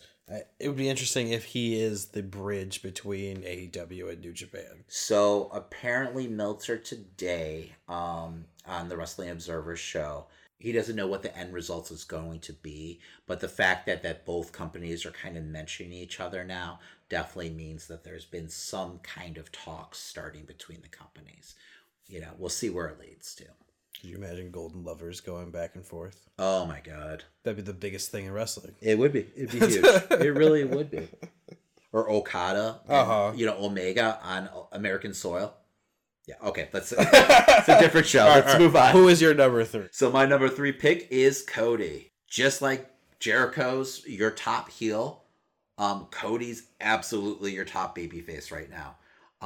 It 0.58 0.68
would 0.68 0.76
be 0.76 0.88
interesting 0.88 1.30
if 1.30 1.44
he 1.44 1.80
is 1.80 2.06
the 2.06 2.22
bridge 2.22 2.82
between 2.82 3.42
AEW 3.42 4.12
and 4.12 4.20
New 4.20 4.32
Japan. 4.32 4.84
So 4.88 5.50
apparently 5.52 6.28
Meltzer 6.28 6.78
today 6.78 7.72
um, 7.88 8.44
on 8.66 8.88
the 8.88 8.96
Wrestling 8.96 9.30
Observer 9.30 9.76
show, 9.76 10.26
he 10.58 10.70
doesn't 10.70 10.94
know 10.94 11.08
what 11.08 11.22
the 11.22 11.36
end 11.36 11.52
result 11.52 11.90
is 11.90 12.04
going 12.04 12.38
to 12.40 12.52
be, 12.52 13.00
but 13.26 13.40
the 13.40 13.48
fact 13.48 13.84
that 13.86 14.04
that 14.04 14.24
both 14.24 14.52
companies 14.52 15.04
are 15.04 15.10
kind 15.10 15.36
of 15.36 15.44
mentioning 15.44 15.92
each 15.92 16.20
other 16.20 16.44
now 16.44 16.78
definitely 17.08 17.50
means 17.50 17.88
that 17.88 18.04
there's 18.04 18.24
been 18.24 18.48
some 18.48 19.00
kind 19.00 19.38
of 19.38 19.50
talks 19.50 19.98
starting 19.98 20.44
between 20.44 20.80
the 20.80 20.88
companies. 20.88 21.56
You 22.06 22.20
know, 22.20 22.30
we'll 22.38 22.48
see 22.48 22.70
where 22.70 22.86
it 22.86 23.00
leads 23.00 23.34
to. 23.34 23.44
Could 24.00 24.08
you 24.10 24.16
imagine 24.16 24.50
Golden 24.50 24.84
Lovers 24.84 25.20
going 25.20 25.50
back 25.50 25.74
and 25.76 25.84
forth? 25.84 26.28
Oh 26.38 26.66
my 26.66 26.80
god. 26.80 27.24
That'd 27.44 27.56
be 27.56 27.62
the 27.62 27.72
biggest 27.76 28.10
thing 28.10 28.26
in 28.26 28.32
wrestling. 28.32 28.74
It 28.80 28.98
would 28.98 29.12
be. 29.12 29.26
It'd 29.36 29.52
be 29.52 29.58
huge. 29.60 29.84
it 30.10 30.34
really 30.34 30.64
would 30.64 30.90
be. 30.90 31.08
Or 31.92 32.10
Okada, 32.10 32.80
and, 32.88 32.96
Uh-huh. 32.96 33.32
you 33.36 33.44
know, 33.46 33.56
Omega 33.58 34.18
on 34.22 34.48
American 34.72 35.12
soil. 35.14 35.54
Yeah, 36.26 36.36
okay, 36.44 36.68
that's 36.72 36.92
it's 36.98 37.68
a 37.68 37.80
different 37.80 38.06
show. 38.06 38.24
Right, 38.24 38.36
Let's 38.36 38.52
right. 38.54 38.60
move 38.60 38.76
on. 38.76 38.92
Who 38.92 39.08
is 39.08 39.20
your 39.20 39.34
number 39.34 39.62
three? 39.64 39.88
So 39.90 40.10
my 40.10 40.24
number 40.24 40.48
three 40.48 40.72
pick 40.72 41.08
is 41.10 41.42
Cody. 41.42 42.10
Just 42.28 42.62
like 42.62 42.88
Jericho's 43.20 44.06
your 44.06 44.30
top 44.30 44.70
heel, 44.70 45.24
um, 45.78 46.06
Cody's 46.10 46.64
absolutely 46.80 47.52
your 47.52 47.64
top 47.64 47.96
babyface 47.96 48.50
right 48.50 48.70
now. 48.70 48.96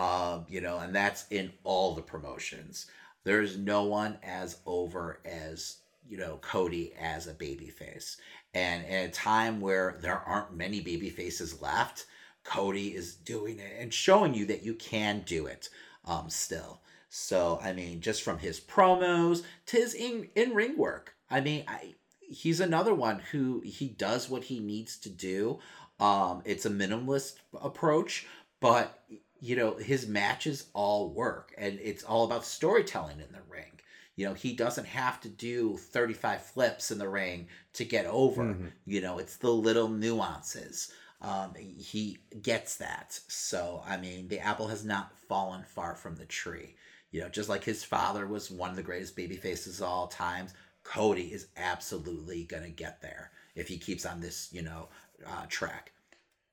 Um, 0.01 0.44
you 0.48 0.60
know, 0.60 0.78
and 0.78 0.94
that's 0.94 1.27
in 1.31 1.51
all 1.64 1.94
the 1.94 2.02
promotions. 2.02 2.86
There's 3.27 3.59
no 3.59 3.82
one 3.82 4.19
as 4.23 4.59
over 4.66 5.19
as 5.24 5.78
you 6.09 6.16
know 6.16 6.39
Cody 6.43 6.93
as 6.97 7.27
a 7.27 7.35
babyface. 7.35 8.19
And 8.55 8.85
in 8.85 8.94
a 8.94 9.11
time 9.11 9.61
where 9.61 9.98
there 10.01 10.20
aren't 10.20 10.57
many 10.57 10.81
baby 10.81 11.11
faces 11.11 11.61
left, 11.61 12.07
Cody 12.44 12.94
is 12.94 13.16
doing 13.16 13.59
it 13.59 13.73
and 13.81 13.93
showing 13.93 14.32
you 14.32 14.47
that 14.47 14.62
you 14.62 14.74
can 14.74 15.24
do 15.27 15.47
it 15.47 15.69
um, 16.05 16.31
still. 16.31 16.82
So, 17.09 17.59
I 17.61 17.73
mean, 17.73 18.01
just 18.01 18.23
from 18.23 18.39
his 18.39 18.61
promos 18.61 19.43
to 19.66 19.77
his 19.77 19.94
in, 19.94 20.28
in 20.36 20.55
ring 20.55 20.78
work, 20.78 21.16
I 21.28 21.40
mean, 21.40 21.65
I, 21.66 21.97
he's 22.20 22.61
another 22.61 22.94
one 22.94 23.19
who 23.32 23.61
he 23.65 23.89
does 23.89 24.31
what 24.31 24.44
he 24.44 24.61
needs 24.61 24.98
to 24.98 25.11
do. 25.11 25.59
Um, 25.98 26.43
it's 26.44 26.65
a 26.65 26.70
minimalist 26.70 27.39
approach, 27.61 28.28
but 28.61 29.03
you 29.41 29.57
know, 29.57 29.77
his 29.77 30.07
matches 30.07 30.67
all 30.73 31.11
work 31.11 31.55
and 31.59 31.79
it's 31.83 32.05
all 32.05 32.25
about 32.25 32.45
storytelling 32.45 33.21
in 33.21 33.33
the 33.33 33.43
ring. 33.49 33.81
You 34.17 34.27
know, 34.27 34.35
he 34.35 34.55
doesn't 34.55 34.87
have 34.87 35.21
to 35.23 35.29
do 35.29 35.77
35 35.77 36.43
flips 36.43 36.91
in 36.91 36.99
the 36.99 37.09
ring 37.09 37.49
to 37.75 37.85
get 37.85 38.07
over. 38.07 38.45
Mhm. 38.45 38.73
You 38.87 39.03
know, 39.03 39.19
it's 39.19 39.37
the 39.37 39.53
little 39.53 39.89
nuances. 39.89 40.91
Um, 41.21 41.55
he 41.55 42.19
gets 42.43 42.77
that. 42.77 43.21
So, 43.29 43.83
I 43.87 43.97
mean, 43.97 44.29
the 44.29 44.41
apple 44.41 44.69
has 44.69 44.85
not 44.85 45.19
fallen 45.29 45.65
far 45.65 45.95
from 45.95 46.17
the 46.17 46.27
tree. 46.27 46.77
You 47.11 47.21
know, 47.23 47.29
just 47.29 47.49
like 47.49 47.65
his 47.65 47.85
father 47.85 48.27
was 48.27 48.51
one 48.51 48.71
of 48.71 48.77
the 48.77 48.83
greatest 48.83 49.17
baby 49.17 49.37
faces 49.37 49.81
of 49.81 49.89
all 49.89 50.09
times, 50.09 50.55
Cody 50.83 51.33
is 51.33 51.49
absolutely 51.57 52.45
gonna 52.45 52.71
get 52.71 53.01
there 53.03 53.33
if 53.55 53.69
he 53.69 53.79
keeps 53.79 54.07
on 54.07 54.21
this, 54.21 54.53
you 54.53 54.63
know, 54.63 54.89
uh, 55.27 55.47
track. 55.49 55.93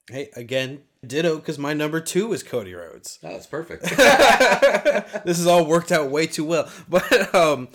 Hey, 0.09 0.29
again, 0.35 0.83
ditto 1.05 1.37
because 1.37 1.57
my 1.57 1.73
number 1.73 1.99
two 2.01 2.33
is 2.33 2.43
Cody 2.43 2.73
Rhodes. 2.73 3.19
Oh, 3.23 3.29
that's 3.29 3.47
perfect. 3.47 3.83
this 5.25 5.37
has 5.37 5.47
all 5.47 5.65
worked 5.65 5.91
out 5.91 6.09
way 6.11 6.27
too 6.27 6.43
well. 6.45 6.69
But 6.89 7.33
um 7.33 7.69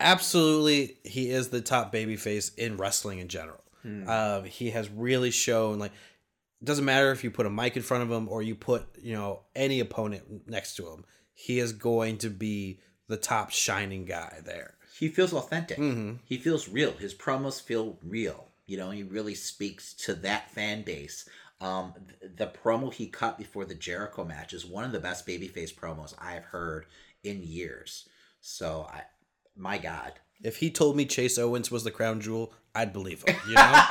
absolutely 0.00 0.96
he 1.04 1.30
is 1.30 1.48
the 1.48 1.60
top 1.60 1.92
babyface 1.92 2.56
in 2.56 2.76
wrestling 2.76 3.18
in 3.18 3.28
general. 3.28 3.62
Hmm. 3.82 4.08
Um 4.08 4.44
he 4.44 4.70
has 4.70 4.88
really 4.90 5.30
shown 5.30 5.78
like 5.78 5.92
it 6.60 6.64
doesn't 6.64 6.84
matter 6.84 7.12
if 7.12 7.22
you 7.22 7.30
put 7.30 7.46
a 7.46 7.50
mic 7.50 7.76
in 7.76 7.82
front 7.82 8.02
of 8.02 8.10
him 8.10 8.28
or 8.28 8.42
you 8.42 8.54
put, 8.54 8.86
you 9.00 9.12
know, 9.14 9.40
any 9.54 9.80
opponent 9.80 10.48
next 10.48 10.76
to 10.76 10.88
him. 10.88 11.04
He 11.34 11.58
is 11.58 11.72
going 11.72 12.18
to 12.18 12.30
be 12.30 12.80
the 13.08 13.16
top 13.18 13.50
shining 13.50 14.04
guy 14.06 14.40
there. 14.44 14.74
he 14.98 15.08
feels 15.08 15.32
authentic. 15.34 15.76
Mhm. 15.78 16.18
He 16.24 16.38
feels 16.38 16.68
real. 16.68 16.92
His 16.92 17.14
promos 17.14 17.60
feel 17.62 17.98
real. 18.02 18.48
You 18.66 18.76
know, 18.76 18.90
he 18.90 19.02
really 19.02 19.34
speaks 19.34 19.94
to 19.94 20.14
that 20.14 20.50
fan 20.50 20.82
base. 20.82 21.28
Um, 21.60 21.94
th- 22.20 22.32
the 22.36 22.46
promo 22.62 22.92
he 22.92 23.06
cut 23.06 23.38
before 23.38 23.64
the 23.64 23.74
Jericho 23.74 24.24
match 24.24 24.52
is 24.52 24.66
one 24.66 24.84
of 24.84 24.92
the 24.92 25.00
best 25.00 25.26
babyface 25.26 25.74
promos 25.74 26.14
I've 26.18 26.44
heard 26.44 26.86
in 27.24 27.42
years. 27.42 28.08
So, 28.40 28.86
I, 28.92 29.02
my 29.56 29.78
God, 29.78 30.12
If 30.42 30.58
he 30.58 30.70
told 30.70 30.96
me 30.96 31.06
Chase 31.06 31.38
Owens 31.38 31.70
was 31.70 31.84
the 31.84 31.90
crown 31.90 32.20
jewel, 32.20 32.52
I'd 32.74 32.92
believe 32.92 33.22
him, 33.22 33.36
you 33.48 33.54
know? 33.54 33.82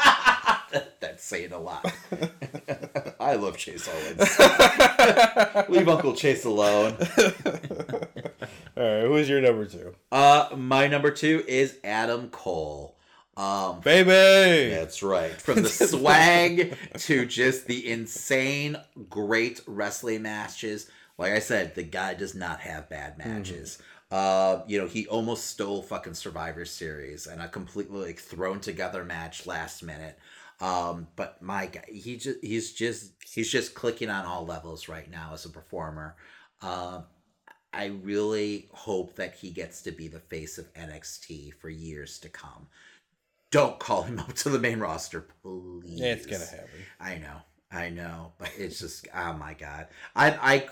that's 0.99 1.23
saying 1.23 1.51
a 1.53 1.59
lot. 1.59 1.91
I 3.19 3.35
love 3.35 3.57
Chase 3.57 3.87
Owens. 3.87 4.39
Leave 5.69 5.87
Uncle 5.87 6.13
Chase 6.13 6.45
alone. 6.45 6.95
All 8.77 8.83
right, 8.83 9.01
who 9.01 9.15
is 9.15 9.29
your 9.29 9.41
number 9.41 9.65
two? 9.65 9.95
Uh, 10.11 10.49
my 10.55 10.87
number 10.87 11.09
two 11.11 11.43
is 11.47 11.77
Adam 11.83 12.29
Cole. 12.29 12.94
Um, 13.37 13.81
Baby! 13.81 14.69
That's 14.73 15.03
right. 15.03 15.33
From 15.33 15.61
the 15.63 15.69
swag 15.69 16.77
to 16.99 17.25
just 17.25 17.67
the 17.67 17.89
insane, 17.89 18.77
great 19.09 19.61
wrestling 19.67 20.21
matches. 20.21 20.89
Like 21.17 21.33
I 21.33 21.39
said, 21.39 21.75
the 21.75 21.83
guy 21.83 22.13
does 22.13 22.35
not 22.35 22.61
have 22.61 22.89
bad 22.89 23.17
matches. 23.17 23.77
Uh, 24.11 24.61
you 24.67 24.79
know, 24.79 24.87
he 24.87 25.07
almost 25.07 25.47
stole 25.47 25.81
fucking 25.81 26.13
Survivor 26.13 26.65
Series 26.65 27.27
and 27.27 27.41
a 27.41 27.47
completely 27.47 28.05
like 28.05 28.19
thrown 28.19 28.59
together 28.59 29.03
match 29.03 29.45
last 29.45 29.83
minute. 29.83 30.17
Um, 30.61 31.07
but 31.15 31.41
my 31.41 31.65
guy, 31.65 31.83
he 31.87 32.17
just 32.17 32.39
he's 32.41 32.71
just 32.71 33.11
he's 33.25 33.51
just 33.51 33.73
clicking 33.73 34.09
on 34.09 34.25
all 34.25 34.45
levels 34.45 34.87
right 34.87 35.09
now 35.09 35.31
as 35.33 35.45
a 35.45 35.49
performer. 35.49 36.15
Um, 36.61 37.03
I 37.73 37.87
really 37.87 38.69
hope 38.71 39.15
that 39.15 39.35
he 39.35 39.49
gets 39.49 39.81
to 39.81 39.91
be 39.91 40.07
the 40.07 40.21
face 40.21 40.57
of 40.57 40.73
NXT 40.75 41.55
for 41.55 41.69
years 41.69 42.19
to 42.19 42.29
come. 42.29 42.67
Don't 43.55 43.79
call 43.79 44.03
him 44.03 44.19
up 44.19 44.33
to 44.33 44.49
the 44.49 44.59
main 44.59 44.79
roster, 44.79 45.21
please. 45.41 46.01
It's 46.01 46.25
gonna 46.25 46.43
happen. 46.43 46.69
I 46.99 47.17
know, 47.19 47.37
I 47.71 47.89
know, 47.89 48.33
but 48.37 48.51
it's 48.57 48.79
just 48.79 49.07
oh 49.15 49.31
my 49.31 49.53
god. 49.53 49.87
I 50.13 50.67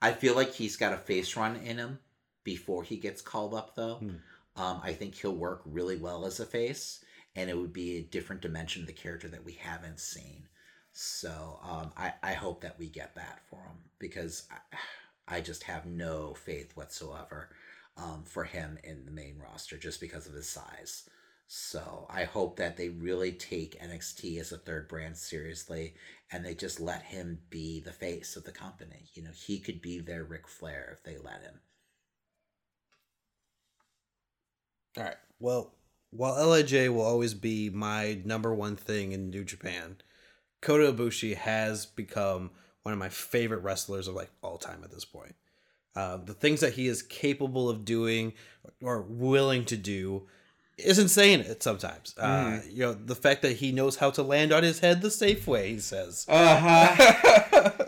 I 0.00 0.08
I 0.08 0.12
feel 0.14 0.34
like 0.34 0.54
he's 0.54 0.78
got 0.78 0.94
a 0.94 0.96
face 0.96 1.36
run 1.36 1.56
in 1.56 1.76
him 1.76 1.98
before 2.44 2.82
he 2.82 2.96
gets 2.96 3.20
called 3.20 3.52
up 3.52 3.76
though. 3.76 3.96
Hmm. 3.96 4.14
Um, 4.56 4.80
I 4.82 4.94
think 4.94 5.16
he'll 5.16 5.34
work 5.34 5.60
really 5.66 5.96
well 5.96 6.24
as 6.24 6.40
a 6.40 6.46
face, 6.46 7.04
and 7.36 7.50
it 7.50 7.58
would 7.58 7.74
be 7.74 7.98
a 7.98 8.02
different 8.02 8.40
dimension 8.40 8.80
of 8.80 8.86
the 8.86 8.94
character 8.94 9.28
that 9.28 9.44
we 9.44 9.52
haven't 9.52 10.00
seen. 10.00 10.48
So 10.94 11.60
um, 11.62 11.92
I 11.94 12.14
I 12.22 12.32
hope 12.32 12.62
that 12.62 12.78
we 12.78 12.88
get 12.88 13.16
that 13.16 13.40
for 13.50 13.58
him 13.58 13.76
because 13.98 14.48
I, 14.50 15.36
I 15.36 15.40
just 15.42 15.62
have 15.64 15.84
no 15.84 16.32
faith 16.32 16.74
whatsoever 16.74 17.50
um, 17.98 18.22
for 18.24 18.44
him 18.44 18.78
in 18.82 19.04
the 19.04 19.10
main 19.10 19.38
roster 19.38 19.76
just 19.76 20.00
because 20.00 20.26
of 20.26 20.32
his 20.32 20.48
size. 20.48 21.10
So 21.50 22.06
I 22.10 22.24
hope 22.24 22.56
that 22.56 22.76
they 22.76 22.90
really 22.90 23.32
take 23.32 23.80
NXT 23.80 24.38
as 24.38 24.52
a 24.52 24.58
third 24.58 24.86
brand 24.86 25.16
seriously 25.16 25.94
and 26.30 26.44
they 26.44 26.54
just 26.54 26.78
let 26.78 27.00
him 27.02 27.38
be 27.48 27.80
the 27.80 27.90
face 27.90 28.36
of 28.36 28.44
the 28.44 28.52
company. 28.52 29.06
You 29.14 29.22
know, 29.22 29.30
he 29.34 29.58
could 29.58 29.80
be 29.80 29.98
their 29.98 30.24
Ric 30.24 30.46
Flair 30.46 30.90
if 30.92 31.02
they 31.02 31.16
let 31.16 31.40
him. 31.40 31.54
All 34.98 35.04
right. 35.04 35.16
Well, 35.40 35.72
while 36.10 36.48
Lij 36.48 36.88
will 36.90 37.00
always 37.00 37.32
be 37.32 37.70
my 37.70 38.20
number 38.26 38.54
one 38.54 38.76
thing 38.76 39.12
in 39.12 39.30
New 39.30 39.44
Japan, 39.44 39.96
Kota 40.60 40.92
Ibushi 40.92 41.34
has 41.34 41.86
become 41.86 42.50
one 42.82 42.92
of 42.92 42.98
my 42.98 43.08
favorite 43.08 43.62
wrestlers 43.62 44.06
of 44.06 44.14
like 44.14 44.30
all 44.42 44.58
time 44.58 44.84
at 44.84 44.90
this 44.90 45.06
point. 45.06 45.34
Uh, 45.96 46.18
the 46.18 46.34
things 46.34 46.60
that 46.60 46.74
he 46.74 46.88
is 46.88 47.02
capable 47.02 47.70
of 47.70 47.86
doing 47.86 48.34
or 48.82 49.00
willing 49.00 49.64
to 49.64 49.78
do 49.78 50.26
is 50.78 50.98
insane 50.98 51.40
at 51.42 51.62
sometimes. 51.62 52.14
Uh, 52.18 52.26
Mhm. 52.26 52.72
you 52.72 52.78
know, 52.80 52.92
the 52.92 53.14
fact 53.14 53.42
that 53.42 53.52
he 53.56 53.72
knows 53.72 53.96
how 53.96 54.10
to 54.12 54.22
land 54.22 54.52
on 54.52 54.62
his 54.62 54.78
head 54.80 55.02
the 55.02 55.10
safe 55.10 55.46
way, 55.46 55.72
he 55.74 55.80
says. 55.80 56.24
Uh-huh. 56.28 57.84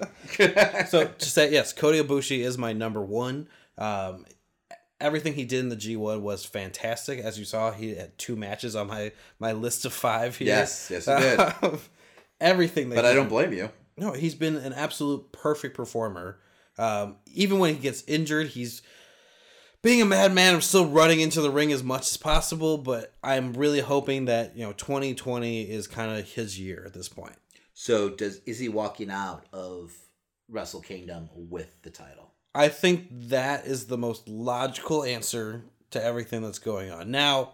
so 0.87 1.07
to 1.07 1.25
say 1.29 1.51
yes, 1.53 1.73
Kota 1.73 2.03
Ibushi 2.05 2.41
is 2.45 2.59
my 2.59 2.73
number 2.73 3.01
one. 3.03 3.49
Um, 3.79 4.27
everything 5.01 5.35
he 5.35 5.45
did 5.45 5.61
in 5.61 5.69
the 5.69 5.77
G1 5.77 6.21
was 6.21 6.45
fantastic. 6.45 7.19
As 7.21 7.39
you 7.39 7.45
saw, 7.45 7.73
he 7.73 7.95
had 7.95 8.17
two 8.19 8.37
matches 8.37 8.77
on 8.77 8.87
my 8.89 9.12
my 9.39 9.53
list 9.53 9.85
of 9.85 9.93
five 9.93 10.37
here. 10.37 10.49
Yes, 10.49 10.89
yes, 10.91 11.07
he 11.07 11.12
did. 11.15 11.79
everything. 12.41 12.91
That 12.91 12.97
But 12.97 13.05
I 13.07 13.15
don't 13.15 13.29
blame 13.29 13.53
you. 13.53 13.71
No, 13.97 14.12
he's 14.12 14.35
been 14.35 14.57
an 14.57 14.73
absolute 14.73 15.31
perfect 15.33 15.77
performer. 15.77 16.39
Um, 16.79 17.17
even 17.27 17.59
when 17.59 17.75
he 17.75 17.81
gets 17.81 18.03
injured, 18.07 18.49
he's 18.49 18.81
being 19.82 20.02
a 20.02 20.05
madman. 20.05 20.55
I'm 20.55 20.61
still 20.61 20.86
running 20.86 21.20
into 21.20 21.40
the 21.40 21.51
ring 21.51 21.73
as 21.73 21.82
much 21.82 22.02
as 22.02 22.16
possible, 22.16 22.78
but 22.78 23.15
I'm 23.23 23.52
really 23.52 23.81
hoping 23.81 24.27
that 24.27 24.57
you 24.57 24.65
know 24.65 24.73
2020 24.73 25.62
is 25.62 25.86
kind 25.86 26.19
of 26.19 26.28
his 26.28 26.59
year 26.59 26.85
at 26.86 26.94
this 26.94 27.09
point. 27.09 27.36
So 27.74 28.11
does 28.11 28.40
is 28.47 28.59
he 28.59 28.69
walking 28.69 29.11
out 29.11 29.47
of 29.52 29.93
Wrestle 30.48 30.81
Kingdom 30.81 31.31
with 31.35 31.82
the 31.82 31.90
title? 31.90 32.32
I 32.55 32.69
think 32.69 33.07
that 33.28 33.66
is 33.66 33.86
the 33.86 33.98
most 33.98 34.28
logical 34.28 35.05
answer 35.05 35.62
to 35.90 36.02
everything 36.02 36.43
that's 36.43 36.59
going 36.59 36.90
on. 36.90 37.11
Now, 37.11 37.52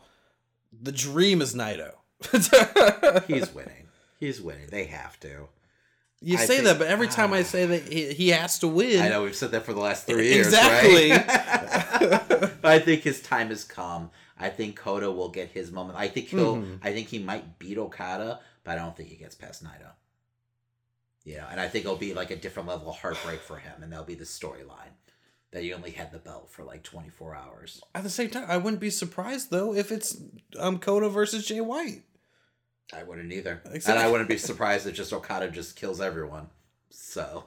the 0.72 0.92
dream 0.92 1.42
is 1.42 1.54
Naito. 1.54 1.92
He's 3.26 3.54
winning. 3.54 3.88
He's 4.18 4.40
winning. 4.40 4.68
They 4.70 4.84
have 4.84 5.20
to. 5.20 5.48
You 6.22 6.38
I 6.38 6.40
say 6.40 6.46
think- 6.56 6.64
that, 6.64 6.78
but 6.78 6.86
every 6.88 7.08
time 7.08 7.32
I 7.32 7.42
say 7.42 7.66
that 7.66 7.92
he, 7.92 8.12
he 8.14 8.28
has 8.30 8.58
to 8.60 8.68
win, 8.68 9.02
I 9.02 9.08
know 9.08 9.22
we've 9.24 9.36
said 9.36 9.50
that 9.52 9.64
for 9.66 9.72
the 9.74 9.80
last 9.80 10.06
three 10.06 10.28
years, 10.32 10.46
Exactly. 10.46 11.10
right? 11.10 12.52
I 12.64 12.78
think 12.78 13.02
his 13.02 13.20
time 13.20 13.48
has 13.48 13.64
come. 13.64 14.10
I 14.38 14.48
think 14.48 14.76
Kota 14.76 15.10
will 15.10 15.28
get 15.30 15.48
his 15.50 15.70
moment. 15.72 15.98
I 15.98 16.08
think 16.08 16.28
he'll. 16.28 16.56
Mhm. 16.56 16.78
I 16.82 16.92
think 16.92 17.08
he 17.08 17.18
might 17.18 17.58
beat 17.58 17.78
Okada, 17.78 18.40
but 18.64 18.72
I 18.72 18.82
don't 18.82 18.96
think 18.96 19.08
he 19.10 19.16
gets 19.16 19.34
past 19.34 19.62
Naito. 19.64 19.90
Yeah, 21.24 21.46
and 21.50 21.60
I 21.60 21.68
think 21.68 21.84
it'll 21.84 21.96
be 21.96 22.14
like 22.14 22.30
a 22.30 22.36
different 22.36 22.68
level 22.68 22.88
of 22.90 22.96
heartbreak 22.98 23.40
for 23.40 23.56
him, 23.56 23.82
and 23.82 23.90
that'll 23.92 24.04
be 24.04 24.14
the 24.14 24.24
storyline 24.24 24.94
that 25.52 25.62
he 25.62 25.72
only 25.72 25.90
had 25.90 26.12
the 26.12 26.18
belt 26.18 26.50
for 26.50 26.64
like 26.64 26.82
twenty 26.82 27.08
four 27.08 27.34
hours. 27.34 27.80
At 27.94 28.02
the 28.04 28.10
same 28.10 28.30
time, 28.30 28.44
I 28.48 28.56
wouldn't 28.58 28.80
be 28.80 28.90
surprised 28.90 29.50
though 29.50 29.74
if 29.74 29.90
it's 29.92 30.16
um 30.58 30.78
Kota 30.78 31.08
versus 31.08 31.46
Jay 31.46 31.60
White. 31.60 32.02
I 32.94 33.02
wouldn't 33.02 33.32
either, 33.32 33.60
and 33.64 33.98
I 33.98 34.08
wouldn't 34.10 34.28
be 34.28 34.38
surprised 34.38 34.86
if 34.86 34.94
just 34.94 35.12
Okada 35.12 35.50
just 35.50 35.74
kills 35.76 36.00
everyone. 36.00 36.48
So 36.90 37.44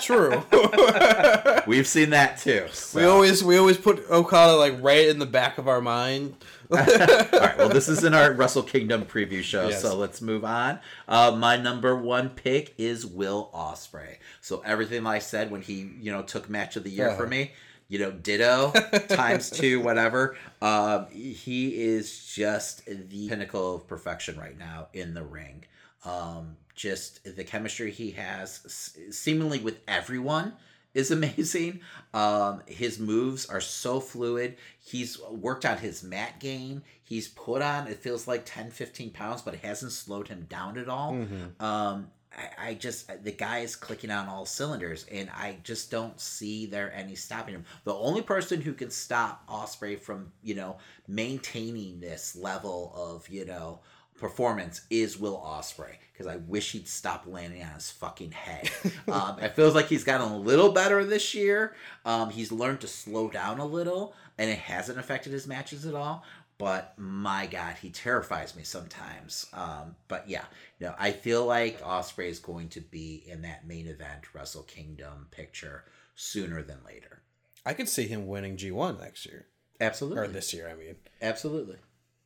True. 0.00 0.42
we've 1.66 1.86
seen 1.86 2.10
that 2.10 2.38
too. 2.38 2.66
We 2.94 3.04
always 3.04 3.42
we 3.42 3.56
always 3.58 3.76
put 3.76 4.08
Okada 4.10 4.56
like 4.56 4.80
right 4.80 5.08
in 5.08 5.18
the 5.18 5.26
back 5.26 5.58
of 5.58 5.66
our 5.68 5.80
mind. 5.80 6.36
All 6.70 6.76
right. 6.78 7.58
Well, 7.58 7.68
this 7.70 7.88
is 7.88 8.04
in 8.04 8.14
our 8.14 8.32
Wrestle 8.32 8.62
Kingdom 8.62 9.04
preview 9.04 9.42
show, 9.42 9.68
Yes. 9.68 9.82
so 9.82 9.96
let's 9.96 10.20
move 10.20 10.44
on. 10.44 10.78
Uh, 11.08 11.34
my 11.36 11.56
number 11.56 11.96
one 11.96 12.28
pick 12.30 12.74
is 12.78 13.04
Will 13.06 13.50
Ospreay. 13.54 14.16
So 14.40 14.62
everything 14.64 15.06
I 15.06 15.18
said 15.18 15.50
when 15.50 15.62
he, 15.62 15.90
you 16.00 16.12
know, 16.12 16.22
took 16.22 16.48
Match 16.48 16.76
of 16.76 16.84
the 16.84 16.90
Year 16.90 17.10
for 17.16 17.22
Uh-huh. 17.22 17.30
me, 17.30 17.52
you 17.88 17.98
know, 17.98 18.10
ditto 18.10 18.70
times 19.08 19.50
two, 19.50 19.80
whatever. 19.80 20.36
Um, 20.60 21.06
he 21.10 21.68
is 21.82 22.26
just 22.34 22.84
the 22.86 23.28
pinnacle 23.28 23.76
of 23.76 23.86
perfection 23.86 24.38
right 24.38 24.58
now 24.58 24.88
in 24.92 25.14
the 25.14 25.22
ring. 25.24 25.64
Um, 26.04 26.56
just 26.74 27.24
the 27.36 27.44
chemistry 27.44 27.90
he 27.90 28.10
has, 28.12 28.60
s- 28.64 28.96
seemingly 29.10 29.58
with 29.58 29.80
everyone 29.88 30.52
is 30.94 31.10
amazing. 31.18 31.80
Um, 32.14 32.62
his 32.66 32.98
moves 32.98 33.46
are 33.46 33.60
so 33.60 34.00
fluid. 34.00 34.56
He's 34.78 35.20
worked 35.30 35.64
on 35.64 35.78
his 35.78 36.02
mat 36.02 36.38
game. 36.40 36.82
He's 37.02 37.28
put 37.28 37.62
on, 37.62 37.86
it 37.88 37.96
feels 37.98 38.28
like 38.28 38.42
10, 38.44 38.70
15 38.70 39.10
pounds, 39.10 39.40
but 39.42 39.54
it 39.54 39.60
hasn't 39.60 39.92
slowed 39.92 40.28
him 40.28 40.46
down 40.48 40.76
at 40.78 40.88
all. 40.88 41.12
Mhm. 41.14 41.60
Um, 41.60 42.10
I, 42.38 42.68
I 42.68 42.74
just 42.74 43.24
the 43.24 43.32
guy 43.32 43.58
is 43.58 43.76
clicking 43.76 44.10
on 44.10 44.28
all 44.28 44.46
cylinders, 44.46 45.04
and 45.10 45.28
I 45.30 45.56
just 45.64 45.90
don't 45.90 46.20
see 46.20 46.66
there 46.66 46.92
any 46.94 47.14
stopping 47.14 47.54
him. 47.54 47.64
The 47.84 47.94
only 47.94 48.22
person 48.22 48.60
who 48.60 48.72
can 48.72 48.90
stop 48.90 49.46
Ospreay 49.48 49.98
from 49.98 50.32
you 50.42 50.54
know 50.54 50.78
maintaining 51.06 52.00
this 52.00 52.36
level 52.36 52.92
of 52.96 53.28
you 53.28 53.44
know 53.44 53.80
performance 54.18 54.82
is 54.90 55.18
Will 55.18 55.38
Ospreay 55.38 55.96
because 56.12 56.26
I 56.26 56.36
wish 56.36 56.72
he'd 56.72 56.88
stop 56.88 57.24
landing 57.26 57.62
on 57.62 57.70
his 57.74 57.90
fucking 57.90 58.32
head. 58.32 58.70
um, 59.08 59.38
it 59.38 59.54
feels 59.54 59.74
like 59.74 59.86
he's 59.86 60.04
gotten 60.04 60.32
a 60.32 60.36
little 60.36 60.72
better 60.72 61.04
this 61.04 61.34
year. 61.34 61.74
Um, 62.04 62.30
he's 62.30 62.50
learned 62.50 62.80
to 62.80 62.88
slow 62.88 63.30
down 63.30 63.60
a 63.60 63.64
little, 63.64 64.14
and 64.36 64.50
it 64.50 64.58
hasn't 64.58 64.98
affected 64.98 65.32
his 65.32 65.46
matches 65.46 65.86
at 65.86 65.94
all. 65.94 66.24
But 66.58 66.94
my 66.98 67.46
God, 67.46 67.76
he 67.80 67.90
terrifies 67.90 68.56
me 68.56 68.64
sometimes. 68.64 69.46
Um, 69.52 69.94
but 70.08 70.28
yeah, 70.28 70.44
you 70.80 70.88
know, 70.88 70.94
I 70.98 71.12
feel 71.12 71.46
like 71.46 71.80
Ospreay 71.82 72.28
is 72.28 72.40
going 72.40 72.68
to 72.70 72.80
be 72.80 73.22
in 73.26 73.42
that 73.42 73.66
main 73.66 73.86
event 73.86 74.34
Wrestle 74.34 74.64
Kingdom 74.64 75.28
picture 75.30 75.84
sooner 76.16 76.62
than 76.62 76.78
later. 76.84 77.22
I 77.64 77.74
could 77.74 77.88
see 77.88 78.08
him 78.08 78.26
winning 78.26 78.56
G1 78.56 79.00
next 79.00 79.24
year. 79.26 79.46
Absolutely. 79.80 80.18
Or 80.18 80.26
this 80.26 80.52
year, 80.52 80.68
I 80.68 80.74
mean. 80.74 80.96
Absolutely. 81.22 81.76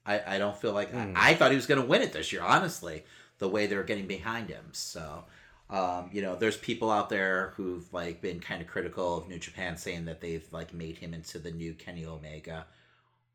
I, 0.06 0.36
I 0.36 0.38
don't 0.38 0.56
feel 0.56 0.72
like 0.72 0.92
Mm. 0.92 1.14
I, 1.14 1.30
I 1.30 1.34
thought 1.34 1.50
he 1.50 1.56
was 1.56 1.66
going 1.66 1.80
to 1.80 1.86
win 1.86 2.00
it 2.00 2.12
this 2.14 2.32
year. 2.32 2.42
Honestly, 2.42 3.04
the 3.38 3.48
way 3.48 3.66
they're 3.66 3.82
getting 3.82 4.06
behind 4.06 4.48
him. 4.48 4.64
So, 4.72 5.24
um, 5.68 6.08
you 6.12 6.22
know, 6.22 6.36
there's 6.36 6.56
people 6.56 6.90
out 6.90 7.10
there 7.10 7.52
who've 7.56 7.92
like 7.92 8.22
been 8.22 8.40
kind 8.40 8.62
of 8.62 8.68
critical 8.68 9.18
of 9.18 9.28
New 9.28 9.38
Japan, 9.38 9.76
saying 9.76 10.06
that 10.06 10.20
they've 10.22 10.46
like 10.52 10.72
made 10.72 10.96
him 10.96 11.12
into 11.12 11.38
the 11.38 11.50
new 11.50 11.74
Kenny 11.74 12.06
Omega. 12.06 12.64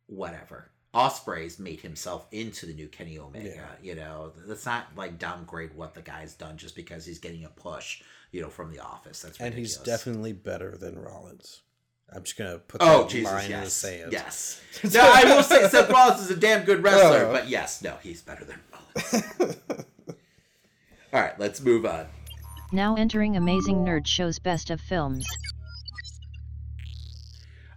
Whatever. 0.08 0.72
Ospreay's 0.94 1.60
made 1.60 1.82
himself 1.82 2.26
into 2.32 2.66
the 2.66 2.74
new 2.74 2.88
Kenny 2.88 3.20
Omega. 3.20 3.50
Yeah. 3.56 3.66
You 3.82 3.96
know, 3.96 4.32
let's 4.46 4.66
not 4.66 4.88
like 4.96 5.20
downgrade 5.20 5.76
what 5.76 5.94
the 5.94 6.02
guy's 6.02 6.34
done 6.34 6.58
just 6.58 6.76
because 6.76 7.06
he's 7.06 7.20
getting 7.20 7.44
a 7.46 7.50
push. 7.50 8.02
You 8.32 8.42
know, 8.42 8.50
from 8.50 8.72
the 8.74 8.80
office. 8.80 9.22
That's 9.22 9.40
And 9.40 9.54
he's 9.54 9.78
definitely 9.78 10.34
better 10.34 10.76
than 10.78 11.00
Rollins. 11.00 11.62
I'm 12.14 12.24
just 12.24 12.38
gonna 12.38 12.58
put 12.58 12.82
Oh 12.84 13.04
that 13.04 13.10
Jesus! 13.10 13.32
line 13.32 13.46
in 13.46 13.52
the 13.52 13.58
Yes, 13.60 13.74
sand. 13.74 14.12
yes. 14.12 14.62
No, 14.94 15.00
I 15.02 15.24
will 15.24 15.44
say 15.44 15.68
Seth 15.70 15.90
Rollins 15.90 16.22
is 16.22 16.32
a 16.32 16.36
damn 16.36 16.66
good 16.66 16.84
wrestler, 16.84 17.26
Oh. 17.26 17.32
but 17.32 17.48
yes, 17.48 17.82
no, 17.82 17.96
he's 18.04 18.22
better 18.22 18.44
than 18.46 18.60
Rollins. 18.72 19.58
All 21.14 21.22
right, 21.22 21.40
let's 21.40 21.62
move 21.62 21.86
on. 21.86 22.08
Now 22.74 22.96
entering 22.96 23.38
Amazing 23.38 23.78
Nerd 23.86 24.06
Show's 24.08 24.40
Best 24.40 24.70
of 24.70 24.82
Films. 24.82 25.26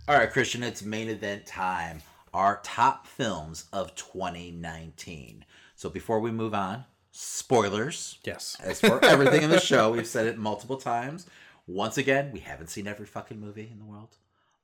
All 0.09 0.17
right, 0.17 0.31
Christian, 0.31 0.63
it's 0.65 0.83
main 0.83 1.09
event 1.09 1.47
time. 1.47 2.03
Our 2.33 2.61
top 2.63 3.07
films 3.07 3.65
of 3.73 3.95
2019. 3.95 5.45
So 5.75 5.89
before 5.89 6.21
we 6.21 6.31
move 6.31 6.55
on, 6.55 6.85
spoilers. 7.11 8.19
Yes. 8.25 8.57
As 8.63 8.81
for 8.81 9.05
everything 9.05 9.43
in 9.43 9.51
the 9.51 9.61
show, 9.61 9.91
we've 9.91 10.07
said 10.07 10.27
it 10.27 10.39
multiple 10.39 10.77
times. 10.77 11.27
Once 11.67 11.99
again, 11.99 12.31
we 12.33 12.41
haven't 12.41 12.69
seen 12.69 12.87
every 12.87 13.07
fucking 13.07 13.41
movie 13.41 13.69
in 13.71 13.79
the 13.79 13.85
world, 13.85 14.17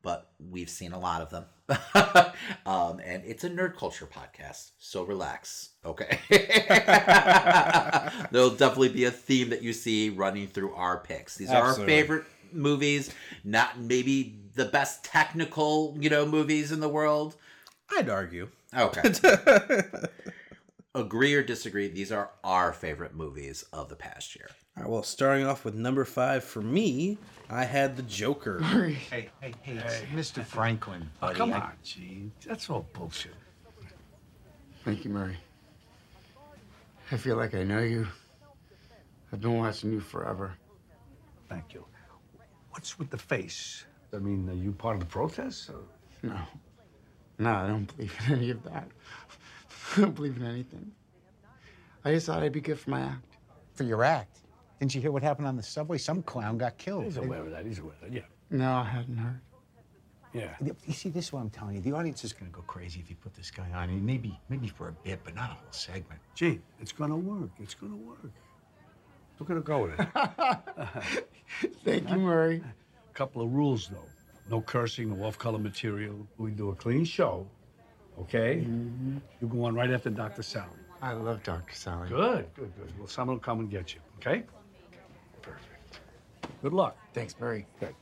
but 0.03 0.31
we've 0.51 0.71
seen 0.71 0.93
a 0.93 0.99
lot 0.99 1.23
of 1.23 1.31
them. 1.31 1.45
um, 2.67 3.01
and 3.05 3.25
it's 3.25 3.45
a 3.45 3.51
nerd 3.51 3.77
culture 3.77 4.07
podcast, 4.07 4.71
so 4.79 5.03
relax, 5.05 5.71
okay? 5.85 6.21
There'll 8.31 8.51
definitely 8.51 8.91
be 8.91 9.05
a 9.05 9.11
theme 9.11 9.51
that 9.51 9.63
you 9.63 9.73
see 9.73 10.11
running 10.11 10.49
through 10.49 10.75
our 10.75 10.99
picks. 10.99 11.37
These 11.37 11.51
are 11.51 11.63
our 11.63 11.75
favorite 11.75 12.25
movies, 12.53 13.13
not 13.45 13.79
maybe 13.79 14.39
the 14.55 14.65
best 14.65 15.05
technical, 15.05 15.97
you 16.01 16.11
know, 16.11 16.27
movies 16.27 16.73
in 16.73 16.81
the 16.81 16.89
world. 16.89 17.37
I'd 17.91 18.09
argue. 18.09 18.49
Okay. 18.77 19.03
Agree 20.95 21.35
or 21.35 21.43
disagree, 21.43 21.89
these 21.89 22.11
are 22.11 22.31
our 22.43 22.73
favorite 22.73 23.15
movies 23.15 23.65
of 23.73 23.89
the 23.91 23.97
past 23.97 24.35
year. 24.35 24.49
All 24.77 24.83
right, 24.83 24.91
well, 24.91 25.03
starting 25.03 25.47
off 25.47 25.63
with 25.65 25.75
number 25.75 26.05
five 26.07 26.43
for 26.43 26.63
me, 26.63 27.19
I 27.51 27.65
had 27.65 27.97
the 27.97 28.03
Joker. 28.03 28.61
Hey, 28.63 28.95
hey, 29.11 29.29
hey, 29.41 29.55
it's 29.67 30.01
Mr. 30.15 30.43
Franklin, 30.45 31.09
Oh, 31.23 31.27
buddy. 31.29 31.39
come 31.39 31.53
on, 31.53 31.73
Gene. 31.85 32.33
That's 32.47 32.71
all 32.71 32.87
bullshit. 32.95 33.35
Thank 34.85 35.05
you, 35.05 35.11
Murray. 35.11 35.37
I 37.13 37.17
feel 37.19 37.37
like 37.37 37.55
I 37.55 37.63
know 37.63 37.81
you. 37.81 38.07
I've 39.33 39.41
been 39.41 39.59
watching 39.59 39.93
you 39.93 40.01
forever. 40.01 40.55
Thank 41.49 41.75
you. 41.75 41.85
What's 42.71 42.99
with 42.99 43.11
the 43.11 43.19
face? 43.19 43.85
I 44.15 44.19
mean, 44.19 44.49
are 44.49 44.55
you 44.55 44.73
part 44.73 44.95
of 44.97 45.01
the 45.01 45.07
protest? 45.07 45.69
Or? 45.71 45.81
No. 46.23 46.39
No, 47.39 47.53
I 47.53 47.67
don't 47.67 47.95
believe 47.97 48.15
in 48.27 48.35
any 48.35 48.51
of 48.51 48.63
that. 48.65 48.89
I 49.97 50.01
don't 50.01 50.15
believe 50.15 50.37
in 50.37 50.45
anything. 50.47 50.91
I 52.05 52.13
just 52.13 52.27
thought 52.27 52.43
I'd 52.43 52.53
be 52.53 52.61
good 52.61 52.79
for 52.79 52.91
my 52.91 53.01
act. 53.01 53.37
For 53.75 53.85
your 53.85 54.05
act. 54.05 54.39
Didn't 54.81 54.95
you 54.95 55.01
hear 55.01 55.11
what 55.11 55.23
happened 55.23 55.47
on 55.49 55.57
the 55.57 55.63
subway? 55.63 55.99
Some 55.99 56.23
clown 56.23 56.59
got 56.59 56.79
killed. 56.79 57.05
He's 57.05 57.17
aware 57.17 57.41
of 57.41 57.51
that. 57.51 57.67
He's 57.67 57.79
aware 57.79 57.95
of 57.95 58.01
that. 58.03 58.13
Yeah. 58.13 58.23
No, 58.51 58.73
I 58.73 58.85
hadn't 58.85 59.17
heard. 59.17 59.41
Yeah. 60.33 60.55
You 60.61 60.93
see, 60.93 61.09
this 61.09 61.27
is 61.27 61.33
what 61.33 61.41
I'm 61.41 61.51
telling 61.51 61.77
you. 61.77 61.81
The 61.81 61.93
audience 61.93 62.23
is 62.23 62.33
going 62.33 62.51
to 62.51 62.55
go 62.55 62.63
crazy 62.63 63.01
if 63.01 63.09
you 63.09 63.17
put 63.17 63.35
this 63.35 63.51
guy 63.51 63.71
on. 63.75 63.89
And 63.89 64.05
maybe, 64.05 64.39
maybe 64.51 64.69
for 64.69 64.89
a 64.89 64.93
bit, 64.93 65.21
but 65.25 65.35
not 65.35 65.51
a 65.51 65.55
whole 65.55 65.73
segment. 65.73 66.21
Gee, 66.35 66.61
it's 66.79 66.93
gonna 66.93 67.17
work. 67.17 67.51
It's 67.59 67.75
gonna 67.75 67.97
work. 67.97 68.31
We're 69.39 69.47
gonna 69.47 69.61
go 69.61 69.85
with 69.85 69.99
it. 69.99 71.29
Thank 71.85 72.11
you, 72.11 72.17
Murray. 72.19 72.63
A 73.11 73.15
Couple 73.15 73.41
of 73.43 73.53
rules, 73.53 73.89
though. 73.89 74.05
No 74.49 74.61
cursing, 74.61 75.17
no 75.17 75.25
off-color 75.25 75.59
material. 75.59 76.27
We 76.39 76.53
do 76.53 76.71
a 76.71 76.75
clean 76.75 77.05
show, 77.05 77.47
okay? 78.21 78.65
You 79.41 79.49
go 79.49 79.65
on 79.65 79.75
right 79.75 79.91
after 79.91 80.11
Dr. 80.11 80.43
Sally. 80.43 80.69
I 81.03 81.13
love 81.13 81.43
Dr. 81.43 81.75
Sally. 81.75 82.09
Good, 82.09 82.47
good, 82.55 82.73
good. 82.77 82.99
Well, 82.99 83.09
someone 83.09 83.37
will 83.37 83.43
come 83.43 83.61
and 83.61 83.71
get 83.71 83.95
you, 83.95 84.01
okay? 84.19 84.45
Perfect. 85.43 86.01
Good 86.63 86.73
luck. 86.73 86.97
Thanks, 87.13 87.35
Murray. 87.41 87.67
Good. 87.81 87.95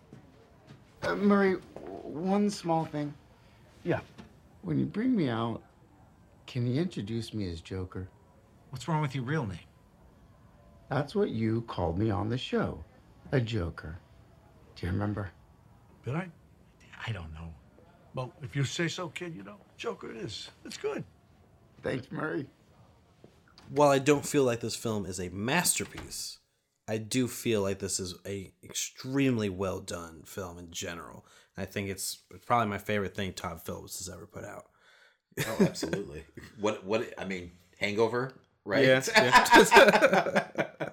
Uh, 1.02 1.16
Murray, 1.16 1.54
one 1.84 2.48
small 2.50 2.84
thing. 2.84 3.12
Yeah. 3.82 4.00
When 4.62 4.78
you 4.78 4.86
bring 4.86 5.14
me 5.14 5.28
out, 5.28 5.62
can 6.46 6.66
you 6.66 6.80
introduce 6.80 7.34
me 7.34 7.50
as 7.50 7.60
Joker? 7.60 8.08
What's 8.70 8.88
wrong 8.88 9.02
with 9.02 9.14
your 9.14 9.24
real 9.24 9.46
name? 9.46 9.58
That's 10.88 11.14
what 11.14 11.30
you 11.30 11.62
called 11.62 11.98
me 11.98 12.10
on 12.10 12.28
the 12.28 12.38
show. 12.38 12.82
A 13.32 13.40
Joker. 13.40 13.98
Do 14.76 14.86
you 14.86 14.92
remember? 14.92 15.30
Did 16.04 16.16
I? 16.16 16.28
I 17.06 17.12
don't 17.12 17.32
know. 17.32 17.52
Well, 18.14 18.32
if 18.42 18.54
you 18.54 18.64
say 18.64 18.88
so, 18.88 19.08
kid, 19.08 19.34
you 19.34 19.42
know, 19.42 19.56
Joker 19.76 20.10
it 20.10 20.18
is. 20.18 20.50
It's 20.64 20.76
good. 20.76 21.04
Thanks, 21.82 22.10
Murray. 22.12 22.46
While 23.70 23.90
I 23.90 23.98
don't 23.98 24.26
feel 24.26 24.44
like 24.44 24.60
this 24.60 24.76
film 24.76 25.06
is 25.06 25.18
a 25.18 25.30
masterpiece, 25.30 26.38
I 26.86 26.98
do 26.98 27.26
feel 27.26 27.62
like 27.62 27.78
this 27.78 27.98
is 27.98 28.14
a 28.26 28.52
extremely 28.62 29.48
well 29.48 29.80
done 29.80 30.22
film 30.24 30.58
in 30.58 30.70
general. 30.70 31.26
I 31.56 31.64
think 31.64 31.88
it's 31.88 32.18
probably 32.46 32.68
my 32.68 32.78
favorite 32.78 33.14
thing 33.14 33.32
Todd 33.32 33.62
Phillips 33.62 33.98
has 33.98 34.08
ever 34.08 34.26
put 34.26 34.44
out. 34.44 34.66
Oh, 35.46 35.56
absolutely. 35.60 36.24
what 36.60 36.84
what 36.84 37.12
I 37.18 37.24
mean, 37.24 37.52
Hangover, 37.78 38.32
right? 38.64 38.84
Yeah. 38.84 39.02
yeah. 39.16 40.66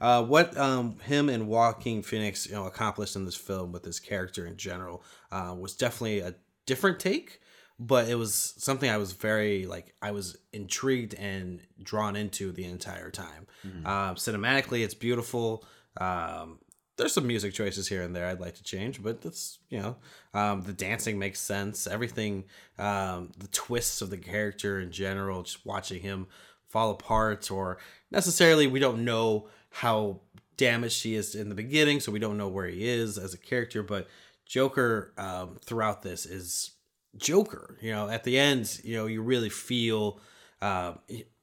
uh, 0.00 0.22
what 0.24 0.56
um, 0.56 0.98
him 1.00 1.28
and 1.28 1.48
Joaquin 1.48 2.02
Phoenix, 2.02 2.46
you 2.46 2.52
know, 2.52 2.66
accomplished 2.66 3.16
in 3.16 3.24
this 3.24 3.34
film 3.34 3.72
with 3.72 3.84
his 3.84 3.98
character 4.00 4.46
in 4.46 4.56
general 4.56 5.02
uh, 5.32 5.54
was 5.58 5.74
definitely 5.74 6.20
a 6.20 6.34
different 6.66 7.00
take, 7.00 7.40
but 7.78 8.08
it 8.08 8.14
was 8.16 8.54
something 8.58 8.88
I 8.90 8.96
was 8.96 9.12
very 9.12 9.66
like 9.66 9.94
I 10.02 10.10
was 10.10 10.36
intrigued 10.52 11.14
and 11.14 11.60
drawn 11.82 12.16
into 12.16 12.52
the 12.52 12.64
entire 12.64 13.10
time. 13.10 13.46
Mhm. 13.66 13.86
Um, 13.86 14.14
cinematically, 14.16 14.84
it's 14.84 14.94
beautiful. 14.94 15.64
Um, 16.00 16.58
there's 16.96 17.12
some 17.12 17.26
music 17.28 17.54
choices 17.54 17.86
here 17.86 18.02
and 18.02 18.14
there 18.14 18.26
I'd 18.26 18.40
like 18.40 18.56
to 18.56 18.62
change, 18.62 19.02
but 19.02 19.20
that's 19.20 19.58
you 19.68 19.80
know 19.80 19.96
um, 20.34 20.62
the 20.62 20.72
dancing 20.72 21.18
makes 21.18 21.40
sense. 21.40 21.86
Everything, 21.86 22.44
um, 22.78 23.30
the 23.38 23.48
twists 23.48 24.02
of 24.02 24.10
the 24.10 24.18
character 24.18 24.80
in 24.80 24.90
general, 24.90 25.42
just 25.44 25.64
watching 25.64 26.02
him 26.02 26.26
fall 26.68 26.90
apart, 26.90 27.50
or 27.50 27.78
necessarily 28.10 28.66
we 28.66 28.80
don't 28.80 29.04
know 29.04 29.48
how 29.70 30.20
damaged 30.56 30.94
she 30.94 31.14
is 31.14 31.34
in 31.34 31.48
the 31.48 31.54
beginning, 31.54 32.00
so 32.00 32.12
we 32.12 32.18
don't 32.18 32.36
know 32.36 32.48
where 32.48 32.66
he 32.66 32.86
is 32.86 33.18
as 33.18 33.34
a 33.34 33.38
character. 33.38 33.82
But 33.82 34.08
Joker 34.46 35.12
um, 35.16 35.58
throughout 35.64 36.02
this 36.02 36.26
is 36.26 36.72
Joker. 37.16 37.78
You 37.80 37.92
know, 37.92 38.08
at 38.08 38.24
the 38.24 38.38
end, 38.38 38.80
you 38.84 38.96
know, 38.96 39.06
you 39.06 39.22
really 39.22 39.50
feel. 39.50 40.20
Uh, 40.60 40.94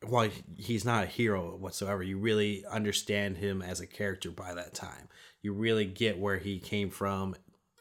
while 0.03 0.27
he's 0.57 0.83
not 0.83 1.05
a 1.05 1.07
hero 1.07 1.55
whatsoever, 1.55 2.03
you 2.03 2.17
really 2.17 2.65
understand 2.69 3.37
him 3.37 3.61
as 3.61 3.79
a 3.79 3.87
character 3.87 4.29
by 4.29 4.53
that 4.53 4.73
time. 4.73 5.07
You 5.41 5.53
really 5.53 5.85
get 5.85 6.19
where 6.19 6.37
he 6.37 6.59
came 6.59 6.89
from 6.89 7.33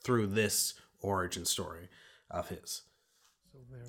through 0.04 0.28
this 0.28 0.74
origin 1.00 1.44
story 1.44 1.88
of 2.30 2.50
his. 2.50 2.82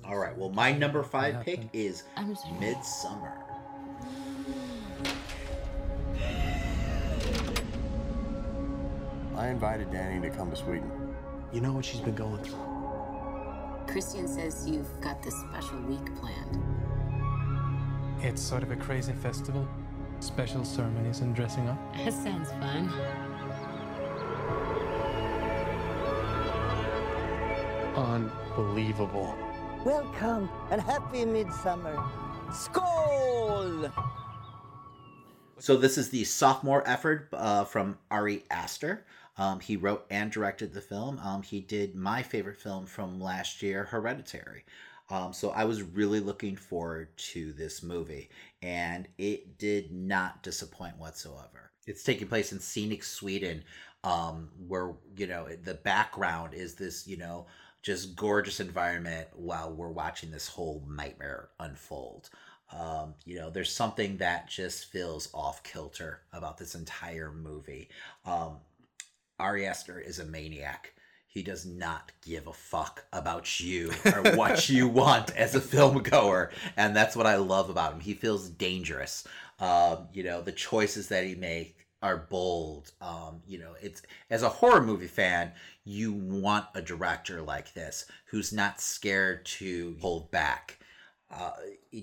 All 0.04 0.18
right. 0.18 0.36
Well, 0.36 0.50
my 0.50 0.72
number 0.72 1.02
five 1.02 1.44
pick 1.44 1.60
is 1.72 2.04
Midsommar. 2.16 3.45
I 9.36 9.48
invited 9.48 9.92
Danny 9.92 10.26
to 10.26 10.34
come 10.34 10.50
to 10.50 10.56
Sweden. 10.56 10.90
You 11.52 11.60
know 11.60 11.74
what 11.74 11.84
she's 11.84 12.00
been 12.00 12.14
going 12.14 12.42
through. 12.42 12.58
Christian 13.86 14.26
says 14.26 14.66
you've 14.66 15.00
got 15.02 15.22
this 15.22 15.34
special 15.34 15.78
week 15.82 16.14
planned. 16.16 16.62
It's 18.22 18.40
sort 18.40 18.62
of 18.62 18.70
a 18.70 18.76
crazy 18.76 19.12
festival. 19.12 19.68
Special 20.20 20.64
ceremonies 20.64 21.20
and 21.20 21.36
dressing 21.36 21.68
up? 21.68 21.78
That 21.98 22.14
sounds 22.14 22.50
fun. 22.52 22.90
Unbelievable. 27.94 29.36
Welcome 29.84 30.48
and 30.70 30.80
happy 30.80 31.26
midsummer. 31.26 31.94
Skål! 32.48 33.92
So 35.58 35.76
this 35.76 35.98
is 35.98 36.08
the 36.08 36.24
sophomore 36.24 36.82
effort 36.88 37.28
uh, 37.32 37.64
from 37.64 37.98
Ari 38.10 38.44
Aster. 38.50 39.04
Um, 39.38 39.60
he 39.60 39.76
wrote 39.76 40.06
and 40.10 40.30
directed 40.30 40.72
the 40.72 40.80
film. 40.80 41.18
Um, 41.18 41.42
he 41.42 41.60
did 41.60 41.94
my 41.94 42.22
favorite 42.22 42.60
film 42.60 42.86
from 42.86 43.20
last 43.20 43.62
year, 43.62 43.84
Hereditary. 43.84 44.64
Um, 45.08 45.32
so 45.32 45.50
I 45.50 45.64
was 45.64 45.82
really 45.82 46.20
looking 46.20 46.56
forward 46.56 47.16
to 47.18 47.52
this 47.52 47.82
movie, 47.82 48.28
and 48.62 49.06
it 49.18 49.58
did 49.58 49.92
not 49.92 50.42
disappoint 50.42 50.98
whatsoever. 50.98 51.70
It's 51.86 52.02
taking 52.02 52.26
place 52.26 52.52
in 52.52 52.58
scenic 52.58 53.04
Sweden, 53.04 53.62
um, 54.02 54.48
where 54.66 54.94
you 55.16 55.28
know 55.28 55.46
the 55.62 55.74
background 55.74 56.54
is 56.54 56.74
this 56.74 57.06
you 57.06 57.16
know 57.16 57.46
just 57.82 58.16
gorgeous 58.16 58.58
environment 58.58 59.28
while 59.34 59.72
we're 59.72 59.90
watching 59.90 60.32
this 60.32 60.48
whole 60.48 60.84
nightmare 60.88 61.50
unfold. 61.60 62.30
Um, 62.72 63.14
you 63.24 63.36
know, 63.36 63.48
there's 63.48 63.72
something 63.72 64.16
that 64.16 64.48
just 64.48 64.86
feels 64.90 65.28
off 65.32 65.62
kilter 65.62 66.22
about 66.32 66.58
this 66.58 66.74
entire 66.74 67.30
movie. 67.30 67.88
Um, 68.24 68.56
Ari 69.38 69.66
Aster 69.66 69.98
is 69.98 70.18
a 70.18 70.24
maniac. 70.24 70.92
He 71.26 71.42
does 71.42 71.66
not 71.66 72.12
give 72.22 72.46
a 72.46 72.52
fuck 72.52 73.04
about 73.12 73.60
you 73.60 73.92
or 74.06 74.22
what 74.36 74.68
you 74.70 74.88
want 75.02 75.36
as 75.36 75.54
a 75.54 75.60
film 75.60 76.02
goer, 76.02 76.50
and 76.76 76.96
that's 76.96 77.14
what 77.14 77.26
I 77.26 77.36
love 77.36 77.68
about 77.68 77.92
him. 77.92 78.00
He 78.00 78.14
feels 78.14 78.48
dangerous. 78.48 79.26
Um, 79.60 80.08
you 80.12 80.22
know, 80.22 80.40
the 80.40 80.52
choices 80.52 81.08
that 81.08 81.26
he 81.26 81.34
makes 81.34 81.76
are 82.02 82.26
bold. 82.30 82.92
Um, 83.00 83.42
you 83.46 83.58
know, 83.58 83.74
it's 83.82 84.02
as 84.30 84.42
a 84.42 84.48
horror 84.48 84.82
movie 84.82 85.06
fan, 85.06 85.52
you 85.84 86.12
want 86.12 86.66
a 86.74 86.82
director 86.82 87.42
like 87.42 87.72
this 87.74 88.06
who's 88.26 88.52
not 88.52 88.80
scared 88.80 89.44
to 89.46 89.96
hold 90.00 90.30
back. 90.30 90.78
Uh, 91.30 91.50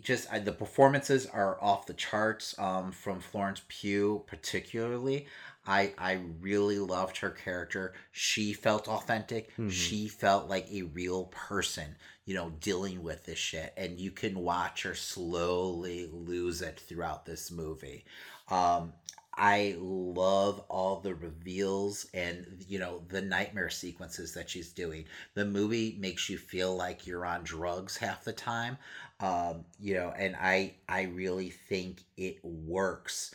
just 0.01 0.31
I, 0.31 0.39
the 0.39 0.51
performances 0.51 1.25
are 1.27 1.57
off 1.63 1.85
the 1.85 1.93
charts 1.93 2.57
um, 2.59 2.91
from 2.91 3.21
Florence 3.21 3.61
Pugh, 3.67 4.23
particularly. 4.27 5.27
I 5.65 5.93
I 5.97 6.13
really 6.41 6.79
loved 6.79 7.17
her 7.17 7.29
character. 7.31 7.93
She 8.11 8.53
felt 8.53 8.87
authentic. 8.87 9.55
Mhm. 9.57 9.71
She 9.71 10.07
felt 10.07 10.49
like 10.49 10.67
a 10.71 10.83
real 10.83 11.25
person, 11.25 11.95
you 12.25 12.33
know, 12.35 12.49
dealing 12.59 13.01
with 13.03 13.23
this 13.25 13.39
shit. 13.39 13.73
And 13.77 13.99
you 13.99 14.11
can 14.11 14.39
watch 14.39 14.83
her 14.83 14.95
slowly 14.95 16.07
lose 16.11 16.61
it 16.61 16.79
throughout 16.79 17.25
this 17.25 17.49
movie. 17.51 18.05
Um, 18.49 18.93
I 19.35 19.75
love 19.79 20.59
all 20.69 20.99
the 20.99 21.15
reveals 21.15 22.05
and 22.13 22.63
you 22.67 22.77
know 22.77 23.03
the 23.09 23.21
nightmare 23.21 23.69
sequences 23.69 24.33
that 24.35 24.49
she's 24.49 24.71
doing. 24.71 25.05
The 25.33 25.45
movie 25.45 25.97
makes 25.99 26.29
you 26.29 26.37
feel 26.37 26.75
like 26.75 27.07
you're 27.07 27.25
on 27.25 27.43
drugs 27.43 27.97
half 27.97 28.23
the 28.23 28.33
time. 28.33 28.77
Um, 29.19 29.65
you 29.79 29.95
know, 29.95 30.13
and 30.17 30.35
I 30.35 30.75
I 30.87 31.03
really 31.03 31.49
think 31.49 32.03
it 32.17 32.43
works. 32.43 33.33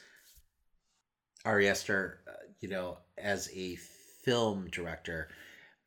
Ari 1.48 1.70
Aster, 1.70 2.18
uh, 2.28 2.32
you 2.60 2.68
know, 2.68 2.98
as 3.16 3.48
a 3.54 3.76
film 3.76 4.68
director, 4.70 5.28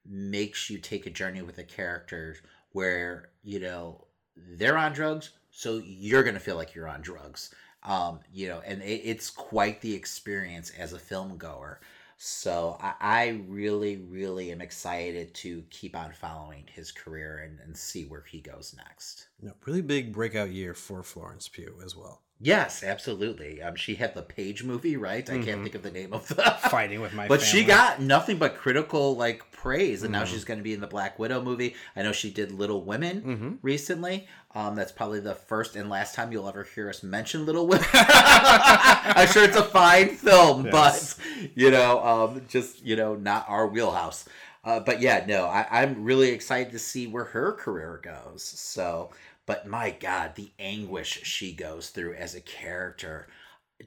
makes 0.03 0.71
you 0.71 0.79
take 0.79 1.05
a 1.05 1.11
journey 1.11 1.43
with 1.43 1.59
a 1.59 1.63
character 1.63 2.35
where 2.71 3.29
you 3.43 3.59
know 3.59 4.07
they're 4.35 4.77
on 4.77 4.91
drugs, 4.91 5.29
so 5.51 5.79
you're 5.85 6.23
gonna 6.23 6.39
feel 6.39 6.55
like 6.55 6.73
you're 6.73 6.87
on 6.87 7.01
drugs. 7.01 7.53
Um, 7.83 8.21
you 8.33 8.47
know, 8.47 8.61
and 8.65 8.81
it, 8.81 9.01
it's 9.03 9.29
quite 9.29 9.81
the 9.81 9.93
experience 9.93 10.71
as 10.71 10.93
a 10.93 10.99
film 10.99 11.37
goer. 11.37 11.79
So 12.17 12.77
I, 12.79 12.93
I 12.99 13.27
really, 13.47 13.97
really 13.97 14.51
am 14.51 14.61
excited 14.61 15.33
to 15.35 15.63
keep 15.69 15.95
on 15.95 16.11
following 16.11 16.65
his 16.71 16.91
career 16.91 17.39
and, 17.39 17.59
and 17.59 17.75
see 17.75 18.05
where 18.05 18.23
he 18.27 18.41
goes 18.41 18.75
next. 18.77 19.27
No, 19.41 19.53
really 19.65 19.81
big 19.81 20.13
breakout 20.13 20.51
year 20.51 20.73
for 20.73 21.01
Florence 21.01 21.47
Pugh 21.47 21.81
as 21.83 21.95
well. 21.95 22.21
Yes, 22.43 22.83
absolutely. 22.83 23.61
Um, 23.61 23.75
she 23.75 23.95
had 23.95 24.15
the 24.15 24.23
Paige 24.23 24.63
movie, 24.63 24.97
right? 24.97 25.29
I 25.29 25.33
Mhm. 25.33 25.45
can't 25.45 25.61
think 25.63 25.75
of 25.75 25.83
the 25.83 25.91
name 25.91 26.11
of 26.11 26.27
the 26.27 26.35
Fighting 26.71 26.99
with 26.99 27.13
My 27.13 27.27
But 27.27 27.39
she 27.41 27.63
got 27.63 28.01
nothing 28.01 28.37
but 28.37 28.57
critical 28.57 29.15
like 29.15 29.51
praise, 29.51 30.01
and 30.01 30.11
now 30.11 30.23
Mhm. 30.23 30.27
she's 30.27 30.43
going 30.43 30.57
to 30.59 30.63
be 30.63 30.73
in 30.73 30.81
the 30.81 30.87
Black 30.87 31.19
Widow 31.19 31.43
movie. 31.43 31.75
I 31.95 32.01
know 32.01 32.11
she 32.11 32.31
did 32.31 32.51
Little 32.51 32.83
Women 32.83 33.21
Mhm. 33.21 33.57
recently. 33.61 34.27
Um, 34.55 34.75
that's 34.75 34.91
probably 34.91 35.19
the 35.19 35.35
first 35.35 35.75
and 35.75 35.87
last 35.89 36.15
time 36.15 36.31
you'll 36.31 36.47
ever 36.49 36.63
hear 36.63 36.89
us 36.89 37.03
mention 37.03 37.45
Little 37.45 37.67
Women. 37.67 37.85
I'm 37.93 39.27
sure 39.27 39.43
it's 39.43 39.55
a 39.57 39.63
fine 39.63 40.09
film, 40.15 40.65
Yes. 40.65 41.15
but 41.15 41.51
you 41.55 41.69
know, 41.69 42.03
um, 42.03 42.41
just 42.49 42.83
you 42.83 42.95
know, 42.95 43.15
not 43.15 43.45
our 43.49 43.67
wheelhouse. 43.67 44.25
Uh, 44.63 44.79
but 44.79 45.01
yeah, 45.01 45.25
no, 45.27 45.45
I, 45.45 45.65
I'm 45.71 46.03
really 46.03 46.29
excited 46.29 46.71
to 46.73 46.79
see 46.79 47.07
where 47.07 47.23
her 47.23 47.51
career 47.53 47.99
goes. 48.03 48.43
So, 48.43 49.09
but 49.45 49.67
my 49.67 49.91
God, 49.91 50.35
the 50.35 50.51
anguish 50.59 51.21
she 51.23 51.53
goes 51.53 51.89
through 51.89 52.13
as 52.13 52.35
a 52.35 52.41
character, 52.41 53.27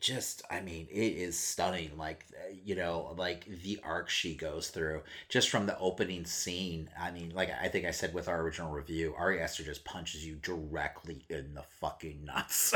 just, 0.01 0.43
I 0.51 0.61
mean, 0.61 0.89
it 0.91 0.97
is 1.17 1.39
stunning. 1.39 1.93
Like, 1.97 2.27
uh, 2.35 2.53
you 2.65 2.75
know, 2.75 3.15
like 3.17 3.47
the 3.63 3.79
arc 3.85 4.11
she 4.11 4.35
goes 4.35 4.69
through 4.69 5.03
just 5.29 5.49
from 5.51 5.67
the 5.67 5.79
opening 5.79 6.25
scene. 6.25 6.91
I 7.01 7.13
mean, 7.13 7.31
like 7.35 7.51
I 7.51 7.69
think 7.69 7.87
I 7.87 7.93
said 7.93 8.13
with 8.13 8.27
our 8.29 8.41
original 8.43 8.73
review, 8.73 9.15
Ari 9.17 9.41
Aster 9.41 9.63
just 9.63 9.85
punches 9.85 10.27
you 10.27 10.35
directly 10.37 11.25
in 11.31 11.55
the 11.55 11.63
fucking 11.81 12.25
nuts. 12.25 12.75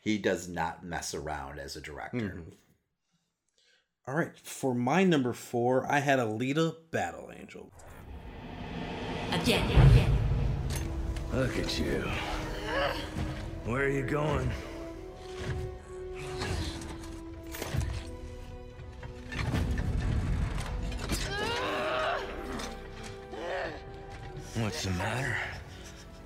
he 0.00 0.16
does 0.18 0.48
not 0.48 0.82
mess 0.84 1.12
around 1.14 1.58
as 1.58 1.76
a 1.76 1.80
director. 1.82 2.16
Mhm. 2.38 2.54
All 4.06 4.14
right, 4.14 4.34
for 4.42 4.74
my 4.74 5.04
number 5.04 5.34
four, 5.34 5.84
I 5.86 5.98
had 5.98 6.18
Alita 6.18 6.74
Battle 6.90 7.30
Angel. 7.38 7.70
Again. 9.32 10.17
Look 11.32 11.58
at 11.58 11.78
you. 11.78 12.04
Where 13.64 13.84
are 13.84 13.88
you 13.88 14.02
going? 14.02 14.50
What's 24.54 24.84
the 24.84 24.90
matter? 24.92 25.36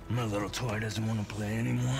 My 0.09 0.23
little 0.23 0.49
toy 0.49 0.79
doesn't 0.79 1.05
want 1.05 1.19
to 1.19 1.35
play 1.35 1.57
anymore. 1.57 1.99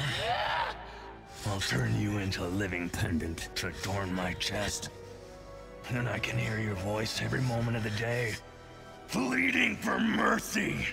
I'll 1.47 1.59
turn 1.59 1.99
you 1.99 2.19
into 2.19 2.45
a 2.45 2.47
living 2.47 2.89
pendant 2.89 3.49
to 3.55 3.67
adorn 3.67 4.13
my 4.13 4.33
chest. 4.35 4.89
And 5.89 6.07
I 6.07 6.19
can 6.19 6.37
hear 6.37 6.59
your 6.59 6.75
voice 6.75 7.21
every 7.21 7.41
moment 7.41 7.75
of 7.75 7.83
the 7.83 7.89
day, 7.91 8.35
pleading 9.09 9.75
for 9.75 9.99
mercy. 9.99 10.87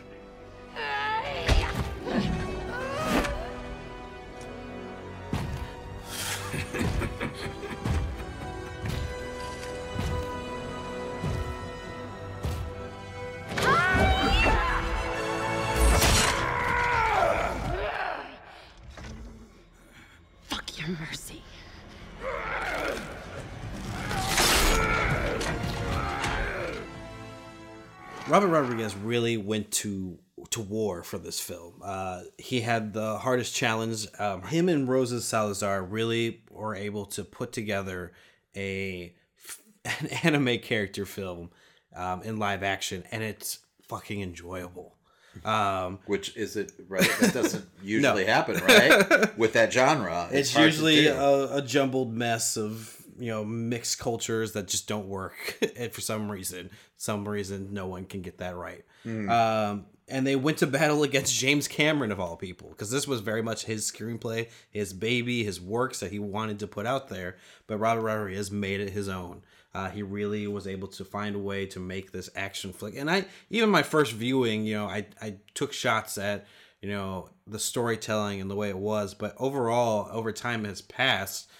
Robert 28.31 28.47
Rodriguez 28.47 28.95
really 28.95 29.37
went 29.37 29.73
to 29.73 30.17
to 30.51 30.61
war 30.61 31.03
for 31.03 31.19
this 31.19 31.39
film. 31.41 31.75
Uh, 31.83 32.23
he 32.39 32.61
had 32.63 32.93
the 32.93 33.19
hardest 33.19 33.55
challenge. 33.55 34.07
Um, 34.19 34.43
him 34.43 34.69
and 34.69 34.89
Rosa 34.89 35.21
Salazar 35.21 35.83
really 35.83 36.43
were 36.51 36.75
able 36.75 37.07
to 37.07 37.25
put 37.25 37.53
together 37.53 38.13
a 38.57 39.15
an 39.85 40.09
anime 40.25 40.59
character 40.59 41.07
film 41.07 41.51
um, 41.95 42.23
in 42.23 42.37
live 42.39 42.63
action, 42.63 43.05
and 43.11 43.23
it's 43.23 43.59
fucking 43.83 44.21
enjoyable. 44.23 44.97
Um, 45.45 46.01
Which 46.07 46.37
is 46.37 46.57
it 46.57 46.73
right? 46.89 47.09
That 47.21 47.33
doesn't 47.33 47.65
usually 47.83 48.25
No. 48.25 48.33
happen, 48.33 48.57
right? 48.57 49.39
With 49.39 49.53
that 49.53 49.73
genre, 49.73 50.29
it's, 50.33 50.53
to 50.55 50.63
usually 50.65 51.07
a, 51.07 51.57
a 51.57 51.63
jumbled 51.63 52.13
mess 52.13 52.57
of 52.57 52.97
you 53.19 53.29
know 53.31 53.45
mixed 53.45 53.99
cultures 54.01 54.53
that 54.53 54.67
just 54.67 54.89
don't 54.89 55.07
work 55.07 55.59
and 55.77 55.93
for 55.93 56.01
some 56.01 56.33
reason 56.33 56.71
some 56.97 57.29
reason 57.29 57.69
no 57.75 57.87
one 57.87 58.07
can 58.07 58.23
get 58.23 58.39
that 58.39 58.57
right 58.57 58.83
Mm. 59.07 59.31
um, 59.31 59.85
and 60.11 60.27
they 60.27 60.37
went 60.37 60.59
to 60.59 60.67
battle 60.67 61.03
against 61.03 61.39
james 61.39 61.69
cameron 61.69 62.13
of 62.13 62.21
all 62.21 62.37
people 62.37 62.69
because 62.71 62.91
this 62.91 63.07
was 63.07 63.21
very 63.21 63.43
much 63.43 63.65
his 63.65 63.91
screenplay 63.91 64.49
his 64.71 64.93
baby 64.93 65.45
his 65.45 65.61
works 65.61 66.01
that 66.01 66.11
he 66.13 66.19
wanted 66.19 66.59
to 66.59 66.67
put 66.67 66.87
out 66.87 67.09
there 67.09 67.37
but 67.67 67.79
robert 67.79 68.03
rodriguez 68.03 68.51
made 68.51 68.81
it 68.81 68.91
his 68.91 69.09
own 69.09 69.43
uh, 69.73 69.89
he 69.89 70.03
really 70.03 70.49
was 70.49 70.67
able 70.67 70.89
to 70.89 71.05
find 71.05 71.37
a 71.37 71.39
way 71.39 71.65
to 71.65 71.79
make 71.79 72.11
this 72.11 72.29
action 72.35 72.73
flick 72.73 72.97
and 72.97 73.11
i 73.11 73.25
even 73.51 73.71
my 73.71 73.83
first 73.83 74.13
viewing 74.13 74.65
you 74.65 74.75
know 74.75 74.87
i, 74.87 75.07
I 75.23 75.37
took 75.55 75.73
shots 75.73 76.19
at 76.19 76.47
you 76.83 76.89
know 76.89 77.29
the 77.47 77.59
storytelling 77.59 78.41
and 78.41 78.51
the 78.51 78.57
way 78.57 78.69
it 78.69 78.79
was 78.79 79.15
but 79.15 79.35
overall 79.39 80.09
over 80.13 80.33
time 80.33 80.65
has 80.65 80.83
passed 80.83 81.51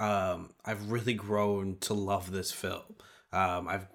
um, 0.00 0.48
I've 0.64 0.90
really 0.90 1.12
grown 1.12 1.76
to 1.82 1.94
love 1.94 2.32
this 2.32 2.50
film. 2.50 2.82
Um, 3.32 3.68
I've 3.68 3.86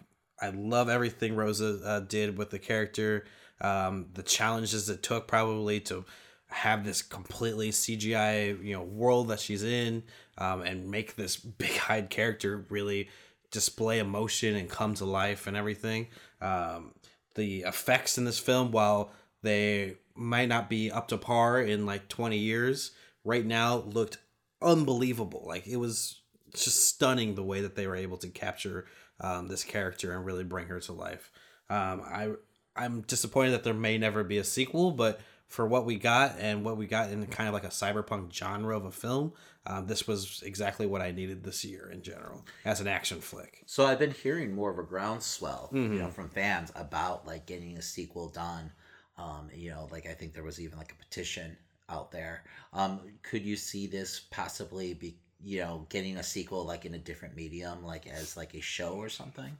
I 0.41 0.49
love 0.49 0.89
everything 0.89 1.35
Rosa 1.35 1.79
uh, 1.83 1.99
did 2.01 2.37
with 2.37 2.51
the 2.51 2.59
character. 2.59 3.25
Um, 3.61 4.07
the 4.13 4.23
challenges 4.23 4.89
it 4.89 5.03
took 5.03 5.27
probably 5.27 5.79
to 5.81 6.05
have 6.47 6.85
this 6.85 7.01
completely 7.01 7.71
CGI 7.71 8.63
you 8.63 8.73
know 8.73 8.83
world 8.83 9.29
that 9.29 9.39
she's 9.39 9.63
in, 9.63 10.03
um, 10.37 10.61
and 10.61 10.89
make 10.89 11.15
this 11.15 11.35
big-eyed 11.37 12.09
character 12.09 12.65
really 12.69 13.09
display 13.51 13.99
emotion 13.99 14.55
and 14.55 14.69
come 14.69 14.93
to 14.95 15.05
life 15.05 15.47
and 15.47 15.55
everything. 15.55 16.07
Um, 16.41 16.93
the 17.35 17.61
effects 17.61 18.17
in 18.17 18.25
this 18.25 18.39
film, 18.39 18.71
while 18.71 19.11
they 19.43 19.97
might 20.15 20.49
not 20.49 20.69
be 20.69 20.91
up 20.91 21.07
to 21.09 21.17
par 21.17 21.61
in 21.61 21.85
like 21.85 22.07
20 22.07 22.37
years, 22.37 22.91
right 23.23 23.45
now 23.45 23.77
looked 23.77 24.17
unbelievable. 24.61 25.43
Like 25.45 25.67
it 25.67 25.77
was 25.77 26.21
just 26.53 26.87
stunning 26.87 27.35
the 27.35 27.43
way 27.43 27.61
that 27.61 27.75
they 27.75 27.87
were 27.87 27.95
able 27.95 28.17
to 28.17 28.27
capture 28.29 28.85
um, 29.19 29.47
this 29.47 29.63
character 29.63 30.13
and 30.13 30.25
really 30.25 30.43
bring 30.43 30.67
her 30.67 30.79
to 30.81 30.93
life. 30.93 31.31
Um, 31.69 32.01
I 32.05 32.29
I'm 32.75 33.01
disappointed 33.01 33.51
that 33.51 33.63
there 33.63 33.73
may 33.73 33.97
never 33.97 34.23
be 34.23 34.37
a 34.37 34.43
sequel, 34.43 34.91
but 34.91 35.19
for 35.47 35.65
what 35.67 35.85
we 35.85 35.95
got 35.97 36.37
and 36.39 36.65
what 36.65 36.75
we 36.75 36.87
got 36.87 37.11
in 37.11 37.25
kind 37.27 37.47
of 37.47 37.53
like 37.53 37.63
a 37.63 37.67
cyberpunk 37.69 38.33
genre 38.33 38.75
of 38.75 38.85
a 38.85 38.91
film, 38.91 39.31
um, 39.67 39.85
this 39.87 40.07
was 40.07 40.43
exactly 40.45 40.85
what 40.85 41.01
I 41.01 41.11
needed 41.11 41.43
this 41.43 41.63
year 41.63 41.89
in 41.91 42.01
general 42.01 42.45
as 42.65 42.81
an 42.81 42.87
action 42.87 43.21
flick. 43.21 43.61
So 43.65 43.85
I've 43.85 43.99
been 43.99 44.11
hearing 44.11 44.53
more 44.53 44.71
of 44.71 44.79
a 44.79 44.83
groundswell, 44.83 45.69
you 45.73 45.79
know, 45.99 46.07
Mhm. 46.07 46.13
from 46.13 46.29
fans 46.29 46.71
about 46.75 47.25
like 47.25 47.45
getting 47.45 47.77
a 47.77 47.81
sequel 47.81 48.29
done. 48.29 48.71
Um, 49.17 49.49
you 49.53 49.69
know, 49.69 49.87
like 49.91 50.07
I 50.07 50.13
think 50.13 50.33
there 50.33 50.43
was 50.43 50.59
even 50.59 50.77
like 50.77 50.91
a 50.91 50.95
petition 50.95 51.57
out 51.87 52.11
there. 52.11 52.43
Um, 52.73 52.99
could 53.23 53.43
you 53.43 53.55
see 53.55 53.87
this 53.87 54.19
possibly 54.31 54.93
be, 54.95 55.15
you 55.41 55.61
know, 55.61 55.85
getting 55.89 56.17
a 56.17 56.23
sequel 56.23 56.65
like 56.65 56.85
in 56.85 56.93
a 56.95 56.99
different 56.99 57.35
medium, 57.35 57.83
like 57.85 58.07
as 58.07 58.35
like 58.35 58.53
a 58.55 58.61
show 58.61 58.95
or 58.95 59.09
something? 59.09 59.57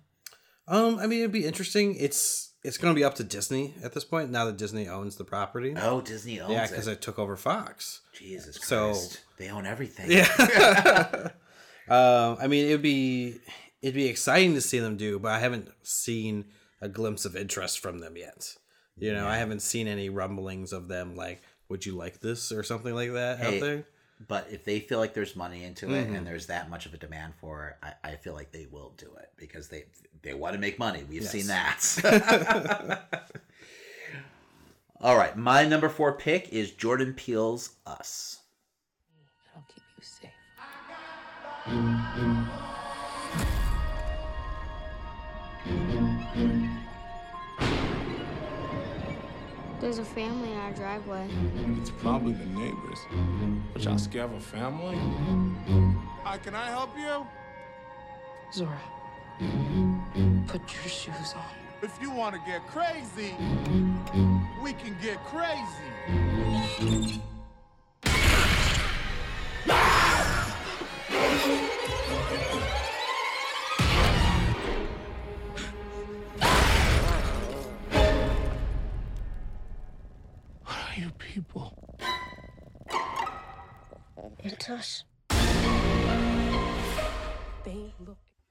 Um, 0.68 1.00
I 1.00 1.08
mean, 1.08 1.20
it'd 1.20 1.32
be 1.32 1.46
interesting. 1.46 1.96
It's 1.96 2.54
it's 2.64 2.78
going 2.78 2.94
to 2.94 3.00
be 3.00 3.04
up 3.04 3.16
to 3.16 3.24
Disney 3.24 3.76
at 3.84 3.94
this 3.94 4.04
point 4.04 4.32
now 4.32 4.46
that 4.46 4.58
Disney 4.58 4.88
owns 4.88 5.18
the 5.18 5.24
property. 5.24 5.76
Oh, 5.80 6.02
Disney 6.02 6.40
owns 6.40 6.52
yeah, 6.52 6.68
because 6.68 6.88
it 6.88 7.02
took 7.02 7.20
over 7.20 7.36
Fox. 7.36 8.02
Jesus 8.14 8.58
So 8.62 8.92
Christ. 8.92 9.22
They 9.38 9.50
own 9.50 9.66
everything. 9.68 10.12
Yeah. 10.12 10.28
um, 11.90 12.38
I 12.42 12.48
mean, 12.48 12.66
it'd 12.66 12.82
be 12.82 13.38
it'd 13.82 13.96
be 13.96 14.08
exciting 14.08 14.56
to 14.56 14.62
see 14.62 14.80
them 14.80 14.98
do, 14.98 15.20
but 15.20 15.32
I 15.32 15.40
haven't 15.40 15.70
seen 15.84 16.46
a 16.82 16.90
glimpse 16.90 17.26
of 17.26 17.36
interest 17.36 17.80
from 17.80 18.00
them 18.00 18.18
yet. 18.18 18.56
You 18.98 19.14
know, 19.14 19.28
I 19.28 19.38
haven't 19.38 19.62
seen 19.62 19.88
any 19.88 20.10
rumblings 20.10 20.72
of 20.72 20.88
them 20.88 21.16
like, 21.16 21.42
"Would 21.70 21.86
you 21.86 21.96
like 21.96 22.22
this?" 22.22 22.52
or 22.52 22.64
something 22.64 22.96
like 22.96 23.12
that 23.12 23.40
Hey, 23.40 23.56
out 23.56 23.62
there. 23.62 23.88
But 24.28 24.48
if 24.50 24.64
they 24.64 24.80
feel 24.80 25.00
like 25.00 25.14
there's 25.14 25.36
money 25.36 25.64
into 25.66 25.94
it 25.94 26.08
Mhm. 26.08 26.18
and 26.18 26.26
there's 26.28 26.46
that 26.48 26.70
much 26.70 26.86
of 26.86 26.94
a 26.94 26.98
demand 26.98 27.34
for 27.36 27.68
it, 27.70 27.76
I, 28.04 28.12
I 28.12 28.16
feel 28.16 28.34
like 28.34 28.52
they 28.52 28.66
will 28.66 28.94
do 28.98 29.14
it 29.20 29.30
because 29.38 29.68
they 29.68 29.86
they 30.22 30.34
want 30.34 30.54
to 30.54 30.60
make 30.60 30.80
money. 30.80 31.04
We've 31.04 31.24
seen 31.26 31.48
that. 31.48 31.82
All 35.02 35.18
right, 35.18 35.36
my 35.38 35.66
number 35.66 35.90
four 35.90 36.14
pick 36.14 36.50
is 36.50 36.72
Jordan 36.72 37.14
Peele's 37.14 37.72
Us. 37.86 38.40
I'll 39.56 39.66
keep 39.68 39.84
you 39.98 40.04
safe. 40.04 40.32
There's 49.86 50.00
a 50.00 50.04
family 50.04 50.52
in 50.52 50.58
our 50.58 50.72
driveway. 50.72 51.28
Mm-hmm. 51.28 51.80
It's 51.80 51.92
probably 51.92 52.34
the 52.34 52.46
neighbors. 52.46 52.98
But 53.72 53.84
y'all 53.84 54.00
scared 54.00 54.32
of 54.32 54.38
a 54.38 54.40
family? 54.40 54.98
Hi, 56.24 56.40
can 56.40 56.56
I 56.56 56.70
help 56.70 56.98
you? 56.98 57.24
Zora, 58.52 58.82
put 60.48 60.74
your 60.74 60.90
shoes 60.90 61.36
on. 61.36 61.46
If 61.84 62.02
you 62.02 62.10
want 62.10 62.34
to 62.34 62.42
get 62.48 62.66
crazy, 62.66 63.36
we 64.64 64.74
can 64.74 64.98
get 65.04 65.24
crazy. 65.26 65.62
What 72.56 72.85
people? 81.36 82.00
It's 84.40 84.70
us. 84.70 85.04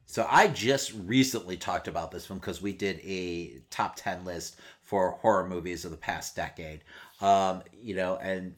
So 0.04 0.26
I 0.30 0.48
just 0.48 0.92
recently 1.06 1.56
talked 1.56 1.88
about 1.88 2.10
this 2.12 2.28
one 2.28 2.38
because 2.38 2.60
we 2.60 2.72
did 2.72 3.00
a 3.02 3.62
top 3.70 3.96
10 3.96 4.24
list 4.24 4.60
for 4.82 5.12
horror 5.22 5.48
movies 5.48 5.84
of 5.84 5.92
the 5.92 5.96
past 5.96 6.36
decade. 6.36 6.82
Um, 7.20 7.62
you 7.72 7.96
know, 7.96 8.16
and 8.18 8.54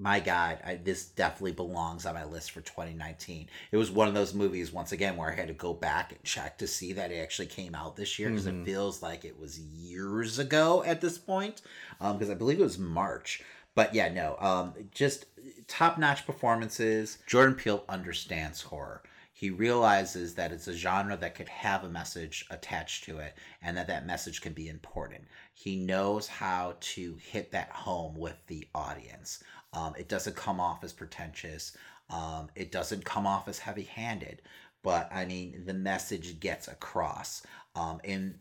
my 0.00 0.18
God, 0.18 0.58
I, 0.64 0.76
this 0.76 1.04
definitely 1.06 1.52
belongs 1.52 2.06
on 2.06 2.14
my 2.14 2.24
list 2.24 2.52
for 2.52 2.62
2019. 2.62 3.48
It 3.70 3.76
was 3.76 3.90
one 3.90 4.08
of 4.08 4.14
those 4.14 4.32
movies, 4.32 4.72
once 4.72 4.92
again, 4.92 5.16
where 5.16 5.30
I 5.30 5.34
had 5.34 5.48
to 5.48 5.54
go 5.54 5.74
back 5.74 6.12
and 6.12 6.22
check 6.24 6.56
to 6.58 6.66
see 6.66 6.94
that 6.94 7.12
it 7.12 7.18
actually 7.18 7.48
came 7.48 7.74
out 7.74 7.96
this 7.96 8.18
year 8.18 8.30
because 8.30 8.46
Mhm. 8.46 8.62
it 8.62 8.64
feels 8.64 9.02
like 9.02 9.26
it 9.26 9.38
was 9.38 9.58
years 9.60 10.38
ago 10.38 10.82
at 10.84 11.02
this 11.02 11.18
point. 11.18 11.60
Because 12.00 12.30
I 12.30 12.34
believe 12.34 12.60
it 12.60 12.64
was 12.64 12.78
March. 12.78 13.42
But 13.74 13.94
yeah, 13.94 14.08
no, 14.08 14.36
um, 14.40 14.74
just 14.90 15.26
top 15.68 15.98
notch 15.98 16.24
performances. 16.26 17.18
Jordan 17.26 17.54
Peele 17.54 17.84
understands 17.88 18.62
horror. 18.62 19.02
He 19.32 19.48
realizes 19.50 20.34
that 20.34 20.52
it's 20.52 20.66
a 20.68 20.74
genre 20.76 21.16
that 21.16 21.34
could 21.34 21.48
have 21.48 21.84
a 21.84 21.88
message 21.88 22.44
attached 22.50 23.04
to 23.04 23.18
it 23.20 23.34
and 23.62 23.74
that 23.76 23.86
that 23.86 24.04
message 24.06 24.40
can 24.42 24.52
be 24.52 24.68
important. 24.68 25.24
He 25.54 25.76
knows 25.76 26.26
how 26.26 26.76
to 26.80 27.16
hit 27.16 27.52
that 27.52 27.70
home 27.70 28.16
with 28.16 28.36
the 28.48 28.68
audience. 28.74 29.42
Um, 29.72 29.94
it 29.98 30.08
doesn't 30.08 30.36
come 30.36 30.60
off 30.60 30.82
as 30.82 30.92
pretentious, 30.92 31.76
um, 32.10 32.48
it 32.56 32.72
doesn't 32.72 33.04
come 33.04 33.26
off 33.26 33.46
as 33.46 33.60
heavy 33.60 33.84
handed, 33.84 34.42
but 34.82 35.08
I 35.12 35.24
mean, 35.26 35.62
the 35.64 35.74
message 35.74 36.40
gets 36.40 36.66
across 36.66 37.42
um, 37.76 38.00
in 38.02 38.34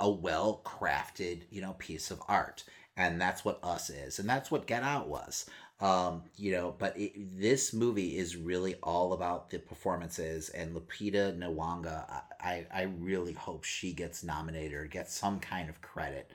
a 0.00 0.10
well 0.10 0.62
crafted, 0.64 1.42
you 1.50 1.60
know, 1.60 1.74
piece 1.78 2.10
of 2.10 2.22
art. 2.28 2.64
And 2.96 3.20
that's 3.20 3.44
what 3.44 3.58
Us 3.64 3.90
is. 3.90 4.20
And 4.20 4.28
that's 4.28 4.52
what 4.52 4.68
Get 4.68 4.84
Out 4.84 5.08
was 5.08 5.46
um 5.80 6.22
you 6.36 6.52
know 6.52 6.74
but 6.78 6.96
it, 6.98 7.12
this 7.38 7.72
movie 7.72 8.16
is 8.16 8.36
really 8.36 8.76
all 8.82 9.12
about 9.12 9.50
the 9.50 9.58
performances 9.58 10.48
and 10.50 10.74
Lupita 10.74 11.36
Nyong'o 11.36 12.04
I 12.40 12.66
I 12.72 12.82
really 12.82 13.32
hope 13.32 13.64
she 13.64 13.92
gets 13.92 14.22
nominated 14.22 14.74
or 14.74 14.86
gets 14.86 15.14
some 15.14 15.40
kind 15.40 15.68
of 15.68 15.82
credit 15.82 16.30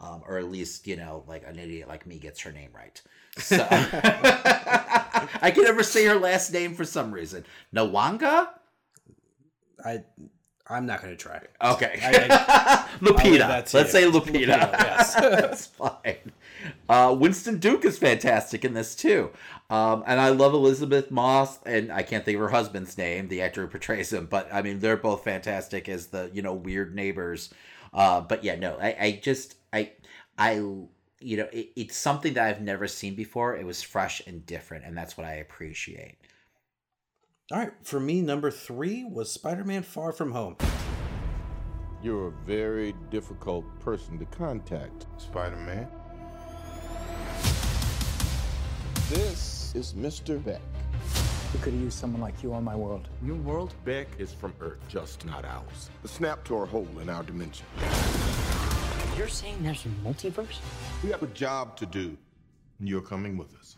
um 0.00 0.22
or 0.26 0.38
at 0.38 0.50
least 0.50 0.86
you 0.86 0.96
know 0.96 1.24
like 1.26 1.44
an 1.46 1.58
idiot 1.58 1.88
like 1.88 2.06
me 2.06 2.18
gets 2.18 2.40
her 2.42 2.52
name 2.52 2.70
right 2.72 3.00
so 3.38 3.66
I 3.70 5.50
can 5.54 5.64
never 5.64 5.82
say 5.82 6.04
her 6.06 6.16
last 6.16 6.52
name 6.52 6.74
for 6.74 6.84
some 6.84 7.12
reason 7.12 7.44
Nwanga 7.74 8.48
I 9.84 10.02
I'm 10.68 10.84
not 10.86 11.00
going 11.00 11.16
to 11.16 11.22
try. 11.22 11.40
Okay. 11.62 11.98
I- 12.02 12.26
I- 12.28 12.98
Lupita. 13.00 13.48
Let's 13.48 13.72
you. 13.72 13.84
say 13.86 14.10
Lupita. 14.10 14.46
yes. 14.48 15.14
That's 15.20 15.66
fine. 15.66 16.32
Uh, 16.88 17.14
Winston 17.16 17.58
Duke 17.58 17.84
is 17.84 17.98
fantastic 17.98 18.64
in 18.64 18.74
this 18.74 18.96
too. 18.96 19.30
Um, 19.70 20.02
and 20.06 20.20
I 20.20 20.30
love 20.30 20.54
Elisabeth 20.54 21.10
Moss, 21.12 21.60
and 21.64 21.92
I 21.92 22.02
can't 22.02 22.24
think 22.24 22.34
of 22.36 22.40
her 22.40 22.48
husband's 22.48 22.98
name, 22.98 23.28
the 23.28 23.42
actor 23.42 23.62
who 23.62 23.68
portrays 23.68 24.12
him. 24.12 24.26
But 24.26 24.48
I 24.52 24.62
mean, 24.62 24.80
they're 24.80 24.96
both 24.96 25.22
fantastic 25.22 25.88
as 25.88 26.08
the 26.08 26.30
you 26.32 26.42
know 26.42 26.54
weird 26.54 26.94
neighbors. 26.96 27.50
Uh, 27.94 28.20
but 28.22 28.42
yeah, 28.42 28.56
no, 28.56 28.76
I, 28.80 28.96
I 28.98 29.20
just 29.22 29.54
I 29.72 29.92
I 30.36 30.60
you 31.20 31.36
know 31.36 31.48
it, 31.52 31.70
it's 31.76 31.96
something 31.96 32.34
that 32.34 32.44
I've 32.46 32.60
never 32.60 32.86
seen 32.86 33.14
before. 33.14 33.56
It 33.56 33.66
was 33.66 33.82
fresh 33.82 34.22
and 34.26 34.44
different, 34.46 34.84
and 34.84 34.96
that's 34.96 35.16
what 35.16 35.26
I 35.26 35.34
appreciate. 35.34 36.16
All 37.52 37.58
right, 37.58 37.72
for 37.82 38.00
me, 38.00 38.20
number 38.20 38.50
three 38.50 39.04
was 39.04 39.32
Spider-Man: 39.32 39.82
Far 39.82 40.12
From 40.12 40.32
Home. 40.32 40.56
You're 42.02 42.28
a 42.28 42.46
very 42.46 42.94
difficult 43.10 43.64
person 43.80 44.18
to 44.18 44.24
contact, 44.26 45.06
Spider 45.16 45.56
Man. 45.56 45.88
This 49.08 49.72
is 49.74 49.92
Mr. 49.94 50.42
Beck. 50.44 50.60
We 51.52 51.60
could 51.60 51.72
have 51.72 51.82
used 51.82 51.98
someone 51.98 52.20
like 52.20 52.42
you 52.42 52.52
on 52.52 52.64
my 52.64 52.76
world. 52.76 53.08
Your 53.24 53.36
world? 53.36 53.72
Beck 53.84 54.08
is 54.18 54.32
from 54.32 54.52
Earth, 54.60 54.80
just 54.88 55.24
not 55.24 55.44
ours. 55.44 55.90
The 56.02 56.08
snap 56.08 56.44
tore 56.44 56.64
a 56.64 56.66
hole 56.66 56.88
in 57.00 57.08
our 57.08 57.22
dimension. 57.22 57.66
You're 59.16 59.28
saying 59.28 59.62
there's 59.62 59.86
a 59.86 59.88
multiverse? 60.06 60.58
We 61.02 61.10
have 61.10 61.22
a 61.22 61.26
job 61.28 61.74
to 61.78 61.86
do, 61.86 62.18
and 62.78 62.86
you're 62.86 63.00
coming 63.00 63.38
with 63.38 63.54
us. 63.56 63.76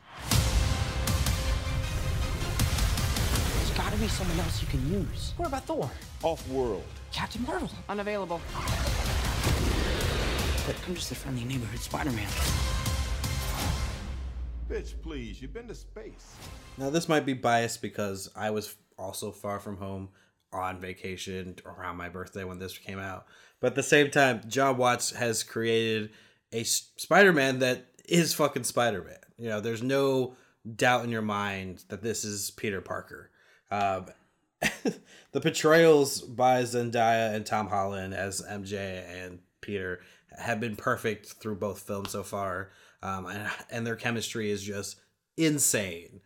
There's 3.54 3.70
gotta 3.78 3.96
be 3.98 4.08
someone 4.08 4.40
else 4.40 4.60
you 4.60 4.66
can 4.66 4.92
use. 4.92 5.34
What 5.36 5.46
about 5.46 5.64
Thor? 5.64 5.88
Off 6.24 6.48
world. 6.48 6.82
Captain 7.12 7.40
Marvel? 7.42 7.70
Unavailable. 7.88 8.40
But 10.66 10.74
I'm 10.88 10.96
just 10.96 11.12
a 11.12 11.14
friendly 11.14 11.44
neighborhood 11.44 11.78
Spider-Man. 11.78 12.28
Bitch, 14.68 15.00
please, 15.00 15.40
you've 15.40 15.52
been 15.52 15.68
to 15.68 15.74
space. 15.74 16.34
Now, 16.78 16.90
this 16.90 17.08
might 17.08 17.24
be 17.24 17.34
biased 17.34 17.80
because 17.80 18.28
I 18.34 18.50
was 18.50 18.74
also 18.98 19.30
far 19.30 19.60
from 19.60 19.76
home 19.76 20.08
on 20.52 20.80
vacation 20.80 21.56
around 21.64 21.96
my 21.96 22.08
birthday 22.08 22.44
when 22.44 22.58
this 22.58 22.76
came 22.78 22.98
out. 22.98 23.26
But 23.60 23.68
at 23.68 23.74
the 23.74 23.82
same 23.82 24.10
time, 24.10 24.42
Jon 24.48 24.76
Watts 24.76 25.10
has 25.10 25.42
created 25.42 26.10
a 26.52 26.64
Spider 26.64 27.32
Man 27.32 27.58
that 27.58 27.86
is 28.08 28.34
fucking 28.34 28.64
Spider 28.64 29.02
Man. 29.02 29.18
You 29.36 29.48
know, 29.48 29.60
there's 29.60 29.82
no 29.82 30.36
doubt 30.76 31.04
in 31.04 31.10
your 31.10 31.22
mind 31.22 31.84
that 31.88 32.02
this 32.02 32.24
is 32.24 32.50
Peter 32.50 32.80
Parker. 32.80 33.30
Um, 33.70 34.06
the 35.32 35.40
portrayals 35.40 36.20
by 36.20 36.62
Zendaya 36.62 37.34
and 37.34 37.46
Tom 37.46 37.68
Holland 37.68 38.14
as 38.14 38.42
MJ 38.42 39.04
and 39.06 39.40
Peter 39.60 40.00
have 40.36 40.60
been 40.60 40.76
perfect 40.76 41.34
through 41.34 41.56
both 41.56 41.80
films 41.80 42.10
so 42.10 42.22
far, 42.22 42.70
um, 43.02 43.26
and 43.26 43.50
and 43.70 43.86
their 43.86 43.96
chemistry 43.96 44.50
is 44.50 44.62
just 44.62 45.00
insane 45.36 46.20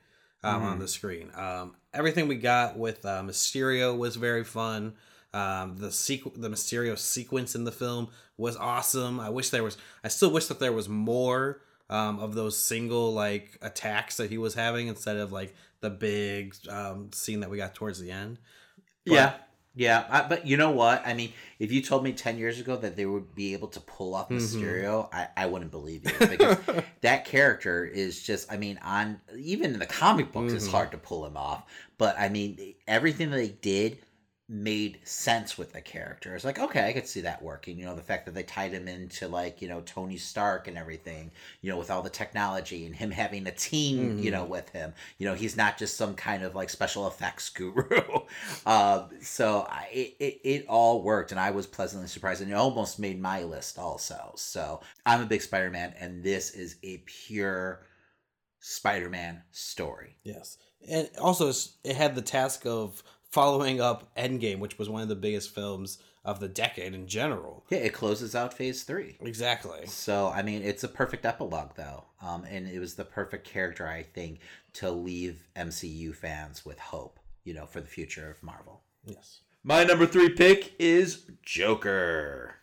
um, 0.44 0.62
on 0.62 0.76
Mhm. 0.76 0.80
the 0.80 0.88
screen. 0.88 1.30
Um, 1.34 1.74
everything 1.94 2.28
we 2.28 2.36
got 2.36 2.76
with 2.78 3.04
uh, 3.04 3.22
Mysterio 3.22 3.96
was 3.96 4.16
very 4.16 4.44
fun. 4.44 4.94
Um, 5.34 5.76
the 5.78 5.88
sequ- 5.88 6.40
the 6.40 6.48
Mysterio 6.50 6.98
sequence 6.98 7.54
in 7.54 7.64
the 7.64 7.72
film 7.72 8.08
was 8.36 8.56
awesome. 8.56 9.18
I 9.20 9.30
wish 9.30 9.50
there 9.50 9.62
was. 9.62 9.76
I 10.04 10.08
still 10.08 10.30
wish 10.30 10.46
that 10.46 10.58
there 10.60 10.72
was 10.72 10.88
more 10.88 11.60
um, 11.90 12.18
of 12.20 12.34
those 12.34 12.56
single 12.56 13.12
like 13.12 13.58
attacks 13.62 14.16
that 14.16 14.30
he 14.30 14.38
was 14.38 14.54
having 14.54 14.88
instead 14.88 15.16
of 15.16 15.30
like 15.32 15.54
the 15.80 15.90
big 15.90 16.54
um, 16.68 17.10
scene 17.12 17.40
that 17.40 17.50
we 17.50 17.56
got 17.56 17.74
towards 17.74 17.98
the 18.00 18.10
end. 18.10 18.38
But- 19.06 19.14
yeah, 19.14 19.34
yeah. 19.74 20.04
I, 20.10 20.22
but 20.28 20.46
you 20.46 20.56
know 20.56 20.70
what? 20.70 21.02
I 21.06 21.14
mean, 21.14 21.32
if 21.58 21.72
you 21.72 21.82
told 21.82 22.04
me 22.04 22.12
ten 22.12 22.38
years 22.38 22.60
ago 22.60 22.76
that 22.76 22.96
they 22.96 23.06
would 23.06 23.34
be 23.34 23.52
able 23.54 23.68
to 23.68 23.80
pull 23.80 24.14
off. 24.14 24.28
Mysterio, 24.28 25.08
I, 25.12 25.28
I 25.36 25.46
wouldn't 25.46 25.70
believe 25.70 26.04
you 26.04 26.26
because 26.26 26.58
that 27.02 27.24
character 27.24 27.84
is 27.84 28.22
just. 28.22 28.50
I 28.52 28.56
mean, 28.56 28.78
on 28.84 29.20
even 29.36 29.72
in 29.74 29.78
the 29.78 29.86
comic 29.86 30.32
books, 30.32 30.52
it's 30.52 30.66
Mhm. 30.68 30.72
hard 30.72 30.90
to 30.92 30.98
pull 30.98 31.24
him 31.26 31.36
off. 31.36 31.64
But 31.98 32.18
I 32.18 32.28
mean, 32.28 32.74
everything 32.88 33.30
that 33.30 33.36
they 33.36 33.48
did 33.48 33.98
made 34.52 35.00
sense 35.04 35.56
with 35.56 35.72
the 35.72 35.80
character. 35.80 36.34
It's 36.34 36.44
like, 36.44 36.58
okay, 36.58 36.86
I 36.86 36.92
could 36.92 37.08
see 37.08 37.22
that 37.22 37.42
working. 37.42 37.78
You 37.78 37.86
know, 37.86 37.94
the 37.94 38.02
fact 38.02 38.26
that 38.26 38.34
they 38.34 38.42
tied 38.42 38.72
him 38.72 38.86
into 38.86 39.26
like, 39.26 39.62
you 39.62 39.68
know, 39.68 39.80
Tony 39.80 40.18
Stark 40.18 40.68
and 40.68 40.76
everything, 40.76 41.30
you 41.62 41.70
know, 41.70 41.78
with 41.78 41.90
all 41.90 42.02
the 42.02 42.10
technology 42.10 42.84
and 42.84 42.94
him 42.94 43.10
having 43.10 43.46
a 43.46 43.50
team, 43.50 44.14
you 44.18 44.30
Mhm. 44.30 44.34
know, 44.34 44.44
with 44.44 44.68
him. 44.68 44.92
You 45.16 45.26
know, 45.26 45.34
he's 45.34 45.56
not 45.56 45.78
just 45.78 45.96
some 45.96 46.14
kind 46.14 46.42
of 46.42 46.54
like 46.54 46.68
special 46.68 47.06
effects 47.08 47.48
guru. 47.48 48.02
um, 48.66 49.08
so 49.22 49.66
I, 49.70 49.88
it, 49.90 50.16
it, 50.20 50.40
it 50.44 50.66
all 50.68 51.02
worked 51.02 51.30
and 51.30 51.40
I 51.40 51.50
was 51.50 51.66
pleasantly 51.66 52.08
surprised 52.08 52.42
and 52.42 52.50
it 52.50 52.54
almost 52.54 52.98
made 52.98 53.18
my 53.18 53.44
list 53.44 53.78
also. 53.78 54.32
So 54.36 54.82
I'm 55.06 55.22
a 55.22 55.26
big 55.26 55.40
Spider-Man 55.40 55.94
and 55.98 56.22
this 56.22 56.50
is 56.50 56.76
a 56.82 56.98
pure 57.06 57.86
Spider-Man 58.60 59.42
story. 59.50 60.16
Yes, 60.24 60.58
and 60.88 61.08
also 61.18 61.50
it 61.84 61.96
had 61.96 62.14
the 62.14 62.22
task 62.22 62.66
of 62.66 63.02
following 63.32 63.80
up 63.80 64.14
Endgame, 64.14 64.58
which 64.58 64.78
was 64.78 64.88
one 64.88 65.02
of 65.02 65.08
the 65.08 65.16
biggest 65.16 65.54
films 65.54 65.98
of 66.24 66.38
the 66.38 66.48
decade 66.48 66.94
in 66.94 67.08
general. 67.08 67.64
Yeah, 67.70 67.78
it 67.78 67.94
closes 67.94 68.36
out 68.36 68.54
phase 68.54 68.84
three. 68.84 69.16
Exactly. 69.20 69.86
So 69.86 70.28
I 70.28 70.42
mean, 70.42 70.62
it's 70.62 70.84
a 70.84 70.88
perfect 70.88 71.24
epilogue, 71.24 71.72
though, 71.76 72.04
um, 72.20 72.44
and 72.44 72.68
it 72.68 72.78
was 72.78 72.94
the 72.94 73.04
perfect 73.04 73.46
character, 73.46 73.88
I 73.88 74.02
think, 74.02 74.38
to 74.74 74.90
leave 74.90 75.48
MCU 75.56 76.14
fans 76.14 76.64
with 76.64 76.78
hope, 76.78 77.18
you 77.42 77.54
know, 77.54 77.66
for 77.66 77.80
the 77.80 77.88
future 77.88 78.30
of 78.30 78.42
Marvel. 78.42 78.82
Yes. 79.04 79.40
My 79.64 79.84
number 79.84 80.06
three 80.06 80.30
pick 80.30 80.74
is 80.78 81.24
Joker. 81.42 82.56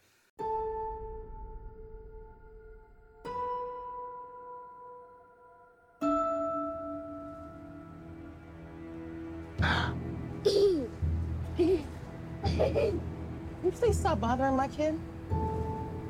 Stop 14.00 14.22
bothering 14.22 14.56
my 14.56 14.68
kid? 14.70 14.98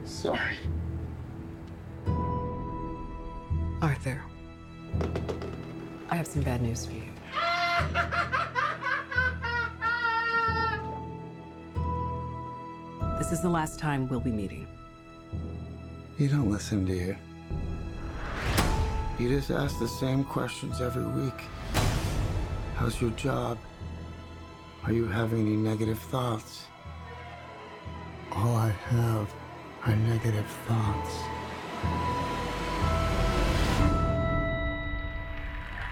Sorry. 0.05 0.57
Arthur, 3.81 4.21
I 6.11 6.15
have 6.15 6.27
some 6.27 6.43
bad 6.43 6.61
news 6.61 6.85
for 6.85 6.93
you. 6.93 7.03
This 13.17 13.31
is 13.31 13.41
the 13.41 13.49
last 13.49 13.79
time 13.79 14.07
we'll 14.07 14.19
be 14.19 14.31
meeting. 14.31 14.67
You 16.19 16.27
don't 16.27 16.51
listen, 16.51 16.85
do 16.85 16.93
you? 16.93 17.15
You 19.17 19.29
just 19.29 19.49
ask 19.49 19.79
the 19.79 19.87
same 19.87 20.23
questions 20.23 20.79
every 20.79 21.05
week. 21.05 21.41
How's 22.75 23.01
your 23.01 23.11
job? 23.11 23.57
Are 24.83 24.91
you 24.93 25.07
having 25.07 25.47
any 25.47 25.57
negative 25.57 25.99
thoughts? 25.99 26.68
All 28.35 28.55
I 28.55 28.69
have 28.69 29.33
are 29.85 29.95
negative 29.95 30.45
thoughts. 30.67 31.15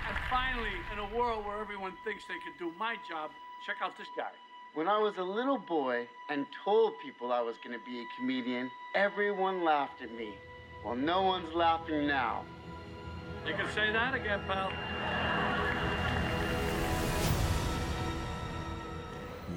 And 0.07 0.17
finally, 0.29 0.69
in 0.93 0.99
a 0.99 1.17
world 1.17 1.45
where 1.45 1.59
everyone 1.59 1.93
thinks 2.03 2.23
they 2.27 2.35
can 2.35 2.53
do 2.59 2.71
my 2.77 2.95
job, 3.09 3.31
check 3.65 3.77
out 3.81 3.97
this 3.97 4.07
guy. 4.15 4.31
When 4.75 4.87
I 4.87 4.99
was 4.99 5.15
a 5.17 5.23
little 5.23 5.57
boy 5.57 6.07
and 6.29 6.45
told 6.63 6.93
people 7.03 7.31
I 7.33 7.41
was 7.41 7.55
going 7.63 7.77
to 7.77 7.83
be 7.83 8.01
a 8.01 8.05
comedian, 8.19 8.69
everyone 8.93 9.63
laughed 9.63 10.03
at 10.03 10.11
me. 10.15 10.35
Well, 10.85 10.95
no 10.95 11.23
one's 11.23 11.53
laughing 11.55 12.05
now. 12.05 12.45
You 13.47 13.55
can 13.55 13.67
say 13.73 13.91
that 13.91 14.13
again, 14.13 14.41
pal. 14.47 14.71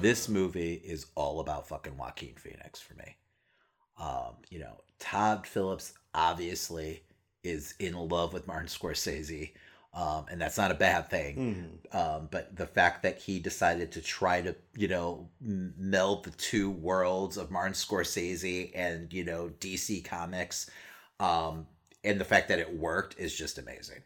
This 0.01 0.27
movie 0.27 0.81
is 0.83 1.05
all 1.15 1.39
about 1.39 1.67
fucking 1.67 1.95
Joaquin 1.97 2.35
Phoenix 2.35 2.79
for 2.79 2.95
me. 2.95 3.17
Um, 3.99 4.35
you 4.49 4.59
know, 4.59 4.81
Todd 4.99 5.45
Phillips 5.45 5.93
obviously 6.15 7.03
is 7.43 7.75
in 7.79 7.95
love 7.95 8.33
with 8.33 8.47
Martin 8.47 8.67
Scorsese, 8.67 9.51
um, 9.93 10.25
and 10.31 10.41
that's 10.41 10.57
not 10.57 10.71
a 10.71 10.75
bad 10.75 11.09
thing. 11.09 11.79
Um, 11.91 12.29
but 12.31 12.55
the 12.55 12.65
fact 12.65 13.03
that 13.03 13.19
he 13.19 13.39
decided 13.39 13.91
to 13.91 14.01
try 14.01 14.41
to, 14.41 14.55
you 14.75 14.87
know, 14.87 15.29
m- 15.45 15.73
meld 15.77 16.23
the 16.23 16.31
two 16.31 16.71
worlds 16.71 17.37
of 17.37 17.51
Martin 17.51 17.73
Scorsese 17.73 18.71
and 18.73 19.11
you 19.13 19.23
know 19.23 19.51
DC 19.59 20.03
Comics, 20.03 20.69
um, 21.19 21.67
and 22.03 22.19
the 22.19 22.25
fact 22.25 22.47
that 22.47 22.59
it 22.59 22.75
worked 22.75 23.19
is 23.19 23.35
just 23.35 23.59
amazing. 23.59 24.01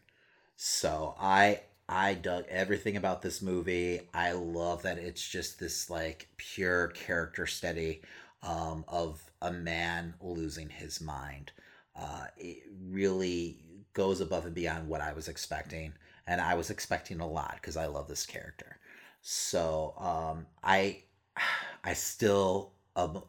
So 0.56 1.14
I 1.18 1.60
I 1.88 2.14
dug 2.14 2.44
everything 2.48 2.96
about 2.96 3.22
this 3.22 3.40
movie. 3.42 4.00
I 4.12 4.32
love 4.32 4.82
that 4.82 4.98
it's 4.98 5.26
just 5.26 5.58
this 5.60 5.88
like 5.88 6.28
pure 6.36 6.88
character 6.88 7.46
study 7.46 8.02
um, 8.42 8.84
of 8.88 9.22
a 9.40 9.52
man 9.52 10.14
losing 10.20 10.68
his 10.68 11.00
mind. 11.00 11.52
Uh, 11.94 12.26
it 12.36 12.64
really 12.90 13.58
goes 13.94 14.20
above 14.20 14.46
and 14.46 14.54
beyond 14.54 14.88
what 14.88 15.00
I 15.00 15.12
was 15.12 15.28
expecting, 15.28 15.92
and 16.26 16.40
I 16.40 16.54
was 16.54 16.70
expecting 16.70 17.20
a 17.20 17.28
lot 17.28 17.54
because 17.56 17.76
I 17.76 17.86
love 17.86 18.08
this 18.08 18.26
character. 18.26 18.78
So 19.22 19.94
um, 19.98 20.46
I 20.62 21.02
I 21.84 21.92
still 21.94 22.72
um, 22.96 23.22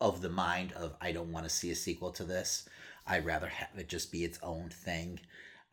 of 0.00 0.20
the 0.20 0.28
mind 0.28 0.72
of 0.72 0.94
I 1.00 1.12
don't 1.12 1.32
want 1.32 1.46
to 1.46 1.50
see 1.50 1.70
a 1.70 1.76
sequel 1.76 2.10
to 2.12 2.24
this. 2.24 2.68
I'd 3.06 3.24
rather 3.26 3.46
have 3.48 3.68
it 3.78 3.88
just 3.88 4.10
be 4.12 4.24
its 4.24 4.38
own 4.42 4.70
thing. 4.70 5.20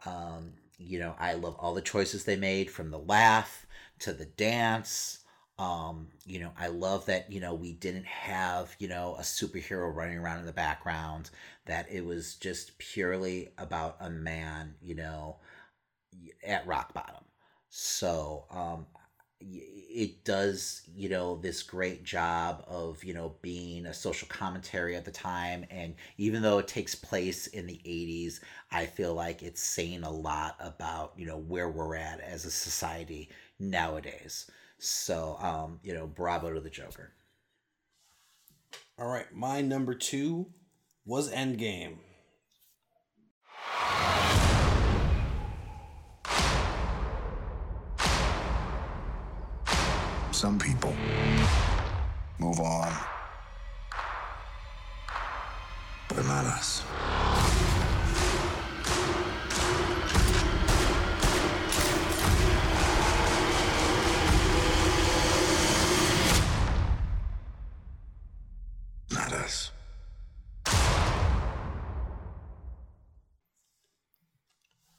Um, 0.06 0.54
you 0.82 1.00
know, 1.00 1.16
I 1.20 1.34
love 1.34 1.56
all 1.60 1.74
the 1.74 1.82
choices 1.82 2.24
they 2.24 2.36
made 2.36 2.70
from 2.70 2.92
the 2.92 3.00
laugh 3.00 3.66
to 4.00 4.14
the 4.14 4.26
dance. 4.26 5.20
Um, 5.60 6.08
you 6.26 6.40
know, 6.40 6.52
I 6.58 6.68
love 6.68 7.06
that, 7.06 7.32
you 7.32 7.40
know, 7.40 7.54
we 7.54 7.74
didn't 7.74 8.06
have, 8.06 8.76
you 8.80 8.88
know, 8.88 9.16
a 9.20 9.22
superhero 9.22 9.94
running 9.94 10.18
around 10.18 10.40
in 10.40 10.46
the 10.46 10.54
background, 10.54 11.30
that 11.66 11.92
it 11.92 12.04
was 12.04 12.36
just 12.36 12.78
purely 12.80 13.50
about 13.58 13.98
a 14.00 14.10
man, 14.10 14.74
you 14.82 14.96
know, 14.96 15.38
at 16.46 16.66
rock 16.66 16.94
bottom. 16.94 17.24
So, 17.70 18.46
um, 18.50 18.88
it 19.42 20.24
does, 20.24 20.84
you 20.96 21.10
know, 21.10 21.36
this 21.38 21.64
great 21.64 22.04
job 22.04 22.64
of, 22.68 23.04
you 23.04 23.14
know, 23.14 23.36
being 23.42 23.86
a 23.86 23.94
social 23.94 24.28
commentary 24.28 24.96
at 24.96 25.06
the 25.06 25.12
time. 25.12 25.66
And 25.70 25.96
even 26.18 26.42
though 26.42 26.60
it 26.60 26.68
takes 26.68 26.96
place 26.96 27.48
in 27.48 27.68
the 27.68 27.80
80s, 27.86 28.40
I 28.72 28.86
feel 28.86 29.14
like 29.14 29.44
it's 29.44 29.62
saying 29.62 30.04
a 30.04 30.12
lot 30.12 30.56
about, 30.60 31.14
you 31.18 31.26
know, 31.26 31.38
where 31.38 31.70
we're 31.70 31.96
at 31.96 32.22
as 32.22 32.46
a 32.46 32.52
society 32.52 33.30
nowadays. 33.60 34.50
So, 34.78 35.38
um, 35.40 35.80
you 35.84 35.94
know, 35.94 36.08
bravo 36.08 36.54
to 36.54 36.60
the 36.60 36.70
Joker. 36.70 37.12
All 38.98 39.08
right, 39.08 39.32
my 39.34 39.62
number 39.62 39.94
two 39.94 40.48
was 41.06 41.32
Endgame. 41.32 41.98
some 50.42 50.58
people 50.58 50.92
move 52.40 52.60
on. 52.60 52.92
But 56.08 56.26
not 56.26 56.46
us. 56.46 56.82
Not 69.12 69.32
us. 69.34 69.72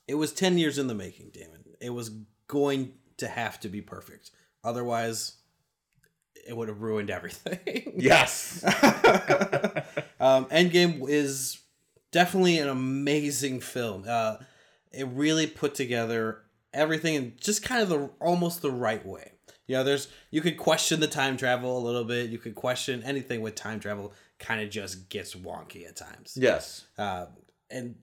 It 0.07 0.15
was 0.15 0.33
10 0.33 0.57
years 0.57 0.79
in 0.79 0.87
the 0.87 0.95
making, 0.95 1.31
Damon. 1.31 1.65
It 1.81 1.91
was 1.91 2.11
going 2.47 2.93
to 3.17 3.27
have 3.27 3.59
to 3.59 3.69
be 3.69 3.81
perfect. 3.81 4.31
Otherwise, 4.65 5.35
it 6.47 6.57
would 6.57 6.69
have 6.69 6.83
ruined 6.83 7.11
everything. 7.11 7.93
Yes. 8.03 8.65
um, 10.21 10.47
Endgame 10.47 11.09
is 11.09 11.61
definitely 12.11 12.59
an 12.59 12.69
amazing 12.69 13.61
film. 13.61 14.05
Uh, 14.09 14.37
it 14.93 15.07
really 15.09 15.47
put 15.47 15.75
together 15.75 16.39
everything 16.73 17.15
in 17.15 17.35
just 17.39 17.63
kind 17.63 17.83
of 17.83 17.89
the 17.89 18.11
almost 18.21 18.63
the 18.63 18.71
right 18.71 19.05
way. 19.05 19.33
You 19.67 19.77
know, 19.77 19.85
there's 19.85 20.09
you 20.31 20.41
could 20.41 20.57
question 20.57 21.01
the 21.01 21.07
time 21.07 21.37
travel 21.37 21.79
a 21.79 21.81
little 21.81 22.05
bit. 22.05 22.31
You 22.31 22.39
could 22.39 22.55
question 22.55 23.03
anything 23.05 23.41
with 23.41 23.55
time 23.55 23.79
travel. 23.79 24.13
Kind 24.39 24.61
of 24.61 24.71
just 24.71 25.09
gets 25.09 25.35
wonky 25.35 25.87
at 25.87 25.97
times. 25.97 26.37
Yes. 26.39 26.87
Uh, 26.99 27.27
and 27.71 27.95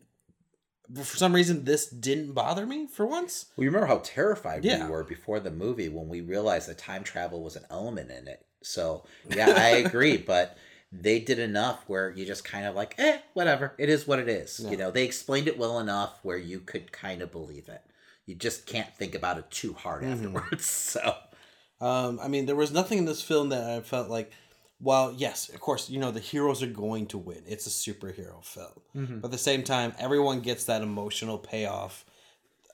for 0.96 1.18
some 1.18 1.34
reason, 1.36 1.66
this 1.66 1.88
didn't 1.88 2.34
bother 2.34 2.66
me 2.66 2.88
for 2.88 3.06
once. 3.06 3.46
Well, 3.56 3.64
you 3.64 3.70
remember 3.70 3.88
how 3.88 4.02
terrified 4.04 4.64
Yeah. 4.66 4.86
we 4.86 4.92
were 4.92 5.04
before 5.04 5.40
the 5.40 5.52
movie 5.52 5.90
when 5.90 6.10
we 6.10 6.22
realized 6.22 6.68
that 6.70 6.78
time 6.78 7.04
travel 7.04 7.44
was 7.44 7.56
an 7.56 7.66
element 7.70 8.12
in 8.12 8.28
it. 8.28 8.46
So 8.62 9.06
yeah, 9.30 9.54
I 9.56 9.70
agree, 9.86 10.18
but 10.18 10.58
they 10.92 11.20
did 11.20 11.38
enough 11.40 11.84
where 11.88 12.10
you 12.10 12.26
just 12.26 12.44
kind 12.44 12.66
of 12.66 12.76
like, 12.76 12.96
eh, 12.98 13.20
whatever. 13.34 13.74
It 13.78 13.90
is 13.90 14.08
what 14.08 14.20
it 14.20 14.28
is. 14.28 14.60
Yeah. 14.64 14.72
You 14.72 14.78
know, 14.78 14.92
they 14.92 15.06
explained 15.06 15.48
it 15.48 15.58
well 15.60 15.80
enough 15.80 16.20
where 16.24 16.38
you 16.38 16.60
could 16.60 16.92
kind 16.92 17.22
of 17.22 17.32
believe 17.32 17.70
it. 17.70 17.82
You 18.26 18.36
just 18.36 18.66
can't 18.66 18.94
think 18.96 19.14
about 19.16 19.38
it 19.38 19.50
too 19.52 19.74
hard 19.74 20.04
Mhm. 20.04 20.12
afterwards. 20.14 20.66
So 20.70 21.16
Um, 21.82 22.20
I 22.22 22.28
mean, 22.28 22.46
there 22.46 22.56
was 22.58 22.72
nothing 22.72 22.98
in 22.98 23.06
this 23.06 23.22
film 23.22 23.50
that 23.50 23.64
I 23.70 23.80
felt 23.82 24.10
like, 24.10 24.32
while 24.80 25.14
yes, 25.14 25.50
of 25.50 25.60
course, 25.60 25.90
you 25.90 26.00
know 26.00 26.12
the 26.12 26.20
heroes 26.20 26.64
are 26.64 26.68
going 26.68 27.06
to 27.08 27.18
win. 27.18 27.44
It's 27.48 27.68
a 27.68 27.70
superhero 27.70 28.44
film, 28.44 28.82
Mhm. 28.96 29.22
but 29.22 29.28
at 29.28 29.32
the 29.32 29.38
same 29.38 29.64
time, 29.64 29.94
everyone 30.00 30.40
gets 30.42 30.64
that 30.66 30.82
emotional 30.82 31.38
payoff 31.38 32.06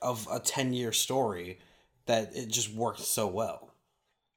of 0.02 0.26
a 0.30 0.38
ten 0.40 0.72
year 0.72 0.92
story 0.92 1.58
that 2.06 2.34
it 2.36 2.48
just 2.48 2.72
worked 2.72 3.00
so 3.00 3.26
well. 3.26 3.70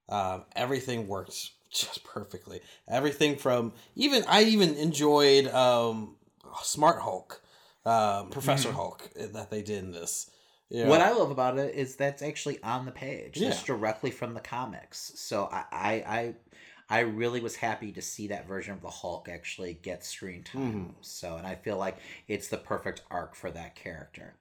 Um, 0.07 0.45
everything 0.55 1.07
works 1.07 1.51
just 1.69 2.03
perfectly. 2.03 2.61
Everything 2.87 3.37
from 3.37 3.73
even 3.95 4.23
I 4.27 4.43
even 4.43 4.75
enjoyed 4.75 5.47
um, 5.47 6.15
Smart 6.63 7.01
Hulk, 7.01 7.41
um, 7.85 8.29
Professor 8.31 8.69
Mhm. 8.69 8.73
Hulk 8.75 9.09
uh, 9.19 9.27
that 9.33 9.51
they 9.51 9.61
did 9.61 9.83
in 9.83 9.91
this. 9.91 10.31
You 10.69 10.85
What? 10.85 11.01
I 11.01 11.11
love 11.11 11.31
about 11.31 11.57
it 11.59 11.73
is 11.75 11.95
that's 11.95 12.21
actually 12.21 12.61
on 12.63 12.85
the 12.85 12.91
page. 12.91 13.37
Yeah. 13.37 13.59
Directly 13.65 14.11
from 14.11 14.33
the 14.35 14.39
comics. 14.39 15.11
So 15.15 15.49
I, 15.51 15.63
I, 15.71 15.91
I, 16.17 16.35
I 16.89 16.99
really 16.99 17.39
was 17.39 17.55
happy 17.55 17.91
to 17.91 18.01
see 18.01 18.27
that 18.27 18.47
version 18.47 18.73
of 18.73 18.81
the 18.81 18.89
Hulk 18.89 19.29
actually 19.29 19.75
get 19.75 20.03
screen 20.03 20.43
time. 20.43 20.95
Mhm. 20.99 21.05
So, 21.05 21.35
and 21.35 21.45
I 21.45 21.55
feel 21.55 21.77
like 21.77 21.97
it's 22.27 22.47
the 22.47 22.57
perfect 22.57 23.03
arc 23.11 23.35
for 23.35 23.51
that 23.51 23.75
character. 23.75 24.35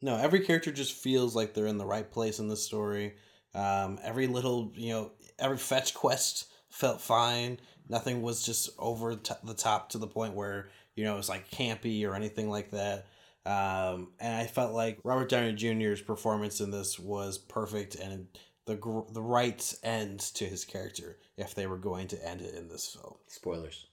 No, 0.00 0.16
every 0.16 0.40
character 0.40 0.72
just 0.72 0.92
feels 0.94 1.36
like 1.36 1.54
they're 1.54 1.66
in 1.66 1.78
the 1.78 1.86
right 1.86 2.10
place 2.10 2.38
in 2.38 2.48
the 2.48 2.56
story. 2.56 3.14
Um, 3.54 3.98
every 4.02 4.26
little, 4.26 4.72
you 4.74 4.92
know, 4.92 5.12
every 5.38 5.58
fetch 5.58 5.94
quest 5.94 6.46
felt 6.68 7.00
fine. 7.00 7.60
Nothing 7.88 8.22
was 8.22 8.44
just 8.44 8.70
over 8.78 9.14
t- 9.16 9.34
the 9.44 9.54
top 9.54 9.90
to 9.90 9.98
the 9.98 10.06
point 10.06 10.34
where 10.34 10.68
you 10.96 11.04
know 11.04 11.18
it's 11.18 11.28
like 11.28 11.50
campy 11.50 12.06
or 12.08 12.14
anything 12.14 12.48
like 12.48 12.70
that. 12.70 13.06
Um, 13.46 14.12
and 14.20 14.34
I 14.34 14.46
felt 14.46 14.72
like 14.72 14.98
Robert 15.04 15.28
Downey 15.28 15.52
Jr.'s 15.52 16.00
performance 16.00 16.60
in 16.60 16.70
this 16.70 16.98
was 16.98 17.36
perfect 17.36 17.94
and 17.94 18.26
the 18.66 18.74
gr- 18.76 19.00
the 19.12 19.22
right 19.22 19.74
end 19.82 20.20
to 20.20 20.44
his 20.44 20.64
character 20.64 21.18
if 21.36 21.54
they 21.54 21.66
were 21.66 21.76
going 21.76 22.08
to 22.08 22.26
end 22.28 22.40
it 22.40 22.54
in 22.54 22.68
this 22.68 22.86
film. 22.88 23.14
Spoilers. 23.26 23.86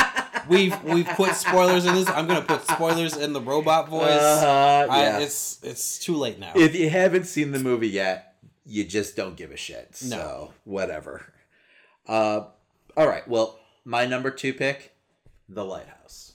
we've 0.48 0.82
we've 0.84 1.06
put 1.08 1.34
spoilers 1.34 1.86
in 1.86 1.94
this. 1.94 2.08
I'm 2.08 2.26
gonna 2.26 2.42
put 2.42 2.66
spoilers 2.68 3.16
in 3.16 3.32
the 3.32 3.40
robot 3.40 3.88
voice. 3.88 4.10
Uh-huh, 4.10 4.86
I- 4.90 5.20
it's 5.22 5.58
it's 5.62 5.98
too 5.98 6.16
late 6.16 6.38
now. 6.38 6.52
If 6.54 6.74
you 6.74 6.90
haven't 6.90 7.24
seen 7.24 7.52
the 7.52 7.58
movie 7.58 7.88
yet, 7.88 8.34
you 8.66 8.84
just 8.84 9.16
don't 9.16 9.36
give 9.36 9.50
a 9.50 9.56
shit. 9.56 9.96
So 9.96 10.16
No. 10.16 10.52
whatever. 10.64 11.32
Uh, 12.06 12.46
all 12.96 13.06
right. 13.06 13.26
Well, 13.28 13.58
my 13.84 14.04
number 14.06 14.30
two 14.30 14.52
pick, 14.54 14.94
The 15.48 15.64
Lighthouse. 15.64 16.32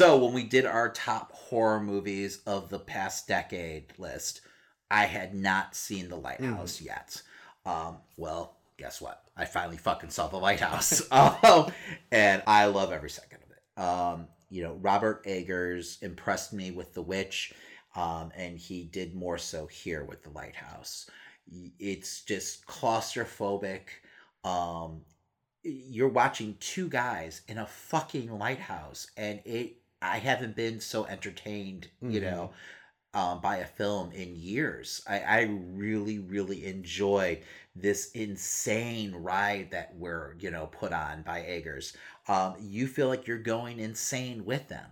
So 0.00 0.16
when 0.16 0.32
we 0.32 0.44
did 0.44 0.64
our 0.64 0.88
top 0.88 1.30
horror 1.32 1.78
movies 1.78 2.40
of 2.46 2.70
the 2.70 2.78
past 2.78 3.28
decade 3.28 3.92
list, 3.98 4.40
I 4.90 5.04
had 5.04 5.34
not 5.34 5.74
seen 5.74 6.08
The 6.08 6.16
Lighthouse 6.16 6.80
yet. 6.80 7.20
Um, 7.66 7.98
well, 8.16 8.56
guess 8.78 9.02
what? 9.02 9.22
I 9.36 9.44
finally 9.44 9.76
fucking 9.76 10.08
saw 10.08 10.28
The 10.28 10.38
Lighthouse, 10.38 11.06
um, 11.12 11.70
and 12.10 12.42
I 12.46 12.64
love 12.64 12.92
every 12.92 13.10
second 13.10 13.40
of 13.42 13.50
it. 13.50 13.82
Um, 13.82 14.28
you 14.48 14.62
know, 14.62 14.78
Robert 14.80 15.22
Eggers 15.26 15.98
impressed 16.00 16.54
me 16.54 16.70
with 16.70 16.94
The 16.94 17.02
Witch, 17.02 17.52
um, 17.94 18.32
and 18.34 18.56
he 18.56 18.84
did 18.84 19.14
more 19.14 19.36
so 19.36 19.66
here 19.66 20.06
with 20.06 20.22
The 20.22 20.30
Lighthouse. 20.30 21.10
It's 21.78 22.22
just 22.22 22.64
claustrophobic. 22.66 23.82
Um, 24.44 25.02
you're 25.62 26.08
watching 26.08 26.56
two 26.58 26.88
guys 26.88 27.42
in 27.48 27.58
a 27.58 27.66
fucking 27.66 28.38
lighthouse 28.38 29.08
and 29.16 29.40
it 29.44 29.76
i 30.02 30.18
haven't 30.18 30.56
been 30.56 30.80
so 30.80 31.04
entertained 31.06 31.88
you 32.08 32.20
Mhm. 32.20 32.24
know 32.30 32.50
um, 33.14 33.40
by 33.40 33.56
a 33.58 33.66
film 33.66 34.12
in 34.12 34.36
years 34.36 35.02
I, 35.08 35.20
I 35.20 35.40
really 35.42 36.18
really 36.20 36.66
enjoy 36.66 37.40
this 37.74 38.10
insane 38.12 39.14
ride 39.14 39.70
that 39.72 39.94
we're 39.96 40.36
you 40.38 40.50
know 40.50 40.66
put 40.68 40.92
on 40.92 41.22
by 41.22 41.42
eggers 41.42 41.96
um, 42.28 42.54
you 42.60 42.86
feel 42.86 43.08
like 43.08 43.26
you're 43.26 43.38
going 43.38 43.80
insane 43.80 44.44
with 44.44 44.68
them 44.68 44.90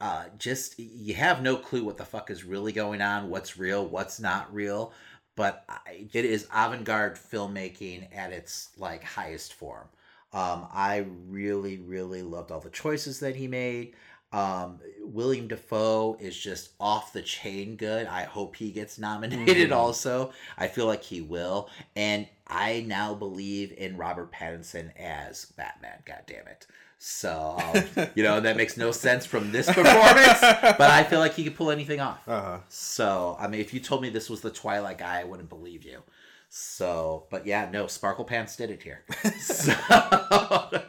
uh, 0.00 0.24
just 0.38 0.78
you 0.78 1.14
have 1.14 1.42
no 1.42 1.56
clue 1.56 1.84
what 1.84 1.96
the 1.96 2.04
fuck 2.04 2.30
is 2.30 2.44
really 2.44 2.72
going 2.72 3.00
on 3.00 3.30
what's 3.30 3.56
real 3.56 3.86
what's 3.86 4.20
not 4.20 4.52
real 4.54 4.92
but 5.36 5.64
I, 5.68 6.06
it 6.12 6.24
is 6.24 6.46
avant-garde 6.54 7.16
filmmaking 7.16 8.08
at 8.14 8.32
its 8.32 8.70
like 8.76 9.02
highest 9.02 9.54
form 9.54 9.88
um, 10.32 10.66
I 10.72 11.06
really, 11.28 11.78
really 11.78 12.20
loved 12.22 12.50
all 12.50 12.60
the 12.60 12.68
choices 12.68 13.20
that 13.20 13.36
he 13.36 13.46
made. 13.48 13.94
Um, 14.36 14.80
William 15.02 15.48
Dafoe 15.48 16.16
is 16.20 16.36
just 16.36 16.70
off 16.80 17.12
the 17.12 17.22
chain 17.22 17.76
good. 17.76 18.06
I 18.06 18.24
hope 18.24 18.56
he 18.56 18.70
gets 18.70 18.98
nominated 18.98 19.70
Mhm. 19.70 19.76
also. 19.76 20.32
I 20.58 20.66
feel 20.68 20.86
like 20.86 21.02
he 21.02 21.20
will. 21.20 21.70
And 21.94 22.26
I 22.46 22.84
now 22.86 23.14
believe 23.14 23.72
in 23.72 23.96
Robert 23.96 24.32
Pattinson 24.32 24.90
as 24.98 25.46
Batman, 25.56 26.02
God 26.04 26.22
damn 26.26 26.46
it. 26.48 26.66
So, 26.98 27.56
um, 27.58 28.08
you 28.14 28.22
know, 28.22 28.40
that 28.40 28.56
makes 28.56 28.76
no 28.76 28.90
sense 28.90 29.24
from 29.26 29.52
this 29.52 29.66
performance, 29.66 30.40
but 30.40 30.80
I 30.90 31.04
feel 31.04 31.20
like 31.20 31.34
he 31.34 31.44
could 31.44 31.54
pull 31.56 31.70
anything 31.70 32.00
off. 32.00 32.26
Uh-huh. 32.28 32.58
So, 32.68 33.36
I 33.38 33.46
mean, 33.48 33.60
if 33.60 33.72
you 33.72 33.80
told 33.80 34.02
me 34.02 34.10
this 34.10 34.28
was 34.28 34.40
the 34.40 34.50
Twilight 34.50 34.98
guy, 34.98 35.20
I 35.20 35.24
wouldn't 35.24 35.48
believe 35.48 35.84
you. 35.84 36.02
So, 36.48 37.26
but 37.30 37.46
yeah, 37.46 37.68
no, 37.70 37.86
Sparkle 37.86 38.24
Pants 38.24 38.56
did 38.56 38.70
it 38.70 38.82
here. 38.82 39.02
so, 39.40 39.72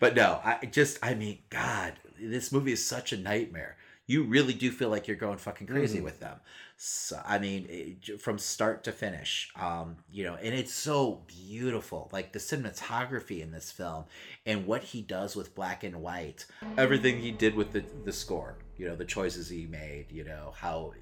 but 0.00 0.14
no, 0.14 0.40
I 0.44 0.66
just, 0.70 0.98
I 1.02 1.14
mean, 1.14 1.38
God, 1.50 1.94
this 2.20 2.52
movie 2.52 2.72
is 2.72 2.84
such 2.84 3.12
a 3.12 3.16
nightmare. 3.16 3.76
you 4.06 4.24
really 4.24 4.54
do 4.54 4.72
feel 4.72 4.88
like 4.88 5.06
you're 5.06 5.16
going 5.16 5.38
fucking 5.38 5.68
crazy 5.68 6.00
Mhm. 6.00 6.02
with 6.02 6.18
them. 6.18 6.40
So, 6.76 7.22
I 7.24 7.38
mean, 7.38 7.66
it, 7.70 8.20
from 8.20 8.38
start 8.38 8.82
to 8.84 8.90
finish, 8.92 9.52
um, 9.54 9.98
you 10.10 10.24
know, 10.24 10.34
and 10.34 10.52
it's 10.52 10.74
so 10.74 11.22
beautiful. 11.28 12.08
Like 12.12 12.32
the 12.32 12.40
cinematography 12.40 13.40
in 13.40 13.52
this 13.52 13.70
film 13.70 14.06
and 14.44 14.66
what 14.66 14.82
he 14.82 15.00
does 15.00 15.36
with 15.36 15.54
black 15.54 15.84
and 15.84 16.02
white, 16.02 16.44
everything 16.76 17.20
he 17.20 17.30
did 17.30 17.54
with 17.54 17.70
the, 17.72 17.84
the 18.04 18.12
score, 18.12 18.58
you 18.76 18.88
know, 18.88 18.96
the 18.96 19.04
choices 19.04 19.48
he 19.48 19.66
made, 19.66 20.10
you 20.10 20.24
know, 20.24 20.54
how 20.56 20.92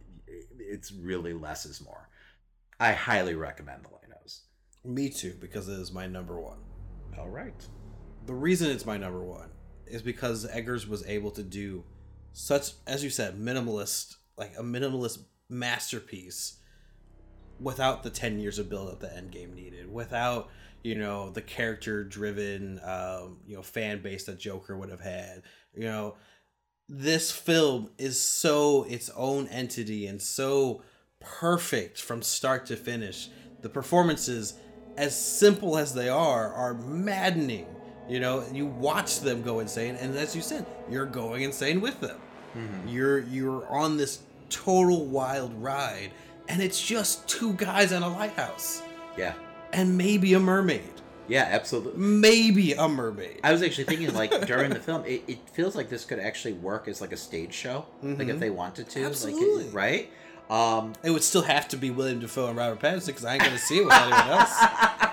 it's 0.58 0.92
really 0.92 1.32
less 1.32 1.64
is 1.64 1.80
more. 1.80 2.10
I 2.78 2.92
highly 2.92 3.34
recommend 3.36 3.84
The 3.84 3.88
Linos. 3.88 4.40
Me 4.84 5.08
too, 5.08 5.32
because 5.40 5.66
it 5.66 5.78
is 5.80 5.92
my 5.92 6.06
number 6.06 6.38
one. 6.38 6.58
All 7.18 7.30
right. 7.30 7.66
The 8.26 8.34
reason 8.34 8.70
it's 8.70 8.84
my 8.84 8.98
number 8.98 9.22
one 9.22 9.48
is 9.90 10.02
because 10.02 10.46
Eggers 10.46 10.86
was 10.86 11.06
able 11.06 11.30
to 11.32 11.42
do 11.42 11.84
such, 12.32 12.72
as 12.86 13.02
you 13.02 13.10
said, 13.10 13.38
minimalist, 13.38 14.16
like 14.36 14.54
a 14.58 14.62
minimalist 14.62 15.18
masterpiece 15.48 16.58
without 17.60 18.02
the 18.02 18.10
10 18.10 18.38
years 18.38 18.58
of 18.58 18.68
build 18.68 18.88
up 18.88 19.00
that 19.00 19.16
Endgame 19.16 19.54
needed, 19.54 19.92
without, 19.92 20.48
you 20.84 20.94
know, 20.94 21.30
the 21.30 21.42
character 21.42 22.04
driven, 22.04 22.80
um, 22.84 23.38
you 23.46 23.56
know, 23.56 23.62
fan 23.62 24.00
base 24.00 24.24
that 24.24 24.38
Joker 24.38 24.76
would 24.76 24.90
have 24.90 25.00
had. 25.00 25.42
You 25.74 25.84
know, 25.84 26.14
this 26.88 27.32
film 27.32 27.90
is 27.98 28.20
so 28.20 28.84
its 28.84 29.10
own 29.10 29.48
entity 29.48 30.06
and 30.06 30.22
so 30.22 30.82
perfect 31.20 32.00
from 32.00 32.22
start 32.22 32.66
to 32.66 32.76
finish. 32.76 33.28
The 33.60 33.68
performances, 33.68 34.54
as 34.96 35.20
simple 35.20 35.76
as 35.76 35.94
they 35.94 36.08
are, 36.08 36.52
are 36.52 36.74
maddening. 36.74 37.66
You 38.08 38.20
know, 38.20 38.44
you 38.52 38.66
watch 38.66 39.20
them 39.20 39.42
go 39.42 39.60
insane, 39.60 39.96
and 39.96 40.16
as 40.16 40.34
you 40.34 40.40
said, 40.42 40.64
you're 40.90 41.06
going 41.06 41.42
insane 41.42 41.80
with 41.80 42.00
them. 42.00 42.18
You're 42.86 43.20
you're 43.20 43.66
on 43.68 43.96
this 43.96 44.20
total 44.50 45.04
wild 45.04 45.52
ride, 45.62 46.10
and 46.48 46.60
it's 46.62 46.80
just 46.84 47.28
two 47.28 47.52
guys 47.52 47.92
in 47.92 48.02
a 48.02 48.08
lighthouse, 48.08 48.82
Yeah. 49.16 49.34
and 49.72 49.96
maybe 49.98 50.34
a 50.34 50.40
mermaid. 50.40 50.82
Yeah, 51.28 51.46
absolutely. 51.50 52.00
Maybe 52.02 52.72
a 52.72 52.88
mermaid. 52.88 53.40
I 53.44 53.52
was 53.52 53.62
actually 53.62 53.84
thinking, 53.84 54.14
like 54.14 54.46
during 54.46 54.70
the 54.70 54.80
film, 54.80 55.04
it, 55.04 55.22
it 55.28 55.38
feels 55.50 55.76
like 55.76 55.90
this 55.90 56.06
could 56.06 56.18
actually 56.18 56.54
work 56.54 56.88
as 56.88 57.00
like 57.02 57.12
a 57.12 57.16
stage 57.18 57.52
show, 57.52 57.84
like 58.02 58.28
if 58.28 58.36
Mhm. 58.36 58.40
they 58.40 58.50
wanted 58.50 58.88
to, 58.88 59.04
Absolutely. 59.04 59.64
like, 59.66 59.74
right? 59.74 60.10
Um, 60.50 60.94
it 61.04 61.10
would 61.10 61.22
still 61.22 61.42
have 61.42 61.68
to 61.68 61.76
be 61.76 61.90
William 61.90 62.20
Dafoe 62.20 62.46
and 62.48 62.56
Robert 62.56 62.80
Pattinson 62.80 63.08
because 63.08 63.26
I 63.26 63.34
ain't 63.34 63.42
gonna 63.44 63.58
see 63.58 63.78
it 63.80 63.84
with 63.84 63.92
anyone 63.94 64.28
else. 64.28 64.54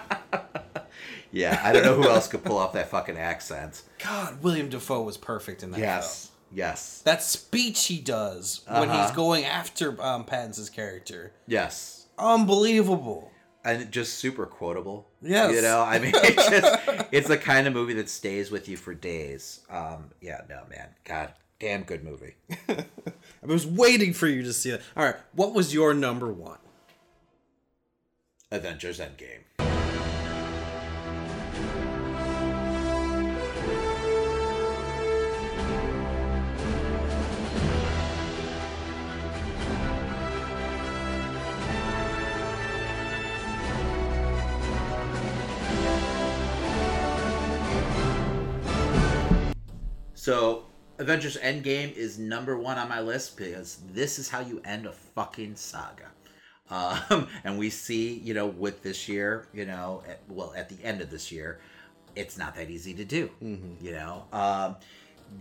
Yeah, 1.35 1.59
I 1.63 1.71
don't 1.73 1.83
know 1.83 1.95
who 1.95 2.07
else 2.09 2.27
could 2.27 2.43
pull 2.43 2.57
off 2.57 2.73
that 2.73 2.89
fucking 2.89 3.17
accent. 3.17 3.81
God, 4.03 4.41
William 4.41 4.69
Dafoe 4.69 5.01
was 5.03 5.17
perfect 5.17 5.63
in 5.63 5.71
that. 5.71 5.79
Yes, 5.79 6.27
film. 6.27 6.57
yes, 6.57 7.01
That 7.01 7.21
speech 7.21 7.85
he 7.87 7.99
does 7.99 8.61
when 8.67 8.83
he's 8.89 8.97
Uh-huh. 8.97 9.15
going 9.15 9.43
after 9.45 10.01
um, 10.01 10.23
Pattinson's 10.25 10.69
character, 10.69 11.33
yes, 11.47 12.07
unbelievable. 12.17 13.31
and 13.65 13.91
just 13.91 14.13
super 14.13 14.45
quotable. 14.45 15.09
Yes. 15.21 15.53
you 15.55 15.61
know, 15.61 15.81
I 15.81 15.99
mean, 15.99 16.11
it's 16.15 16.49
just 16.49 17.07
it's 17.11 17.27
the 17.27 17.37
kind 17.37 17.67
of 17.67 17.73
movie 17.73 17.93
that 17.95 18.09
stays 18.09 18.49
with 18.51 18.69
you 18.69 18.77
for 18.77 18.93
days. 18.93 19.61
Um, 19.69 20.11
yeah, 20.21 20.41
no, 20.47 20.61
man, 20.69 20.87
God, 21.03 21.33
damn 21.59 21.83
good 21.83 22.03
movie. 22.03 22.35
I 22.69 22.85
was 23.45 23.65
waiting 23.67 24.13
for 24.13 24.27
you 24.27 24.41
to 24.43 24.53
see 24.53 24.69
it. 24.69 24.81
All 24.95 25.03
right, 25.03 25.15
what 25.33 25.53
was 25.53 25.73
your 25.73 25.93
number 25.93 26.31
one? 26.31 26.59
Avengers 28.51 28.99
Endgame. 28.99 29.41
So, 50.25 50.63
Avengers 50.97 51.37
Endgame 51.37 51.93
is 51.93 52.17
number 52.17 52.57
one 52.57 52.79
on 52.79 52.89
my 52.89 52.99
list 52.99 53.37
because 53.37 53.77
this 53.93 54.17
is 54.17 54.27
how 54.27 54.39
you 54.39 54.59
end 54.65 54.87
a 54.87 54.91
fucking 54.91 55.55
saga. 55.55 56.07
Um, 56.71 57.27
and 57.43 57.59
we 57.59 57.69
see, 57.69 58.13
you 58.13 58.33
know, 58.33 58.47
with 58.47 58.81
this 58.81 59.07
year, 59.07 59.47
you 59.53 59.67
know, 59.67 60.01
at, 60.09 60.21
well, 60.27 60.51
at 60.57 60.67
the 60.67 60.83
end 60.83 61.01
of 61.01 61.11
this 61.11 61.31
year, 61.31 61.59
it's 62.15 62.39
not 62.39 62.55
that 62.55 62.71
easy 62.71 62.91
to 62.95 63.05
do. 63.05 63.29
You 63.39 63.91
know, 63.91 64.25
um, 64.33 64.77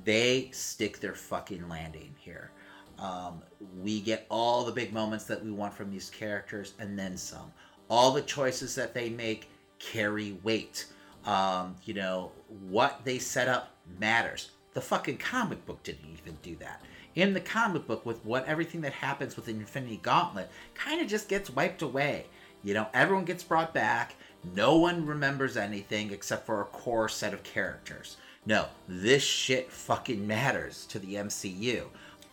they 0.04 0.50
stick 0.52 1.00
their 1.00 1.14
fucking 1.14 1.66
landing 1.66 2.14
here. 2.18 2.50
Um, 2.98 3.40
we 3.80 4.02
get 4.02 4.26
all 4.28 4.66
the 4.66 4.72
big 4.72 4.92
moments 4.92 5.24
that 5.24 5.42
we 5.42 5.50
want 5.50 5.72
from 5.72 5.90
these 5.90 6.10
characters 6.10 6.74
and 6.78 6.98
then 6.98 7.16
some. 7.16 7.50
All 7.88 8.10
the 8.10 8.20
choices 8.20 8.74
that 8.74 8.92
they 8.92 9.08
make 9.08 9.48
carry 9.78 10.36
weight. 10.42 10.84
Um, 11.24 11.76
you 11.84 11.94
know, 11.94 12.32
what 12.68 13.00
they 13.06 13.18
set 13.18 13.48
up 13.48 13.74
matters. 13.98 14.50
The 14.74 14.80
fucking 14.80 15.18
comic 15.18 15.64
book 15.66 15.82
didn't 15.84 16.10
even 16.18 16.36
do 16.42 16.56
that. 16.56 16.82
In 17.14 17.32
the 17.32 17.40
comic 17.40 17.86
book, 17.86 18.04
with 18.04 18.24
what 18.24 18.46
everything 18.46 18.80
that 18.80 18.92
happens 18.92 19.36
with 19.36 19.46
the 19.46 19.52
Infinity 19.52 20.00
Gauntlet, 20.02 20.50
kind 20.74 21.00
of 21.00 21.06
just 21.06 21.28
gets 21.28 21.48
wiped 21.48 21.82
away. 21.82 22.26
You 22.64 22.74
know, 22.74 22.88
everyone 22.92 23.24
gets 23.24 23.44
brought 23.44 23.72
back. 23.72 24.16
No 24.54 24.76
one 24.76 25.06
remembers 25.06 25.56
anything 25.56 26.10
except 26.10 26.44
for 26.44 26.60
a 26.60 26.66
core 26.66 27.08
set 27.08 27.32
of 27.32 27.44
characters. 27.44 28.16
No, 28.46 28.66
this 28.88 29.22
shit 29.22 29.70
fucking 29.70 30.26
matters 30.26 30.86
to 30.86 30.98
the 30.98 31.14
MCU. 31.14 31.84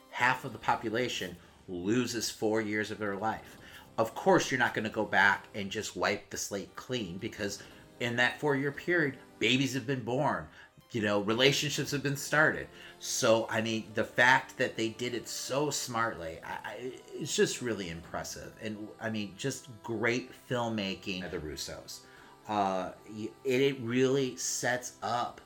Half 0.10 0.44
of 0.44 0.52
the 0.52 0.58
population 0.58 1.38
loses 1.68 2.30
four 2.30 2.60
years 2.60 2.90
of 2.90 2.98
their 2.98 3.16
life. 3.16 3.58
Of 4.00 4.16
course, 4.16 4.50
you're 4.50 4.60
not 4.60 4.74
going 4.74 4.84
to 4.84 4.90
go 4.90 5.06
back 5.06 5.46
and 5.54 5.70
just 5.70 5.96
wipe 5.96 6.30
the 6.32 6.38
slate 6.38 6.76
clean 6.76 7.18
because 7.18 7.62
in 8.00 8.16
that 8.16 8.40
four 8.40 8.56
year 8.56 8.72
period, 8.72 9.18
babies 9.38 9.74
have 9.76 9.86
been 9.86 10.04
born, 10.04 10.48
you 10.92 11.02
know, 11.02 11.22
relationships 11.22 11.92
have 11.92 12.04
been 12.04 12.18
started. 12.18 12.68
So, 13.00 13.48
I 13.50 13.62
mean, 13.62 13.86
the 13.94 14.04
fact 14.04 14.58
that 14.58 14.76
they 14.76 14.90
did 14.90 15.14
it 15.16 15.28
so 15.28 15.70
smartly, 15.70 16.40
I, 16.46 16.70
I, 16.70 16.92
it's 17.14 17.36
just 17.36 17.62
really 17.62 17.90
impressive. 17.90 18.52
And 18.62 18.88
I 19.00 19.10
mean, 19.10 19.34
just 19.38 19.68
great 19.84 20.32
filmmaking 20.50 21.24
of 21.26 21.32
the 21.32 21.40
Russos. 21.40 22.00
Uh, 22.48 22.92
it, 23.18 23.32
it 23.46 23.80
really 23.82 24.36
sets 24.36 24.94
up, 25.02 25.40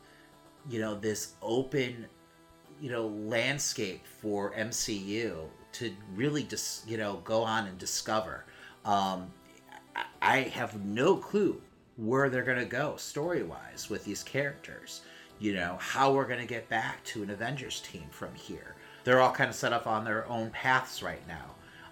you 0.70 0.80
know, 0.80 0.96
this 0.96 1.34
open, 1.42 2.06
you 2.82 2.90
know, 2.90 3.08
landscape 3.08 4.06
for 4.08 4.52
MCU 4.56 5.48
to 5.74 5.94
really 6.16 6.44
just, 6.44 6.88
you 6.90 6.98
know, 6.98 7.22
go 7.24 7.44
on 7.44 7.68
and 7.68 7.78
discover. 7.78 8.46
Um, 8.84 9.32
I- 9.96 10.06
I 10.22 10.38
have 10.42 10.84
no 10.84 11.18
clue 11.18 11.62
where 11.98 12.30
they're 12.30 12.44
going 12.44 12.58
to 12.58 12.66
go 12.66 12.96
story 12.98 13.44
wise 13.44 13.90
with 13.90 14.04
these 14.04 14.24
characters. 14.24 15.02
You 15.40 15.54
know, 15.54 15.78
how 15.80 16.14
we're 16.14 16.28
going 16.28 16.40
to 16.40 16.46
get 16.46 16.70
back 16.70 17.04
to 17.06 17.24
an 17.24 17.30
Avengers 17.30 17.82
team 17.82 18.06
from 18.12 18.34
here. 18.36 18.76
They're 19.04 19.20
all 19.22 19.32
kind 19.32 19.50
of 19.50 19.56
set 19.56 19.74
up 19.74 19.86
on 19.86 20.04
their 20.06 20.28
own 20.30 20.50
paths 20.52 21.04
right 21.04 21.22
now. 21.28 21.52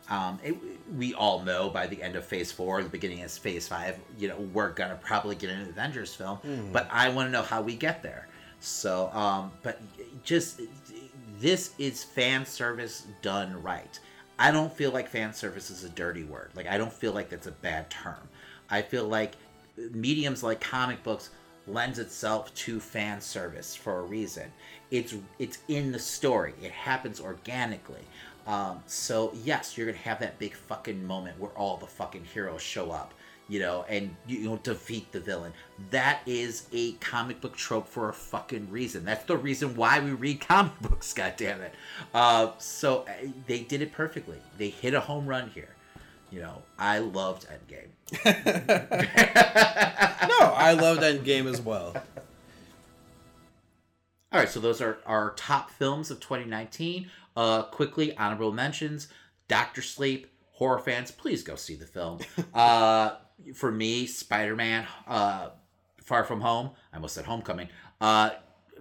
Um, 0.09 0.39
it, 0.43 0.55
we 0.97 1.13
all 1.13 1.41
know 1.43 1.69
by 1.69 1.87
the 1.87 2.01
end 2.01 2.15
of 2.15 2.25
Phase 2.25 2.51
Four, 2.51 2.83
the 2.83 2.89
beginning 2.89 3.21
of 3.21 3.31
Phase 3.31 3.67
Five, 3.67 3.97
you 4.17 4.27
know, 4.27 4.37
we're 4.53 4.71
gonna 4.71 4.97
probably 5.01 5.35
get 5.35 5.49
an 5.49 5.61
Avengers 5.61 6.13
film. 6.13 6.39
Mhm. 6.45 6.71
But 6.73 6.87
I 6.91 7.07
want 7.09 7.27
to 7.27 7.31
know 7.31 7.41
how 7.41 7.61
we 7.61 7.75
get 7.75 8.03
there. 8.03 8.27
So, 8.59 9.09
um, 9.13 9.51
but 9.61 9.79
just 10.23 10.59
this 11.39 11.71
is 11.77 12.03
fan 12.03 12.45
service 12.45 13.07
done 13.21 13.61
right. 13.63 13.97
I 14.39 14.51
don't 14.51 14.71
feel 14.73 14.91
like 14.91 15.07
fan 15.07 15.33
service 15.33 15.69
is 15.69 15.83
a 15.85 15.89
dirty 15.89 16.23
word. 16.23 16.49
Like 16.53 16.67
I 16.67 16.77
don't 16.77 16.91
feel 16.93 17.13
like 17.13 17.29
that's 17.29 17.47
a 17.47 17.51
bad 17.51 17.89
term. 17.89 18.27
I 18.69 18.81
feel 18.81 19.05
like 19.07 19.35
mediums 19.77 20.43
like 20.43 20.59
comic 20.59 21.01
books 21.03 21.29
lends 21.67 21.99
itself 21.99 22.53
to 22.53 22.79
fan 22.79 23.21
service 23.21 23.75
for 23.75 23.99
a 23.99 24.03
reason. 24.03 24.51
It's 24.91 25.15
it's 25.39 25.59
in 25.67 25.91
the 25.91 25.99
story. 25.99 26.53
It 26.61 26.71
happens 26.71 27.19
organically. 27.19 28.05
Um, 28.45 28.83
so 28.85 29.33
yes, 29.43 29.77
you're 29.77 29.87
gonna 29.87 29.97
have 29.99 30.19
that 30.19 30.39
big 30.39 30.53
fucking 30.53 31.05
moment 31.05 31.39
where 31.39 31.51
all 31.51 31.77
the 31.77 31.87
fucking 31.87 32.25
heroes 32.25 32.61
show 32.61 32.91
up, 32.91 33.13
you 33.47 33.59
know, 33.59 33.85
and 33.87 34.15
you, 34.27 34.41
know 34.41 34.57
defeat 34.57 35.11
the 35.11 35.19
villain. 35.21 35.53
That 35.91 36.19
is 36.25 36.67
a 36.73 36.93
comic 36.93 37.39
book 37.39 37.55
trope 37.55 37.87
for 37.87 38.09
a 38.09 38.13
fucking 38.13 38.69
reason. 38.69 39.05
That's 39.05 39.23
the 39.25 39.37
reason 39.37 39.75
why 39.75 39.99
we 40.01 40.11
read 40.11 40.41
comic 40.47 40.77
books. 40.81 41.13
God 41.13 41.33
damn 41.37 41.61
it. 41.61 41.73
Uh, 42.13 42.51
so 42.57 43.05
uh, 43.07 43.27
they 43.47 43.61
did 43.61 43.81
it 43.81 43.93
perfectly. 43.93 44.37
They 44.57 44.69
hit 44.69 44.93
a 44.93 44.99
home 44.99 45.25
run 45.25 45.49
here. 45.51 45.72
You 46.33 46.41
know, 46.41 46.63
I 46.79 46.97
loved 46.97 47.45
Endgame. 47.47 47.89
no, 50.27 50.53
I 50.55 50.73
loved 50.73 51.01
Endgame 51.03 51.45
as 51.45 51.61
well. 51.61 51.93
All 54.31 54.39
right, 54.39 54.49
so 54.49 54.59
those 54.59 54.81
are 54.81 54.97
our 55.05 55.35
top 55.35 55.69
films 55.69 56.09
of 56.09 56.19
2019. 56.19 57.11
Uh, 57.37 57.61
quickly, 57.63 58.17
honorable 58.17 58.51
mentions: 58.51 59.09
Doctor 59.47 59.83
Sleep. 59.83 60.27
Horror 60.53 60.79
fans, 60.79 61.11
please 61.11 61.43
go 61.43 61.55
see 61.55 61.75
the 61.75 61.85
film. 61.85 62.19
uh, 62.53 63.15
for 63.53 63.71
me, 63.71 64.07
Spider-Man, 64.07 64.87
uh, 65.07 65.49
Far 66.01 66.23
From 66.23 66.41
Home. 66.41 66.71
I 66.91 66.95
almost 66.95 67.13
said 67.15 67.25
Homecoming. 67.25 67.69
Uh, 68.01 68.31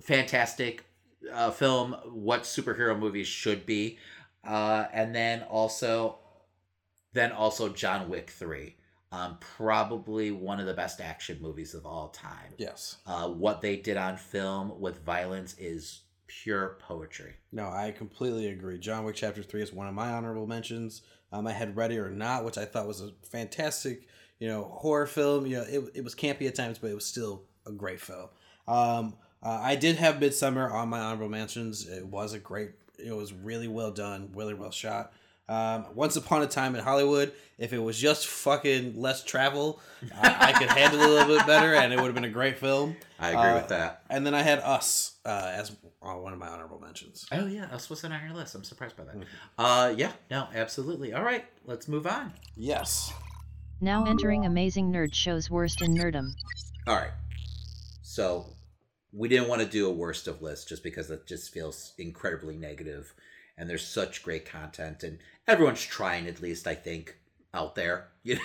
fantastic. 0.01 0.85
uh, 1.33 1.51
film 1.51 1.97
what 2.13 2.43
superhero 2.45 2.99
movies 2.99 3.27
should 3.27 3.67
be, 3.67 3.99
uh, 4.45 4.85
and 4.93 5.15
then 5.15 5.43
also, 5.43 6.19
then 7.13 7.33
also 7.33 7.69
John 7.69 8.09
Wick 8.09 8.31
three. 8.31 8.77
Um, 9.11 9.37
probably 9.41 10.31
one 10.31 10.59
of 10.59 10.65
the 10.65 10.73
best 10.73 10.99
action 10.99 11.39
movies 11.43 11.75
of 11.75 11.85
all 11.85 12.09
time. 12.09 12.55
Yes. 12.57 12.97
Uh, 13.07 13.29
what 13.29 13.61
they 13.61 13.77
did 13.77 13.99
on 13.99 14.17
film 14.17 14.81
with 14.81 15.05
violence 15.05 15.55
is 15.59 16.05
pure 16.27 16.79
poetry. 16.81 17.35
No, 17.53 17.69
I 17.69 17.91
completely 17.91 18.49
agree. 18.49 18.79
John 18.79 19.05
Wick 19.05 19.17
Chapter 19.17 19.43
Three 19.43 19.61
is 19.61 19.71
one 19.71 19.87
of 19.87 19.93
my 19.93 20.11
honorable 20.13 20.47
mentions. 20.47 21.03
Um, 21.31 21.47
I 21.47 21.53
had 21.53 21.77
Ready 21.77 21.99
or 21.99 22.11
Not, 22.11 22.45
which 22.45 22.57
I 22.57 22.65
thought 22.65 22.87
was 22.87 23.03
a 23.03 23.11
fantastic, 23.31 24.07
you 24.39 24.49
know, 24.49 24.65
horror 24.65 25.07
film. 25.07 25.45
You 25.45 25.59
know, 25.59 25.65
it, 25.69 25.91
it 25.97 26.05
was 26.05 26.15
campy 26.15 26.49
at 26.49 26.55
times, 26.55 26.79
but 26.79 26.91
it 26.91 26.95
was 26.95 27.05
still 27.05 27.45
a 27.67 27.73
great 27.73 28.01
film. 28.01 28.31
Um, 28.67 29.17
uh, 29.43 29.61
I 29.63 29.77
did 29.77 29.97
have 29.97 30.17
Midsommar 30.17 30.73
on 30.73 30.89
my 30.89 31.01
honorable 31.01 31.29
mentions. 31.29 31.87
It 31.87 32.07
was 32.07 32.33
a 32.33 32.39
great. 32.39 32.71
It 32.99 33.13
was 33.13 33.35
really 33.35 33.69
well 33.69 33.91
done, 33.91 34.31
really 34.35 34.55
well 34.55 34.71
shot. 34.71 35.13
Um, 35.49 35.87
Once 35.95 36.17
Upon 36.17 36.43
a 36.43 36.47
Time 36.47 36.75
in 36.75 36.83
Hollywood. 36.83 37.33
If 37.59 37.73
it 37.73 37.79
was 37.79 37.97
just 37.97 38.27
fucking 38.27 39.01
less 39.01 39.23
travel, 39.23 39.81
I, 40.21 40.49
I 40.49 40.53
could 40.53 40.69
handle 40.71 41.01
it 41.01 41.09
a 41.09 41.13
little 41.13 41.37
bit 41.37 41.47
better, 41.47 41.75
and 41.75 41.93
it 41.93 41.97
would 41.97 42.07
have 42.07 42.15
been 42.15 42.25
a 42.25 42.29
great 42.31 42.59
film. 42.59 42.97
I 43.21 43.29
agree 43.31 43.41
Uh, 43.41 43.55
with 43.55 43.69
that. 43.69 44.03
And 44.11 44.27
then 44.27 44.35
I 44.35 44.43
had 44.43 44.59
Us 44.61 45.17
uh, 45.25 45.53
as 45.55 45.71
uh, 46.03 46.15
one 46.15 46.33
of 46.33 46.39
my 46.41 46.49
honorable 46.49 46.81
mentions. 46.81 47.25
Oh 47.31 47.47
yeah, 47.47 47.67
us 47.67 47.89
wasn't 47.89 48.15
on 48.15 48.25
your 48.25 48.35
list. 48.35 48.55
I'm 48.57 48.65
surprised 48.65 48.97
by 48.97 49.05
that. 49.05 49.15
Uh, 49.59 49.95
yeah, 49.97 50.11
no, 50.31 50.49
absolutely. 50.55 51.13
All 51.13 51.23
right, 51.23 51.45
let's 51.65 51.87
move 51.87 52.07
on. 52.07 52.33
Yes. 52.57 53.13
Now 53.81 54.07
entering 54.07 54.45
Amazing 54.47 54.93
Nerd 54.93 55.15
Show's 55.15 55.49
Worst 55.51 55.83
in 55.83 55.95
Nerdom. 55.95 56.31
All 56.89 56.97
right. 56.97 57.13
So 58.03 58.47
we 59.13 59.29
didn't 59.29 59.49
want 59.49 59.61
to 59.61 59.69
do 59.69 59.89
a 59.89 59.93
worst 59.93 60.27
of 60.27 60.43
list 60.43 60.69
just 60.69 60.83
because 60.83 61.11
it 61.11 61.27
just 61.27 61.53
feels 61.53 61.93
incredibly 61.99 62.57
negative 62.57 63.15
and 63.57 63.69
there's 63.69 63.87
such 63.87 64.23
great 64.23 64.45
content 64.45 65.03
and 65.03 65.19
everyone's 65.47 65.83
trying 65.83 66.27
at 66.27 66.41
least 66.41 66.67
I 66.67 66.75
think 66.75 67.17
out 67.55 67.75
there, 67.75 68.09
you 68.23 68.39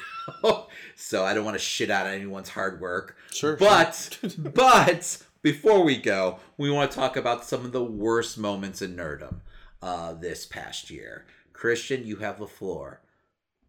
know. 0.43 0.67
so 0.95 1.23
I 1.23 1.33
don't 1.33 1.45
want 1.45 1.55
to 1.55 1.63
shit 1.63 1.89
out 1.89 2.07
anyone's 2.07 2.49
hard 2.49 2.81
work. 2.81 3.15
Sure. 3.31 3.55
But 3.55 4.19
but 4.37 5.23
before 5.41 5.83
we 5.83 5.97
go, 5.97 6.39
we 6.57 6.69
want 6.69 6.91
to 6.91 6.97
talk 6.97 7.15
about 7.15 7.45
some 7.45 7.65
of 7.65 7.71
the 7.71 7.83
worst 7.83 8.37
moments 8.37 8.81
in 8.81 8.95
nerdom 8.95 9.41
uh 9.81 10.13
this 10.13 10.45
past 10.45 10.89
year. 10.89 11.25
Christian, 11.53 12.05
you 12.05 12.17
have 12.17 12.39
the 12.39 12.47
floor. 12.47 13.01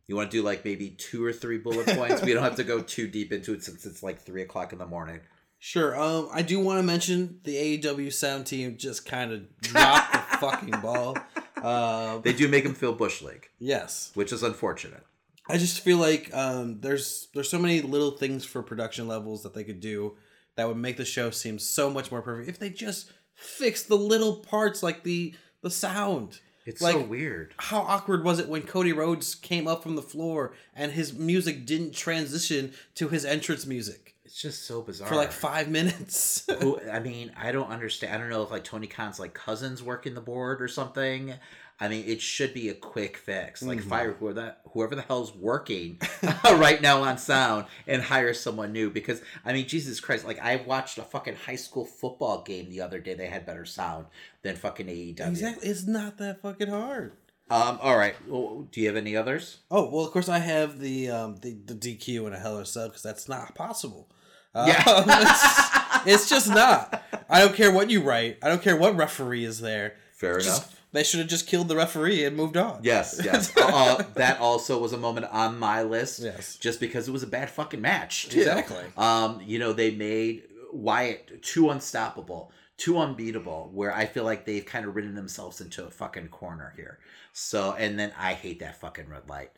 You 0.07 0.17
want 0.17 0.31
to 0.31 0.37
do 0.39 0.43
like 0.43 0.65
maybe 0.65 0.91
two 0.91 1.25
or 1.25 1.33
three 1.33 1.59
bullet 1.59 1.87
points? 1.87 2.23
we 2.23 2.33
don't 2.33 2.43
have 2.43 2.57
to 2.57 2.65
go 2.65 2.81
too 2.81 3.07
deep 3.07 3.33
into 3.33 3.53
it 3.53 3.63
since 3.63 3.85
it's 3.85 4.03
like 4.03 4.19
three 4.19 4.43
o'clock 4.43 4.73
in 4.73 4.79
the 4.79 4.87
morning. 4.87 5.21
Sure. 5.59 5.99
Um, 6.01 6.29
I 6.33 6.43
do 6.43 6.61
want 6.61 6.79
to 6.79 6.83
mention 6.83 7.41
the 7.45 7.79
AEW 7.79 8.13
sound 8.13 8.47
team 8.47 8.77
just 8.77 9.05
kind 9.05 9.33
of 9.33 9.61
dropped 9.61 10.15
fucking 10.41 10.81
ball. 10.81 11.17
Uh, 11.63 12.19
They 12.19 12.33
do 12.33 12.49
make 12.49 12.65
him 12.65 12.75
feel 12.75 12.93
bush 12.93 13.21
league, 13.23 13.49
yes. 13.59 14.11
which 14.15 14.33
is 14.33 14.43
unfortunate. 14.43 15.05
I 15.49 15.57
just 15.57 15.81
feel 15.81 15.97
like 15.99 16.33
um, 16.35 16.81
there's 16.81 17.29
there's 17.35 17.49
so 17.49 17.59
many 17.59 17.81
little 17.81 18.11
things 18.13 18.45
for 18.45 18.63
production 18.63 19.09
levels 19.09 19.43
that 19.45 19.55
they 19.55 19.65
could 19.65 19.81
do 19.81 20.17
that 20.57 20.69
would 20.69 20.77
make 20.77 20.97
the 20.99 21.05
show 21.05 21.31
seem 21.31 21.59
so 21.59 21.89
much 21.91 22.11
more 22.13 22.21
perfect 22.21 22.49
if 22.49 22.59
they 22.59 22.69
just 22.71 23.11
fix 23.35 23.83
the 23.83 23.95
little 23.97 24.37
parts 24.37 24.83
like 24.83 25.05
the 25.05 25.35
the 25.63 25.71
sound. 25.71 26.41
It's 26.67 26.83
like 26.83 26.93
so 26.97 27.03
weird. 27.03 27.55
how 27.57 27.81
awkward 27.81 28.25
was 28.25 28.39
it 28.39 28.49
when 28.49 28.61
Cody 28.63 28.93
Rhodes 28.93 29.35
came 29.35 29.67
up 29.67 29.83
from 29.83 29.97
the 29.97 30.03
floor 30.03 30.53
and 30.75 30.93
his 30.93 31.15
music 31.15 31.65
didn't 31.65 31.95
transition 31.95 32.75
to 32.97 33.09
his 33.09 33.25
entrance 33.25 33.65
music 33.65 34.08
It's 34.29 34.41
just 34.43 34.67
so 34.67 34.83
bizarre. 34.83 35.09
for 35.09 35.17
like 35.17 35.33
five 35.33 35.69
minutes? 35.69 36.45
Who, 36.61 36.79
I 36.93 36.99
mean, 37.01 37.33
I 37.37 37.51
don't 37.51 37.71
understand. 37.71 38.15
I 38.15 38.19
don't 38.19 38.29
know 38.29 38.43
if 38.43 38.51
like 38.51 38.63
Tony 38.65 38.87
Khan's 38.87 39.19
like 39.19 39.33
cousins 39.33 39.83
working 39.83 40.13
the 40.15 40.21
board 40.21 40.61
or 40.61 40.69
something. 40.69 41.33
I 41.81 41.89
mean, 41.89 42.05
it 42.07 42.21
should 42.21 42.53
be 42.55 42.69
a 42.69 42.75
quick 42.75 43.17
fix. 43.17 43.63
Like 43.63 43.79
Mhm. 43.79 43.89
fire 43.89 44.13
whoever 44.13 44.35
that 44.41 44.61
whoever 44.73 44.95
the 44.97 45.03
hell's 45.03 45.35
working 45.35 45.99
right 46.45 46.83
now 46.83 47.03
on 47.05 47.17
sound 47.19 47.65
and 47.87 48.03
hire 48.03 48.35
someone 48.35 48.73
new. 48.73 48.91
Because 48.91 49.23
I 49.47 49.53
mean, 49.55 49.67
Jesus 49.67 49.99
Christ! 49.99 50.27
Like 50.27 50.41
I 50.41 50.57
watched 50.57 50.99
a 50.99 51.03
fucking 51.03 51.37
high 51.37 51.57
school 51.57 51.85
football 51.87 52.43
game 52.43 52.69
the 52.69 52.81
other 52.83 52.99
day. 53.01 53.15
They 53.15 53.29
had 53.29 53.47
better 53.47 53.65
sound 53.65 54.07
than 54.43 54.57
fucking 54.57 54.87
AEW. 54.89 55.27
exactly. 55.29 55.69
It's 55.69 55.87
not 55.87 56.19
that 56.19 56.43
fucking 56.43 56.69
hard. 56.69 57.13
Um. 57.51 57.79
All 57.81 57.97
right. 57.97 58.15
Well, 58.27 58.67
do 58.71 58.81
you 58.83 58.89
have 58.89 58.97
any 58.97 59.17
others? 59.17 59.59
Oh 59.71 59.89
well, 59.89 60.05
of 60.05 60.11
course 60.13 60.29
I 60.29 60.41
have 60.41 60.81
the 60.81 61.09
um 61.11 61.37
the, 61.37 61.55
the 61.65 61.75
DQ 61.75 62.27
and 62.27 62.35
a 62.35 62.39
Hell 62.39 62.57
in 62.57 62.63
a 62.65 62.67
Cell 62.67 62.89
because 62.89 63.03
that's 63.03 63.27
not 63.29 63.55
possible. 63.55 64.09
Uh, 64.55 64.67
Yeah. 64.69 65.05
it's, 66.07 66.07
it's 66.07 66.29
just 66.31 66.49
not. 66.49 67.03
I 67.29 67.41
don't 67.41 67.55
care 67.55 67.73
what 67.73 67.91
you 67.91 68.01
write. 68.03 68.39
I 68.43 68.49
don't 68.49 68.63
care 68.63 68.77
what 68.77 68.97
referee 68.97 69.45
is 69.45 69.61
there. 69.61 69.97
Fair 70.13 70.39
Just- 70.39 70.47
enough. 70.63 70.75
They 70.91 71.05
should 71.05 71.21
have 71.21 71.29
just 71.29 71.47
killed 71.47 71.69
the 71.69 71.77
referee 71.77 72.25
and 72.25 72.35
moved 72.35 72.57
on. 72.57 72.81
Yes, 72.83 73.21
yes. 73.25 73.55
uh, 73.59 74.03
that 74.15 74.41
also 74.41 74.81
was 74.81 74.95
a 74.95 74.97
moment 74.97 75.27
on 75.31 75.59
my 75.59 75.83
list. 75.83 76.21
Yes. 76.21 76.57
Just 76.57 76.81
because 76.81 77.07
it 77.07 77.11
was 77.11 77.23
a 77.23 77.27
bad 77.27 77.51
fucking 77.51 77.83
match. 77.83 78.31
too. 78.31 78.39
Exactly. 78.39 78.83
Um, 78.97 79.39
you 79.45 79.59
know, 79.59 79.75
they 79.75 79.91
made 79.91 80.45
Wyatt 80.73 81.43
too 81.43 81.69
unstoppable, 81.69 82.51
too 82.79 82.97
unbeatable, 82.99 83.71
where 83.75 83.95
I 83.95 84.07
feel 84.07 84.25
like 84.25 84.47
they've 84.47 84.65
kind 84.65 84.87
of 84.87 84.97
ridden 84.97 85.15
themselves 85.15 85.61
into 85.61 85.85
a 85.87 85.91
fucking 85.91 86.29
corner 86.29 86.73
here. 86.75 86.99
So, 87.35 87.75
and 87.79 87.99
then 87.99 88.11
I 88.19 88.33
hate 88.33 88.61
that 88.61 88.81
fucking 88.81 89.11
red 89.11 89.29
light 89.29 89.51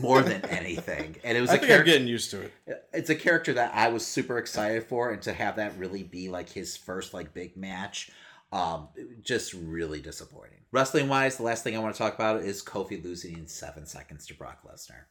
more 0.00 0.22
than 0.22 0.44
anything. 0.46 1.16
And 1.24 1.36
it 1.36 1.40
was 1.40 1.50
I 1.50 1.54
a 1.54 1.58
think 1.58 1.70
I'm 1.70 1.76
character. 1.76 1.92
getting 1.92 2.08
used 2.08 2.30
to 2.30 2.42
it. 2.42 2.52
It's 2.92 3.10
a 3.10 3.14
character 3.14 3.52
that 3.54 3.74
I 3.74 3.88
was 3.88 4.06
super 4.06 4.38
excited 4.38 4.84
for, 4.84 5.10
and 5.10 5.20
to 5.22 5.32
have 5.32 5.56
that 5.56 5.76
really 5.78 6.02
be 6.02 6.28
like 6.28 6.48
his 6.48 6.76
first 6.76 7.12
like 7.14 7.34
big 7.34 7.56
match, 7.56 8.10
um, 8.52 8.88
just 9.22 9.52
really 9.54 10.00
disappointing. 10.00 10.60
Wrestling 10.70 11.08
wise, 11.08 11.36
the 11.36 11.42
last 11.42 11.64
thing 11.64 11.76
I 11.76 11.80
want 11.80 11.94
to 11.94 11.98
talk 11.98 12.14
about 12.14 12.42
is 12.42 12.62
Kofi 12.62 13.02
losing 13.02 13.34
in 13.38 13.46
seven 13.46 13.86
seconds 13.86 14.26
to 14.26 14.34
Brock 14.34 14.60
Lesnar. 14.64 15.04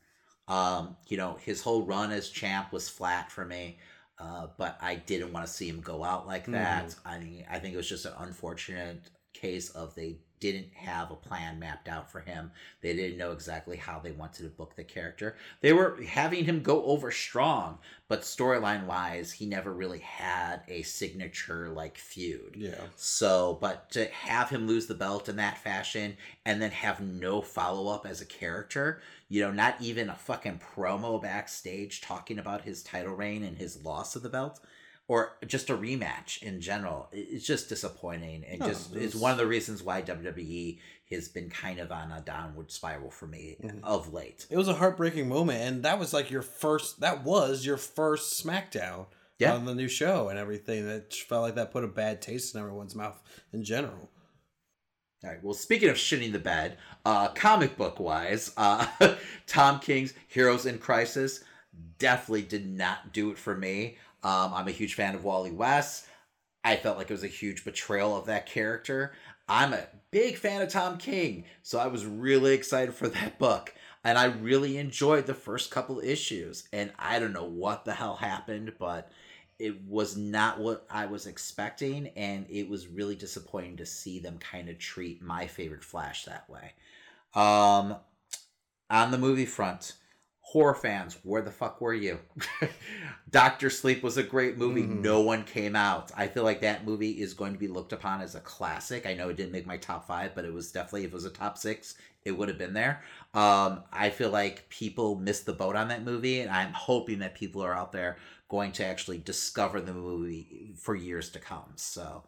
Um, 0.47 0.97
you 1.07 1.17
know, 1.17 1.37
his 1.41 1.61
whole 1.61 1.85
run 1.85 2.11
as 2.11 2.29
champ 2.29 2.71
was 2.73 2.89
flat 2.89 3.31
for 3.31 3.45
me, 3.45 3.77
uh, 4.19 4.47
but 4.57 4.77
I 4.81 4.95
didn't 4.95 5.31
want 5.33 5.45
to 5.45 5.51
see 5.51 5.69
him 5.69 5.79
go 5.81 6.03
out 6.03 6.27
like 6.27 6.45
that. 6.47 6.95
I 7.05 7.19
mean, 7.19 7.45
I 7.49 7.59
think 7.59 7.73
it 7.73 7.77
was 7.77 7.87
just 7.87 8.05
an 8.05 8.13
unfortunate 8.19 9.09
case 9.33 9.69
of 9.71 9.95
they 9.95 10.17
didn't 10.51 10.73
have 10.73 11.09
a 11.09 11.15
plan 11.15 11.57
mapped 11.57 11.87
out 11.87 12.11
for 12.11 12.19
him. 12.19 12.51
They 12.81 12.93
didn't 12.93 13.17
know 13.17 13.31
exactly 13.31 13.77
how 13.77 13.99
they 13.99 14.11
wanted 14.11 14.43
to 14.43 14.49
book 14.49 14.75
the 14.75 14.83
character. 14.83 15.37
They 15.61 15.71
were 15.71 15.97
having 16.05 16.43
him 16.43 16.61
go 16.61 16.83
over 16.83 17.11
strong, 17.11 17.77
but 18.09 18.23
storyline 18.23 18.85
wise, 18.85 19.31
he 19.31 19.45
never 19.45 19.71
really 19.71 19.99
had 19.99 20.63
a 20.67 20.81
signature 20.81 21.69
like 21.69 21.97
feud. 21.97 22.57
Yeah. 22.57 22.75
So, 22.97 23.57
but 23.61 23.89
to 23.91 24.05
have 24.07 24.49
him 24.49 24.67
lose 24.67 24.87
the 24.87 24.95
belt 24.95 25.29
in 25.29 25.37
that 25.37 25.59
fashion 25.59 26.17
and 26.45 26.61
then 26.61 26.71
have 26.71 26.99
no 26.99 27.41
follow 27.41 27.93
up 27.93 28.05
as 28.05 28.19
a 28.19 28.25
character, 28.25 29.01
you 29.29 29.41
know, 29.41 29.51
not 29.51 29.77
even 29.79 30.09
a 30.09 30.15
fucking 30.15 30.59
promo 30.75 31.21
backstage 31.21 32.01
talking 32.01 32.37
about 32.37 32.63
his 32.63 32.83
title 32.83 33.15
reign 33.15 33.43
and 33.43 33.57
his 33.57 33.85
loss 33.85 34.17
of 34.17 34.23
the 34.23 34.29
belt. 34.29 34.59
Or 35.09 35.37
just 35.45 35.69
a 35.69 35.75
rematch 35.77 36.41
in 36.41 36.61
general. 36.61 37.09
It's 37.11 37.45
just 37.45 37.67
disappointing, 37.69 38.45
and 38.45 38.59
No, 38.61 38.67
just 38.67 38.91
it's- 38.95 39.13
is 39.13 39.15
one 39.19 39.31
of 39.33 39.37
the 39.37 39.45
reasons 39.45 39.83
why 39.83 40.01
WWE 40.01 40.79
has 41.11 41.27
been 41.27 41.49
kind 41.49 41.79
of 41.79 41.91
on 41.91 42.11
a 42.11 42.21
downward 42.21 42.71
spiral 42.71 43.11
for 43.11 43.27
me 43.27 43.57
of 43.83 44.13
late. 44.13 44.47
It 44.49 44.55
was 44.57 44.69
a 44.69 44.75
heartbreaking 44.75 45.27
moment, 45.27 45.61
and 45.61 45.83
that 45.83 45.99
was 45.99 46.13
like 46.13 46.31
your 46.31 46.41
first. 46.41 47.01
That 47.01 47.23
was 47.23 47.65
your 47.65 47.75
first 47.77 48.41
SmackDown 48.43 49.07
Yeah. 49.39 49.53
on 49.55 49.65
the 49.65 49.75
new 49.75 49.89
show 49.89 50.29
and 50.29 50.39
everything. 50.39 50.87
That 50.87 51.13
felt 51.13 51.43
like 51.43 51.55
that 51.55 51.71
put 51.71 51.83
a 51.83 51.87
bad 51.89 52.21
taste 52.21 52.55
in 52.55 52.61
everyone's 52.61 52.95
mouth 52.95 53.21
in 53.51 53.63
general. 53.65 54.09
All 55.23 55.29
right. 55.29 55.43
Well, 55.43 55.53
speaking 55.53 55.89
of 55.89 55.95
shitting 55.97 56.31
the 56.31 56.39
bed, 56.39 56.77
uh, 57.05 57.29
comic 57.29 57.77
book 57.77 57.99
wise, 57.99 58.51
uh, 58.57 58.87
Tom 59.47 59.79
King's 59.79 60.13
Heroes 60.29 60.65
in 60.65 60.79
Crisis 60.79 61.43
definitely 61.97 62.41
did 62.43 62.67
not 62.67 63.13
do 63.13 63.31
it 63.31 63.37
for 63.37 63.55
me. 63.55 63.97
Um, 64.23 64.53
I'm 64.53 64.67
a 64.67 64.71
huge 64.71 64.93
fan 64.95 65.15
of 65.15 65.23
Wally 65.23 65.51
West. 65.51 66.05
I 66.63 66.77
felt 66.77 66.97
like 66.97 67.09
it 67.09 67.13
was 67.13 67.23
a 67.23 67.27
huge 67.27 67.65
betrayal 67.65 68.15
of 68.15 68.25
that 68.27 68.45
character. 68.45 69.13
I'm 69.49 69.73
a 69.73 69.87
big 70.11 70.37
fan 70.37 70.61
of 70.61 70.69
Tom 70.69 70.97
King, 70.97 71.43
so 71.61 71.77
I 71.77 71.87
was 71.87 72.05
really 72.05 72.53
excited 72.53 72.95
for 72.95 73.09
that 73.09 73.37
book. 73.37 73.73
And 74.05 74.17
I 74.17 74.25
really 74.25 74.77
enjoyed 74.77 75.25
the 75.25 75.33
first 75.33 75.71
couple 75.71 75.99
issues. 75.99 76.67
And 76.71 76.91
I 76.97 77.19
don't 77.19 77.33
know 77.33 77.45
what 77.45 77.85
the 77.85 77.93
hell 77.93 78.15
happened, 78.15 78.73
but 78.79 79.11
it 79.59 79.81
was 79.85 80.17
not 80.17 80.59
what 80.59 80.85
I 80.89 81.05
was 81.05 81.25
expecting, 81.27 82.07
and 82.15 82.45
it 82.49 82.67
was 82.67 82.87
really 82.87 83.15
disappointing 83.15 83.77
to 83.77 83.85
see 83.85 84.19
them 84.19 84.37
kind 84.39 84.67
of 84.67 84.77
treat 84.79 85.21
my 85.21 85.47
favorite 85.47 85.83
Flash 85.83 86.25
that 86.25 86.49
way. 86.49 86.73
Um, 87.33 87.95
on 88.89 89.11
the 89.11 89.17
movie 89.17 89.45
front, 89.45 89.93
horror 90.53 90.75
fans, 90.75 91.17
where 91.23 91.41
the 91.41 91.49
fuck 91.51 91.81
were 91.81 91.95
you? 91.95 92.19
Doctor 93.31 93.69
Sleep 93.71 94.03
was 94.03 94.17
a 94.17 94.23
great 94.23 94.57
movie. 94.57 94.83
Mhm. 94.83 95.01
No 95.01 95.21
one 95.21 95.43
came 95.43 95.75
out. 95.75 96.11
I 96.15 96.27
feel 96.27 96.43
like 96.43 96.61
that 96.61 96.85
movie 96.85 97.21
is 97.21 97.33
going 97.33 97.53
to 97.53 97.59
be 97.59 97.67
looked 97.67 97.91
upon 97.91 98.21
as 98.21 98.35
a 98.35 98.39
classic. 98.39 99.07
I 99.07 99.15
know 99.15 99.29
it 99.29 99.37
didn't 99.37 99.51
make 99.51 99.65
my 99.65 99.77
top 99.77 100.05
five, 100.07 100.35
but 100.35 100.45
it 100.45 100.53
was 100.53 100.71
definitely 100.71 101.05
if 101.05 101.11
it 101.11 101.13
was 101.13 101.25
a 101.25 101.31
top 101.31 101.57
six, 101.57 101.95
it 102.23 102.31
would 102.31 102.49
have 102.49 102.59
been 102.59 102.73
there. 102.73 103.01
Um, 103.33 103.83
I 103.91 104.11
feel 104.11 104.29
like 104.29 104.69
people 104.69 105.15
missed 105.15 105.47
the 105.47 105.53
boat 105.53 105.75
on 105.75 105.87
that 105.87 106.03
movie, 106.03 106.41
and 106.41 106.51
I'm 106.51 106.71
hoping 106.73 107.19
that 107.19 107.33
people 107.33 107.63
are 107.63 107.73
out 107.73 107.91
there 107.91 108.17
going 108.47 108.71
to 108.73 108.85
actually 108.85 109.17
discover 109.17 109.81
the 109.81 109.93
movie 109.93 110.75
for 110.77 110.93
years 110.95 111.31
to 111.31 111.39
come. 111.39 111.71
So, 111.75 112.23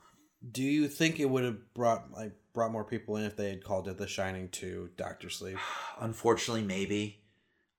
Do 0.52 0.64
you 0.64 0.88
think 0.88 1.20
it 1.20 1.30
would 1.30 1.44
have 1.44 1.74
brought 1.76 2.12
like 2.12 2.32
brought 2.54 2.72
more 2.72 2.84
people 2.84 3.18
in 3.18 3.26
if 3.26 3.36
they 3.36 3.50
had 3.50 3.64
called 3.64 3.88
it 3.88 3.98
The 4.00 4.08
Shining 4.08 4.50
to 4.50 4.90
Doctor 4.98 5.30
Sleep? 5.30 5.58
Unfortunately, 6.00 6.64
maybe. 6.64 7.20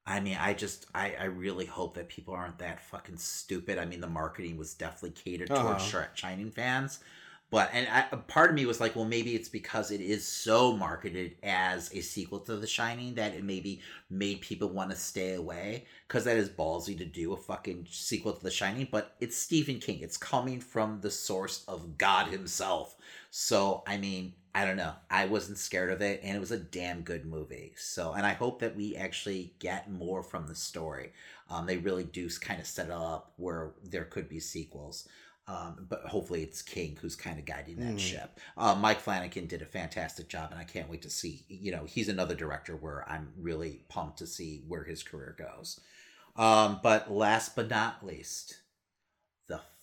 I 0.07 0.21
mean, 0.21 0.37
I 0.41 0.55
just, 0.55 0.87
I, 0.95 1.15
I 1.21 1.25
really 1.25 1.67
hope 1.67 1.95
that 1.95 2.09
people 2.09 2.35
aren't 2.35 2.59
that 2.59 2.81
fucking 2.81 3.17
stupid. 3.19 3.79
I 3.79 3.85
mean, 3.85 4.01
the 4.01 4.07
marketing 4.07 4.57
was 4.57 4.75
definitely 4.75 5.11
catered 5.11 5.49
towards 5.49 5.83
Uh-huh. 5.93 6.05
Sh- 6.15 6.21
Shining 6.21 6.51
fans, 6.51 7.01
but 7.51 7.71
and 7.73 7.89
I, 7.89 8.07
a 8.13 8.17
part 8.17 8.51
of 8.51 8.57
me 8.57 8.67
was 8.67 8.81
like, 8.81 8.97
well, 8.97 9.05
maybe 9.05 9.35
it's 9.35 9.49
because 9.49 9.91
it 9.91 10.01
is 10.01 10.27
so 10.27 10.77
marketed 10.77 11.37
as 11.43 11.93
a 11.95 12.01
sequel 12.01 12.41
to 12.41 12.57
The 12.57 12.67
Shining 12.67 13.15
that 13.15 13.35
it 13.35 13.45
maybe 13.45 13.83
made 14.11 14.41
people 14.41 14.69
want 14.69 14.91
to 14.91 14.97
stay 14.97 15.35
away 15.35 15.87
because 16.07 16.25
that 16.25 16.37
is 16.37 16.49
ballsy 16.49 16.97
to 16.99 17.05
do 17.05 17.33
a 17.33 17.37
fucking 17.37 17.87
sequel 17.91 18.33
to 18.33 18.43
The 18.43 18.51
Shining. 18.51 18.89
But 18.91 19.15
it's 19.21 19.37
Stephen 19.37 19.79
King. 19.79 20.01
It's 20.03 20.17
coming 20.17 20.61
from 20.61 21.01
the 21.01 21.11
source 21.11 21.65
of 21.69 21.97
God 21.99 22.29
himself. 22.29 22.97
So 23.31 23.83
I 23.87 23.97
mean, 23.97 24.35
I 24.57 24.65
don't 24.65 24.79
know. 24.79 24.95
I 25.11 25.27
wasn't 25.27 25.59
scared 25.59 25.91
of 25.91 26.01
it, 26.01 26.23
and 26.25 26.35
it 26.35 26.41
was 26.41 26.51
a 26.51 26.57
damn 26.57 27.03
good 27.03 27.27
movie. 27.27 27.75
So, 27.77 28.15
and 28.15 28.25
I 28.25 28.33
hope 28.33 28.61
that 28.61 28.75
we 28.75 28.97
actually 28.97 29.53
get 29.59 29.91
more 29.91 30.23
from 30.23 30.47
the 30.47 30.55
story. 30.55 31.13
Um, 31.51 31.67
they 31.67 31.77
really 31.77 32.05
do 32.05 32.27
kind 32.41 32.59
of 32.59 32.67
set 32.67 32.87
it 32.87 32.93
up 32.93 33.33
where 33.37 33.73
there 33.85 34.05
could 34.05 34.31
be 34.31 34.41
sequels. 34.41 35.07
Um, 35.47 35.87
but 35.91 36.07
hopefully 36.07 36.43
it's 36.43 36.63
King 36.63 36.97
who's 37.03 37.15
kind 37.15 37.39
of 37.39 37.45
guiding 37.45 37.77
that 37.81 37.97
Mm. 37.97 38.01
ship. 38.01 38.41
Uh, 38.57 38.75
Mike 38.75 38.99
Flanagan 39.01 39.47
did 39.47 39.61
a 39.61 39.67
fantastic 39.67 40.27
job, 40.29 40.51
and 40.53 40.59
I 40.59 40.65
can't 40.65 40.89
wait 40.89 41.03
to 41.03 41.11
see. 41.11 41.45
You 41.49 41.73
know, 41.73 41.85
he's 41.85 42.09
another 42.09 42.35
director 42.35 42.75
where 42.77 43.07
I'm 43.09 43.35
really 43.37 43.83
pumped 43.89 44.19
to 44.21 44.27
see 44.27 44.65
where 44.67 44.85
his 44.85 45.03
career 45.03 45.37
goes. 45.39 45.81
Um, 46.35 46.81
but 46.83 47.13
last 47.13 47.55
but 47.57 47.69
not 47.69 48.05
least, 48.05 48.57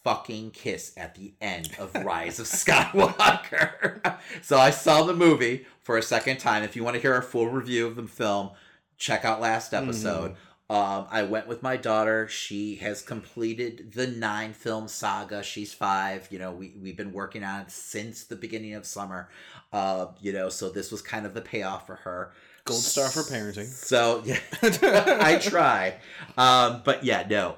fucking 0.04 0.52
kiss 0.52 0.94
at 0.98 1.16
the 1.16 1.34
end 1.42 1.70
of 1.80 1.94
Rise 1.96 2.40
of 2.40 2.46
Skywalker. 2.48 4.18
so 4.42 4.58
I 4.58 4.70
saw 4.70 5.04
the 5.04 5.14
movie 5.14 5.66
for 5.82 5.98
a 5.98 6.02
second 6.04 6.38
time. 6.38 6.64
If 6.64 6.76
you 6.76 6.84
want 6.84 6.96
to 6.96 7.02
hear 7.02 7.16
a 7.16 7.24
full 7.24 7.48
review 7.48 7.88
of 7.88 7.96
the 7.96 8.04
film, 8.04 8.52
check 8.98 9.26
out 9.26 9.42
last 9.42 9.74
episode. 9.74 10.36
Um, 10.70 11.08
I 11.12 11.24
went 11.24 11.48
with 11.48 11.62
my 11.62 11.78
daughter. 11.78 12.28
She 12.28 12.76
has 12.78 13.02
completed 13.02 13.92
the 13.94 14.08
nine 14.08 14.54
film 14.54 14.88
saga. 14.88 15.44
She's 15.44 15.74
five. 15.74 16.28
You 16.32 16.40
know, 16.40 16.52
we, 16.52 16.74
we've 16.82 16.98
been 16.98 17.12
working 17.12 17.44
on 17.44 17.62
it 17.62 17.72
since 17.72 18.24
the 18.24 18.36
beginning 18.36 18.74
of 18.74 18.86
summer. 18.86 19.30
Uh, 19.72 20.08
you 20.22 20.34
know, 20.34 20.50
so 20.50 20.70
this 20.70 20.92
was 20.92 21.02
kind 21.02 21.26
of 21.26 21.34
the 21.34 21.42
payoff 21.42 21.86
for 21.86 21.98
her. 21.98 22.32
Gold 22.66 22.80
star 22.80 23.10
for 23.10 23.22
parenting. 23.22 23.66
So 23.66 24.24
yeah, 24.26 24.40
I 24.62 25.38
try. 25.42 25.96
Um, 26.38 26.82
but 26.86 27.04
yeah, 27.04 27.28
no. 27.30 27.58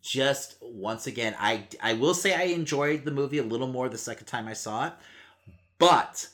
Just 0.00 0.56
once 0.62 1.06
again, 1.06 1.34
I 1.38 1.66
I 1.82 1.94
will 1.94 2.14
say 2.14 2.34
I 2.34 2.54
enjoyed 2.54 3.04
the 3.04 3.10
movie 3.10 3.38
a 3.38 3.42
little 3.42 3.66
more 3.66 3.88
the 3.88 3.98
second 3.98 4.26
time 4.26 4.48
I 4.48 4.54
saw 4.54 4.86
it, 4.86 4.92
but 5.78 6.28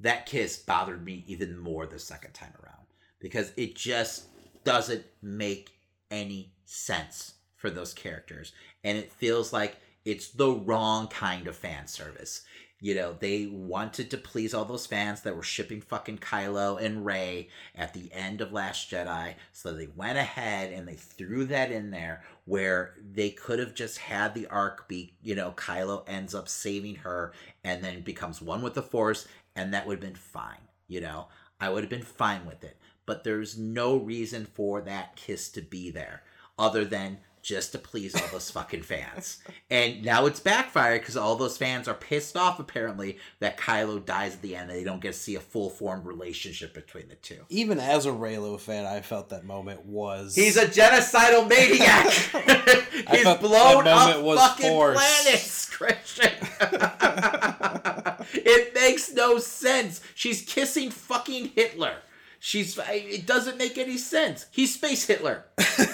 that 0.00 0.26
kiss 0.26 0.56
bothered 0.56 1.04
me 1.04 1.24
even 1.28 1.56
more 1.58 1.86
the 1.86 1.98
second 1.98 2.32
time 2.32 2.52
around 2.62 2.86
because 3.20 3.52
it 3.56 3.76
just 3.76 4.26
doesn't 4.64 5.04
make 5.22 5.70
any 6.10 6.52
sense 6.64 7.34
for 7.56 7.70
those 7.70 7.94
characters, 7.94 8.52
and 8.82 8.98
it 8.98 9.12
feels 9.12 9.52
like 9.52 9.76
it's 10.04 10.30
the 10.30 10.50
wrong 10.50 11.06
kind 11.08 11.46
of 11.46 11.56
fan 11.56 11.86
service. 11.86 12.42
You 12.80 12.96
know, 12.96 13.16
they 13.20 13.46
wanted 13.46 14.10
to 14.10 14.16
please 14.16 14.52
all 14.52 14.64
those 14.64 14.86
fans 14.86 15.20
that 15.20 15.36
were 15.36 15.44
shipping 15.44 15.80
fucking 15.80 16.18
Kylo 16.18 16.82
and 16.82 17.06
Rey 17.06 17.48
at 17.76 17.94
the 17.94 18.12
end 18.12 18.40
of 18.40 18.52
Last 18.52 18.90
Jedi. 18.90 19.36
So 19.52 19.72
they 19.72 19.86
went 19.86 20.18
ahead 20.18 20.72
and 20.72 20.88
they 20.88 20.96
threw 20.96 21.44
that 21.44 21.70
in 21.70 21.92
there 21.92 22.24
where 22.44 22.94
they 23.12 23.30
could 23.30 23.58
have 23.58 23.74
just 23.74 23.98
had 23.98 24.34
the 24.34 24.46
arc 24.48 24.88
be, 24.88 25.14
you 25.22 25.34
know, 25.34 25.52
Kylo 25.52 26.02
ends 26.08 26.34
up 26.34 26.48
saving 26.48 26.96
her 26.96 27.32
and 27.62 27.82
then 27.82 28.00
becomes 28.00 28.42
one 28.42 28.62
with 28.62 28.74
the 28.74 28.82
Force, 28.82 29.28
and 29.54 29.72
that 29.72 29.86
would 29.86 29.94
have 29.94 30.12
been 30.12 30.18
fine. 30.18 30.68
You 30.88 31.00
know, 31.00 31.28
I 31.60 31.70
would 31.70 31.84
have 31.84 31.90
been 31.90 32.02
fine 32.02 32.44
with 32.44 32.64
it. 32.64 32.76
But 33.06 33.24
there's 33.24 33.58
no 33.58 33.96
reason 33.96 34.46
for 34.54 34.80
that 34.82 35.16
kiss 35.16 35.48
to 35.50 35.62
be 35.62 35.90
there 35.90 36.22
other 36.58 36.84
than 36.84 37.18
just 37.42 37.72
to 37.72 37.78
please 37.78 38.14
all 38.14 38.28
those 38.30 38.50
fucking 38.50 38.82
fans. 38.82 39.38
And 39.68 40.04
now 40.04 40.26
it's 40.26 40.40
backfired 40.40 41.00
because 41.00 41.16
all 41.16 41.34
those 41.36 41.58
fans 41.58 41.88
are 41.88 41.94
pissed 41.94 42.36
off 42.36 42.60
apparently 42.60 43.18
that 43.40 43.58
Kylo 43.58 44.04
dies 44.04 44.34
at 44.34 44.42
the 44.42 44.54
end 44.54 44.70
and 44.70 44.78
they 44.78 44.84
don't 44.84 45.00
get 45.00 45.12
to 45.12 45.18
see 45.18 45.34
a 45.34 45.40
full 45.40 45.68
formed 45.68 46.06
relationship 46.06 46.72
between 46.72 47.08
the 47.08 47.16
two. 47.16 47.40
Even 47.48 47.80
as 47.80 48.06
a 48.06 48.10
Reylo 48.10 48.58
fan, 48.58 48.86
I 48.86 49.00
felt 49.00 49.30
that 49.30 49.44
moment 49.44 49.84
was. 49.84 50.36
He's 50.36 50.56
a 50.56 50.66
genocidal 50.66 51.48
maniac. 51.48 52.06
He's 53.10 53.24
blown 53.38 53.84
moment 53.84 53.88
up 53.88 54.22
was 54.22 54.38
fucking 54.38 54.70
forced. 54.70 55.22
planets, 55.24 55.68
Christian. 55.68 56.32
it 58.34 58.74
makes 58.74 59.12
no 59.12 59.38
sense. 59.38 60.00
She's 60.14 60.42
kissing 60.42 60.90
fucking 60.90 61.48
Hitler. 61.56 61.96
She's. 62.44 62.76
It 62.76 63.24
doesn't 63.24 63.56
make 63.56 63.78
any 63.78 63.96
sense. 63.96 64.46
He's 64.50 64.74
space 64.74 65.06
Hitler. 65.06 65.44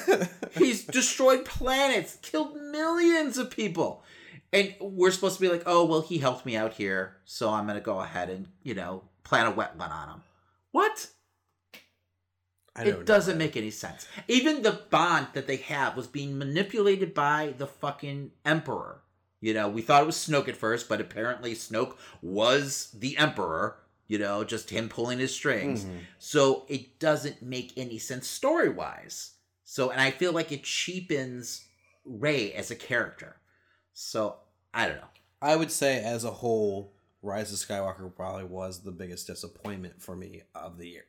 He's 0.57 0.83
destroyed 0.83 1.45
planets, 1.45 2.17
killed 2.23 2.57
millions 2.57 3.37
of 3.37 3.51
people. 3.51 4.03
And 4.51 4.75
we're 4.81 5.11
supposed 5.11 5.35
to 5.35 5.43
be 5.43 5.51
like, 5.51 5.65
oh, 5.67 5.85
well, 5.85 6.01
he 6.01 6.17
helped 6.17 6.47
me 6.47 6.57
out 6.57 6.73
here, 6.73 7.19
so 7.27 7.51
I'm 7.51 7.67
going 7.67 7.77
to 7.77 7.85
go 7.85 8.01
ahead 8.01 8.31
and, 8.31 8.47
you 8.63 8.75
know, 8.75 9.03
plant 9.25 9.49
a 9.49 9.51
wet 9.51 9.77
one 9.77 9.91
on 9.91 10.09
him. 10.09 10.23
What? 10.73 11.09
I 12.75 12.85
don't 12.85 12.95
know. 12.95 13.01
It 13.01 13.07
doesn't 13.07 13.37
make 13.37 13.55
any 13.55 13.71
sense. 13.71 14.09
Even 14.27 14.63
the 14.63 14.81
bond 14.89 15.27
that 15.35 15.47
they 15.47 15.57
have 15.57 15.99
was 15.99 16.07
being 16.07 16.39
manipulated 16.39 17.13
by 17.13 17.53
the 17.59 17.67
fucking 17.67 18.31
Emperor. 18.47 19.03
You 19.43 19.53
know, 19.53 19.69
we 19.69 19.83
thought 19.83 20.03
it 20.03 20.07
was 20.07 20.17
Snoke 20.17 20.49
at 20.49 20.57
first, 20.57 20.89
but 20.89 20.99
apparently 20.99 21.55
Snoke 21.55 21.97
was 22.23 22.89
the 22.99 23.19
Emperor. 23.19 23.77
You 24.09 24.19
know, 24.19 24.43
just 24.43 24.71
him 24.71 24.89
pulling 24.89 25.19
his 25.19 25.35
strings. 25.35 25.85
Mhm. 25.85 26.01
So 26.19 26.65
it 26.69 26.99
doesn't 26.99 27.43
make 27.43 27.73
any 27.77 27.99
sense 27.99 28.27
story 28.27 28.71
wise. 28.71 29.33
So, 29.65 29.91
and 29.91 30.01
I 30.01 30.11
feel 30.11 30.33
like 30.33 30.51
it 30.51 30.65
cheapens 30.65 31.65
Rey 32.05 32.53
as 32.55 32.71
a 32.71 32.75
character. 32.77 33.37
So 33.93 34.39
I 34.73 34.89
don't 34.89 34.97
know. 34.97 35.09
I 35.41 35.57
would 35.57 35.71
say, 35.71 36.03
as 36.03 36.25
a 36.25 36.31
whole, 36.31 36.95
Rise 37.23 37.53
of 37.53 37.59
Skywalker 37.59 38.15
probably 38.15 38.45
was 38.45 38.83
the 38.83 38.93
biggest 38.93 39.27
disappointment 39.27 40.01
for 40.03 40.17
me 40.17 40.43
of 40.55 40.79
the 40.79 40.89
year. 40.89 41.05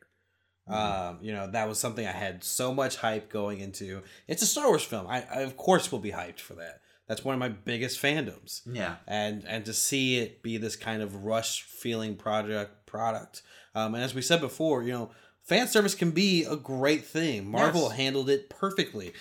Um, 0.67 1.17
you 1.21 1.31
know, 1.31 1.47
that 1.49 1.67
was 1.67 1.79
something 1.79 2.05
I 2.05 2.11
had 2.11 2.43
so 2.43 2.71
much 2.73 2.97
hype 2.97 3.29
going 3.31 3.59
into. 3.59 4.03
It's 4.27 4.43
a 4.43 4.45
Star 4.45 4.67
Wars 4.67 4.83
film. 4.83 5.07
I, 5.07 5.25
I 5.33 5.41
of 5.41 5.57
course 5.57 5.91
will 5.91 5.99
be 5.99 6.11
hyped 6.11 6.39
for 6.39 6.53
that. 6.55 6.81
That's 7.09 7.25
one 7.25 7.33
of 7.33 7.39
my 7.39 7.49
biggest 7.49 8.01
fandoms. 8.01 8.61
Yeah. 8.65 8.95
And 9.07 9.43
and 9.45 9.65
to 9.65 9.73
see 9.73 10.19
it 10.19 10.41
be 10.41 10.55
this 10.57 10.77
kind 10.77 11.01
of 11.01 11.25
rush 11.25 11.63
feeling 11.63 12.15
project 12.15 12.85
product. 12.85 13.41
Um, 13.75 13.95
and 13.95 14.03
as 14.03 14.13
we 14.15 14.21
said 14.21 14.39
before, 14.39 14.83
you 14.83 14.93
know, 14.93 15.11
fan 15.43 15.67
service 15.67 15.95
can 15.95 16.11
be 16.11 16.45
a 16.45 16.55
great 16.55 17.03
thing. 17.05 17.49
Marvel 17.51 17.89
Yes. 17.89 17.97
handled 17.97 18.29
it 18.29 18.49
perfectly. 18.49 19.11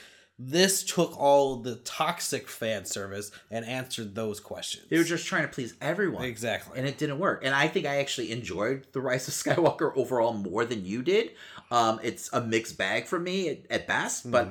This 0.40 0.84
took 0.84 1.18
all 1.18 1.56
the 1.56 1.74
toxic 1.76 2.46
fan 2.46 2.84
service 2.84 3.32
and 3.50 3.64
answered 3.64 4.14
those 4.14 4.38
questions. 4.38 4.86
They 4.88 4.96
were 4.98 5.02
just 5.02 5.26
trying 5.26 5.42
to 5.42 5.48
please 5.48 5.74
everyone. 5.80 6.24
Exactly. 6.24 6.78
And 6.78 6.86
it 6.86 6.96
didn't 6.96 7.18
work. 7.18 7.42
And 7.44 7.52
I 7.52 7.66
think 7.66 7.86
I 7.86 7.96
actually 7.96 8.30
enjoyed 8.30 8.86
The 8.92 9.00
Rise 9.00 9.26
of 9.26 9.34
Skywalker 9.56 9.90
overall 9.96 10.34
more 10.34 10.64
than 10.64 10.84
you 10.84 11.02
did. 11.02 11.32
Um, 11.72 11.98
it's 12.04 12.30
a 12.32 12.40
mixed 12.40 12.78
bag 12.78 13.06
for 13.06 13.18
me 13.18 13.48
at, 13.48 13.58
at 13.68 13.86
best, 13.88 14.30
but 14.30 14.46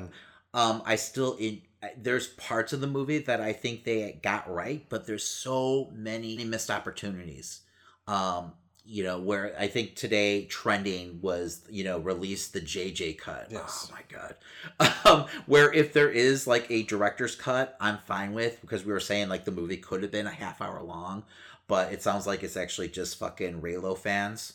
um, 0.54 0.82
I 0.86 0.98
still 0.98 1.36
in 1.36 1.62
there's 1.98 2.28
parts 2.28 2.74
of 2.74 2.82
the 2.82 2.88
movie 2.88 3.20
that 3.20 3.42
I 3.42 3.54
think 3.54 3.84
they 3.84 4.20
got 4.24 4.52
right, 4.52 4.86
but 4.90 5.06
there's 5.06 5.24
so 5.24 5.92
many 5.94 6.44
missed 6.44 6.72
opportunities. 6.72 7.62
Um, 8.08 8.54
you 8.90 9.04
know, 9.04 9.20
where 9.20 9.54
I 9.60 9.68
think 9.68 9.96
today 9.96 10.46
trending 10.46 11.20
was, 11.22 11.62
you 11.70 11.84
know, 11.84 12.00
release 12.00 12.48
the 12.48 12.62
JJ 12.62 13.18
cut. 13.18 13.48
Yes. 13.52 13.90
Oh 13.92 13.94
my 13.94 14.02
god. 14.10 14.36
Um, 15.06 15.26
where 15.46 15.72
if 15.72 15.94
there 15.94 16.10
is 16.10 16.48
like 16.48 16.70
a 16.70 16.84
director's 16.84 17.36
cut, 17.36 17.78
I'm 17.80 17.98
fine 18.00 18.34
with 18.34 18.60
because 18.60 18.84
we 18.86 18.92
were 18.92 19.00
saying 19.00 19.30
like 19.30 19.46
the 19.46 19.52
movie 19.52 19.78
could 19.78 20.02
have 20.04 20.12
been 20.12 20.28
a 20.28 20.32
half 20.32 20.62
hour 20.62 20.82
long, 20.82 21.24
but 21.68 21.94
it 21.94 22.02
sounds 22.02 22.28
like 22.28 22.44
it's 22.44 22.58
actually 22.58 22.90
just 22.90 23.18
fucking 23.18 23.62
Reylo 23.62 23.98
fans 23.98 24.54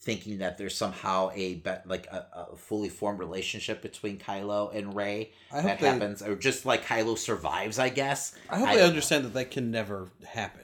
thinking 0.00 0.38
that 0.38 0.58
there's 0.58 0.76
somehow 0.76 1.30
a 1.34 1.54
bet 1.56 1.86
like 1.88 2.06
a, 2.08 2.26
a 2.52 2.56
fully 2.56 2.88
formed 2.88 3.18
relationship 3.18 3.82
between 3.82 4.18
Kylo 4.18 4.74
and 4.74 4.94
Rey 4.94 5.32
that 5.52 5.80
they- 5.80 5.86
happens, 5.86 6.22
or 6.22 6.36
just 6.36 6.64
like 6.66 6.84
Kylo 6.84 7.16
survives, 7.18 7.78
I 7.78 7.88
guess. 7.88 8.34
I 8.50 8.58
hope 8.58 8.68
I 8.68 8.76
they 8.76 8.82
understand 8.84 9.24
that 9.24 9.34
that 9.34 9.50
can 9.50 9.70
never 9.70 10.08
happen. 10.26 10.62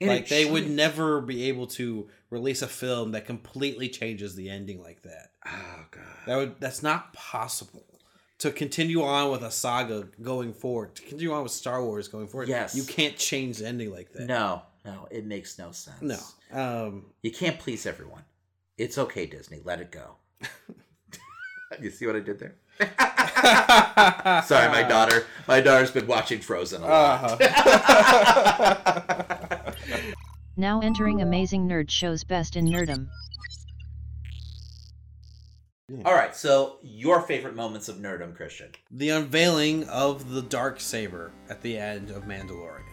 And 0.00 0.10
like 0.10 0.28
they 0.28 0.44
would 0.44 0.68
never 0.68 1.22
be 1.22 1.44
able 1.44 1.66
to 1.68 2.08
release 2.28 2.60
a 2.60 2.66
film 2.68 3.12
that 3.12 3.24
completely 3.24 3.88
changes 3.88 4.34
the 4.34 4.50
ending 4.50 4.82
like 4.82 5.02
that. 5.02 5.30
Oh 5.46 5.84
god. 5.90 6.02
That 6.26 6.36
would 6.36 6.60
that's 6.60 6.82
not 6.82 7.12
possible. 7.14 7.84
To 8.40 8.50
continue 8.50 9.02
on 9.02 9.30
with 9.30 9.40
a 9.42 9.50
saga 9.50 10.08
going 10.20 10.52
forward, 10.52 10.94
to 10.96 11.02
continue 11.02 11.32
on 11.32 11.42
with 11.42 11.52
Star 11.52 11.82
Wars 11.82 12.08
going 12.08 12.26
forward, 12.26 12.50
Yes. 12.50 12.74
you 12.74 12.82
can't 12.84 13.16
change 13.16 13.56
the 13.56 13.66
ending 13.66 13.90
like 13.90 14.12
that. 14.12 14.26
No, 14.26 14.60
no, 14.84 15.08
it 15.10 15.24
makes 15.24 15.58
no 15.58 15.70
sense. 15.72 16.02
No. 16.02 16.18
Um, 16.52 17.06
You 17.22 17.30
can't 17.30 17.58
please 17.58 17.86
everyone. 17.86 18.24
It's 18.78 18.98
okay, 18.98 19.26
Disney. 19.26 19.60
Let 19.64 19.80
it 19.80 19.90
go. 19.90 20.16
you 21.80 21.90
see 21.90 22.06
what 22.06 22.16
I 22.16 22.20
did 22.20 22.38
there? 22.38 22.54
Sorry, 24.44 24.68
my 24.68 24.82
daughter. 24.82 25.24
My 25.48 25.60
daughter's 25.60 25.90
been 25.90 26.06
watching 26.06 26.40
Frozen 26.40 26.82
a 26.82 26.86
lot. 26.86 27.40
Uh-huh. 27.40 29.72
Now 30.58 30.80
entering 30.80 31.20
Amazing 31.20 31.68
Nerd 31.68 31.90
Show's 31.90 32.24
Best 32.24 32.56
in 32.56 32.66
Nerdom. 32.66 33.08
All 36.06 36.14
right, 36.14 36.34
so 36.34 36.78
your 36.82 37.20
favorite 37.20 37.54
moments 37.54 37.90
of 37.90 37.96
nerdom, 37.96 38.34
Christian? 38.34 38.70
The 38.90 39.10
unveiling 39.10 39.84
of 39.84 40.30
the 40.30 40.40
dark 40.40 40.80
saber 40.80 41.30
at 41.50 41.60
the 41.60 41.76
end 41.76 42.10
of 42.10 42.24
Mandalorian. 42.24 42.84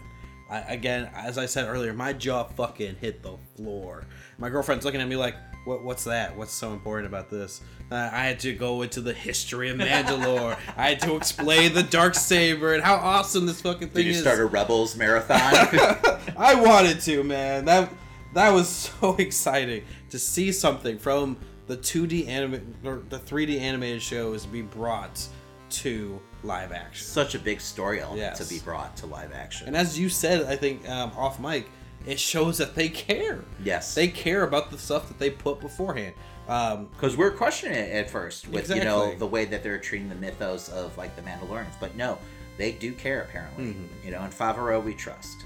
I, 0.50 0.60
again, 0.60 1.10
as 1.16 1.38
I 1.38 1.46
said 1.46 1.70
earlier, 1.70 1.94
my 1.94 2.12
jaw 2.12 2.44
fucking 2.44 2.98
hit 2.98 3.24
the 3.24 3.38
floor. 3.56 4.04
My 4.38 4.50
girlfriend's 4.50 4.84
looking 4.84 5.00
at 5.02 5.08
me 5.08 5.16
like, 5.16 5.36
"What? 5.65 5.84
What's 5.84 6.03
that? 6.06 6.35
What's 6.35 6.53
so 6.53 6.72
important 6.73 7.07
about 7.07 7.30
this?" 7.30 7.61
Uh, 7.91 8.10
I 8.11 8.23
had 8.26 8.40
to 8.41 8.53
go 8.53 8.81
into 8.81 9.02
the 9.02 9.14
history 9.14 9.69
of 9.69 9.77
Mandalore. 9.77 10.57
I 10.77 10.90
had 10.90 10.99
to 11.02 11.15
explain 11.15 11.73
the 11.73 11.84
dark 11.84 12.15
saber 12.15 12.73
and 12.73 12.84
how 12.84 12.95
awesome 12.95 13.45
this 13.45 13.61
fucking 13.61 13.90
thing 13.90 13.90
is. 13.90 13.94
Did 13.94 14.06
you 14.06 14.11
is. 14.11 14.22
start 14.22 14.40
a 14.40 14.45
Rebels 14.45 14.95
marathon? 14.95 15.40
I 16.38 16.56
wanted 16.56 16.99
to, 17.02 17.23
man. 17.23 17.65
That 17.65 17.91
that 18.34 18.49
was 18.49 18.68
so 18.99 19.15
exciting 19.18 19.84
to 20.10 20.19
see 20.19 20.52
something 20.52 20.98
from 20.98 21.38
the 21.68 21.77
2D 21.77 22.27
anime 22.27 22.76
or 22.84 23.03
the 23.10 23.19
3D 23.19 23.60
animated 23.60 24.02
show 24.02 24.31
shows 24.34 24.45
be 24.45 24.61
brought 24.61 25.26
to 25.69 26.19
live 26.44 26.72
action. 26.72 27.06
Such 27.06 27.35
a 27.35 27.40
big 27.40 27.61
story 27.61 28.02
element 28.02 28.19
Yes. 28.19 28.38
to 28.40 28.53
be 28.53 28.60
brought 28.60 28.95
to 28.98 29.06
live 29.06 29.31
action. 29.34 29.68
And 29.68 29.76
as 29.76 29.98
you 29.98 30.10
said, 30.10 30.44
I 30.44 30.56
think 30.56 30.88
um, 30.90 31.11
off 31.18 31.40
mic, 31.40 31.69
it 32.06 32.20
shows 32.20 32.58
that 32.58 32.76
they 32.76 32.90
care. 32.90 33.44
Yes. 33.64 33.96
They 33.96 34.08
care 34.08 34.44
about 34.44 34.72
the 34.72 34.78
stuff 34.78 35.08
that 35.08 35.20
they 35.20 35.30
put 35.30 35.60
beforehand. 35.60 36.14
Um, 36.48 36.88
Because 36.88 37.16
we're 37.16 37.32
questioning 37.32 37.78
it 37.78 37.92
at 37.94 38.10
first 38.10 38.48
with 38.50 38.70
you 38.70 38.84
know 38.84 39.16
the 39.16 39.26
way 39.28 39.46
that 39.46 39.64
they're 39.64 39.78
treating 39.80 40.10
the 40.10 40.16
mythos 40.16 40.68
of 40.70 40.98
like 40.98 41.16
the 41.16 41.22
Mandalorians, 41.22 41.74
but 41.80 41.96
no, 41.96 42.18
they 42.58 42.74
do 42.74 42.92
care 42.94 43.22
apparently. 43.22 43.66
Mhm. 43.74 43.88
You 44.04 44.12
know, 44.12 44.22
in 44.24 44.32
Favreau 44.32 44.84
we 44.84 44.94
trust. 44.94 45.38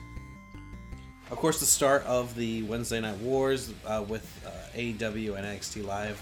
Of 1.30 1.38
course, 1.38 1.60
the 1.60 1.66
start 1.66 2.04
of 2.06 2.34
the 2.36 2.64
Wednesday 2.64 3.00
Night 3.02 3.18
Wars 3.18 3.72
uh, 3.86 4.04
with 4.08 4.26
uh, 4.46 4.50
AEW 4.78 5.36
and 5.38 5.46
NXT 5.46 5.86
Live 5.86 6.20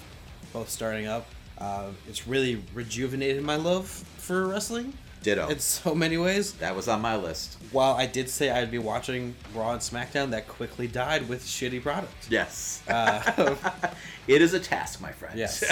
both 0.52 0.70
starting 0.70 1.06
up. 1.08 1.28
Uh, 1.58 1.90
it's 2.10 2.28
really 2.28 2.62
rejuvenated 2.74 3.44
my 3.44 3.56
love 3.56 3.88
for 3.88 4.48
wrestling. 4.48 4.94
Ditto. 5.26 5.48
In 5.48 5.58
so 5.58 5.96
many 5.96 6.18
ways. 6.18 6.54
That 6.54 6.76
was 6.76 6.88
on 6.88 7.02
my 7.02 7.16
list. 7.16 7.58
While 7.72 7.96
I 7.96 8.06
did 8.06 8.30
say 8.30 8.52
I'd 8.52 8.70
be 8.70 8.78
watching 8.78 9.36
Raw 9.56 9.72
and 9.72 9.82
SmackDown, 9.82 10.30
that 10.30 10.48
quickly 10.48 10.88
died 10.88 11.28
with 11.28 11.44
shitty 11.44 11.82
products. 11.82 12.30
Yes. 12.30 12.84
Uh, 12.88 13.56
it 14.28 14.44
is 14.44 14.54
a 14.54 14.60
task, 14.60 15.02
my 15.02 15.12
friend. 15.12 15.36
Yes. 15.36 15.64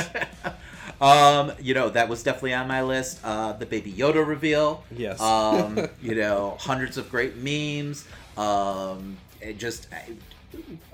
um, 1.01 1.51
you 1.61 1.75
know, 1.75 1.89
that 1.89 2.09
was 2.09 2.23
definitely 2.23 2.55
on 2.55 2.67
my 2.67 2.81
list. 2.81 3.19
Uh, 3.23 3.53
the 3.53 3.67
Baby 3.67 3.93
Yoda 3.93 4.27
reveal. 4.27 4.84
Yes. 4.89 5.21
Um, 5.21 5.88
you 6.01 6.15
know, 6.15 6.57
hundreds 6.59 6.97
of 6.97 7.11
great 7.11 7.38
memes. 7.38 8.07
Um, 8.35 9.17
it 9.39 9.59
just 9.59 9.88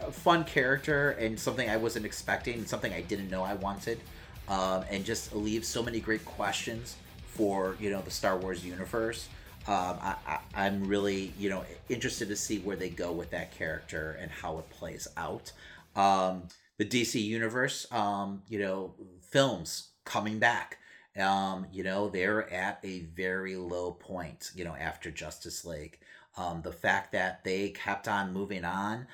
a 0.02 0.12
fun 0.12 0.44
character 0.44 1.12
and 1.12 1.40
something 1.40 1.70
I 1.70 1.78
wasn't 1.78 2.06
expecting, 2.06 2.66
something 2.66 2.92
I 2.92 3.04
didn't 3.04 3.30
know 3.30 3.42
I 3.42 3.54
wanted, 3.54 4.02
um, 4.50 4.84
and 4.90 5.06
just 5.06 5.34
leaves 5.34 5.66
so 5.66 5.82
many 5.82 6.02
great 6.02 6.26
questions 6.26 6.98
for 7.40 7.78
you 7.80 7.90
know 7.90 8.02
the 8.02 8.12
Star 8.12 8.38
Wars 8.38 8.66
universe. 8.66 9.30
Um, 9.66 9.98
I, 10.02 10.40
I'm 10.54 10.84
really 10.84 11.34
you 11.40 11.50
know 11.50 11.64
interested 11.88 12.28
to 12.28 12.36
see 12.36 12.60
where 12.60 12.76
they 12.76 12.90
go 12.90 13.14
with 13.14 13.32
that 13.32 13.52
character 13.52 14.18
and 14.20 14.30
how 14.30 14.60
it 14.60 14.70
plays 14.70 15.08
out. 15.16 15.54
Um, 15.96 16.44
the 16.78 16.86
DC 16.86 17.22
universe, 17.24 17.88
um, 17.94 18.42
you 18.50 18.60
know, 18.60 18.94
films 19.22 19.90
coming 20.04 20.38
back. 20.38 20.80
Um, 21.18 21.66
you 21.72 21.84
know, 21.84 22.10
they're 22.10 22.52
at 22.54 22.80
a 22.84 23.00
very 23.16 23.56
low 23.56 23.94
point, 23.94 24.52
you 24.54 24.66
know, 24.66 24.76
after 24.76 25.10
Justice 25.10 25.64
League. 25.64 25.98
Um, 26.38 26.62
the 26.62 26.74
fact 26.74 27.14
that 27.14 27.44
they 27.46 27.70
kept 27.70 28.08
on 28.10 28.34
moving 28.34 28.66
on, 28.66 29.08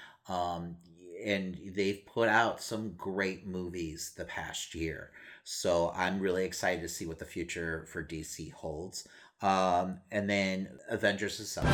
and 1.23 1.57
they've 1.76 2.06
put 2.07 2.27
out 2.30 2.61
some 2.61 2.93
great 2.97 3.45
movies 3.45 4.14
the 4.18 4.26
past 4.26 4.73
year. 4.76 5.11
So 5.47 5.93
I'm 5.95 6.19
really 6.19 6.43
excited 6.43 6.81
to 6.81 6.89
see 6.89 7.05
what 7.05 7.19
the 7.19 7.26
future 7.26 7.85
for 7.88 8.03
DC 8.03 8.51
holds. 8.51 9.07
Um, 9.43 9.99
and 10.11 10.27
then 10.27 10.69
Avengers 10.89 11.39
Assemble. 11.39 11.72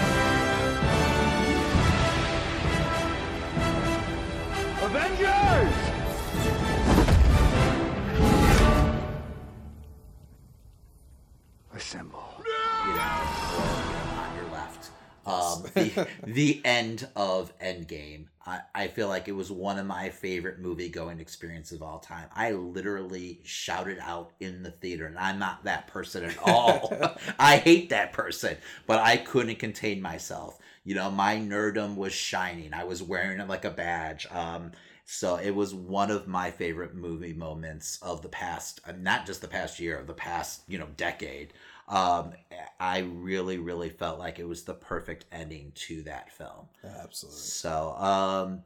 Avengers! 4.83 6.80
The, 15.95 16.07
the 16.25 16.61
end 16.65 17.07
of 17.15 17.57
Endgame. 17.59 18.25
I, 18.45 18.61
I 18.73 18.87
feel 18.87 19.07
like 19.07 19.27
it 19.27 19.33
was 19.33 19.51
one 19.51 19.77
of 19.77 19.85
my 19.85 20.09
favorite 20.09 20.59
movie 20.59 20.89
going 20.89 21.19
experiences 21.19 21.73
of 21.77 21.83
all 21.83 21.99
time. 21.99 22.27
I 22.35 22.51
literally 22.53 23.39
shouted 23.43 23.99
out 24.01 24.31
in 24.39 24.63
the 24.63 24.71
theater, 24.71 25.05
and 25.05 25.17
I'm 25.17 25.37
not 25.37 25.63
that 25.65 25.87
person 25.87 26.25
at 26.25 26.37
all. 26.39 26.91
I 27.39 27.57
hate 27.57 27.89
that 27.89 28.13
person, 28.13 28.57
but 28.87 28.99
I 28.99 29.17
couldn't 29.17 29.59
contain 29.59 30.01
myself. 30.01 30.57
You 30.83 30.95
know, 30.95 31.11
my 31.11 31.35
nerdom 31.37 31.95
was 31.95 32.13
shining. 32.13 32.73
I 32.73 32.85
was 32.85 33.03
wearing 33.03 33.39
it 33.39 33.47
like 33.47 33.65
a 33.65 33.69
badge. 33.69 34.25
Um, 34.31 34.71
so 35.05 35.35
it 35.35 35.51
was 35.51 35.75
one 35.75 36.09
of 36.09 36.27
my 36.27 36.51
favorite 36.51 36.95
movie 36.95 37.33
moments 37.33 37.99
of 38.01 38.21
the 38.21 38.29
past, 38.29 38.79
uh, 38.87 38.93
not 38.97 39.25
just 39.25 39.41
the 39.41 39.47
past 39.47 39.79
year, 39.79 39.97
of 39.99 40.07
the 40.07 40.13
past, 40.13 40.61
you 40.67 40.77
know, 40.77 40.87
decade. 40.95 41.53
Um, 41.91 42.31
I 42.79 42.99
really, 42.99 43.57
really 43.57 43.89
felt 43.89 44.17
like 44.17 44.39
it 44.39 44.47
was 44.47 44.63
the 44.63 44.73
perfect 44.73 45.25
ending 45.31 45.71
to 45.87 46.03
that 46.03 46.31
film. 46.31 46.67
Absolutely. 46.83 47.39
So, 47.39 47.93
um, 47.97 48.63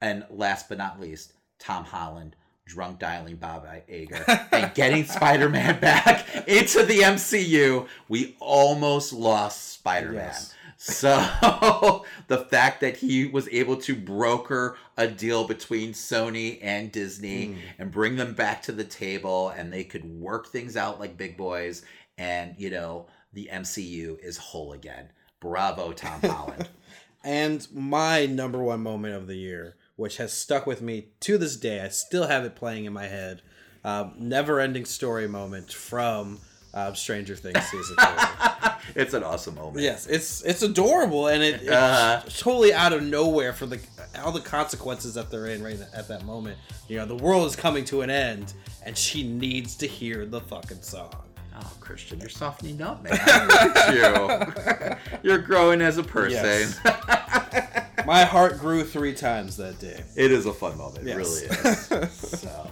and 0.00 0.24
last 0.30 0.68
but 0.68 0.78
not 0.78 1.00
least, 1.00 1.32
Tom 1.58 1.84
Holland 1.84 2.36
drunk 2.66 2.98
dialing 2.98 3.36
Bob 3.36 3.66
Iger 3.66 4.48
and 4.52 4.72
getting 4.74 5.04
Spider-Man 5.04 5.80
back 5.80 6.26
into 6.48 6.82
the 6.84 7.00
MCU. 7.00 7.86
We 8.08 8.36
almost 8.40 9.12
lost 9.12 9.72
Spider-Man. 9.72 10.24
Yes. 10.24 10.54
So 10.76 12.04
the 12.28 12.38
fact 12.38 12.80
that 12.80 12.96
he 12.96 13.26
was 13.26 13.48
able 13.48 13.76
to 13.78 13.94
broker 13.94 14.76
a 14.96 15.06
deal 15.06 15.46
between 15.46 15.92
Sony 15.92 16.58
and 16.62 16.90
Disney 16.92 17.48
Mm. 17.48 17.56
and 17.78 17.90
bring 17.90 18.16
them 18.16 18.34
back 18.34 18.62
to 18.62 18.72
the 18.72 18.84
table 18.84 19.50
and 19.50 19.72
they 19.72 19.84
could 19.84 20.04
work 20.04 20.48
things 20.48 20.76
out 20.76 21.00
like 21.00 21.16
big 21.16 21.36
boys 21.36 21.84
and 22.18 22.54
you 22.58 22.70
know 22.70 23.06
the 23.32 23.48
MCU 23.52 24.18
is 24.22 24.36
whole 24.36 24.72
again. 24.72 25.10
Bravo 25.40 25.92
Tom 25.92 26.20
Holland. 26.22 26.68
And 27.26 27.66
my 27.72 28.26
number 28.26 28.62
one 28.62 28.82
moment 28.82 29.14
of 29.14 29.26
the 29.26 29.34
year, 29.36 29.76
which 29.96 30.18
has 30.18 30.30
stuck 30.30 30.66
with 30.66 30.82
me 30.82 31.06
to 31.20 31.38
this 31.38 31.56
day, 31.56 31.80
I 31.80 31.88
still 31.88 32.26
have 32.26 32.44
it 32.44 32.54
playing 32.54 32.84
in 32.84 32.92
my 32.92 33.06
head. 33.06 33.40
Um, 33.82 34.12
never 34.18 34.60
ending 34.60 34.84
story 34.84 35.26
moment 35.26 35.72
from 35.72 36.38
uh, 36.74 36.92
Stranger 36.92 37.34
Things 37.34 37.64
season 37.64 37.96
two. 37.98 38.68
it's 39.00 39.14
an 39.14 39.22
awesome 39.22 39.54
moment. 39.54 39.78
Yes, 39.82 40.06
it's 40.06 40.42
it's 40.42 40.60
adorable 40.62 41.28
and 41.28 41.42
it, 41.42 41.62
it's 41.62 41.70
Uh-huh. 41.70 42.20
totally 42.28 42.74
out 42.74 42.92
of 42.92 43.02
nowhere 43.02 43.54
for 43.54 43.64
the 43.64 43.80
all 44.22 44.30
the 44.32 44.40
consequences 44.42 45.14
that 45.14 45.30
they're 45.30 45.46
in 45.46 45.62
right 45.62 45.78
at 45.94 46.08
that 46.08 46.26
moment. 46.26 46.58
You 46.88 46.98
know, 46.98 47.06
the 47.06 47.16
world 47.16 47.46
is 47.46 47.56
coming 47.56 47.86
to 47.86 48.02
an 48.02 48.10
end, 48.10 48.52
and 48.84 48.98
she 48.98 49.26
needs 49.26 49.76
to 49.76 49.86
hear 49.86 50.26
the 50.26 50.42
fucking 50.42 50.82
song. 50.82 51.14
Oh, 51.56 51.72
Christian, 51.80 52.18
you're 52.20 52.28
softening 52.28 52.82
up, 52.82 53.02
man. 53.04 53.12
Look 53.48 53.76
at 53.76 53.94
you. 53.94 55.18
You're 55.22 55.38
growing 55.38 55.80
as 55.80 55.98
a 55.98 56.02
person. 56.02 56.32
Yes. 56.44 56.80
My 58.06 58.24
heart 58.24 58.58
grew 58.58 58.82
three 58.84 59.14
times 59.14 59.56
that 59.58 59.78
day. 59.78 60.02
It 60.16 60.30
is 60.32 60.46
a 60.46 60.52
fun 60.52 60.76
moment. 60.76 61.06
It 61.06 61.16
Yes. 61.16 61.16
really 61.16 62.02
is. 62.02 62.12
So, 62.12 62.70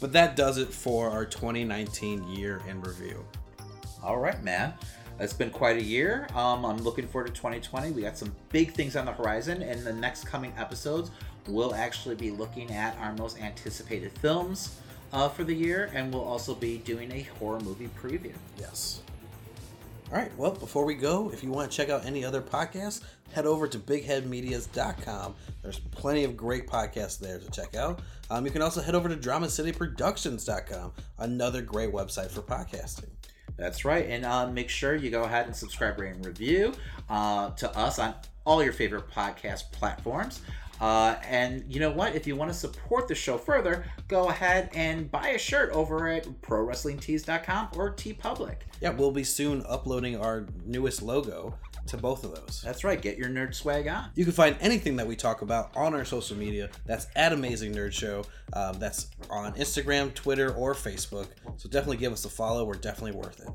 But 0.00 0.12
that 0.12 0.34
does 0.36 0.58
it 0.58 0.72
for 0.74 1.10
our 1.10 1.24
2019 1.24 2.28
year 2.28 2.60
in 2.68 2.80
review. 2.82 3.24
all 4.02 4.18
right, 4.18 4.42
man. 4.42 4.74
It's 5.20 5.32
been 5.32 5.50
quite 5.50 5.76
a 5.76 5.82
year. 5.82 6.26
Um, 6.34 6.64
I'm 6.64 6.78
looking 6.78 7.06
forward 7.06 7.28
to 7.28 7.32
2020. 7.34 7.92
We 7.92 8.02
got 8.02 8.18
some 8.18 8.34
big 8.48 8.72
things 8.72 8.96
on 8.96 9.04
the 9.06 9.12
horizon. 9.12 9.62
In 9.62 9.84
the 9.84 9.92
next 9.92 10.24
coming 10.24 10.52
episodes, 10.58 11.10
we'll 11.46 11.74
actually 11.74 12.16
be 12.16 12.30
looking 12.32 12.72
at 12.72 12.96
our 12.98 13.12
most 13.14 13.40
anticipated 13.40 14.10
films 14.18 14.76
uh, 15.12 15.28
for 15.28 15.44
the 15.44 15.54
year, 15.54 15.90
and 15.94 16.12
we'll 16.12 16.24
also 16.24 16.54
be 16.54 16.78
doing 16.78 17.10
a 17.12 17.22
horror 17.38 17.60
movie 17.60 17.88
preview. 18.00 18.34
Yes. 18.58 19.02
All 20.10 20.18
right. 20.18 20.30
Well, 20.36 20.52
before 20.52 20.84
we 20.84 20.94
go, 20.94 21.30
if 21.32 21.42
you 21.42 21.50
want 21.50 21.70
to 21.70 21.76
check 21.76 21.88
out 21.88 22.04
any 22.04 22.24
other 22.24 22.42
podcasts, 22.42 23.00
head 23.32 23.46
over 23.46 23.66
to 23.66 23.78
bigheadmedias.com. 23.78 25.34
There's 25.62 25.78
plenty 25.78 26.24
of 26.24 26.36
great 26.36 26.66
podcasts 26.66 27.18
there 27.18 27.38
to 27.38 27.50
check 27.50 27.74
out. 27.74 28.00
Um, 28.30 28.44
you 28.44 28.52
can 28.52 28.60
also 28.60 28.82
head 28.82 28.94
over 28.94 29.08
to 29.08 29.16
dramacityproductions.com, 29.16 30.92
another 31.18 31.62
great 31.62 31.92
website 31.92 32.30
for 32.30 32.42
podcasting. 32.42 33.08
That's 33.56 33.84
right. 33.84 34.06
And 34.06 34.24
uh, 34.24 34.48
make 34.48 34.68
sure 34.68 34.94
you 34.94 35.10
go 35.10 35.24
ahead 35.24 35.46
and 35.46 35.54
subscribe, 35.54 35.98
rate, 35.98 36.14
and 36.14 36.24
review 36.26 36.74
uh, 37.08 37.50
to 37.50 37.74
us 37.78 37.98
on 37.98 38.14
all 38.44 38.62
your 38.62 38.72
favorite 38.72 39.08
podcast 39.10 39.70
platforms. 39.72 40.40
Uh, 40.82 41.14
and 41.28 41.64
you 41.68 41.78
know 41.78 41.90
what? 41.90 42.16
If 42.16 42.26
you 42.26 42.34
want 42.34 42.50
to 42.50 42.56
support 42.56 43.06
the 43.06 43.14
show 43.14 43.38
further, 43.38 43.84
go 44.08 44.28
ahead 44.28 44.68
and 44.74 45.08
buy 45.08 45.28
a 45.28 45.38
shirt 45.38 45.70
over 45.70 46.08
at 46.08 46.24
prowrestlingtees.com 46.42 47.68
or 47.76 47.94
TeePublic. 47.94 48.56
Yeah, 48.80 48.90
we'll 48.90 49.12
be 49.12 49.22
soon 49.22 49.62
uploading 49.68 50.16
our 50.16 50.48
newest 50.66 51.00
logo 51.00 51.54
to 51.86 51.96
both 51.96 52.24
of 52.24 52.34
those. 52.34 52.62
That's 52.64 52.82
right. 52.82 53.00
Get 53.00 53.16
your 53.16 53.28
nerd 53.28 53.54
swag 53.54 53.86
on. 53.86 54.10
You 54.16 54.24
can 54.24 54.32
find 54.32 54.56
anything 54.60 54.96
that 54.96 55.06
we 55.06 55.14
talk 55.14 55.42
about 55.42 55.70
on 55.76 55.94
our 55.94 56.04
social 56.04 56.36
media. 56.36 56.68
That's 56.84 57.06
at 57.14 57.32
Amazing 57.32 57.74
Nerd 57.74 57.92
Show. 57.92 58.24
Um, 58.52 58.80
that's 58.80 59.06
on 59.30 59.54
Instagram, 59.54 60.12
Twitter, 60.14 60.52
or 60.52 60.74
Facebook. 60.74 61.28
So 61.58 61.68
definitely 61.68 61.98
give 61.98 62.12
us 62.12 62.24
a 62.24 62.28
follow. 62.28 62.64
We're 62.64 62.74
definitely 62.74 63.12
worth 63.12 63.40
it. 63.40 63.50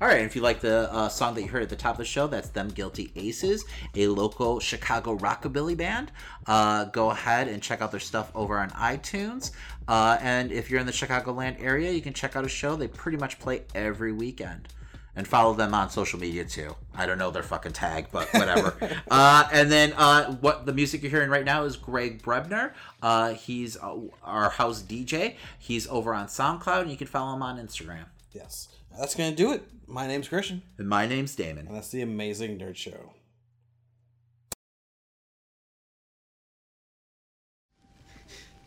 All 0.00 0.06
right, 0.06 0.20
if 0.20 0.36
you 0.36 0.42
like 0.42 0.60
the 0.60 0.92
uh, 0.92 1.08
song 1.08 1.34
that 1.34 1.42
you 1.42 1.48
heard 1.48 1.64
at 1.64 1.70
the 1.70 1.74
top 1.74 1.94
of 1.94 1.98
the 1.98 2.04
show, 2.04 2.28
that's 2.28 2.50
Them 2.50 2.68
Guilty 2.68 3.10
Aces, 3.16 3.64
a 3.96 4.06
local 4.06 4.60
Chicago 4.60 5.18
rockabilly 5.18 5.76
band. 5.76 6.12
Uh, 6.46 6.84
go 6.84 7.10
ahead 7.10 7.48
and 7.48 7.60
check 7.60 7.82
out 7.82 7.90
their 7.90 7.98
stuff 7.98 8.30
over 8.32 8.60
on 8.60 8.70
iTunes. 8.70 9.50
Uh, 9.88 10.16
and 10.20 10.52
if 10.52 10.70
you're 10.70 10.78
in 10.78 10.86
the 10.86 10.92
Chicagoland 10.92 11.60
area, 11.60 11.90
you 11.90 12.00
can 12.00 12.12
check 12.12 12.36
out 12.36 12.44
a 12.44 12.48
show. 12.48 12.76
They 12.76 12.86
pretty 12.86 13.18
much 13.18 13.40
play 13.40 13.62
every 13.74 14.12
weekend. 14.12 14.68
And 15.16 15.26
follow 15.26 15.52
them 15.52 15.74
on 15.74 15.90
social 15.90 16.20
media 16.20 16.44
too. 16.44 16.76
I 16.94 17.04
don't 17.04 17.18
know 17.18 17.32
their 17.32 17.42
fucking 17.42 17.72
tag, 17.72 18.06
but 18.12 18.32
whatever. 18.34 18.76
uh, 19.10 19.48
and 19.52 19.68
then 19.68 19.94
uh, 19.94 20.32
what 20.34 20.64
the 20.64 20.72
music 20.72 21.02
you're 21.02 21.10
hearing 21.10 21.28
right 21.28 21.44
now 21.44 21.64
is 21.64 21.76
Greg 21.76 22.22
Brebner. 22.22 22.70
Uh, 23.02 23.30
he's 23.34 23.76
uh, 23.76 23.96
our 24.22 24.50
house 24.50 24.80
DJ. 24.80 25.34
He's 25.58 25.88
over 25.88 26.14
on 26.14 26.28
SoundCloud, 26.28 26.82
and 26.82 26.90
you 26.92 26.96
can 26.96 27.08
follow 27.08 27.34
him 27.34 27.42
on 27.42 27.58
Instagram. 27.58 28.04
Yes. 28.32 28.68
That's 28.96 29.14
going 29.14 29.30
to 29.30 29.36
do 29.36 29.52
it. 29.52 29.62
My 29.86 30.06
name's 30.06 30.28
Christian. 30.28 30.62
And 30.76 30.88
my 30.88 31.06
name's 31.06 31.34
Damon. 31.34 31.66
And 31.66 31.76
that's 31.76 31.90
the 31.90 32.02
Amazing 32.02 32.58
Nerd 32.58 32.76
Show. 32.76 33.12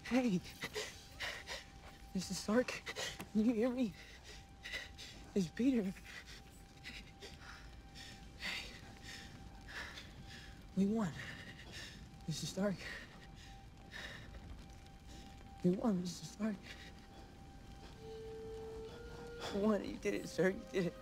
Hey, 0.04 0.42
Mrs. 2.18 2.34
Stark, 2.34 2.74
can 3.32 3.46
you 3.46 3.54
hear 3.54 3.70
me? 3.70 3.94
It's 5.34 5.48
Peter. 5.48 5.86
We 10.76 10.86
won. 10.86 11.08
Mrs. 12.30 12.48
Stark. 12.48 12.76
We 15.64 15.72
won, 15.72 16.02
Mrs. 16.04 16.34
Stark. 16.34 16.56
Won. 19.56 19.84
You 19.84 19.98
did 20.02 20.14
it, 20.14 20.30
sir. 20.30 20.50
You 20.50 20.62
did 20.72 20.86
it. 20.88 20.94